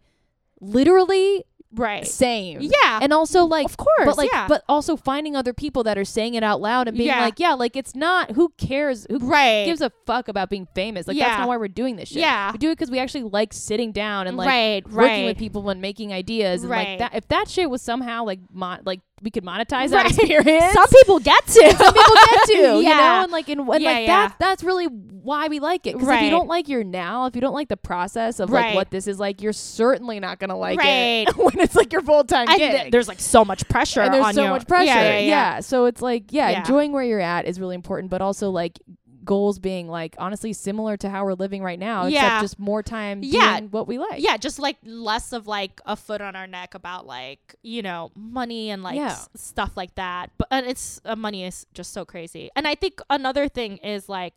literally 0.59 1.43
right. 1.73 2.05
same. 2.07 2.59
Yeah. 2.61 2.99
and 3.01 3.13
also 3.13 3.43
like 3.45 3.65
of 3.65 3.77
course. 3.77 4.05
but 4.05 4.17
like 4.17 4.31
yeah. 4.31 4.47
but 4.47 4.63
also 4.67 4.95
finding 4.95 5.35
other 5.35 5.53
people 5.53 5.83
that 5.83 5.97
are 5.97 6.05
saying 6.05 6.33
it 6.35 6.43
out 6.43 6.61
loud 6.61 6.87
and 6.87 6.97
being 6.97 7.07
Yeah. 7.09 7.21
like 7.21 7.39
yeah 7.39 7.53
like 7.53 7.75
it's 7.75 7.95
not 7.95 8.31
who 8.31 8.49
cares 8.57 9.05
who 9.09 9.19
right. 9.19 9.65
gives 9.65 9.81
a 9.81 9.91
fuck 10.05 10.27
about 10.27 10.49
being 10.49 10.67
famous 10.75 11.07
like 11.07 11.17
Yeah. 11.17 11.27
that's 11.29 11.39
not 11.39 11.47
why 11.47 11.57
we're 11.57 11.67
doing 11.67 11.95
this 11.95 12.09
shit 12.09 12.19
Yeah. 12.19 12.51
we 12.51 12.57
do 12.57 12.69
it 12.69 12.73
because 12.77 12.91
we 12.91 12.99
actually 12.99 13.23
like 13.23 13.53
sitting 13.53 13.91
down 13.91 14.27
and 14.27 14.37
like 14.37 14.47
right. 14.47 14.87
working 14.89 14.95
right. 14.95 15.25
with 15.25 15.37
people 15.37 15.69
and 15.69 15.81
making 15.81 16.13
ideas 16.13 16.61
and 16.63 16.69
like 16.69 16.87
Right. 16.87 16.99
that 16.99 17.15
if 17.15 17.27
that 17.29 17.47
shit 17.47 17.69
was 17.69 17.81
somehow 17.81 18.23
like 18.25 18.39
mon- 18.51 18.81
like 18.85 19.01
we 19.21 19.29
could 19.31 19.43
monetize 19.43 19.91
Right. 19.91 19.91
that 19.91 20.05
experience 20.17 20.73
Some 20.73 20.87
people 20.87 21.19
get 21.19 21.45
to. 21.45 21.51
some 21.77 21.93
people 21.93 22.13
get 22.15 22.43
to 22.47 22.53
you 22.57 22.81
Yeah. 22.81 22.97
know 22.97 23.23
and 23.23 23.31
like 23.31 23.49
and, 23.49 23.61
and 23.61 23.81
Yeah, 23.81 23.89
like 23.91 24.07
yeah. 24.07 24.27
that 24.27 24.35
that's 24.39 24.63
really 24.63 24.85
why 24.87 25.47
we 25.47 25.59
like 25.59 25.85
it 25.85 25.93
because 25.93 26.09
if 26.09 26.21
you 26.23 26.31
don't 26.31 26.47
like 26.47 26.67
your 26.67 26.83
now 26.83 27.27
if 27.27 27.35
you 27.35 27.41
don't 27.41 27.53
like 27.53 27.69
the 27.69 27.77
process 27.77 28.39
of 28.39 28.49
Right. 28.49 28.67
like 28.67 28.75
what 28.75 28.89
this 28.91 29.05
is 29.07 29.19
like 29.19 29.41
you're 29.41 29.53
certainly 29.53 30.19
not 30.19 30.39
gonna 30.39 30.57
like 30.57 30.79
Right. 30.79 31.27
it 31.27 31.37
when 31.37 31.59
it's 31.59 31.75
like 31.75 31.93
your 31.93 32.01
full-time 32.01 32.47
gig 32.47 32.57
th- 32.71 32.91
there's 32.91 33.07
like 33.07 33.19
so 33.19 33.45
much 33.45 33.67
pressure 33.69 34.01
and 34.01 34.13
there's 34.13 34.33
so 34.33 34.43
you. 34.45 34.49
much 34.49 34.67
pressure. 34.67 34.85
Yeah, 34.87 35.19
yeah. 35.19 35.59
So 35.59 35.85
it's 35.85 36.01
like, 36.01 36.31
Yeah. 36.31 36.49
enjoying 36.59 36.91
where 36.91 37.03
you're 37.03 37.19
at 37.19 37.45
is 37.45 37.59
really 37.59 37.75
important, 37.75 38.09
but 38.09 38.21
also 38.21 38.49
like 38.49 38.79
goals 39.23 39.59
being 39.59 39.87
like 39.87 40.15
honestly 40.17 40.53
similar 40.53 40.97
to 40.97 41.09
how 41.09 41.23
we're 41.25 41.33
living 41.33 41.61
right 41.63 41.79
now, 41.79 42.05
Yeah. 42.05 42.25
except 42.25 42.41
just 42.41 42.59
more 42.59 42.81
time 42.83 43.21
Yeah. 43.23 43.59
doing 43.59 43.69
what 43.71 43.87
we 43.87 43.97
like. 43.97 44.21
Yeah, 44.21 44.37
just 44.37 44.59
like 44.59 44.77
less 44.83 45.31
of 45.33 45.47
like 45.47 45.79
a 45.85 45.95
foot 45.95 46.21
on 46.21 46.35
our 46.35 46.47
neck 46.47 46.73
about 46.73 47.05
like 47.05 47.55
you 47.61 47.81
know 47.81 48.11
money 48.15 48.69
and 48.71 48.81
like 48.83 48.95
Yeah. 48.95 49.11
s- 49.11 49.29
stuff 49.35 49.77
like 49.77 49.95
that. 49.95 50.31
But 50.37 50.47
and 50.51 50.65
it's 50.65 50.99
uh, 51.05 51.15
money 51.15 51.43
is 51.45 51.65
just 51.73 51.93
so 51.93 52.05
crazy. 52.05 52.49
And 52.55 52.67
I 52.67 52.75
think 52.75 53.01
another 53.09 53.47
thing 53.47 53.77
is 53.77 54.09
like. 54.09 54.33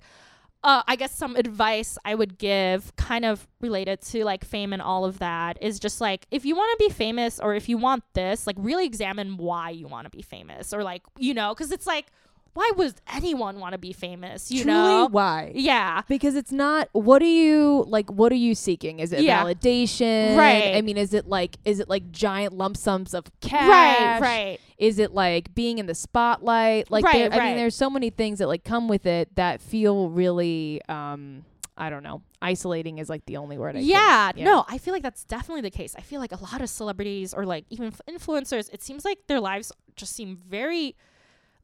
Uh, 0.67 0.83
I 0.89 0.97
guess 0.97 1.15
some 1.15 1.37
advice 1.37 1.99
I 2.07 2.15
would 2.15 2.39
give, 2.39 2.97
kind 2.97 3.27
of 3.27 3.47
related 3.61 4.01
to 4.01 4.25
like 4.25 4.47
fame 4.47 4.73
and 4.73 4.81
all 4.81 5.05
of 5.05 5.19
that, 5.19 5.59
is 5.61 5.79
just 5.79 6.01
like 6.01 6.27
if 6.31 6.47
you 6.47 6.57
want 6.57 6.79
to 6.81 6.89
be 6.89 6.91
famous 6.91 7.39
or 7.39 7.55
if 7.55 7.69
you 7.69 7.77
want 7.77 8.03
this, 8.15 8.47
like 8.47 8.57
really 8.59 8.87
examine 8.87 9.37
why 9.37 9.69
you 9.69 9.87
want 9.89 10.07
to 10.07 10.11
be 10.11 10.23
famous 10.23 10.73
or 10.73 10.83
like 10.83 11.03
you 11.19 11.35
know, 11.35 11.53
because 11.53 11.71
it's 11.71 11.87
like 11.87 12.07
why 12.55 12.71
would 12.77 12.95
anyone 13.13 13.59
want 13.61 13.73
to 13.73 13.79
be 13.79 13.93
famous? 13.93 14.51
You 14.51 14.63
Truly, 14.63 14.77
know? 14.79 15.09
why? 15.11 15.53
Yeah. 15.55 16.03
Because 16.09 16.35
it's 16.37 16.53
not 16.53 16.89
what 16.93 17.21
are 17.21 17.27
you 17.27 17.85
like 17.89 18.11
what 18.11 18.33
are 18.33 18.37
you 18.37 18.55
seeking? 18.55 19.01
Is 19.01 19.13
it 19.13 19.21
Yeah. 19.23 19.43
validation? 19.45 20.37
Right. 20.37 20.75
I 20.77 20.81
mean, 20.81 20.97
is 20.97 21.13
it 21.15 21.27
like 21.29 21.57
is 21.65 21.81
it 21.81 21.89
like 21.89 22.11
giant 22.13 22.53
lump 22.55 22.77
sums 22.77 23.13
of 23.15 23.25
cash? 23.41 23.69
Right. 23.69 24.21
Right. 24.21 24.59
Is 24.79 24.99
it 24.99 25.13
like 25.13 25.55
being 25.55 25.79
in 25.79 25.87
the 25.87 25.95
spotlight? 25.95 26.91
Like 26.91 27.05
Right, 27.05 27.31
there, 27.31 27.41
I 27.41 27.47
mean, 27.49 27.57
there's 27.57 27.75
so 27.77 27.91
many 27.91 28.11
things 28.11 28.39
that 28.39 28.47
like 28.49 28.65
come 28.65 28.89
with 28.89 29.07
it 29.07 29.35
that 29.37 29.61
feel 29.61 30.09
really 30.11 30.81
um 30.89 31.45
I 31.77 31.91
don't 31.91 32.05
know. 32.05 32.23
Isolating 32.41 32.99
is 32.99 33.09
like 33.09 33.27
the 33.27 33.37
only 33.39 33.59
word 33.59 33.75
I 33.75 33.81
yeah, 33.81 34.31
yeah. 34.37 34.45
no, 34.45 34.65
I 34.69 34.79
feel 34.79 34.95
like 34.95 35.03
that's 35.03 35.25
definitely 35.25 35.63
the 35.63 35.73
case. 35.73 35.97
I 35.99 36.03
feel 36.03 36.21
like 36.21 36.31
a 36.31 36.41
lot 36.41 36.61
of 36.61 36.69
celebrities 36.71 37.35
or 37.35 37.45
like 37.47 37.65
even 37.69 37.89
f- 37.89 38.01
influencers, 38.09 38.73
it 38.73 38.81
seems 38.81 39.05
like 39.05 39.27
their 39.27 39.41
lives 39.41 39.73
just 39.97 40.13
seem 40.15 40.39
very 40.49 40.95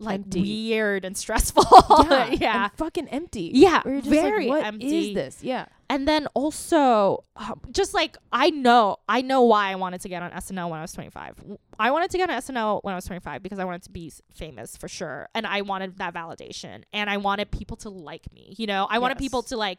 like 0.00 0.14
Empty. 0.20 0.40
weird 0.40 1.04
and 1.04 1.16
stressful. 1.16 1.64
yeah, 2.10 2.26
yeah. 2.32 2.64
and 2.64 2.72
fucking 2.72 3.06
empty. 3.08 3.50
Yeah, 3.54 3.82
very 3.84 4.46
like, 4.46 4.48
what 4.48 4.64
empty. 4.66 5.08
is 5.10 5.14
this? 5.14 5.38
Yeah, 5.42 5.66
And 5.90 6.08
then 6.08 6.26
also, 6.34 7.24
um, 7.36 7.60
just 7.70 7.92
like 7.94 8.16
I 8.32 8.48
know, 8.50 8.96
I 9.08 9.20
know 9.20 9.42
why 9.42 9.70
I 9.70 9.74
wanted 9.74 10.00
to 10.00 10.08
get 10.08 10.22
on 10.22 10.30
SNL 10.30 10.70
when 10.70 10.78
I 10.78 10.82
was 10.82 10.92
25. 10.92 11.58
I 11.78 11.90
wanted 11.90 12.10
to 12.12 12.18
get 12.18 12.30
on 12.30 12.40
SNL 12.40 12.82
when 12.82 12.92
I 12.92 12.96
was 12.96 13.04
25 13.04 13.42
because 13.42 13.58
I 13.58 13.64
wanted 13.64 13.82
to 13.82 13.90
be 13.90 14.10
famous 14.34 14.76
for 14.76 14.88
sure, 14.88 15.28
and 15.34 15.46
I 15.46 15.60
wanted 15.60 15.98
that 15.98 16.14
validation, 16.14 16.82
and 16.94 17.08
I 17.10 17.18
wanted 17.18 17.50
people 17.50 17.76
to 17.78 17.90
like 17.90 18.32
me. 18.32 18.54
You 18.56 18.66
know, 18.66 18.86
I 18.90 18.98
wanted 19.00 19.16
Yes. 19.16 19.20
people 19.28 19.42
to 19.44 19.56
like 19.58 19.78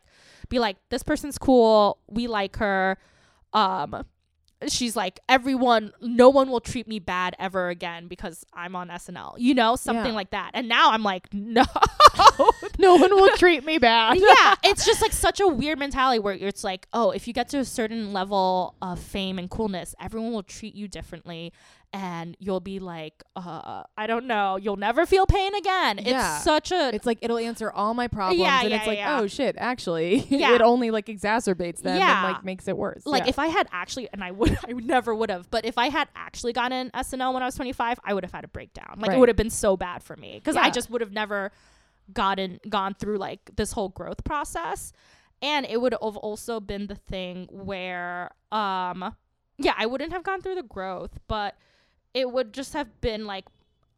be 0.49 0.59
like, 0.59 0.77
this 0.89 1.01
person's 1.03 1.37
cool, 1.39 1.97
we 2.07 2.27
like 2.27 2.57
her. 2.57 2.97
Um, 3.53 4.05
she's 4.67 4.95
like 4.95 5.19
everyone 5.27 5.91
no 6.01 6.29
one 6.29 6.49
will 6.49 6.59
treat 6.59 6.87
me 6.87 6.99
bad 6.99 7.35
ever 7.39 7.69
again 7.69 8.07
because 8.07 8.45
I'm 8.53 8.75
on 8.75 8.89
SNL. 8.89 9.35
You 9.37 9.53
know, 9.53 9.75
something 9.75 10.05
Yeah. 10.05 10.11
like 10.11 10.31
that. 10.31 10.51
And 10.53 10.67
now 10.67 10.91
I'm 10.91 11.03
like, 11.03 11.27
no. 11.33 11.63
no 12.79 12.95
one 12.95 13.15
will 13.15 13.35
treat 13.37 13.65
me 13.65 13.77
bad. 13.77 14.17
yeah, 14.17 14.55
it's 14.63 14.85
just 14.85 15.01
like 15.01 15.11
such 15.13 15.39
a 15.39 15.47
weird 15.47 15.79
mentality 15.79 16.19
where 16.19 16.33
it's 16.33 16.63
like, 16.63 16.87
oh, 16.93 17.11
if 17.11 17.27
you 17.27 17.33
get 17.33 17.49
to 17.49 17.59
a 17.59 17.65
certain 17.65 18.13
level 18.13 18.75
of 18.81 18.99
fame 18.99 19.39
and 19.39 19.49
coolness, 19.49 19.95
everyone 19.99 20.31
will 20.31 20.43
treat 20.43 20.75
you 20.75 20.87
differently 20.87 21.53
and 21.93 22.37
you'll 22.39 22.61
be 22.61 22.79
like, 22.79 23.21
uh, 23.35 23.83
I 23.97 24.07
don't 24.07 24.25
know, 24.25 24.55
you'll 24.55 24.77
never 24.77 25.05
feel 25.05 25.25
pain 25.25 25.53
again. 25.55 25.99
Yeah. 26.01 26.35
It's 26.35 26.43
such 26.45 26.71
a 26.71 26.93
It's 26.95 27.05
like 27.05 27.19
it'll 27.21 27.37
answer 27.37 27.69
all 27.69 27.93
my 27.93 28.07
problems, 28.07 28.39
Yeah, 28.41 28.61
and 28.61 28.69
yeah, 28.69 28.77
it's 28.77 28.87
like, 28.87 28.97
yeah. 28.97 29.19
oh 29.19 29.27
shit, 29.27 29.55
actually, 29.57 30.19
Yeah. 30.29 30.55
it 30.55 30.61
only 30.61 30.89
like 30.89 31.07
exacerbates 31.07 31.81
them 31.81 31.97
Yeah. 31.97 32.25
and 32.25 32.33
like 32.35 32.45
makes 32.45 32.67
it 32.69 32.77
worse. 32.77 33.05
like 33.05 33.27
if 33.27 33.37
I 33.37 33.47
had 33.47 33.67
actually, 33.73 34.07
and 34.13 34.23
I 34.23 34.31
would, 34.31 34.57
I 34.69 34.73
would 34.73 34.85
never 34.85 35.13
would 35.13 35.29
have, 35.29 35.51
but 35.51 35.65
if 35.65 35.77
I 35.77 35.89
had 35.89 36.07
actually 36.15 36.53
gotten 36.53 36.91
SNL 36.91 37.33
when 37.33 37.43
I 37.43 37.45
was 37.45 37.55
25, 37.55 37.99
I 38.05 38.13
would 38.13 38.23
have 38.23 38.31
had 38.31 38.45
a 38.45 38.47
breakdown. 38.49 38.95
Like 38.97 39.09
Right. 39.09 39.17
it 39.17 39.19
would 39.19 39.29
have 39.29 39.35
been 39.37 39.49
so 39.49 39.75
bad 39.75 40.01
for 40.01 40.15
me 40.15 40.35
because 40.35 40.55
I 40.55 40.69
just 40.69 40.89
would 40.89 41.01
have 41.01 41.11
never 41.11 41.51
gotten 42.13 42.59
gone 42.69 42.93
through 42.93 43.17
like 43.17 43.51
this 43.55 43.73
whole 43.73 43.89
growth 43.89 44.23
process, 44.23 44.93
and 45.41 45.65
it 45.65 45.81
would 45.81 45.91
have 45.93 46.17
also 46.17 46.59
been 46.61 46.87
the 46.87 46.95
thing 46.95 47.47
where, 47.51 48.31
um, 48.51 49.15
yeah, 49.57 49.73
I 49.77 49.85
wouldn't 49.87 50.13
have 50.13 50.23
gone 50.23 50.41
through 50.41 50.55
the 50.55 50.63
growth, 50.63 51.19
but 51.27 51.55
it 52.13 52.31
would 52.31 52.53
just 52.53 52.73
have 52.73 53.01
been 53.01 53.25
like 53.25 53.45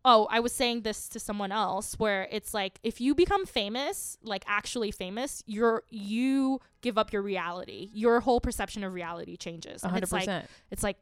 oh, 0.05 0.27
I 0.29 0.41
was 0.41 0.51
saying 0.51 0.81
this 0.81 1.07
to 1.09 1.19
someone 1.19 1.51
else 1.51 1.97
where 1.97 2.27
it's 2.29 2.53
like 2.53 2.79
if 2.83 2.99
you 2.99 3.15
become 3.15 3.45
famous, 3.45 4.17
like 4.23 4.43
actually 4.47 4.91
famous, 4.91 5.43
you're 5.45 5.83
you 5.89 6.59
give 6.81 6.97
up 6.97 7.13
your 7.13 7.21
reality. 7.21 7.89
Your 7.93 8.19
whole 8.19 8.41
perception 8.41 8.83
of 8.83 8.93
reality 8.93 9.37
changes. 9.37 9.83
And 9.83 9.91
hundred 9.91 10.03
it's 10.03 10.11
like 10.11 10.45
it's 10.71 10.83
like 10.83 10.97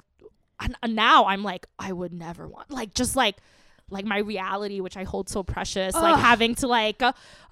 and, 0.59 0.95
now 0.95 1.25
I'm 1.25 1.43
like 1.43 1.65
I 1.79 1.91
would 1.91 2.13
never 2.13 2.47
want 2.47 2.69
like 2.69 2.93
just 2.93 3.15
like 3.15 3.37
like 3.89 4.05
my 4.05 4.19
reality 4.19 4.79
which 4.79 4.95
I 4.95 5.03
hold 5.03 5.27
so 5.27 5.43
precious 5.43 5.93
like 5.95 6.17
having 6.17 6.55
to 6.55 6.67
like 6.67 7.01
uh, 7.01 7.11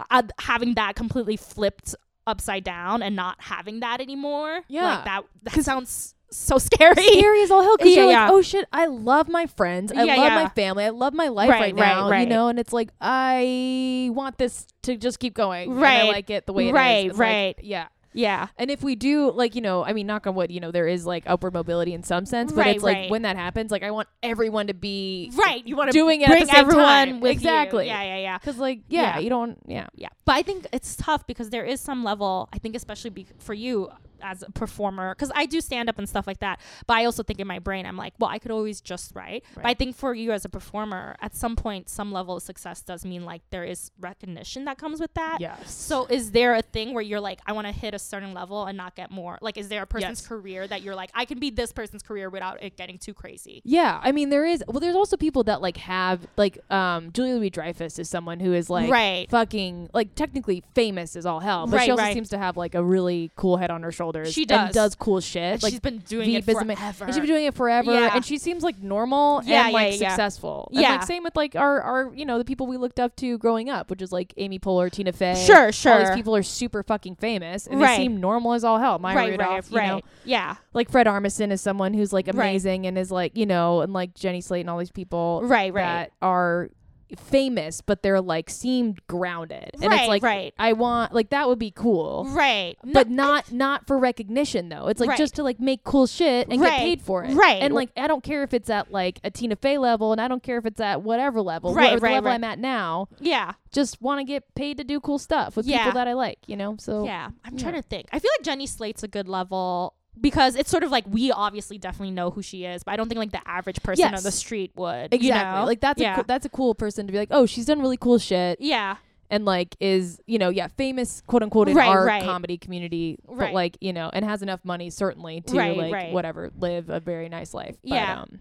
uh, 0.10 0.24
having 0.40 0.76
that 0.76 0.96
completely 0.96 1.36
flipped 1.36 1.96
upside 2.28 2.64
down 2.64 3.02
and 3.02 3.16
not 3.16 3.42
having 3.42 3.80
that 3.80 4.00
anymore. 4.00 4.62
Yeah. 4.68 4.96
Like 4.96 5.06
that 5.06 5.24
that 5.44 5.64
sounds 5.64 6.14
so 6.32 6.58
scary. 6.70 6.96
Scary 6.96 7.42
as 7.44 7.52
all 7.52 7.62
hell 7.64 7.78
because 7.78 7.96
Yeah, 7.96 8.02
you're 8.04 8.12
yeah. 8.12 8.24
like, 8.26 8.32
oh 8.34 8.42
shit, 8.42 8.68
I 8.72 8.86
love 8.88 9.28
my 9.28 9.46
friends, 9.46 9.92
I 9.92 10.04
Yeah, 10.04 10.16
love 10.16 10.34
my 10.34 10.50
family, 10.50 10.86
I 10.86 10.90
love 10.90 11.14
my 11.14 11.28
life 11.30 11.50
Right, 11.50 11.76
right, 11.76 11.76
right, 11.76 12.10
now, 12.10 12.20
you 12.20 12.26
know, 12.28 12.48
and 12.50 12.60
it's 12.60 12.74
like 12.74 12.90
I 13.00 14.10
want 14.14 14.38
this 14.38 14.68
to 14.84 14.96
just 14.98 15.20
keep 15.20 15.34
going, 15.34 15.72
and 15.72 15.82
Right. 15.82 16.02
I 16.02 16.08
like 16.08 16.30
it 16.30 16.46
the 16.46 16.54
way 16.54 16.66
it 16.66 16.68
is. 16.70 16.74
Right, 16.74 17.08
like, 17.10 17.20
right. 17.20 17.56
yeah. 17.62 17.88
Yeah. 18.12 18.48
And 18.58 18.72
if 18.72 18.82
we 18.82 18.96
do, 18.96 19.32
like, 19.32 19.54
you 19.54 19.62
know, 19.62 19.86
I 19.86 19.94
mean, 19.94 20.08
knock 20.08 20.26
on 20.26 20.34
wood, 20.34 20.52
you 20.52 20.60
know, 20.60 20.72
there 20.72 20.88
is 20.88 21.06
like 21.06 21.24
upward 21.28 21.54
mobility 21.54 21.94
in 21.94 22.02
some 22.02 22.26
sense, 22.26 22.52
but 22.52 22.62
Right, 22.62 22.76
it's 22.76 22.84
like 22.84 22.96
right. 22.96 23.12
when 23.12 23.22
that 23.22 23.36
happens, 23.38 23.70
like, 23.70 23.84
I 23.84 23.92
want 23.92 24.08
everyone 24.24 24.66
to 24.66 24.74
be 24.74 25.32
Right. 25.36 25.66
You 25.66 25.76
want 25.76 25.92
to 25.92 25.94
doing 25.94 26.22
it 26.22 26.28
bring 26.28 26.42
at 26.42 26.48
the 26.48 26.52
same 26.56 26.60
everyone 26.66 26.86
time. 26.86 27.20
with 27.20 27.30
you. 27.30 27.34
exactly. 27.34 27.86
Yeah, 27.86 28.02
yeah, 28.02 28.18
yeah. 28.18 28.38
Because, 28.40 28.58
like, 28.58 28.80
yeah, 28.90 29.02
Yeah. 29.16 29.20
you 29.20 29.30
don't, 29.30 29.60
yeah. 29.68 29.88
Yeah. 29.94 30.08
But 30.26 30.36
I 30.38 30.42
think 30.42 30.66
it's 30.74 30.96
tough 30.96 31.28
because 31.28 31.52
there 31.52 31.64
is 31.64 31.82
some 31.82 32.04
level, 32.04 32.50
I 32.52 32.58
think, 32.58 32.76
especially 32.76 33.12
be- 33.12 33.28
for 33.38 33.54
you 33.54 33.90
as 34.22 34.44
a 34.44 34.52
performer, 34.52 35.14
because 35.16 35.32
I 35.36 35.46
do 35.46 35.62
stand 35.62 35.90
up 35.90 35.98
and 35.98 36.08
stuff 36.08 36.28
like 36.28 36.40
that. 36.40 36.60
But 36.88 36.96
I 36.98 37.06
also 37.06 37.24
think 37.24 37.40
in 37.40 37.48
my 37.48 37.60
brain, 37.60 37.86
I'm 37.86 37.98
like, 37.98 38.14
well, 38.20 38.30
I 38.30 38.40
could 38.40 38.52
always 38.52 38.82
just 38.82 39.14
write. 39.16 39.44
But 39.56 39.66
I 39.66 39.74
think 39.74 39.96
for 39.96 40.14
you 40.14 40.32
as 40.32 40.46
a 40.46 40.50
performer, 40.50 41.16
at 41.22 41.36
some 41.36 41.56
point, 41.56 41.90
some 41.90 42.12
level 42.12 42.38
of 42.38 42.44
success 42.44 42.82
does 42.82 43.06
mean 43.06 43.26
like 43.26 43.42
there 43.50 43.64
is 43.64 43.92
recognition 44.00 44.66
that 44.66 44.78
comes 44.78 45.00
with 45.00 45.14
that. 45.16 45.38
Yes. 45.40 45.72
So 45.74 46.06
is 46.08 46.32
there 46.32 46.56
a 46.56 46.62
thing 46.62 46.94
where 46.94 47.04
you're 47.04 47.20
like, 47.20 47.40
I 47.46 47.52
want 47.54 47.68
to 47.68 47.74
hit 47.74 47.94
a 47.94 48.00
certain 48.00 48.34
level 48.34 48.66
and 48.66 48.78
not 48.78 48.96
get 48.96 49.12
more? 49.12 49.38
Like, 49.42 49.58
is 49.58 49.68
there 49.70 49.84
a 49.84 49.88
person's 49.88 50.22
Yes. 50.22 50.28
career 50.28 50.68
that 50.68 50.82
you're 50.82 50.96
like, 50.96 51.12
I 51.14 51.26
can 51.26 51.40
be 51.40 51.50
this 51.50 51.72
person's 51.72 52.02
career 52.04 52.30
without 52.30 52.64
it 52.64 52.76
getting 52.78 52.98
too 52.98 53.14
crazy? 53.14 53.62
Yeah, 53.64 54.00
I 54.02 54.12
mean 54.12 54.30
there 54.30 54.46
is 54.46 54.64
well 54.68 54.80
there's 54.80 54.96
also 54.96 55.18
people 55.18 55.44
that 55.44 55.62
like 55.62 55.78
have 55.78 56.26
like 56.38 56.58
um 56.72 57.12
Julia 57.12 57.36
Louis 57.36 57.50
Dreyfus 57.50 58.00
is 58.00 58.10
someone 58.10 58.40
who 58.40 58.54
is 58.54 58.70
like 58.70 58.90
Right. 58.92 59.30
fucking 59.30 59.90
like 59.94 60.16
technically 60.16 60.64
famous 60.74 61.16
as 61.16 61.26
all 61.26 61.40
hell, 61.40 61.68
but 61.68 61.78
Right, 61.78 61.86
she 61.86 61.92
also 61.92 62.04
right. 62.04 62.14
seems 62.14 62.30
to 62.30 62.38
have 62.38 62.58
like 62.58 62.76
a 62.76 62.84
really 62.84 63.32
cool 63.36 63.58
head 63.58 63.70
on 63.72 63.84
her 63.84 63.92
shoulders. 64.14 64.34
She 64.34 64.42
and 64.44 64.50
does. 64.50 64.74
does 64.74 64.96
cool 64.96 65.20
shit. 65.22 65.62
Like 65.64 65.72
she's 65.72 65.80
been 65.80 66.00
doing 66.00 66.34
it 66.34 66.46
Veep 66.46 66.56
is 66.56 66.62
ama- 66.62 66.76
forever. 66.76 67.06
and 67.06 67.14
she's 67.14 67.20
been 67.22 67.28
doing 67.30 67.46
it 67.46 67.54
forever 67.54 67.92
Yeah. 67.94 68.12
and 68.16 68.26
she 68.26 68.38
seems 68.38 68.64
like 68.64 68.82
normal 68.82 69.42
Yeah, 69.46 69.66
and 69.66 69.72
yeah, 69.72 69.74
like 69.80 70.00
yeah, 70.00 70.10
successful. 70.10 70.70
And 70.72 70.82
Yeah. 70.82 70.90
like 70.94 71.04
same 71.04 71.24
with 71.24 71.36
like 71.36 71.56
our 71.56 71.82
our 71.82 72.12
you 72.16 72.26
know 72.26 72.38
the 72.38 72.46
people 72.46 72.68
we 72.68 72.78
looked 72.78 73.00
up 73.00 73.16
to 73.18 73.38
growing 73.38 73.70
up, 73.70 73.90
which 73.90 74.02
is 74.02 74.12
like 74.12 74.34
Amy 74.38 74.60
Poehler, 74.60 74.92
Tina 74.92 75.12
Fey. 75.12 75.36
Sure, 75.46 75.72
sure. 75.72 75.94
All 75.94 76.00
these 76.00 76.16
people 76.16 76.36
are 76.36 76.44
super 76.44 76.84
fucking 76.84 77.16
famous 77.16 77.68
and 77.68 77.80
Right. 77.80 77.98
they 77.98 78.04
seem 78.04 78.20
normal 78.20 78.54
as 78.54 78.64
all 78.64 78.78
hell. 78.80 79.00
Maya 79.00 79.16
right, 79.16 79.32
Rudolph, 79.32 79.50
right, 79.50 79.72
you 79.72 79.78
right. 79.78 79.88
know, 79.88 80.02
Yeah. 80.26 80.56
like 80.74 80.90
Fred 80.90 81.08
Armisen 81.08 81.52
is 81.52 81.62
someone 81.62 81.94
who's 81.94 82.12
like 82.14 82.28
Right. 82.28 82.36
amazing 82.36 82.86
and 82.88 82.98
is 82.98 83.12
like 83.12 83.36
you 83.38 83.46
know 83.46 83.82
and 83.82 83.94
like 83.94 84.14
Jenny 84.16 84.42
Slate 84.42 84.62
and 84.62 84.70
all 84.70 84.78
these 84.78 84.92
people 84.92 85.42
Right, 85.44 85.74
right. 85.74 85.84
that 85.84 86.12
are 86.22 86.70
famous 87.18 87.82
but 87.82 88.04
they're 88.04 88.22
like 88.22 88.50
seemed 88.50 89.06
grounded 89.08 89.72
and 89.82 89.86
Right, 89.86 90.02
it's 90.02 90.08
like 90.08 90.24
right. 90.24 90.54
I 90.60 90.74
want 90.74 91.14
like 91.14 91.30
that 91.30 91.48
would 91.48 91.60
be 91.60 91.72
cool 91.72 92.26
Right. 92.30 92.76
No, 92.84 92.94
but 92.94 93.10
not 93.10 93.52
not 93.52 93.88
for 93.88 93.98
recognition 93.98 94.70
though 94.70 94.88
it's 94.88 95.00
like 95.00 95.10
Right. 95.10 95.18
just 95.18 95.36
to 95.36 95.44
like 95.44 95.60
make 95.60 95.84
cool 95.84 96.06
shit 96.08 96.48
and 96.50 96.62
Right, 96.62 96.70
get 96.72 96.80
paid 96.80 97.02
for 97.02 97.24
it 97.24 97.34
right. 97.34 97.62
and 97.62 97.74
like 97.74 97.90
I 97.98 98.08
don't 98.08 98.24
care 98.24 98.44
if 98.44 98.54
it's 98.54 98.70
at 98.70 98.92
like 98.92 99.20
a 99.24 99.32
Tina 99.32 99.56
Fey 99.56 99.78
level 99.78 100.12
and 100.12 100.22
I 100.22 100.28
don't 100.28 100.44
care 100.44 100.58
if 100.58 100.66
it's 100.66 100.80
at 100.80 101.02
whatever 101.02 101.42
level 101.42 101.74
Right, 101.74 101.86
whatever 101.86 102.06
right, 102.06 102.14
level. 102.16 102.32
I'm 102.32 102.44
at 102.44 102.60
now 102.60 103.08
yeah. 103.20 103.54
just 103.72 104.02
want 104.02 104.20
to 104.20 104.24
get 104.24 104.54
paid 104.56 104.78
to 104.78 104.84
do 104.84 105.00
cool 105.00 105.20
stuff 105.20 105.56
with 105.58 105.66
Yeah. 105.66 105.80
people 105.80 105.94
that 105.94 106.08
I 106.08 106.14
like 106.14 106.40
you 106.48 106.56
know 106.56 106.76
so 106.80 107.06
yeah. 107.06 107.30
I'm 107.44 107.56
yeah. 107.56 107.62
trying 107.62 107.76
to 107.76 107.82
think. 107.82 108.08
I 108.12 108.20
feel 108.20 108.30
like 108.38 108.46
Jenny 108.46 108.68
Slate's 108.68 109.04
a 109.04 109.08
good 109.08 109.28
level 109.28 109.94
because 110.20 110.56
it's 110.56 110.70
sort 110.70 110.84
of 110.84 110.92
like 110.92 111.06
we 111.08 111.32
obviously 111.32 111.78
definitely 111.78 112.12
know 112.12 112.30
who 112.32 112.42
she 112.42 112.66
is, 112.66 112.84
but 112.84 112.92
I 112.92 112.96
don't 112.98 113.08
think 113.10 113.20
like 113.20 113.32
the 113.32 113.48
average 113.48 113.82
person 113.84 114.14
on 114.14 114.22
the 114.24 114.32
street 114.32 114.72
would. 114.76 115.14
exactly 115.14 115.28
You 115.28 115.34
know? 115.34 115.66
like 115.66 115.80
that's 115.82 116.02
yeah. 116.02 116.14
a 116.14 116.16
cool, 116.16 116.24
that's 116.28 116.46
a 116.46 116.50
cool 116.50 116.76
person 116.76 117.08
to 117.08 117.12
be 117.14 117.18
like 117.18 117.30
oh 117.32 117.46
she's 117.46 117.66
done 117.66 117.80
really 117.80 117.98
cool 117.98 118.18
shit 118.18 118.60
yeah. 118.60 118.98
and 119.30 119.46
like 119.46 119.76
is 119.80 120.20
you 120.26 120.38
know 120.38 120.50
yeah 120.50 120.68
famous 120.78 121.22
quote 121.28 121.42
unquote 121.44 121.70
in 121.70 121.76
Right, 121.76 121.88
our 121.88 122.06
right. 122.06 122.24
comedy 122.24 122.58
community 122.58 123.18
but 123.28 123.54
like 123.54 123.78
you 123.80 123.94
know 123.94 124.10
and 124.12 124.26
has 124.26 124.42
enough 124.42 124.66
money 124.66 124.90
certainly 124.90 125.42
to 125.42 125.56
Right, 125.58 125.78
like 125.78 125.94
right. 125.94 126.12
whatever 126.14 126.52
live 126.58 126.90
a 126.90 127.00
very 127.00 127.30
nice 127.30 127.54
life 127.54 127.78
but, 127.82 127.92
Yeah. 127.94 128.22
um, 128.22 128.40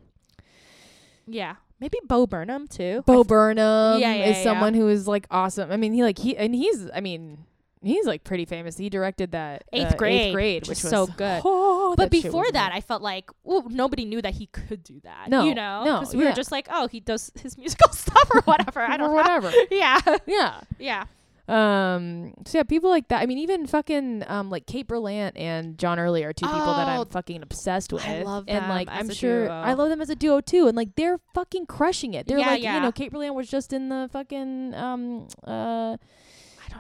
Yeah. 1.27 1.57
Maybe 1.81 1.99
Bo 2.09 2.27
Burnham 2.27 2.67
too. 2.67 3.05
Bo 3.07 3.23
Burnham 3.23 4.01
Yeah, 4.01 4.13
yeah, 4.15 4.25
is 4.31 4.43
someone 4.43 4.75
who 4.75 4.89
is 4.89 5.07
like 5.07 5.27
awesome 5.31 5.71
I 5.71 5.77
mean 5.77 5.93
he 5.93 6.03
like 6.03 6.19
he 6.19 6.37
and 6.37 6.55
he's 6.55 6.89
I 6.93 7.01
mean 7.01 7.45
he's 7.83 8.07
like 8.07 8.25
pretty 8.25 8.45
famous 8.45 8.77
he 8.77 8.89
directed 8.91 9.33
that 9.33 9.65
Eighth 9.73 9.93
uh, 9.93 9.97
grade, 9.97 10.21
eighth 10.21 10.33
grade 10.35 10.63
which 10.63 10.69
which 10.79 10.83
was 10.85 10.91
so 10.91 11.07
good. 11.07 11.43
oh, 11.45 11.95
but 11.97 12.05
that 12.05 12.23
before 12.23 12.51
that. 12.53 12.73
I 12.73 12.81
felt 12.81 13.03
like 13.03 13.31
nobody 13.45 14.05
knew 14.05 14.21
that 14.23 14.35
he 14.35 14.47
could 14.47 14.83
do 14.83 15.01
that. 15.05 15.29
No, 15.29 15.45
you 15.45 15.55
know, 15.55 15.85
no, 15.85 16.05
we 16.15 16.25
were 16.25 16.33
just 16.33 16.51
like, 16.53 16.69
oh, 16.71 16.89
he 16.89 17.01
does 17.01 17.31
his 17.41 17.57
musical 17.63 17.93
stuff 17.93 18.29
or 18.35 18.41
whatever. 18.43 18.81
I 18.81 18.97
don't 18.97 19.11
or 19.11 19.11
know. 19.11 19.15
whatever 19.17 19.53
Yeah, 19.71 20.01
yeah 20.27 20.61
yeah, 20.79 21.05
Um. 21.49 22.35
So 22.47 22.59
yeah, 22.59 22.63
people 22.65 22.91
like 22.91 23.09
that. 23.09 23.23
I 23.23 23.27
mean, 23.27 23.39
even 23.39 23.67
fucking 23.67 24.25
um 24.27 24.51
like 24.51 24.67
Kate 24.67 24.87
Berlant 24.87 25.33
and 25.37 25.79
John 25.79 25.99
Early 25.99 26.25
are 26.25 26.33
two 26.33 26.47
people 26.47 26.59
that 26.75 26.89
Oh, 26.89 27.03
I'm 27.03 27.07
fucking 27.09 27.43
obsessed 27.43 27.93
with. 27.93 28.05
I 28.07 28.23
love 28.23 28.47
them. 28.47 28.57
and 28.65 28.69
like 28.69 28.89
I'm 28.91 29.11
sure 29.11 29.45
duo. 29.47 29.55
I 29.55 29.73
love 29.75 29.89
them 29.89 30.01
as 30.03 30.11
a 30.11 30.17
duo 30.17 30.41
too. 30.41 30.67
And 30.69 30.77
like 30.77 30.95
they're 30.97 31.19
fucking 31.35 31.67
crushing 31.67 32.15
it. 32.15 32.27
They're 32.27 32.39
Yeah, 32.39 32.47
like 32.49 32.63
yeah. 32.63 32.75
you 32.77 32.83
know 32.83 32.93
Kate 32.93 33.13
Berlant 33.13 33.35
was 33.35 33.49
just 33.49 33.73
in 33.73 33.89
the 33.89 34.09
fucking 34.13 34.75
um 34.75 35.29
uh 35.47 35.51
I 35.51 35.57
don't 35.57 35.97
know. 35.97 35.99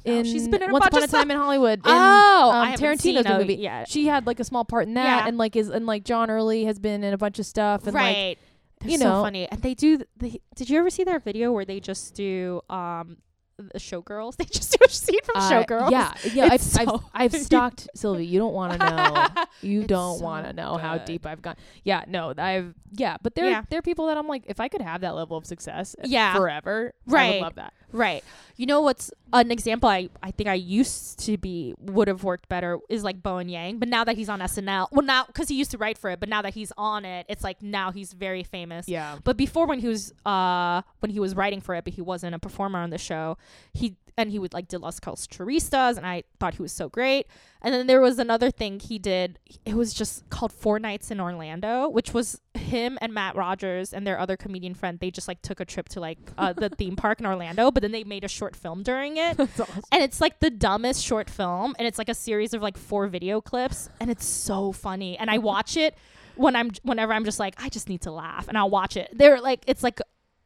In 0.05 0.25
She's 0.25 0.49
been 0.49 0.63
in 0.63 0.71
a 0.71 0.73
Once 0.73 0.85
bunch 0.91 1.05
Upon 1.05 1.05
a. 1.05 1.07
Time 1.13 1.31
in 1.31 1.37
Hollywood. 1.37 1.79
In, 1.81 1.85
Oh, 1.87 2.51
um, 2.53 2.69
I 2.69 2.77
Tarantino's 2.77 3.01
seen 3.27 3.39
movie. 3.39 3.55
yeah. 3.57 3.85
She 3.87 4.07
had 4.07 4.27
like 4.27 4.41
a 4.41 4.45
small 4.45 4.65
part 4.65 4.87
in 4.89 4.95
that, 4.95 5.23
Yeah. 5.23 5.29
and 5.29 5.39
like 5.39 5.57
is 5.57 5.69
and 5.69 5.87
like 5.87 6.05
John 6.05 6.31
Early 6.31 6.65
has 6.65 6.79
been 6.79 7.03
in 7.05 7.13
a 7.15 7.19
bunch 7.19 7.39
of 7.39 7.47
stuff. 7.47 7.85
And 7.87 7.95
like 7.95 8.03
right. 8.17 8.39
They're 8.81 8.91
you 8.93 8.99
so 8.99 9.05
know- 9.09 9.23
funny, 9.23 9.49
and 9.51 9.61
they 9.63 9.75
do. 9.75 9.99
They, 10.17 10.41
did 10.55 10.71
you 10.71 10.79
ever 10.79 10.89
see 10.91 11.03
their 11.05 11.19
video 11.19 11.51
where 11.53 11.65
they 11.65 11.81
just 11.81 12.15
do 12.15 12.61
um 12.71 13.17
the 13.59 13.81
Showgirls? 13.81 14.37
They 14.39 14.45
just 14.45 14.71
do 14.71 14.85
a 14.85 14.89
scene 14.89 15.19
from 15.25 15.35
uh, 15.37 15.51
Showgirls. 15.51 15.91
Yeah, 15.91 16.15
yeah. 16.33 16.45
I've, 16.45 16.53
It's 16.53 16.77
I've 16.79 16.89
I've 17.13 17.33
stalked 17.35 17.89
Sylvie. 17.97 18.25
You 18.25 18.39
don't 18.39 18.55
want 18.55 18.75
to 18.75 18.79
know. 18.79 19.27
You 19.61 19.81
It's 19.81 19.89
don't 19.89 20.19
so 20.19 20.25
want 20.25 20.47
to 20.47 20.53
know 20.53 20.77
how 20.77 20.99
deep 20.99 21.27
I've 21.27 21.43
gone. 21.43 21.57
Yeah, 21.83 22.05
no, 22.07 22.33
I've 22.39 22.73
yeah, 22.93 23.17
but 23.21 23.35
there 23.35 23.47
are 23.47 23.51
Yeah. 23.51 23.63
they're 23.69 23.83
people 23.83 24.07
that 24.07 24.17
I'm 24.17 24.29
like, 24.29 24.45
if 24.47 24.61
I 24.61 24.69
could 24.69 24.81
have 24.83 25.01
that 25.01 25.17
level 25.17 25.37
of 25.37 25.45
success, 25.47 25.97
Yeah. 26.05 26.37
forever, 26.37 26.95
I 27.09 27.13
Right. 27.13 27.33
would 27.35 27.43
love 27.43 27.55
that. 27.57 27.73
Right. 27.93 28.23
You 28.57 28.67
know 28.67 28.81
what's 28.81 29.11
an 29.33 29.51
example 29.51 29.89
I, 29.89 30.09
I 30.23 30.31
think 30.31 30.49
I 30.49 30.55
used 30.55 31.21
to 31.21 31.37
be 31.39 31.75
would 31.79 32.09
have 32.09 32.25
worked 32.25 32.49
better 32.49 32.79
is 32.89 33.05
like 33.05 33.23
Bowen 33.23 33.49
Yang, 33.49 33.79
but 33.79 33.89
now 33.89 34.05
that 34.05 34.17
he's 34.17 34.29
on 34.29 34.41
SNL, 34.41 34.89
well 34.91 35.05
now 35.05 35.25
because 35.27 35.49
he 35.49 35.55
used 35.55 35.71
to 35.71 35.79
write 35.79 35.97
for 35.97 36.11
it, 36.11 36.21
but 36.21 36.29
now 36.29 36.43
that 36.43 36.55
he's 36.55 36.73
on 36.77 37.05
it, 37.05 37.27
it's 37.29 37.45
like 37.45 37.63
now 37.63 37.93
he's 37.93 38.13
very 38.13 38.43
famous. 38.43 38.89
Yeah, 38.89 39.19
But 39.25 39.37
before 39.37 39.67
when 39.67 39.79
he 39.79 39.89
was 39.89 40.13
uh 40.27 40.83
when 41.01 41.11
he 41.11 41.21
was 41.21 41.35
writing 41.37 41.61
for 41.61 41.75
it, 41.75 41.85
but 41.85 41.95
he 41.95 42.03
wasn't 42.03 42.35
a 42.35 42.39
performer 42.39 42.79
on 42.79 42.91
the 42.91 42.99
show, 42.99 43.39
he 43.73 43.97
and 44.19 44.33
he 44.33 44.39
would 44.39 44.53
like 44.53 44.67
did 44.67 44.81
Las 44.81 44.99
Culturistas 44.99 45.97
and 45.97 46.05
I 46.05 46.25
thought 46.41 46.55
he 46.55 46.63
was 46.63 46.73
so 46.73 46.89
great. 46.89 47.29
And 47.63 47.73
then 47.73 47.87
there 47.87 48.01
was 48.01 48.19
another 48.19 48.51
thing 48.51 48.81
he 48.81 48.99
did. 48.99 49.39
It 49.65 49.75
was 49.75 49.95
just 49.95 50.29
called 50.29 50.53
Four 50.53 50.81
Nights 50.81 51.11
in 51.13 51.21
Orlando, 51.21 51.89
which 51.89 52.13
was 52.13 52.41
him 52.55 52.99
and 53.01 53.15
Matt 53.15 53.37
Rogers 53.37 53.93
and 53.93 54.05
their 54.05 54.19
other 54.19 54.37
comedian 54.37 54.75
friend. 54.75 54.99
They 54.99 55.13
just 55.13 55.29
like 55.29 55.41
took 55.41 55.61
a 55.61 55.65
trip 55.65 55.89
to 55.91 56.01
like 56.01 56.19
uh, 56.37 56.53
the 56.53 56.69
theme 56.69 56.97
park 57.05 57.21
in 57.21 57.27
Orlando, 57.27 57.71
but 57.71 57.81
then 57.81 57.93
they 57.93 58.03
made 58.03 58.25
a 58.25 58.29
short 58.29 58.57
film 58.57 58.83
during 58.83 59.17
it. 59.17 59.39
awesome. 59.39 59.83
And 59.93 60.03
it's 60.03 60.21
like 60.21 60.41
the 60.41 60.51
dumbest 60.51 61.05
short 61.05 61.31
film, 61.31 61.77
and 61.79 61.87
it's 61.87 61.99
like 61.99 62.09
a 62.09 62.15
series 62.15 62.55
of 62.55 62.63
like 62.63 62.77
four 62.77 63.07
video 63.07 63.41
clips, 63.41 63.89
and 64.01 64.11
it's 64.11 64.27
so 64.27 64.73
funny. 64.73 65.17
And 65.17 65.31
I 65.31 65.39
watch 65.39 65.77
it 65.77 65.95
when 66.35 66.57
I'm 66.57 66.71
whenever 66.83 67.13
I'm 67.13 67.25
just 67.25 67.39
like 67.39 67.55
I 67.63 67.69
just 67.69 67.89
need 67.89 68.03
to 68.03 68.11
laugh 68.11 68.49
and 68.49 68.59
I'll 68.59 68.71
watch 68.71 68.97
it. 68.97 69.11
They're 69.13 69.41
like 69.41 69.63
it's 69.67 69.83
like 69.83 70.01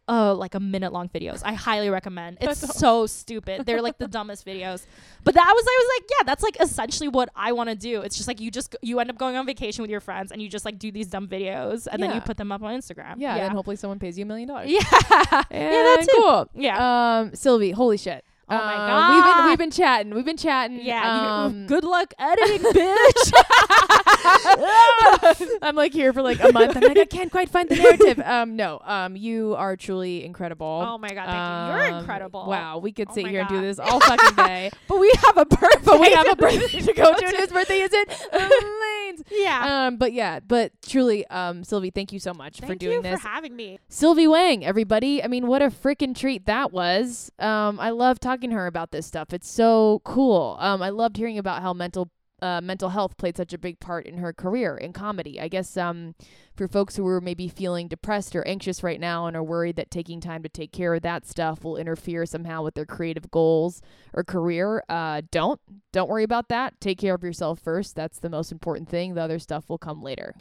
uh 0.08 0.34
like 0.34 0.54
a 0.54 0.60
minute 0.60 0.92
long 0.92 1.08
videos. 1.08 1.42
I 1.44 1.52
highly 1.54 1.88
recommend. 1.90 2.38
It's 2.40 2.60
so 2.78 3.06
stupid. 3.06 3.64
They're 3.66 3.80
like 3.82 3.98
the 3.98 4.08
dumbest 4.16 4.44
videos. 4.44 4.84
But 5.24 5.34
that 5.34 5.52
was 5.54 5.64
I 5.66 5.76
was 5.80 6.00
like, 6.00 6.10
yeah, 6.10 6.24
that's 6.26 6.42
like 6.42 6.56
essentially 6.60 7.08
what 7.08 7.28
I 7.36 7.52
want 7.52 7.70
to 7.70 7.76
do. 7.76 8.00
It's 8.02 8.16
just 8.16 8.26
like 8.28 8.40
you 8.40 8.50
just 8.50 8.74
you 8.82 8.98
end 9.00 9.10
up 9.10 9.16
going 9.18 9.36
on 9.36 9.46
vacation 9.46 9.82
with 9.82 9.90
your 9.90 10.00
friends 10.00 10.32
and 10.32 10.42
you 10.42 10.48
just 10.48 10.64
like 10.64 10.78
do 10.78 10.90
these 10.90 11.06
dumb 11.06 11.28
videos 11.28 11.86
and 11.90 12.02
then 12.02 12.14
you 12.14 12.20
put 12.20 12.36
them 12.36 12.50
up 12.52 12.62
on 12.62 12.74
Instagram. 12.78 13.14
Yeah, 13.18 13.36
yeah. 13.36 13.44
and 13.46 13.52
hopefully 13.54 13.76
someone 13.76 13.98
pays 13.98 14.18
you 14.18 14.24
a 14.24 14.26
million 14.26 14.48
dollars. 14.48 14.70
yeah. 14.70 14.78
yeah, 14.90 15.44
that 15.50 15.96
And 16.00 16.08
too. 16.08 16.14
Cool. 16.18 16.48
Yeah. 16.54 17.18
Um, 17.20 17.34
Sylvie, 17.34 17.70
holy 17.70 17.96
shit. 17.96 18.24
Oh 18.48 18.56
my 18.56 18.74
Uh, 18.74 19.14
We've 19.14 19.24
been 19.24 19.32
God. 19.36 19.48
we've 19.48 19.58
been 19.58 19.70
chatting. 19.70 20.14
We've 20.14 20.24
been 20.24 20.36
chatting. 20.36 20.80
yeah. 20.82 21.04
you- 21.22 21.28
Um, 21.60 21.66
good 21.68 21.84
luck 21.84 22.12
editing, 22.18 22.58
bitch. 22.72 23.98
I'm 25.62 25.74
like 25.74 25.92
here 25.92 26.12
for 26.12 26.22
like 26.22 26.42
a 26.42 26.52
month. 26.52 26.76
I'm 26.76 26.82
like 26.82 26.98
I 26.98 27.04
can't 27.04 27.30
quite 27.30 27.48
find 27.48 27.68
the 27.68 27.76
narrative. 27.76 28.20
Um, 28.32 28.56
no. 28.56 28.80
Um, 28.84 29.16
you 29.16 29.54
are 29.56 29.76
truly 29.76 30.24
incredible. 30.24 30.84
oh 30.86 30.96
my 30.96 31.08
god, 31.08 31.26
thank 31.26 31.76
you. 31.76 31.82
You're 31.86 31.92
Um, 31.94 32.00
incredible. 32.00 32.46
Wow, 32.46 32.78
we 32.78 32.92
could 32.92 33.08
Oh 33.10 33.14
sit 33.14 33.26
here 33.26 33.40
and 33.40 33.48
do 33.48 33.60
this 33.60 33.78
all 33.78 34.00
fucking 34.00 34.36
day. 34.36 34.70
But 34.88 34.98
we 35.00 35.12
have 35.24 35.36
a 35.38 35.44
birthday. 35.44 35.80
but 35.84 36.00
we 36.00 36.12
have 36.12 36.28
a 36.30 36.36
birthday 36.36 36.80
to 36.80 36.92
go 36.92 37.14
to, 37.14 37.26
and 37.26 37.36
his 37.36 37.48
birthday 37.48 37.80
is 37.80 37.90
Lanes. 37.92 39.22
Yeah. 39.30 39.86
Um, 39.86 39.96
but 39.96 40.12
yeah, 40.12 40.40
but 40.40 40.72
truly, 40.86 41.26
um, 41.28 41.64
Sylvie, 41.64 41.90
thank 41.90 42.12
you 42.12 42.18
so 42.18 42.32
much 42.32 42.58
Thank 42.58 42.72
for 42.72 42.78
doing 42.78 42.96
you 42.96 43.02
this. 43.02 43.20
for 43.20 43.28
having 43.28 43.54
me. 43.56 43.78
Sylvie 43.88 44.28
Wang, 44.28 44.64
everybody. 44.64 45.22
I 45.22 45.26
mean, 45.26 45.46
what 45.46 45.62
a 45.62 45.66
freaking 45.68 46.16
treat 46.16 46.46
that 46.46 46.72
was. 46.72 47.30
Um, 47.38 47.80
I 47.80 47.90
love 47.90 48.20
talking 48.20 48.50
to 48.50 48.56
her 48.56 48.66
about 48.66 48.92
this 48.92 49.06
stuff. 49.06 49.32
It's 49.32 49.50
so 49.50 50.00
cool. 50.04 50.56
Um, 50.60 50.82
I 50.82 50.90
loved 50.90 51.16
hearing 51.16 51.38
about 51.38 51.62
how 51.62 51.72
mental 51.72 52.10
uh, 52.42 52.60
mental 52.60 52.88
health 52.88 53.16
played 53.16 53.36
such 53.36 53.52
a 53.52 53.58
big 53.58 53.78
part 53.78 54.04
in 54.04 54.18
her 54.18 54.32
career 54.32 54.76
in 54.76 54.92
comedy. 54.92 55.40
I 55.40 55.46
guess 55.48 55.76
um, 55.76 56.14
for 56.56 56.66
folks 56.66 56.96
who 56.96 57.06
are 57.06 57.20
maybe 57.20 57.48
feeling 57.48 57.86
depressed 57.86 58.34
or 58.34 58.46
anxious 58.46 58.82
right 58.82 58.98
now 58.98 59.26
and 59.26 59.36
are 59.36 59.44
worried 59.44 59.76
that 59.76 59.90
taking 59.90 60.20
time 60.20 60.42
to 60.42 60.48
take 60.48 60.72
care 60.72 60.92
of 60.94 61.02
that 61.02 61.26
stuff 61.26 61.62
will 61.62 61.76
interfere 61.76 62.26
somehow 62.26 62.62
with 62.62 62.74
their 62.74 62.84
creative 62.84 63.30
goals 63.30 63.80
or 64.12 64.24
career, 64.24 64.82
uh, 64.88 65.22
don't. 65.30 65.60
Don't 65.92 66.10
worry 66.10 66.24
about 66.24 66.48
that. 66.48 66.80
Take 66.80 66.98
care 66.98 67.14
of 67.14 67.22
yourself 67.22 67.60
first. 67.60 67.94
That's 67.94 68.18
the 68.18 68.30
most 68.30 68.50
important 68.50 68.88
thing. 68.88 69.14
The 69.14 69.22
other 69.22 69.38
stuff 69.38 69.68
will 69.68 69.78
come 69.78 70.02
later. 70.02 70.34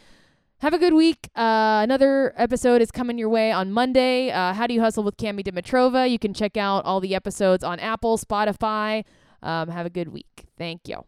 Have 0.59 0.73
a 0.73 0.79
good 0.79 0.93
week. 0.93 1.29
Uh, 1.35 1.81
another 1.83 2.33
episode 2.35 2.81
is 2.81 2.91
coming 2.91 3.17
your 3.17 3.29
way 3.29 3.51
on 3.51 3.71
Monday. 3.71 4.31
Uh, 4.31 4.53
How 4.53 4.67
do 4.67 4.73
you 4.73 4.81
hustle 4.81 5.03
with 5.03 5.17
Cami 5.17 5.41
Dimitrova? 5.41 6.09
You 6.09 6.19
can 6.19 6.33
check 6.33 6.55
out 6.55 6.85
all 6.85 6.99
the 6.99 7.15
episodes 7.15 7.63
on 7.63 7.79
Apple, 7.79 8.17
Spotify. 8.17 9.03
Um, 9.41 9.69
have 9.69 9.85
a 9.85 9.89
good 9.89 10.09
week. 10.09 10.45
Thank 10.57 10.87
you. 10.87 11.03